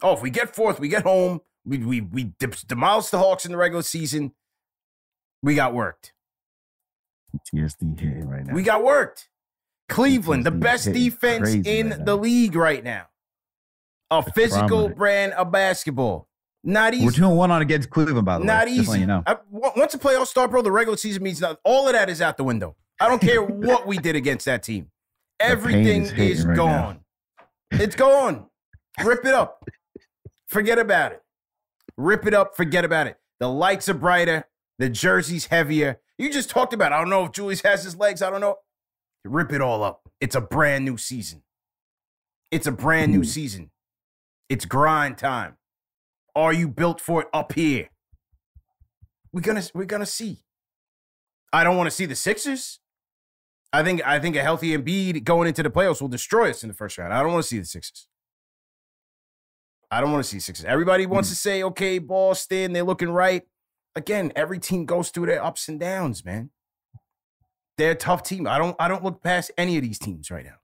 Oh, 0.00 0.12
if 0.12 0.22
we 0.22 0.30
get 0.30 0.54
fourth, 0.54 0.78
we 0.78 0.86
get 0.86 1.02
home. 1.02 1.40
We 1.64 1.78
we 1.78 2.00
we 2.00 2.32
demolished 2.68 3.10
the 3.10 3.18
Hawks 3.18 3.44
in 3.44 3.50
the 3.50 3.58
regular 3.58 3.82
season. 3.82 4.34
We 5.42 5.56
got 5.56 5.74
worked. 5.74 6.12
TSD 7.52 7.98
hitting 7.98 8.28
right 8.28 8.44
now. 8.44 8.54
We 8.54 8.62
got 8.62 8.82
worked. 8.82 9.28
Cleveland, 9.88 10.46
the 10.46 10.50
best 10.50 10.92
defense 10.92 11.50
in 11.66 11.90
right 11.90 12.04
the 12.06 12.16
league 12.16 12.54
right 12.54 12.82
now. 12.82 13.06
A 14.10 14.22
physical 14.22 14.88
brand 14.88 15.32
of 15.34 15.50
basketball. 15.50 16.28
Not 16.64 16.94
easy. 16.94 17.04
We're 17.04 17.10
doing 17.10 17.36
one 17.36 17.50
on 17.50 17.60
against 17.62 17.90
Cleveland, 17.90 18.24
by 18.24 18.38
the 18.38 18.44
Not 18.44 18.66
way. 18.66 18.74
Not 18.76 18.80
easy. 18.80 19.00
you 19.00 19.06
know. 19.06 19.22
I- 19.26 19.32
on- 19.32 19.72
once 19.76 19.92
the 19.92 19.98
playoffs 19.98 20.28
start, 20.28 20.50
bro, 20.50 20.62
the 20.62 20.70
regular 20.70 20.96
season 20.96 21.22
means 21.22 21.40
nothing. 21.40 21.56
All 21.64 21.88
of 21.88 21.94
that 21.94 22.08
is 22.08 22.20
out 22.22 22.36
the 22.36 22.44
window. 22.44 22.76
I 23.00 23.08
don't 23.08 23.20
care 23.20 23.42
what 23.42 23.86
we 23.86 23.98
did 23.98 24.14
against 24.16 24.44
that 24.46 24.62
team. 24.62 24.90
Everything 25.40 26.02
is 26.02 26.12
is 26.12 26.46
right 26.46 26.56
now. 26.56 26.64
gone. 26.64 27.00
It's 27.72 27.96
gone. 27.96 28.46
Rip 29.02 29.24
it 29.24 29.34
up. 29.34 29.64
Forget 30.46 30.78
about 30.78 31.12
it. 31.12 31.22
Rip 31.96 32.26
it 32.26 32.34
up. 32.34 32.54
Forget 32.56 32.84
about 32.84 33.06
it. 33.08 33.18
The 33.40 33.48
lights 33.48 33.88
are 33.88 33.94
brighter. 33.94 34.44
The 34.78 34.88
jersey's 34.88 35.46
heavier. 35.46 36.00
You 36.22 36.30
just 36.30 36.50
talked 36.50 36.72
about. 36.72 36.92
I 36.92 37.00
don't 37.00 37.10
know 37.10 37.24
if 37.24 37.32
Julius 37.32 37.62
has 37.62 37.82
his 37.82 37.96
legs. 37.96 38.22
I 38.22 38.30
don't 38.30 38.40
know. 38.40 38.54
Rip 39.24 39.52
it 39.52 39.60
all 39.60 39.82
up. 39.82 40.08
It's 40.20 40.36
a 40.36 40.40
brand 40.40 40.84
new 40.84 40.96
season. 40.96 41.42
It's 42.52 42.68
a 42.68 42.70
brand 42.70 43.10
new 43.10 43.18
hmm. 43.18 43.24
season. 43.24 43.70
It's 44.48 44.64
grind 44.64 45.18
time. 45.18 45.56
Are 46.36 46.52
you 46.52 46.68
built 46.68 47.00
for 47.00 47.22
it 47.22 47.28
up 47.32 47.54
here? 47.54 47.90
We're 49.32 49.40
gonna 49.40 49.64
we're 49.74 49.84
gonna 49.84 50.06
see. 50.06 50.44
I 51.52 51.64
don't 51.64 51.76
want 51.76 51.88
to 51.88 51.90
see 51.90 52.06
the 52.06 52.14
Sixers. 52.14 52.78
I 53.72 53.82
think 53.82 54.00
I 54.06 54.20
think 54.20 54.36
a 54.36 54.42
healthy 54.42 54.78
Embiid 54.78 55.24
going 55.24 55.48
into 55.48 55.64
the 55.64 55.70
playoffs 55.70 56.00
will 56.00 56.06
destroy 56.06 56.50
us 56.50 56.62
in 56.62 56.68
the 56.68 56.74
first 56.74 56.98
round. 56.98 57.12
I 57.12 57.20
don't 57.20 57.32
want 57.32 57.42
to 57.42 57.48
see 57.48 57.58
the 57.58 57.64
Sixers. 57.64 58.06
I 59.90 60.00
don't 60.00 60.12
want 60.12 60.22
to 60.22 60.30
see 60.30 60.38
Sixers. 60.38 60.66
Everybody 60.66 61.04
wants 61.06 61.30
hmm. 61.30 61.32
to 61.32 61.36
say, 61.36 61.62
okay, 61.64 61.98
Boston, 61.98 62.74
they're 62.74 62.84
looking 62.84 63.10
right. 63.10 63.42
Again, 63.94 64.32
every 64.34 64.58
team 64.58 64.86
goes 64.86 65.10
through 65.10 65.26
their 65.26 65.44
ups 65.44 65.68
and 65.68 65.78
downs, 65.78 66.24
man. 66.24 66.50
They're 67.78 67.92
a 67.92 67.96
tough 67.96 68.22
team. 68.22 68.46
I 68.46 68.58
don't 68.58 68.76
I 68.78 68.88
don't 68.88 69.02
look 69.04 69.22
past 69.22 69.50
any 69.58 69.76
of 69.76 69.82
these 69.82 69.98
teams 69.98 70.30
right 70.30 70.44
now. 70.44 70.56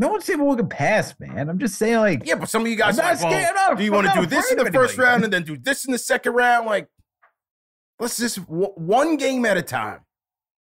No 0.00 0.08
one's 0.08 0.28
even 0.30 0.46
looking 0.48 0.68
past, 0.68 1.18
man. 1.18 1.48
I'm 1.48 1.58
just 1.58 1.76
saying, 1.76 1.96
like, 1.96 2.22
Yeah, 2.24 2.36
but 2.36 2.48
some 2.48 2.62
of 2.62 2.68
you 2.68 2.76
guys 2.76 2.98
are 3.00 3.02
like, 3.14 3.20
well, 3.20 3.76
do 3.76 3.82
you 3.82 3.92
want 3.92 4.06
to 4.06 4.12
do 4.20 4.26
this 4.26 4.50
in 4.52 4.58
the 4.58 4.64
first 4.66 4.94
anybody. 4.94 4.98
round 5.08 5.24
and 5.24 5.32
then 5.32 5.42
do 5.42 5.56
this 5.56 5.84
in 5.86 5.90
the 5.92 5.98
second 5.98 6.34
round? 6.34 6.66
Like, 6.66 6.86
let's 7.98 8.16
just 8.16 8.36
w- 8.46 8.72
one 8.76 9.16
game 9.16 9.44
at 9.44 9.56
a 9.56 9.62
time. 9.62 10.00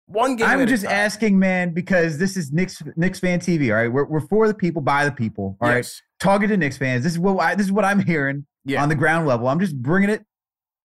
One 0.06 0.36
game. 0.38 0.48
I'm 0.48 0.62
at 0.62 0.70
just 0.70 0.84
a 0.84 0.88
time. 0.88 0.96
asking, 0.96 1.38
man, 1.40 1.74
because 1.74 2.18
this 2.18 2.38
is 2.38 2.52
Knicks 2.54 2.82
Knicks 2.96 3.20
fan 3.20 3.40
TV. 3.40 3.70
All 3.72 3.76
right, 3.82 3.92
we're 3.92 4.06
we're 4.06 4.22
for 4.28 4.48
the 4.48 4.54
people, 4.54 4.82
by 4.82 5.04
the 5.06 5.12
people. 5.12 5.58
All 5.62 5.68
right, 5.70 5.78
Yes. 5.78 6.02
talking 6.20 6.48
to 6.50 6.56
Knicks 6.58 6.78
fans. 6.78 7.04
This 7.04 7.14
is 7.14 7.20
what 7.20 7.38
I, 7.40 7.56
this 7.56 7.66
is 7.66 7.72
what 7.74 7.84
I'm 7.86 8.00
hearing 8.00 8.46
Yeah. 8.66 8.82
on 8.84 8.90
the 8.90 8.96
ground 8.96 9.28
level. 9.28 9.48
I'm 9.50 9.60
just 9.60 9.76
bringing 9.82 10.10
it 10.10 10.24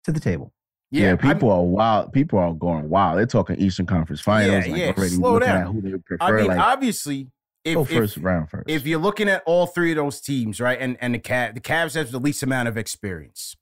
to 0.04 0.12
the 0.12 0.20
table. 0.20 0.52
Yeah, 0.94 1.08
I'm- 1.08 1.18
people 1.18 1.50
are 1.50 1.62
wild. 1.62 2.12
People 2.12 2.38
are 2.38 2.52
going 2.52 2.88
wild. 2.88 3.18
They're 3.18 3.26
talking 3.26 3.56
Eastern 3.56 3.86
Conference 3.86 4.20
Finals. 4.20 4.66
Yeah, 4.66 4.72
like 4.72 4.80
yeah, 4.80 4.92
already 4.96 5.14
slow 5.14 5.32
looking 5.34 5.48
down. 5.48 5.66
at 5.66 5.66
who 5.72 5.80
they 5.80 5.98
prefer. 5.98 6.24
I 6.24 6.40
mean, 6.40 6.46
like, 6.46 6.58
obviously, 6.58 7.30
if, 7.64 7.74
go 7.74 7.82
if- 7.82 7.88
first 7.88 8.16
round 8.18 8.50
first. 8.50 8.68
if 8.68 8.86
you're 8.86 9.00
looking 9.00 9.28
at 9.28 9.42
all 9.46 9.66
three 9.66 9.90
of 9.92 9.96
those 9.96 10.20
teams, 10.20 10.60
right, 10.60 10.78
and 10.80 10.96
and 11.00 11.14
the 11.14 11.18
Cav, 11.18 11.54
the 11.54 11.60
Cavs 11.60 11.94
have 11.94 12.10
the 12.10 12.20
least 12.20 12.42
amount 12.42 12.68
of 12.68 12.76
experience. 12.76 13.56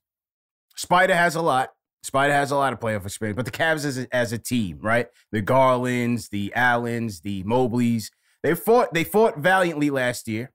Spider 0.75 1.15
has 1.15 1.35
a 1.35 1.41
lot. 1.41 1.69
Spider 2.03 2.33
has 2.33 2.51
a 2.51 2.55
lot 2.55 2.73
of 2.73 2.79
playoff 2.79 3.05
experience, 3.05 3.37
but 3.37 3.45
the 3.45 3.51
Cavs 3.51 3.85
as 3.85 3.97
a, 3.97 4.13
as 4.13 4.33
a 4.33 4.37
team, 4.37 4.77
right? 4.81 5.07
The 5.31 5.41
Garlands, 5.41 6.29
the 6.29 6.53
Allens, 6.53 7.21
the 7.21 7.43
Mobleys, 7.45 8.09
they 8.43 8.55
fought 8.55 8.93
they 8.93 9.05
fought 9.05 9.37
valiantly 9.39 9.89
last 9.89 10.27
year, 10.27 10.51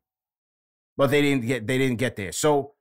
but 0.97 1.11
they 1.11 1.23
didn't 1.23 1.47
get 1.47 1.67
they 1.67 1.79
didn't 1.79 1.99
get 1.99 2.17
there. 2.17 2.33
So 2.33 2.75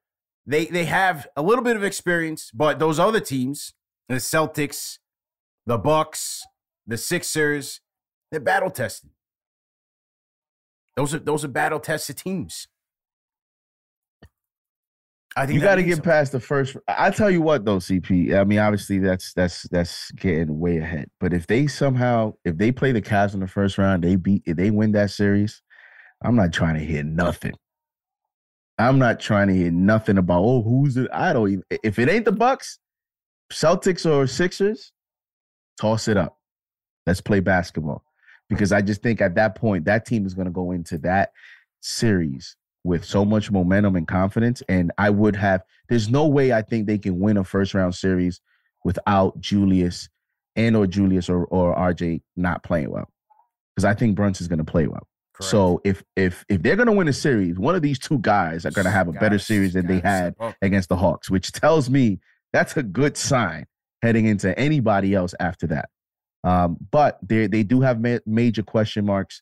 they 0.46 0.66
they 0.66 0.86
have 0.86 1.28
a 1.36 1.42
little 1.42 1.64
bit 1.64 1.78
of 1.78 1.84
experience, 1.84 2.52
but 2.54 2.78
those 2.80 3.00
other 3.00 3.22
teams, 3.22 3.74
the 4.10 4.16
Celtics, 4.16 5.00
the 5.66 5.78
Bucks, 5.78 6.44
the 6.86 6.98
Sixers, 6.98 7.82
they're 8.32 8.40
battle 8.40 8.72
tested. 8.72 9.10
Those 10.96 11.14
are 11.14 11.20
those 11.20 11.46
are 11.46 11.50
battle 11.50 11.80
tested 11.80 12.18
teams. 12.18 12.68
I 15.36 15.46
think 15.46 15.60
you 15.60 15.62
got 15.62 15.76
to 15.76 15.84
get 15.84 15.98
something. 15.98 16.12
past 16.12 16.32
the 16.32 16.40
first. 16.40 16.76
I 16.88 17.12
tell 17.12 17.30
you 17.30 17.44
what, 17.44 17.64
though, 17.64 17.78
CP. 17.78 18.36
I 18.36 18.44
mean, 18.44 18.58
obviously 18.58 18.98
that's 18.98 19.34
that's 19.34 19.68
that's 19.70 20.10
getting 20.12 20.60
way 20.60 20.78
ahead. 20.78 21.12
But 21.20 21.32
if 21.32 21.46
they 21.46 21.68
somehow, 21.68 22.34
if 22.44 22.58
they 22.58 22.72
play 22.72 22.92
the 22.92 23.04
Cavs 23.04 23.36
in 23.36 23.40
the 23.40 23.48
first 23.48 23.78
round, 23.78 24.04
they 24.04 24.16
beat, 24.16 24.42
if 24.48 24.58
they 24.58 24.72
win 24.72 24.94
that 24.94 25.12
series, 25.12 25.62
I'm 26.24 26.36
not 26.36 26.54
trying 26.54 26.74
to 26.74 26.84
hear 26.84 27.04
nothing. 27.04 27.54
I'm 28.80 28.98
not 28.98 29.20
trying 29.20 29.50
to 29.50 29.54
hear 29.54 29.70
nothing 29.70 30.18
about 30.18 30.42
oh 30.42 30.64
who's 30.64 30.98
it. 30.98 31.08
I 31.14 31.34
don't 31.34 31.50
even. 31.50 31.64
If 31.84 32.00
it 32.00 32.10
ain't 32.10 32.26
the 32.26 32.32
Bucks, 32.32 32.80
Celtics 33.52 34.10
or 34.10 34.28
Sixers, 34.28 34.92
toss 35.80 36.08
it 36.08 36.18
up. 36.18 36.38
Let's 37.06 37.22
play 37.22 37.40
basketball 37.40 38.04
because 38.50 38.72
I 38.72 38.82
just 38.82 39.02
think 39.02 39.22
at 39.22 39.36
that 39.36 39.56
point 39.56 39.86
that 39.86 40.06
team 40.06 40.26
is 40.26 40.34
going 40.34 40.48
to 40.48 40.52
go 40.52 40.72
into 40.72 40.98
that 41.00 41.32
series 41.82 42.56
with 42.84 43.04
so 43.04 43.26
much 43.26 43.52
momentum 43.52 43.96
and 43.96 44.08
confidence. 44.08 44.64
And 44.70 44.92
I 44.98 45.10
would 45.10 45.36
have, 45.36 45.62
there's 45.90 46.10
no 46.10 46.28
way 46.28 46.54
I 46.54 46.62
think 46.62 46.88
they 46.88 46.98
can 46.98 47.20
win 47.20 47.38
a 47.38 47.44
first 47.44 47.74
round 47.74 47.96
series 47.96 48.42
without 48.84 49.40
Julius 49.40 50.10
and 50.56 50.76
or 50.76 50.88
Julius 50.88 51.30
or, 51.30 51.46
or 51.46 51.76
RJ 51.76 52.22
not 52.36 52.64
playing 52.64 52.90
well. 52.92 53.10
Because 53.76 53.86
I 53.86 53.94
think 53.94 54.16
Brunson's 54.16 54.48
gonna 54.48 54.64
play 54.64 54.88
well. 54.88 55.08
Correct. 55.34 55.52
So 55.52 55.82
if 55.84 56.04
if 56.16 56.44
if 56.50 56.64
they're 56.64 56.76
gonna 56.76 56.94
win 56.94 57.08
a 57.08 57.14
series, 57.14 57.60
one 57.60 57.76
of 57.76 57.84
these 57.84 58.00
two 58.00 58.18
guys 58.18 58.66
are 58.66 58.72
gonna 58.72 58.90
have 58.90 59.08
a 59.08 59.12
better 59.12 59.38
series 59.38 59.74
than 59.74 59.86
they 59.86 60.00
had 60.00 60.34
oh. 60.40 60.54
against 60.64 60.90
the 60.90 60.96
Hawks, 60.96 61.30
which 61.30 61.52
tells 61.52 61.92
me 61.92 62.20
that's 62.54 62.76
a 62.78 62.84
good 62.84 63.18
sign 63.18 63.66
heading 64.02 64.26
into 64.26 64.58
anybody 64.58 65.14
else 65.14 65.34
after 65.40 65.68
that. 65.68 65.90
Um, 66.44 66.78
but 66.92 67.20
they 67.28 67.48
they 67.48 67.64
do 67.64 67.82
have 67.82 68.00
ma- 68.00 68.20
major 68.26 68.64
question 68.64 69.06
marks 69.06 69.42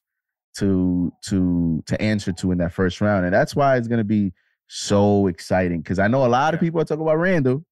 to 0.58 1.12
to 1.28 1.84
to 1.88 2.01
answer 2.01 2.32
to 2.34 2.51
in 2.51 2.58
that 2.60 2.74
first 2.74 3.01
round, 3.01 3.26
and 3.26 3.34
that's 3.34 3.56
why 3.56 3.78
it's 3.78 3.88
going 3.88 3.99
to 3.99 4.03
be 4.03 4.34
so 4.68 5.28
exciting. 5.28 5.80
Because 5.82 5.99
I 5.99 6.08
know 6.08 6.26
a 6.26 6.28
lot 6.28 6.53
of 6.53 6.60
people 6.60 6.80
are 6.82 6.86
talking 6.86 7.01
about 7.03 7.18
Randle, 7.18 7.64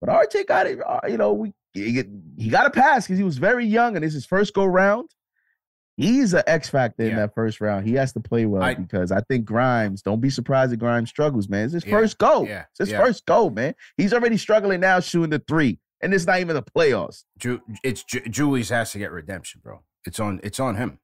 but 0.00 0.10
RJ 0.10 0.46
got 0.46 0.66
it. 0.66 0.80
uh, 0.84 1.00
You 1.08 1.18
know, 1.18 1.32
we 1.32 1.52
he, 1.74 2.02
he 2.36 2.48
got 2.48 2.66
a 2.66 2.70
pass 2.70 3.04
because 3.06 3.18
he 3.18 3.24
was 3.24 3.38
very 3.38 3.66
young 3.66 3.96
and 3.96 4.04
it's 4.04 4.14
his 4.14 4.26
first 4.26 4.54
go 4.54 4.64
round. 4.64 5.10
He's 5.96 6.34
an 6.34 6.42
X 6.48 6.68
factor 6.68 7.04
in 7.04 7.14
that 7.16 7.34
first 7.34 7.60
round. 7.60 7.86
He 7.86 7.94
has 7.94 8.12
to 8.14 8.20
play 8.20 8.46
well 8.46 8.62
I- 8.62 8.74
because 8.74 9.12
I 9.12 9.20
think 9.22 9.44
Grimes. 9.44 10.02
Don't 10.02 10.20
be 10.20 10.30
surprised 10.30 10.72
if 10.72 10.80
Grimes 10.80 11.08
struggles, 11.08 11.48
man. 11.48 11.66
It's 11.66 11.74
his 11.74 11.84
Yeah, 11.86 11.90
first 11.92 12.18
go. 12.18 12.44
yeah, 12.44 12.64
It's 12.70 12.78
his 12.80 12.90
yeah. 12.90 12.98
first 13.04 13.24
go, 13.26 13.48
man. 13.50 13.74
He's 13.96 14.12
already 14.12 14.36
struggling 14.36 14.80
now 14.80 14.98
shooting 15.00 15.30
the 15.30 15.38
three, 15.46 15.78
and 16.00 16.12
it's 16.12 16.26
not 16.26 16.40
even 16.40 16.56
the 16.56 16.62
playoffs. 16.64 17.22
Ju- 17.38 17.62
it's 17.84 18.02
Ju- 18.02 18.26
Julius 18.28 18.70
has 18.70 18.90
to 18.92 18.98
get 18.98 19.12
redemption, 19.12 19.60
bro. 19.62 19.82
It's 20.04 20.18
on. 20.18 20.40
It's 20.42 20.58
on 20.58 20.74
him. 20.76 20.98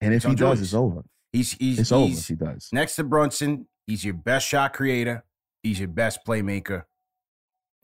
And 0.00 0.12
if 0.12 0.22
John 0.22 0.32
he 0.32 0.36
does, 0.36 0.40
Julius. 0.40 0.60
it's 0.62 0.74
over. 0.74 1.04
He's 1.32 1.52
he's, 1.52 1.78
It's 1.78 1.92
over 1.92 2.08
he's 2.08 2.18
if 2.18 2.26
he 2.28 2.34
does. 2.44 2.68
next 2.72 2.96
to 2.96 3.04
Brunson. 3.04 3.68
He's 3.86 4.04
your 4.04 4.14
best 4.14 4.48
shot 4.48 4.72
creator. 4.72 5.24
He's 5.62 5.78
your 5.78 5.88
best 5.88 6.20
playmaker. 6.26 6.84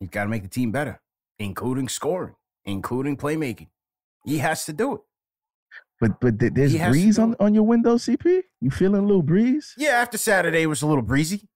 He's 0.00 0.08
got 0.08 0.24
to 0.24 0.28
make 0.30 0.42
the 0.42 0.48
team 0.48 0.72
better, 0.72 1.00
including 1.38 1.88
scoring, 1.88 2.34
including 2.64 3.16
playmaking. 3.16 3.68
He 4.24 4.38
has 4.38 4.64
to 4.66 4.72
do 4.72 4.94
it. 4.96 5.00
But 6.00 6.18
but 6.20 6.40
th- 6.40 6.54
there's 6.54 6.74
has 6.74 6.90
breeze 6.90 7.18
on, 7.18 7.36
on 7.38 7.54
your 7.54 7.64
window, 7.64 7.96
CP. 7.96 8.42
You 8.60 8.70
feeling 8.70 9.02
a 9.02 9.06
little 9.06 9.22
breeze? 9.22 9.74
Yeah, 9.76 9.90
after 9.90 10.16
Saturday 10.16 10.62
it 10.62 10.66
was 10.66 10.82
a 10.82 10.86
little 10.86 11.02
breezy. 11.02 11.48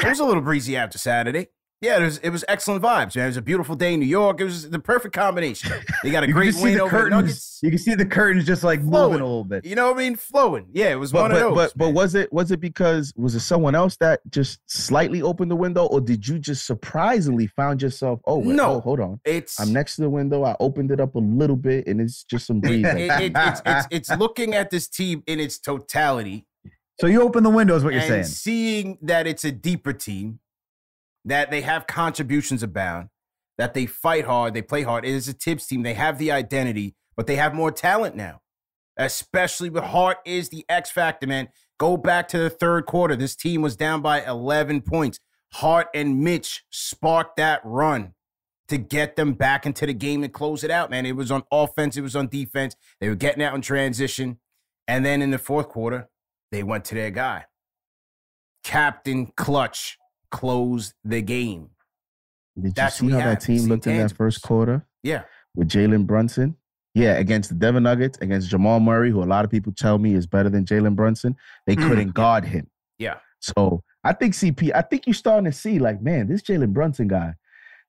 It 0.00 0.08
was 0.08 0.18
a 0.20 0.24
little 0.24 0.42
breezy 0.42 0.76
after 0.76 0.96
Saturday. 0.96 1.48
Yeah, 1.82 1.98
it 1.98 2.02
was 2.02 2.18
it 2.18 2.28
was 2.28 2.44
excellent 2.46 2.82
vibes, 2.82 3.16
man. 3.16 3.24
It 3.24 3.28
was 3.28 3.36
a 3.38 3.42
beautiful 3.42 3.74
day 3.74 3.94
in 3.94 4.00
New 4.00 4.06
York. 4.06 4.38
It 4.40 4.44
was 4.44 4.68
the 4.68 4.78
perfect 4.78 5.14
combination. 5.14 5.72
They 6.02 6.10
got 6.10 6.24
a 6.24 6.26
You 6.28 6.34
great 6.34 6.54
win 6.56 6.78
over 6.78 6.90
curtains. 6.90 7.10
Nuggets. 7.22 7.58
You 7.62 7.70
can 7.70 7.78
see 7.78 7.94
the 7.94 8.04
curtains 8.04 8.44
just 8.44 8.62
like 8.62 8.80
Flowing. 8.82 9.12
moving 9.12 9.22
a 9.22 9.26
little 9.26 9.44
bit. 9.44 9.64
You 9.64 9.76
know 9.76 9.86
what 9.90 9.96
I 9.96 10.00
mean? 10.00 10.16
Flowing. 10.16 10.66
Yeah, 10.72 10.90
it 10.90 10.96
was 10.96 11.10
But 11.10 11.22
one 11.22 11.30
but, 11.30 11.36
of 11.42 11.54
those. 11.54 11.72
but 11.72 11.78
but 11.78 11.90
was 11.94 12.14
it 12.14 12.30
was 12.32 12.50
it 12.50 12.60
because 12.60 13.14
was 13.16 13.34
it 13.34 13.40
someone 13.40 13.74
else 13.74 13.96
that 13.96 14.20
just 14.30 14.60
slightly 14.66 15.22
opened 15.22 15.50
the 15.50 15.56
window, 15.56 15.86
or 15.86 16.02
did 16.02 16.28
you 16.28 16.38
just 16.38 16.66
surprisingly 16.66 17.46
found 17.46 17.80
yourself? 17.80 18.20
Oh 18.26 18.38
wait, 18.40 18.56
No. 18.56 18.74
oh, 18.74 18.80
hold 18.80 19.00
on. 19.00 19.18
it's 19.24 19.58
I'm 19.58 19.72
next 19.72 19.96
to 19.96 20.02
the 20.02 20.10
window. 20.10 20.44
I 20.44 20.56
opened 20.60 20.90
it 20.90 21.00
up 21.00 21.14
a 21.14 21.18
little 21.18 21.56
bit, 21.56 21.86
and 21.86 21.98
it's 21.98 22.24
just 22.24 22.46
some 22.46 22.60
breeze. 22.60 22.84
it- 22.86 22.96
it- 23.22 23.32
it's, 23.34 23.62
it's 23.64 23.86
it's 24.10 24.18
looking 24.18 24.54
at 24.54 24.68
this 24.68 24.86
team 24.86 25.22
in 25.26 25.40
its 25.40 25.58
totality 25.58 26.44
So 27.00 27.06
you 27.06 27.22
open 27.22 27.42
the 27.42 27.48
window 27.48 27.74
is 27.74 27.84
what 27.84 27.94
you're 27.94 28.02
and 28.02 28.10
saying. 28.10 28.24
seeing 28.24 28.98
that 29.00 29.26
it's 29.26 29.44
a 29.46 29.52
deeper 29.52 29.94
team, 29.94 30.40
that 31.24 31.50
they 31.50 31.62
have 31.62 31.86
contributions 31.86 32.62
abound, 32.62 33.08
that 33.58 33.74
they 33.74 33.86
fight 33.86 34.24
hard, 34.24 34.54
they 34.54 34.62
play 34.62 34.82
hard. 34.82 35.04
It 35.04 35.10
is 35.10 35.28
a 35.28 35.32
Thibs 35.32 35.66
team. 35.66 35.82
They 35.82 35.94
have 35.94 36.18
the 36.18 36.32
identity, 36.32 36.94
but 37.16 37.26
they 37.26 37.36
have 37.36 37.54
more 37.54 37.70
talent 37.70 38.16
now. 38.16 38.40
Especially 38.96 39.70
with 39.70 39.84
Hart 39.84 40.18
is 40.26 40.48
the 40.50 40.64
X 40.68 40.90
factor, 40.90 41.26
man. 41.26 41.48
Go 41.78 41.96
back 41.96 42.28
to 42.28 42.38
the 42.38 42.50
third 42.50 42.86
quarter. 42.86 43.16
This 43.16 43.34
team 43.34 43.62
was 43.62 43.76
down 43.76 44.02
by 44.02 44.22
11 44.22 44.82
points. 44.82 45.18
Hart 45.54 45.88
and 45.94 46.20
Mitch 46.20 46.64
sparked 46.70 47.36
that 47.36 47.60
run 47.64 48.14
to 48.68 48.78
get 48.78 49.16
them 49.16 49.32
back 49.32 49.66
into 49.66 49.84
the 49.84 49.94
game 49.94 50.22
and 50.22 50.32
close 50.32 50.62
it 50.62 50.70
out, 50.70 50.90
man. 50.90 51.04
It 51.04 51.16
was 51.16 51.30
on 51.30 51.42
offense, 51.50 51.96
it 51.96 52.02
was 52.02 52.14
on 52.14 52.28
defense. 52.28 52.76
They 53.00 53.08
were 53.08 53.16
getting 53.16 53.42
out 53.42 53.54
in 53.54 53.62
transition. 53.62 54.38
And 54.86 55.04
then 55.04 55.22
in 55.22 55.30
the 55.30 55.38
fourth 55.38 55.68
quarter, 55.68 56.08
they 56.52 56.62
went 56.62 56.84
to 56.86 56.94
their 56.94 57.10
guy. 57.10 57.46
Captain 58.62 59.32
Clutch 59.36 59.98
closed 60.30 60.94
the 61.04 61.20
game. 61.22 61.70
Did 62.60 62.76
you 62.76 62.90
see 62.90 63.10
how 63.10 63.18
that 63.18 63.40
team 63.40 63.62
looked 63.68 63.86
in 63.86 63.96
that 63.98 64.12
first 64.16 64.42
quarter 64.42 64.86
Yeah. 65.02 65.22
with 65.54 65.68
Jalen 65.68 66.06
Brunson? 66.06 66.56
Yeah, 66.94 67.12
against 67.18 67.50
the 67.50 67.54
Denver 67.54 67.80
Nuggets, 67.80 68.18
against 68.20 68.48
Jamal 68.50 68.80
Murray, 68.80 69.10
who 69.10 69.22
a 69.22 69.24
lot 69.24 69.44
of 69.44 69.50
people 69.50 69.72
tell 69.72 69.98
me 69.98 70.14
is 70.14 70.26
better 70.26 70.48
than 70.50 70.64
Jalen 70.64 70.96
Brunson. 70.96 71.36
They 71.66 71.76
Mm. 71.76 71.88
couldn't 71.88 72.14
guard 72.14 72.44
him. 72.44 72.68
Yeah. 72.98 73.18
So 73.40 73.82
I 74.04 74.12
think 74.12 74.34
CP, 74.34 74.72
I 74.74 74.82
think 74.82 75.06
you're 75.06 75.14
starting 75.14 75.44
to 75.44 75.52
see 75.52 75.78
like, 75.78 76.02
man, 76.02 76.26
this 76.28 76.42
Jalen 76.42 76.72
Brunson 76.72 77.06
guy, 77.08 77.34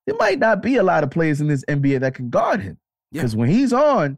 there 0.06 0.16
might 0.18 0.40
not 0.40 0.62
be 0.62 0.76
a 0.76 0.84
lot 0.84 1.04
of 1.04 1.10
players 1.10 1.42
in 1.42 1.48
this 1.48 1.64
NBA 1.68 2.00
that 2.02 2.14
can 2.14 2.30
guard 2.30 2.62
him. 2.62 2.78
Yeah. 3.12 3.22
Because 3.22 3.36
when 3.36 3.50
he's 3.50 3.74
on, 3.74 4.18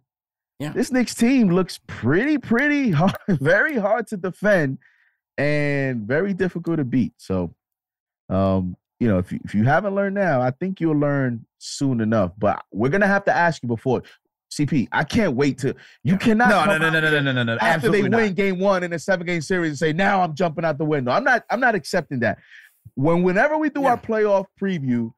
Yeah. 0.59 0.73
this 0.73 0.91
Knicks 0.91 1.15
team 1.15 1.49
looks 1.49 1.79
pretty, 1.87 2.37
pretty 2.37 2.91
hard, 2.91 3.15
very 3.29 3.77
hard 3.77 4.07
to 4.07 4.17
defend 4.17 4.77
and 5.37 6.01
very 6.07 6.33
difficult 6.33 6.77
to 6.77 6.83
beat. 6.83 7.13
So, 7.17 7.55
um, 8.29 8.75
you 8.99 9.07
know, 9.07 9.17
if 9.17 9.31
you, 9.31 9.39
if 9.43 9.53
you 9.53 9.63
haven't 9.63 9.95
learned 9.95 10.15
now, 10.15 10.41
I 10.41 10.51
think 10.51 10.79
you'll 10.79 10.97
learn 10.97 11.45
soon 11.57 11.99
enough. 12.01 12.31
But 12.37 12.63
we're 12.71 12.89
gonna 12.89 13.07
have 13.07 13.25
to 13.25 13.35
ask 13.35 13.61
you 13.63 13.67
before. 13.67 14.03
CP, 14.51 14.87
I 14.91 15.03
can't 15.03 15.33
wait 15.35 15.57
to. 15.59 15.75
You 16.03 16.15
cannot. 16.15 16.49
No, 16.49 16.65
no, 16.65 16.77
no, 16.77 16.89
no, 16.91 16.99
no, 17.01 17.09
no, 17.09 17.19
no, 17.21 17.31
no, 17.31 17.43
no. 17.43 17.53
after 17.53 17.65
they 17.65 17.97
Absolutely 17.97 18.09
not. 18.09 18.17
win 18.17 18.33
game 18.35 18.59
one 18.59 18.83
in 18.83 18.93
a 18.93 18.99
seven 18.99 19.25
game 19.25 19.41
series 19.41 19.69
and 19.71 19.77
say, 19.79 19.93
now 19.93 20.21
I'm 20.21 20.35
jumping 20.35 20.63
out 20.63 20.77
the 20.77 20.85
window. 20.85 21.11
I'm 21.11 21.23
not, 21.23 21.43
I'm 21.49 21.59
not 21.59 21.73
accepting 21.73 22.19
that. 22.19 22.37
When 22.93 23.23
whenever 23.23 23.57
we 23.57 23.69
do 23.71 23.81
Yeah. 23.81 23.89
our 23.91 23.97
playoff 23.97 24.45
preview, 24.61 25.11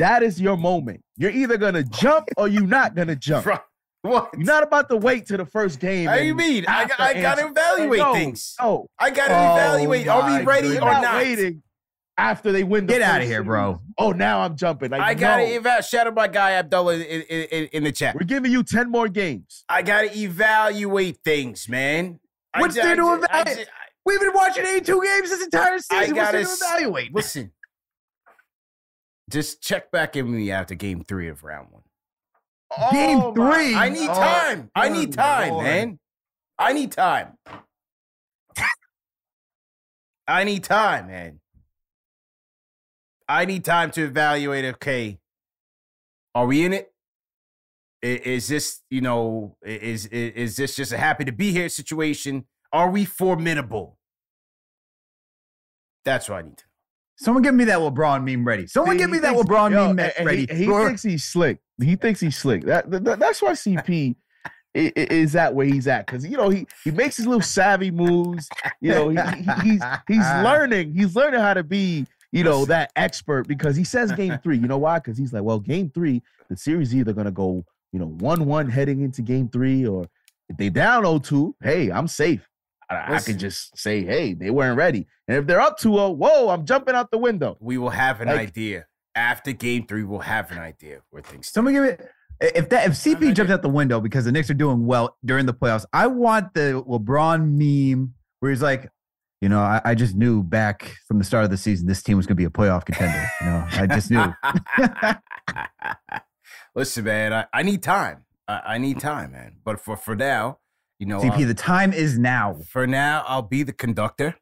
that 0.00 0.24
is 0.24 0.40
your 0.40 0.56
moment. 0.56 1.02
You're 1.16 1.30
either 1.30 1.56
gonna 1.56 1.84
jump 1.84 2.26
or 2.36 2.48
you're 2.48 2.66
not 2.66 2.94
gonna 2.96 3.16
jump. 3.16 3.46
What? 4.02 4.28
You're 4.36 4.44
not 4.44 4.62
about 4.62 4.90
to 4.90 4.96
wait 4.98 5.24
to 5.28 5.38
the 5.38 5.46
first 5.46 5.80
game. 5.80 6.08
How 6.10 6.16
you 6.16 6.34
mean? 6.34 6.66
I, 6.68 6.86
I 6.98 7.22
got 7.22 7.38
to 7.38 7.46
evaluate 7.46 8.00
No, 8.00 8.12
things. 8.12 8.54
No, 8.60 8.86
I 8.98 9.08
got 9.08 9.28
to 9.28 9.34
Oh 9.34 9.54
evaluate. 9.54 10.08
Are 10.08 10.38
we 10.40 10.44
ready 10.44 10.68
you're 10.68 10.82
or 10.82 10.92
not, 10.92 11.02
not? 11.02 11.14
waiting 11.22 11.62
after 12.16 12.52
they 12.52 12.64
win. 12.64 12.86
The 12.86 12.94
Get 12.94 13.02
out 13.02 13.20
of 13.20 13.26
here, 13.26 13.42
bro. 13.42 13.80
Oh, 13.98 14.12
now 14.12 14.40
I'm 14.40 14.56
jumping. 14.56 14.90
Like, 14.90 15.00
I 15.00 15.14
got 15.14 15.36
to 15.38 15.42
no. 15.42 15.48
evaluate. 15.56 15.84
Shout 15.84 16.06
out 16.06 16.14
my 16.14 16.28
guy 16.28 16.52
Abdullah 16.52 16.94
in, 16.94 17.02
in, 17.02 17.42
in, 17.50 17.64
in 17.72 17.84
the 17.84 17.92
chat. 17.92 18.14
We're 18.14 18.24
giving 18.26 18.52
you 18.52 18.62
ten 18.62 18.90
more 18.90 19.08
games. 19.08 19.64
I 19.68 19.82
got 19.82 20.02
to 20.02 20.16
evaluate 20.18 21.18
things, 21.24 21.68
man. 21.68 22.20
What's 22.56 22.74
ju- 22.76 22.82
there 22.82 22.92
I 22.92 22.96
to 22.96 23.14
evaluate? 23.24 23.68
We've 24.06 24.20
been 24.20 24.32
watching 24.34 24.66
82 24.66 25.02
games 25.02 25.30
this 25.30 25.42
entire 25.42 25.78
season. 25.78 25.96
I 25.96 26.00
What's 26.00 26.12
gotta 26.12 26.36
there 26.38 26.44
to 26.46 26.52
evaluate? 26.52 27.14
Listen, 27.14 27.52
just 29.30 29.62
check 29.62 29.90
back 29.90 30.14
in 30.14 30.26
with 30.26 30.34
me 30.34 30.50
after 30.50 30.74
game 30.74 31.02
three 31.04 31.28
of 31.28 31.42
round 31.42 31.68
one. 31.70 31.82
Game 32.92 33.20
Oh, 33.20 33.32
my- 33.34 33.54
three. 33.56 33.74
I 33.74 33.88
need 33.88 34.08
Oh, 34.10 34.14
time. 34.14 34.70
I 34.74 34.88
need 34.90 35.12
time, 35.14 35.52
Lord. 35.52 35.64
man. 35.64 35.98
I 36.58 36.72
need 36.74 36.92
time. 36.92 37.38
I 40.28 40.44
need 40.44 40.64
time, 40.64 41.06
man. 41.08 41.40
I 43.28 43.44
need 43.44 43.64
time 43.64 43.90
to 43.92 44.04
evaluate. 44.04 44.64
Okay, 44.76 45.18
are 46.34 46.46
we 46.46 46.64
in 46.64 46.72
it? 46.72 46.90
Is 48.02 48.48
this, 48.48 48.82
you 48.90 49.00
know, 49.00 49.56
is 49.64 50.06
is 50.06 50.56
this 50.56 50.76
just 50.76 50.92
a 50.92 50.98
happy 50.98 51.24
to 51.24 51.32
be 51.32 51.52
here 51.52 51.68
situation? 51.70 52.44
Are 52.72 52.90
we 52.90 53.04
formidable? 53.06 53.98
That's 56.04 56.28
what 56.28 56.38
I 56.38 56.42
need 56.42 56.56
to. 56.58 56.64
know. 56.64 56.68
Someone 57.16 57.42
give 57.42 57.54
me 57.54 57.64
that 57.64 57.78
LeBron 57.78 58.24
meme 58.24 58.44
ready. 58.46 58.66
Someone 58.66 58.96
See, 58.96 58.98
give 58.98 59.10
me 59.10 59.18
that 59.20 59.34
thinks- 59.34 59.48
LeBron 59.48 59.70
yo, 59.70 59.86
meme 59.88 59.98
and- 60.00 60.12
and 60.18 60.26
ready. 60.26 60.46
He, 60.50 60.64
he 60.64 60.66
thinks 60.66 61.02
he's 61.02 61.24
slick. 61.24 61.60
He 61.80 61.96
thinks 61.96 62.20
he's 62.20 62.36
slick. 62.36 62.64
That, 62.64 62.90
that- 62.90 63.18
that's 63.20 63.40
why 63.40 63.52
CP 63.52 64.16
i- 64.76 64.80
i- 64.80 64.92
is 64.96 65.32
that 65.32 65.54
where 65.54 65.64
he's 65.66 65.86
at 65.86 66.04
because 66.06 66.26
you 66.26 66.36
know 66.36 66.50
he 66.50 66.66
he 66.82 66.90
makes 66.90 67.16
his 67.16 67.26
little 67.26 67.40
savvy 67.40 67.90
moves. 67.90 68.48
You 68.80 68.90
know 68.92 69.08
he, 69.10 69.16
he- 69.16 69.70
he's 69.70 69.82
he's 70.08 70.26
learning. 70.42 70.92
He's 70.94 71.14
learning 71.16 71.40
how 71.40 71.54
to 71.54 71.62
be 71.64 72.06
you 72.34 72.44
know 72.44 72.64
that 72.66 72.90
expert 72.96 73.46
because 73.48 73.76
he 73.76 73.84
says 73.84 74.12
game 74.12 74.38
three. 74.42 74.58
You 74.58 74.66
know 74.68 74.78
why? 74.78 74.98
Because 74.98 75.16
he's 75.16 75.32
like, 75.32 75.42
well, 75.42 75.58
game 75.60 75.90
three, 75.90 76.22
the 76.50 76.56
series 76.56 76.94
either 76.94 77.12
gonna 77.12 77.30
go 77.30 77.64
you 77.92 77.98
know 78.00 78.08
one 78.08 78.44
one 78.46 78.68
heading 78.68 79.00
into 79.00 79.22
game 79.22 79.48
three 79.48 79.86
or 79.86 80.04
if 80.50 80.58
they 80.58 80.68
down 80.68 81.04
0-2, 81.04 81.54
hey, 81.62 81.90
I'm 81.90 82.06
safe. 82.06 82.46
I, 82.90 83.14
I 83.14 83.20
can 83.20 83.38
just 83.38 83.78
say, 83.78 84.04
hey, 84.04 84.34
they 84.34 84.50
weren't 84.50 84.76
ready. 84.76 85.06
And 85.26 85.38
if 85.38 85.46
they're 85.46 85.60
up 85.60 85.78
2-0, 85.80 86.16
whoa, 86.16 86.50
I'm 86.50 86.66
jumping 86.66 86.94
out 86.94 87.10
the 87.10 87.16
window. 87.16 87.56
We 87.60 87.78
will 87.78 87.88
have 87.88 88.20
an 88.20 88.28
Like- 88.28 88.48
idea 88.48 88.86
after 89.14 89.52
game 89.52 89.86
three. 89.86 90.04
We'll 90.04 90.18
have 90.20 90.50
an 90.52 90.58
idea 90.58 91.00
where 91.10 91.22
things. 91.22 91.48
Someone 91.48 91.72
give 91.72 91.84
it. 91.84 92.06
If 92.40 92.68
that 92.70 92.88
if 92.88 92.92
CP 92.92 93.32
jumps 93.32 93.52
out 93.52 93.62
the 93.62 93.68
window 93.70 94.00
because 94.00 94.24
the 94.26 94.32
Knicks 94.32 94.50
are 94.50 94.54
doing 94.54 94.84
well 94.84 95.16
during 95.24 95.46
the 95.46 95.54
playoffs, 95.54 95.86
I 95.94 96.08
want 96.08 96.52
the 96.52 96.84
LeBron 96.86 97.52
meme 97.52 98.12
where 98.40 98.50
he's 98.50 98.60
like, 98.60 98.90
you 99.44 99.50
know, 99.50 99.60
I, 99.60 99.78
I 99.84 99.94
just 99.94 100.14
knew 100.14 100.42
back 100.42 100.96
from 101.06 101.18
the 101.18 101.24
start 101.24 101.44
of 101.44 101.50
the 101.50 101.58
season 101.58 101.86
this 101.86 102.02
team 102.02 102.16
was 102.16 102.24
going 102.26 102.34
to 102.34 102.40
be 102.40 102.46
a 102.46 102.48
playoff 102.48 102.86
contender. 102.86 103.28
You 103.42 103.46
know, 103.46 103.66
I 103.72 103.86
just 103.86 104.10
knew. 104.10 104.32
Listen, 106.74 107.04
man, 107.04 107.34
I, 107.34 107.44
I 107.52 107.62
need 107.62 107.82
time. 107.82 108.24
I, 108.48 108.60
I 108.66 108.78
need 108.78 109.00
time, 109.00 109.32
man. 109.32 109.56
But 109.62 109.80
for 109.80 109.98
for 109.98 110.16
now, 110.16 110.60
you 110.98 111.04
know, 111.04 111.20
CP, 111.20 111.30
I'll- 111.32 111.46
the 111.46 111.52
time 111.52 111.92
is 111.92 112.18
now. 112.18 112.56
for 112.70 112.86
now, 112.86 113.22
I'll 113.28 113.42
be 113.42 113.62
the 113.62 113.74
conductor, 113.74 114.34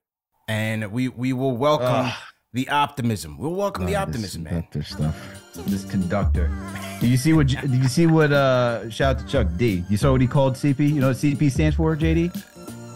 and 0.46 0.92
we 0.92 1.08
we 1.08 1.32
will 1.32 1.56
welcome 1.56 2.06
Ugh. 2.06 2.14
the 2.52 2.68
optimism. 2.68 3.38
We'll 3.38 3.54
welcome 3.56 3.86
the 3.86 3.96
Oh, 3.96 4.06
this 4.06 4.08
optimism, 4.08 4.42
man. 4.44 4.52
conductor 4.52 4.82
stuff. 4.84 5.16
This 5.66 5.84
conductor. 5.84 6.48
Do 7.00 7.08
you 7.08 7.16
see 7.16 7.32
what? 7.32 7.48
Do 7.48 7.76
you 7.76 7.88
see 7.88 8.06
what? 8.06 8.32
Uh, 8.32 8.88
shout 8.88 9.16
out 9.16 9.22
to 9.26 9.28
Chuck 9.32 9.48
D. 9.56 9.84
You 9.90 9.96
saw 9.96 10.12
what 10.12 10.20
he 10.20 10.28
called 10.28 10.54
CP. 10.54 10.78
You 10.94 11.00
know 11.00 11.08
what 11.08 11.16
CP 11.16 11.50
stands 11.50 11.74
for, 11.74 11.96
JD? 11.96 12.30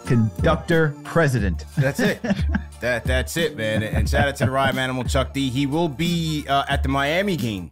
Conductor 0.06 0.94
President. 1.04 1.64
That's 1.76 2.00
it. 2.00 2.22
that 2.80 3.04
that's 3.04 3.36
it, 3.36 3.56
man. 3.56 3.82
And 3.82 4.08
shout 4.08 4.28
out 4.28 4.36
to 4.36 4.46
the 4.46 4.50
Rhyme 4.50 4.78
Animal 4.78 5.04
Chuck 5.04 5.32
D. 5.32 5.50
He 5.50 5.66
will 5.66 5.88
be 5.88 6.46
uh, 6.48 6.64
at 6.68 6.82
the 6.82 6.88
Miami 6.88 7.36
game 7.36 7.70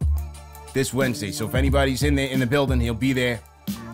this 0.73 0.93
Wednesday. 0.93 1.31
So 1.31 1.47
if 1.47 1.55
anybody's 1.55 2.03
in 2.03 2.15
there 2.15 2.27
in 2.27 2.39
the 2.39 2.45
building, 2.45 2.79
he'll 2.79 2.93
be 2.93 3.13
there 3.13 3.39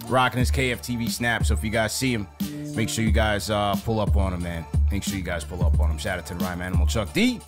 rocking 0.08 0.40
his 0.40 0.52
KFTV 0.52 1.10
snap. 1.10 1.46
So 1.46 1.54
if 1.54 1.64
you 1.64 1.70
guys 1.70 1.94
see 1.94 2.14
him, 2.14 2.28
make 2.76 2.90
sure 2.90 3.06
you 3.06 3.12
guys 3.12 3.50
uh, 3.50 3.76
pull 3.86 4.00
up 4.00 4.18
on 4.18 4.34
him, 4.34 4.44
man. 4.44 4.66
Make 4.92 5.04
sure 5.04 5.16
you 5.16 5.24
guys 5.24 5.44
pull 5.44 5.64
up 5.64 5.80
on 5.80 5.92
him. 5.92 5.98
Shout 5.98 6.20
out 6.20 6.26
to 6.28 6.34
the 6.34 6.44
Rhyme 6.44 6.62
Animal 6.62 6.88
Chuck 6.88 7.14
D. 7.14 7.40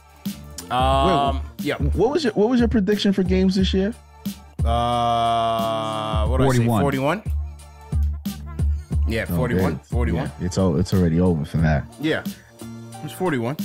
Um, 0.72 1.42
yeah. 1.60 1.76
What 1.78 2.12
was 2.12 2.24
your 2.24 2.34
What 2.34 2.50
was 2.50 2.60
your 2.60 2.70
prediction 2.70 3.14
for 3.14 3.24
games 3.24 3.56
this 3.56 3.74
year? 3.74 3.94
Uh, 4.64 6.26
what 6.28 6.38
did 6.38 6.48
I 6.48 6.58
say? 6.58 6.66
41. 6.66 7.24
41? 9.06 9.12
Yeah, 9.14 9.26
41. 9.26 9.80
41. 9.80 10.26
Yeah, 10.40 10.46
it's 10.46 10.58
all. 10.58 10.78
It's 10.80 10.94
already 10.94 11.20
over 11.20 11.46
for 11.46 11.58
that. 11.58 11.86
Yeah. 12.00 12.24
It's 13.04 13.14
41. 13.14 13.58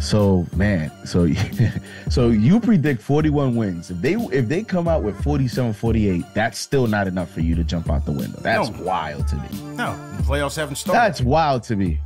So 0.00 0.46
man, 0.56 0.90
so 1.04 1.28
so 2.08 2.30
you 2.30 2.58
predict 2.58 3.02
41 3.02 3.54
wins. 3.54 3.90
If 3.90 4.00
they 4.00 4.14
if 4.14 4.48
they 4.48 4.62
come 4.62 4.88
out 4.88 5.02
with 5.02 5.22
47, 5.22 5.74
48, 5.74 6.24
that's 6.32 6.58
still 6.58 6.86
not 6.86 7.06
enough 7.06 7.30
for 7.30 7.40
you 7.40 7.54
to 7.54 7.62
jump 7.64 7.90
out 7.90 8.06
the 8.06 8.12
window. 8.12 8.38
That's 8.40 8.70
No. 8.70 8.82
wild 8.82 9.28
to 9.28 9.36
me. 9.36 9.48
No, 9.74 9.94
the 10.16 10.22
playoffs 10.22 10.56
haven't 10.56 10.76
started. 10.76 10.98
That's 10.98 11.20
wild 11.20 11.64
to 11.64 11.76
me. 11.76 12.00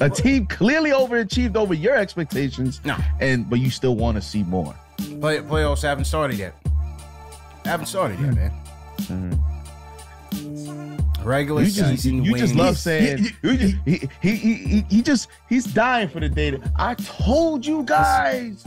A 0.00 0.10
team 0.10 0.46
clearly 0.46 0.90
overachieved 0.90 1.56
over 1.56 1.72
your 1.72 1.94
expectations. 1.94 2.80
No. 2.84 2.96
And 3.20 3.48
but 3.48 3.60
you 3.60 3.70
still 3.70 3.94
want 3.94 4.16
to 4.16 4.22
see 4.22 4.42
more. 4.42 4.74
Play, 5.20 5.38
playoffs 5.38 5.82
haven't 5.82 6.06
started 6.06 6.38
yet. 6.38 6.54
Haven't 7.64 7.86
started 7.86 8.18
yet, 8.18 8.34
man. 8.34 8.50
Mm-hmm. 9.02 9.55
Regular 11.24 11.62
You 11.62 11.70
just, 11.70 11.90
season 12.02 12.24
you 12.24 12.36
just 12.36 12.54
love 12.54 12.66
wins. 12.68 12.80
saying 12.80 13.26
you 13.42 13.56
just- 13.56 13.74
he, 13.84 14.08
he, 14.22 14.36
he, 14.36 14.54
he, 14.54 14.84
he 14.88 15.02
just 15.02 15.28
he's 15.48 15.64
dying 15.64 16.08
for 16.08 16.20
the 16.20 16.28
data. 16.28 16.60
I 16.76 16.94
told 16.94 17.66
you 17.66 17.82
guys. 17.82 18.64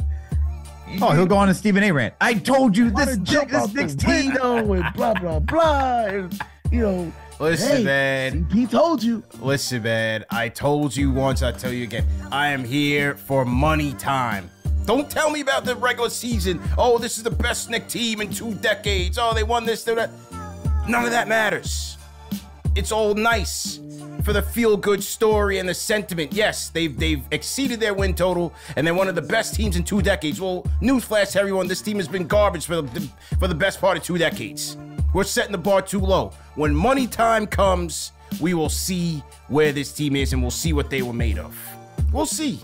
Oh, 1.01 1.11
he'll 1.11 1.25
go 1.27 1.37
on 1.37 1.47
a 1.49 1.53
Stephen 1.53 1.83
A. 1.83 1.91
rant. 1.91 2.15
I 2.19 2.33
told 2.33 2.75
you 2.75 2.89
this 2.89 3.17
jump 3.19 3.49
this 3.51 3.61
out 3.61 3.73
Knicks 3.73 3.93
the 3.95 4.01
team. 4.05 4.25
window 4.33 4.73
and 4.73 4.93
blah 4.93 5.13
blah 5.13 5.39
blah. 5.39 6.05
And, 6.05 6.41
you 6.71 6.81
know, 6.81 7.13
Listen, 7.39 7.77
hey, 7.77 7.83
man. 7.83 8.47
He 8.51 8.65
told 8.67 9.01
you. 9.01 9.23
Listen, 9.39 9.83
man. 9.83 10.25
I 10.29 10.49
told 10.49 10.93
you 10.95 11.11
once. 11.11 11.41
I 11.43 11.53
tell 11.53 11.71
you 11.71 11.83
again. 11.83 12.05
I 12.31 12.49
am 12.49 12.65
here 12.65 13.15
for 13.15 13.45
money 13.45 13.93
time. 13.93 14.49
Don't 14.85 15.09
tell 15.09 15.29
me 15.29 15.39
about 15.41 15.63
the 15.63 15.75
regular 15.75 16.09
season. 16.09 16.59
Oh, 16.77 16.97
this 16.97 17.17
is 17.17 17.23
the 17.23 17.31
best 17.31 17.69
Knick 17.69 17.87
team 17.87 18.19
in 18.21 18.29
two 18.31 18.55
decades. 18.55 19.17
Oh, 19.17 19.33
they 19.33 19.43
won 19.43 19.63
this, 19.63 19.83
they 19.83 19.93
that. 19.93 20.09
None 20.87 21.05
of 21.05 21.11
that 21.11 21.27
matters. 21.27 21.97
It's 22.75 22.91
all 22.91 23.13
nice 23.13 23.79
for 24.23 24.33
the 24.33 24.41
feel-good 24.41 25.03
story 25.03 25.59
and 25.59 25.67
the 25.67 25.73
sentiment. 25.73 26.33
Yes, 26.33 26.69
they've 26.69 26.97
they've 26.97 27.23
exceeded 27.31 27.79
their 27.79 27.93
win 27.93 28.13
total, 28.13 28.53
and 28.75 28.85
they're 28.85 28.93
one 28.93 29.07
of 29.07 29.15
the 29.15 29.21
best 29.21 29.55
teams 29.55 29.75
in 29.75 29.83
two 29.83 30.01
decades. 30.01 30.39
Well, 30.39 30.63
newsflash 30.81 31.35
everyone: 31.35 31.67
this 31.67 31.81
team 31.81 31.97
has 31.97 32.07
been 32.07 32.27
garbage 32.27 32.65
for 32.65 32.81
the 32.81 33.09
for 33.39 33.47
the 33.47 33.55
best 33.55 33.81
part 33.81 33.97
of 33.97 34.03
two 34.03 34.17
decades. 34.17 34.77
We're 35.13 35.23
setting 35.23 35.51
the 35.51 35.57
bar 35.57 35.81
too 35.81 35.99
low. 35.99 36.31
When 36.55 36.75
money 36.75 37.07
time 37.07 37.47
comes, 37.47 38.11
we 38.39 38.53
will 38.53 38.69
see 38.69 39.23
where 39.47 39.71
this 39.71 39.91
team 39.91 40.15
is, 40.15 40.33
and 40.33 40.41
we'll 40.41 40.51
see 40.51 40.73
what 40.73 40.89
they 40.89 41.01
were 41.01 41.13
made 41.13 41.39
of. 41.39 41.57
We'll 42.13 42.27
see. 42.27 42.59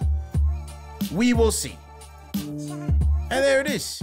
We 1.12 1.34
will 1.34 1.52
see. 1.52 1.78
And 2.34 3.30
there 3.30 3.62
it 3.62 3.68
is. 3.68 4.02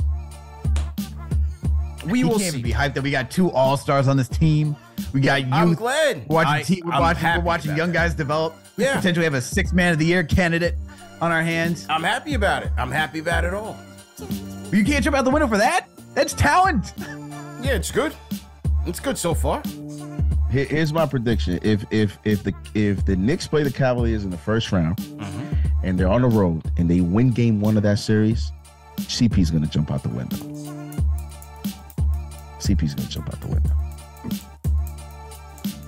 We 2.06 2.18
He 2.18 2.24
will 2.24 2.38
can't 2.38 2.54
see. 2.54 2.62
be 2.62 2.72
hyped 2.72 2.94
that 2.94 3.02
we 3.02 3.10
got 3.10 3.30
two 3.30 3.50
all 3.52 3.76
stars 3.76 4.08
on 4.08 4.16
this 4.16 4.28
team. 4.28 4.76
We 5.12 5.20
got 5.20 5.42
youth. 5.42 5.52
I'm 5.52 5.74
glad. 5.74 6.26
We're 6.28 6.34
watching, 6.36 6.52
I- 6.52 6.62
te- 6.62 6.82
we're 6.84 6.92
I'm 6.92 7.00
watching, 7.00 7.28
we're 7.34 7.40
watching 7.40 7.76
young 7.76 7.88
that. 7.92 7.94
guys 7.98 8.14
develop. 8.14 8.54
We 8.76 8.84
Yeah. 8.84 8.96
potentially 8.96 9.24
have 9.24 9.34
a 9.34 9.40
six 9.42 9.72
man 9.72 9.92
of 9.92 9.98
the 9.98 10.06
year 10.06 10.24
candidate 10.24 10.76
on 11.20 11.30
our 11.32 11.42
hands. 11.42 11.86
I'm 11.88 12.02
happy 12.02 12.34
about 12.34 12.62
it. 12.64 12.72
I'm 12.76 12.90
happy 12.90 13.18
about 13.20 13.44
it 13.44 13.54
all. 13.54 13.76
You 14.72 14.84
can't 14.84 15.04
jump 15.04 15.16
out 15.16 15.24
the 15.24 15.30
window 15.30 15.46
for 15.48 15.58
that. 15.58 15.88
That's 16.14 16.32
talent. 16.34 16.92
Yeah, 17.62 17.72
it's 17.72 17.90
good. 17.90 18.14
It's 18.86 18.98
good 19.00 19.16
so 19.18 19.34
far. 19.34 19.62
Here's 20.50 20.92
my 20.92 21.06
prediction: 21.06 21.58
if 21.62 21.84
if 21.90 22.18
if 22.24 22.42
the 22.42 22.52
if 22.74 23.04
the 23.06 23.16
Knicks 23.16 23.46
play 23.46 23.62
the 23.62 23.72
Cavaliers 23.72 24.24
in 24.24 24.30
the 24.30 24.36
first 24.36 24.70
round, 24.72 24.96
mm-hmm. 24.98 25.54
and 25.86 25.98
they're 25.98 26.08
on 26.08 26.20
the 26.22 26.28
road 26.28 26.62
and 26.76 26.90
they 26.90 27.00
win 27.00 27.30
Game 27.30 27.60
One 27.60 27.76
of 27.78 27.82
that 27.84 27.98
series, 27.98 28.52
CP's 28.98 29.50
gonna 29.50 29.66
jump 29.66 29.90
out 29.90 30.02
the 30.02 30.10
window. 30.10 30.36
CP's 32.62 32.94
gonna 32.94 33.08
jump 33.08 33.28
out 33.28 33.40
the 33.40 33.48
window. 33.48 33.70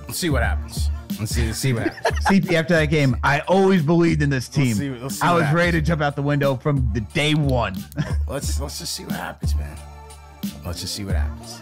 Let's 0.06 0.18
see 0.18 0.30
what 0.30 0.42
happens. 0.42 0.90
Let's 1.18 1.32
see. 1.32 1.46
Let's 1.46 1.58
see 1.58 1.72
what 1.72 1.84
happens. 1.84 2.24
CP 2.26 2.52
after 2.52 2.74
that 2.74 2.86
game, 2.86 3.16
I 3.22 3.40
always 3.40 3.82
believed 3.82 4.22
in 4.22 4.30
this 4.30 4.48
team. 4.48 4.74
see- 4.74 4.90
let's 4.90 5.16
see 5.16 5.22
I 5.26 5.32
was 5.32 5.44
happens. 5.44 5.56
ready 5.56 5.72
to 5.72 5.80
jump 5.82 6.02
out 6.02 6.16
the 6.16 6.22
window 6.22 6.56
from 6.56 6.90
the 6.92 7.00
day 7.00 7.34
one. 7.34 7.76
let's 8.28 8.60
let's 8.60 8.78
just 8.78 8.94
see 8.94 9.04
what 9.04 9.14
happens, 9.14 9.54
man. 9.54 9.76
Let's 10.64 10.80
just 10.80 10.94
see 10.94 11.04
what 11.04 11.14
happens. 11.14 11.60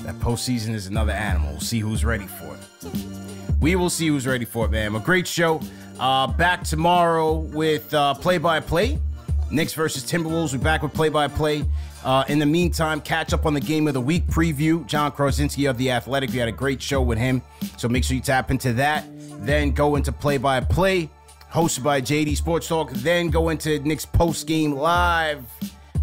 That 0.00 0.14
postseason 0.16 0.74
is 0.74 0.86
another 0.86 1.12
animal. 1.12 1.50
We'll 1.52 1.60
see 1.60 1.80
who's 1.80 2.04
ready 2.04 2.26
for 2.26 2.54
it. 2.56 2.90
We 3.60 3.76
will 3.76 3.90
see 3.90 4.08
who's 4.08 4.26
ready 4.26 4.44
for 4.46 4.64
it, 4.66 4.70
man. 4.70 4.94
A 4.94 5.00
great 5.00 5.26
show. 5.26 5.60
Uh, 5.98 6.26
back 6.26 6.64
tomorrow 6.64 7.34
with 7.34 7.92
uh, 7.92 8.14
play-by-play. 8.14 8.98
Knicks 9.50 9.74
versus 9.74 10.02
Timberwolves. 10.10 10.52
We're 10.54 10.60
back 10.64 10.82
with 10.82 10.94
play-by-play. 10.94 11.64
Uh, 12.04 12.24
in 12.28 12.38
the 12.38 12.46
meantime, 12.46 13.00
catch 13.00 13.32
up 13.32 13.44
on 13.44 13.54
the 13.54 13.60
game 13.60 13.86
of 13.86 13.94
the 13.94 14.00
week 14.00 14.26
preview. 14.26 14.86
Jon 14.86 15.12
Krawczynski 15.12 15.68
of 15.68 15.76
the 15.76 15.90
Athletic. 15.90 16.30
We 16.30 16.38
had 16.38 16.48
a 16.48 16.52
great 16.52 16.80
show 16.80 17.02
with 17.02 17.18
him, 17.18 17.42
so 17.76 17.88
make 17.88 18.04
sure 18.04 18.14
you 18.14 18.22
tap 18.22 18.50
into 18.50 18.72
that. 18.74 19.04
Then 19.44 19.70
go 19.72 19.96
into 19.96 20.12
play-by-play, 20.12 21.10
hosted 21.52 21.82
by 21.82 22.00
JD 22.00 22.36
Sports 22.36 22.68
Talk. 22.68 22.90
Then 22.90 23.28
go 23.28 23.50
into 23.50 23.78
Knicks 23.80 24.06
post-game 24.06 24.72
live 24.72 25.44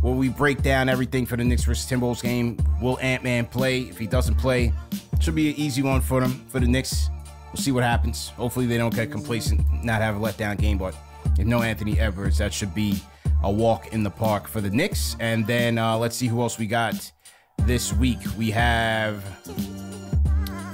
where 0.01 0.13
we 0.13 0.29
break 0.29 0.61
down 0.61 0.89
everything 0.89 1.25
for 1.25 1.37
the 1.37 1.43
Knicks 1.43 1.63
versus 1.63 1.89
Timberwolves 1.89 2.21
game. 2.21 2.57
Will 2.81 2.99
Ant 2.99 3.23
Man 3.23 3.45
play? 3.45 3.81
If 3.81 3.97
he 3.97 4.07
doesn't 4.07 4.35
play, 4.35 4.71
it 5.13 5.23
should 5.23 5.35
be 5.35 5.49
an 5.49 5.55
easy 5.55 5.81
one 5.81 6.01
for 6.01 6.21
them 6.21 6.45
for 6.49 6.59
the 6.59 6.67
Knicks. 6.67 7.09
We'll 7.51 7.61
see 7.61 7.71
what 7.71 7.83
happens. 7.83 8.29
Hopefully 8.29 8.67
they 8.67 8.77
don't 8.77 8.93
get 8.93 9.11
complacent, 9.11 9.61
not 9.83 10.01
have 10.01 10.15
a 10.15 10.19
letdown 10.19 10.57
game. 10.57 10.77
But 10.77 10.95
if 11.39 11.45
no 11.45 11.61
Anthony 11.61 11.99
Edwards, 11.99 12.37
that 12.37 12.53
should 12.53 12.75
be 12.75 13.01
a 13.43 13.51
walk 13.51 13.93
in 13.93 14.03
the 14.03 14.09
park 14.09 14.47
for 14.47 14.61
the 14.61 14.69
Knicks. 14.69 15.15
And 15.19 15.45
then 15.45 15.77
uh, 15.77 15.97
let's 15.97 16.15
see 16.15 16.27
who 16.27 16.41
else 16.41 16.57
we 16.57 16.67
got 16.67 17.11
this 17.59 17.93
week. 17.93 18.19
We 18.37 18.51
have 18.51 19.23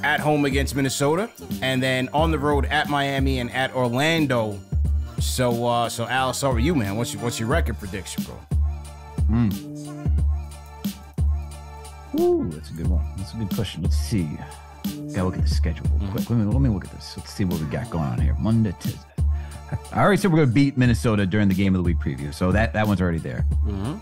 at 0.04 0.20
home 0.20 0.46
against 0.46 0.76
Minnesota, 0.76 1.30
and 1.62 1.82
then 1.82 2.10
on 2.14 2.32
the 2.32 2.38
road 2.40 2.66
at 2.66 2.90
Miami 2.90 3.40
and 3.40 3.52
at 3.52 3.74
Orlando. 3.74 4.60
So, 5.20 5.66
uh, 5.66 5.88
so 5.90 6.06
Alex, 6.06 6.42
how 6.42 6.52
are 6.52 6.60
you, 6.60 6.76
man? 6.76 6.98
What's 6.98 7.14
your 7.14 7.24
what's 7.24 7.40
your 7.40 7.48
record 7.48 7.80
prediction, 7.80 8.24
bro? 8.24 8.36
Ooh, 12.20 12.50
that's 12.50 12.70
a 12.70 12.74
good 12.74 12.88
one. 12.88 13.04
That's 13.18 13.34
a 13.34 13.38
good 13.38 13.50
question. 13.56 13.82
Let's 13.84 13.98
see. 13.98 14.28
Gotta 15.14 15.24
look 15.26 15.38
at 15.38 15.44
the 15.44 15.48
schedule 15.50 15.86
real 16.00 16.12
quick. 16.12 16.30
Let 16.30 16.38
me, 16.38 16.46
let 16.46 16.62
me 16.62 16.70
look 16.70 16.86
at 16.86 16.92
this. 16.92 17.16
Let's 17.18 17.34
see 17.34 17.46
what 17.46 17.60
we 17.60 17.66
got 17.68 17.90
going 17.90 18.04
on 18.04 18.20
here. 18.20 18.36
Monday, 18.40 18.76
Tuesday. 18.80 19.13
I 19.92 20.02
already 20.02 20.22
said 20.22 20.32
we're 20.32 20.40
gonna 20.40 20.52
beat 20.52 20.78
Minnesota 20.78 21.26
during 21.26 21.48
the 21.48 21.56
game 21.56 21.76
of 21.76 21.84
the 21.84 21.84
week 21.84 21.98
preview, 21.98 22.34
so 22.34 22.52
that 22.52 22.74
that 22.74 22.88
one's 22.88 23.02
already 23.02 23.20
there. 23.20 23.46
Mm-hmm. 23.66 23.98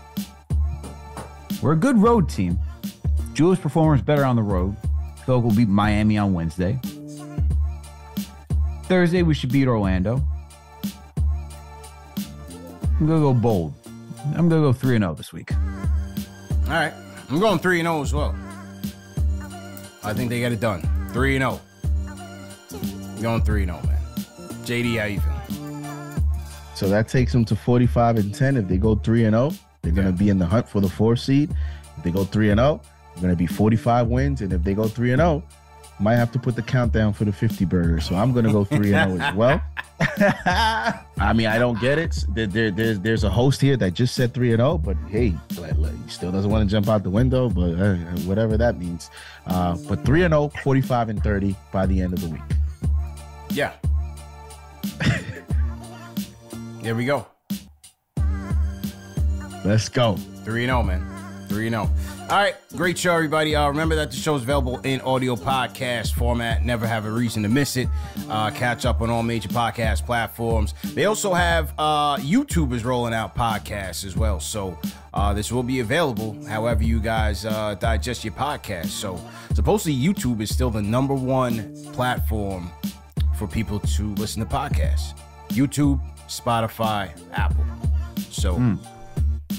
We're 1.64 1.72
a 1.72 1.76
good 1.76 1.98
road 1.98 2.28
team. 2.28 2.58
Julius 3.34 3.60
performance 3.60 4.02
better 4.02 4.24
on 4.24 4.36
the 4.36 4.42
road. 4.42 4.76
Feel 5.24 5.36
like 5.36 5.44
we'll 5.44 5.56
beat 5.56 5.68
Miami 5.68 6.18
on 6.18 6.34
Wednesday. 6.34 6.80
Thursday 8.84 9.22
we 9.22 9.34
should 9.34 9.52
beat 9.52 9.68
Orlando. 9.68 10.20
I'm 13.00 13.06
gonna 13.06 13.20
go 13.20 13.32
bold. 13.34 13.74
I'm 14.36 14.48
gonna 14.48 14.62
go 14.62 14.72
three 14.72 14.96
and 14.96 15.02
zero 15.02 15.14
this 15.14 15.32
week. 15.32 15.52
All 15.52 16.70
right. 16.70 16.92
I'm 17.32 17.40
going 17.40 17.58
3 17.58 17.80
and 17.80 17.86
0 17.86 18.02
as 18.02 18.12
well. 18.12 18.36
I 20.04 20.12
think 20.12 20.28
they 20.28 20.42
got 20.42 20.52
it 20.52 20.60
done. 20.60 20.82
3 21.14 21.36
and 21.36 21.42
0. 21.42 23.22
Going 23.22 23.42
3 23.42 23.62
and 23.62 23.72
0, 23.72 23.82
man. 23.86 23.98
JD, 24.66 24.98
how 24.98 25.06
you 25.06 25.20
feeling? 25.20 25.31
So 26.74 26.88
that 26.88 27.08
takes 27.08 27.32
them 27.32 27.44
to 27.46 27.56
45 27.56 28.16
and 28.16 28.34
10. 28.34 28.56
If 28.56 28.68
they 28.68 28.78
go 28.78 28.94
3 28.94 29.24
and 29.24 29.34
0, 29.34 29.52
they're 29.82 29.92
going 29.92 30.06
to 30.06 30.12
be 30.12 30.28
in 30.28 30.38
the 30.38 30.46
hunt 30.46 30.68
for 30.68 30.80
the 30.80 30.88
four 30.88 31.16
seed. 31.16 31.50
If 31.96 32.04
they 32.04 32.10
go 32.10 32.24
3 32.24 32.50
and 32.50 32.58
0, 32.58 32.80
they're 33.14 33.22
going 33.22 33.32
to 33.32 33.36
be 33.36 33.46
45 33.46 34.08
wins. 34.08 34.40
And 34.40 34.52
if 34.52 34.62
they 34.62 34.74
go 34.74 34.88
3 34.88 35.12
and 35.12 35.20
0, 35.20 35.42
might 36.00 36.16
have 36.16 36.32
to 36.32 36.38
put 36.38 36.56
the 36.56 36.62
countdown 36.62 37.12
for 37.12 37.24
the 37.24 37.32
50 37.32 37.64
burger. 37.66 38.00
So 38.00 38.16
I'm 38.16 38.32
going 38.32 38.44
to 38.44 38.52
go 38.52 38.64
3 38.64 38.94
and 38.94 39.12
0 39.12 39.22
as 39.22 39.34
well. 39.34 39.62
I 41.20 41.32
mean, 41.34 41.46
I 41.46 41.58
don't 41.58 41.78
get 41.80 41.98
it. 41.98 42.24
There, 42.30 42.46
there, 42.46 42.70
there's, 42.70 43.00
there's 43.00 43.24
a 43.24 43.30
host 43.30 43.60
here 43.60 43.76
that 43.76 43.94
just 43.94 44.14
said 44.14 44.34
3 44.34 44.52
and 44.52 44.60
0, 44.60 44.78
but 44.78 44.96
hey, 45.08 45.28
he 45.28 46.08
still 46.08 46.32
doesn't 46.32 46.50
want 46.50 46.68
to 46.68 46.70
jump 46.70 46.88
out 46.88 47.02
the 47.02 47.10
window, 47.10 47.48
but 47.48 47.74
uh, 47.78 47.94
whatever 48.24 48.56
that 48.56 48.78
means. 48.78 49.10
Uh, 49.46 49.76
but 49.88 50.04
3 50.04 50.24
and 50.24 50.32
0, 50.32 50.48
45 50.62 51.08
and 51.10 51.22
30 51.22 51.54
by 51.70 51.86
the 51.86 52.00
end 52.00 52.12
of 52.14 52.20
the 52.20 52.28
week. 52.28 52.42
Yeah. 53.50 53.72
There 56.82 56.96
we 56.96 57.04
go. 57.04 57.26
Let's 59.64 59.88
go. 59.88 60.16
3 60.16 60.66
0, 60.66 60.82
man. 60.82 61.46
3 61.48 61.70
0. 61.70 61.82
All 61.82 61.88
right. 62.28 62.56
Great 62.74 62.98
show, 62.98 63.14
everybody. 63.14 63.54
Uh, 63.54 63.68
remember 63.68 63.94
that 63.94 64.10
the 64.10 64.16
show 64.16 64.34
is 64.34 64.42
available 64.42 64.80
in 64.80 65.00
audio 65.02 65.36
podcast 65.36 66.14
format. 66.14 66.64
Never 66.64 66.84
have 66.84 67.04
a 67.04 67.10
reason 67.10 67.44
to 67.44 67.48
miss 67.48 67.76
it. 67.76 67.88
Uh, 68.28 68.50
catch 68.50 68.84
up 68.84 69.00
on 69.00 69.10
all 69.10 69.22
major 69.22 69.48
podcast 69.48 70.04
platforms. 70.04 70.74
They 70.82 71.04
also 71.04 71.32
have 71.34 71.72
uh, 71.78 72.16
YouTubers 72.16 72.84
rolling 72.84 73.14
out 73.14 73.36
podcasts 73.36 74.04
as 74.04 74.16
well. 74.16 74.40
So 74.40 74.76
uh, 75.14 75.32
this 75.34 75.52
will 75.52 75.62
be 75.62 75.78
available 75.78 76.36
however 76.48 76.82
you 76.82 76.98
guys 76.98 77.44
uh, 77.44 77.76
digest 77.76 78.24
your 78.24 78.34
podcast. 78.34 78.86
So 78.86 79.20
supposedly, 79.54 79.94
YouTube 79.96 80.40
is 80.40 80.52
still 80.52 80.70
the 80.70 80.82
number 80.82 81.14
one 81.14 81.76
platform 81.92 82.72
for 83.38 83.46
people 83.46 83.78
to 83.78 84.14
listen 84.14 84.44
to 84.44 84.48
podcasts 84.52 85.14
YouTube, 85.52 86.00
Spotify, 86.32 87.10
Apple. 87.32 87.64
So 88.30 88.54
hmm. 88.54 88.74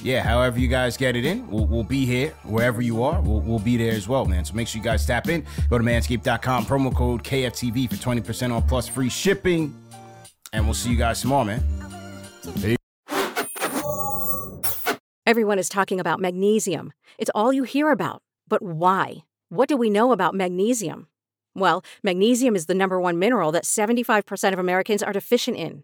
yeah, 0.02 0.24
however 0.24 0.60
you 0.60 0.68
guys 0.68 0.98
get 0.98 1.16
it 1.16 1.26
in, 1.26 1.50
we'll, 1.50 1.66
we'll 1.66 1.84
be 1.84 2.06
here 2.06 2.30
wherever 2.44 2.82
you 2.82 3.04
are. 3.04 3.22
We'll, 3.22 3.42
we'll 3.42 3.60
be 3.60 3.78
there 3.78 3.94
as 3.94 4.08
well, 4.08 4.26
man. 4.26 4.44
So 4.46 4.54
make 4.54 4.68
sure 4.68 4.80
you 4.80 4.84
guys 4.84 5.06
tap 5.06 5.30
in. 5.30 5.46
Go 5.70 5.78
to 5.78 5.84
manscaped.com, 5.84 6.66
promo 6.66 6.94
code 6.94 7.24
KFTV 7.24 7.90
for 7.90 7.96
20% 7.96 8.52
off 8.52 8.68
plus 8.68 8.88
free 8.88 9.10
shipping. 9.10 9.76
And 10.52 10.66
we'll 10.66 10.74
see 10.74 10.92
you 10.92 10.98
guys 10.98 11.22
tomorrow, 11.22 11.46
man. 11.46 11.64
Everyone 15.26 15.58
is 15.58 15.70
talking 15.70 16.00
about 16.00 16.20
magnesium. 16.20 16.92
It's 17.18 17.32
all 17.34 17.54
you 17.54 17.64
hear 17.64 17.92
about. 17.92 18.22
But 18.48 18.62
why? 18.62 19.24
What 19.50 19.70
do 19.70 19.78
we 19.78 19.90
know 19.90 20.12
about 20.12 20.36
magnesium? 20.36 21.08
Well, 21.56 21.84
magnesium 22.04 22.56
is 22.56 22.66
the 22.66 22.74
number 22.74 23.00
one 23.00 23.20
mineral 23.20 23.52
that 23.52 23.64
75% 23.64 24.54
of 24.54 24.60
Americans 24.60 25.02
are 25.04 25.14
deficient 25.14 25.58
in. 25.58 25.84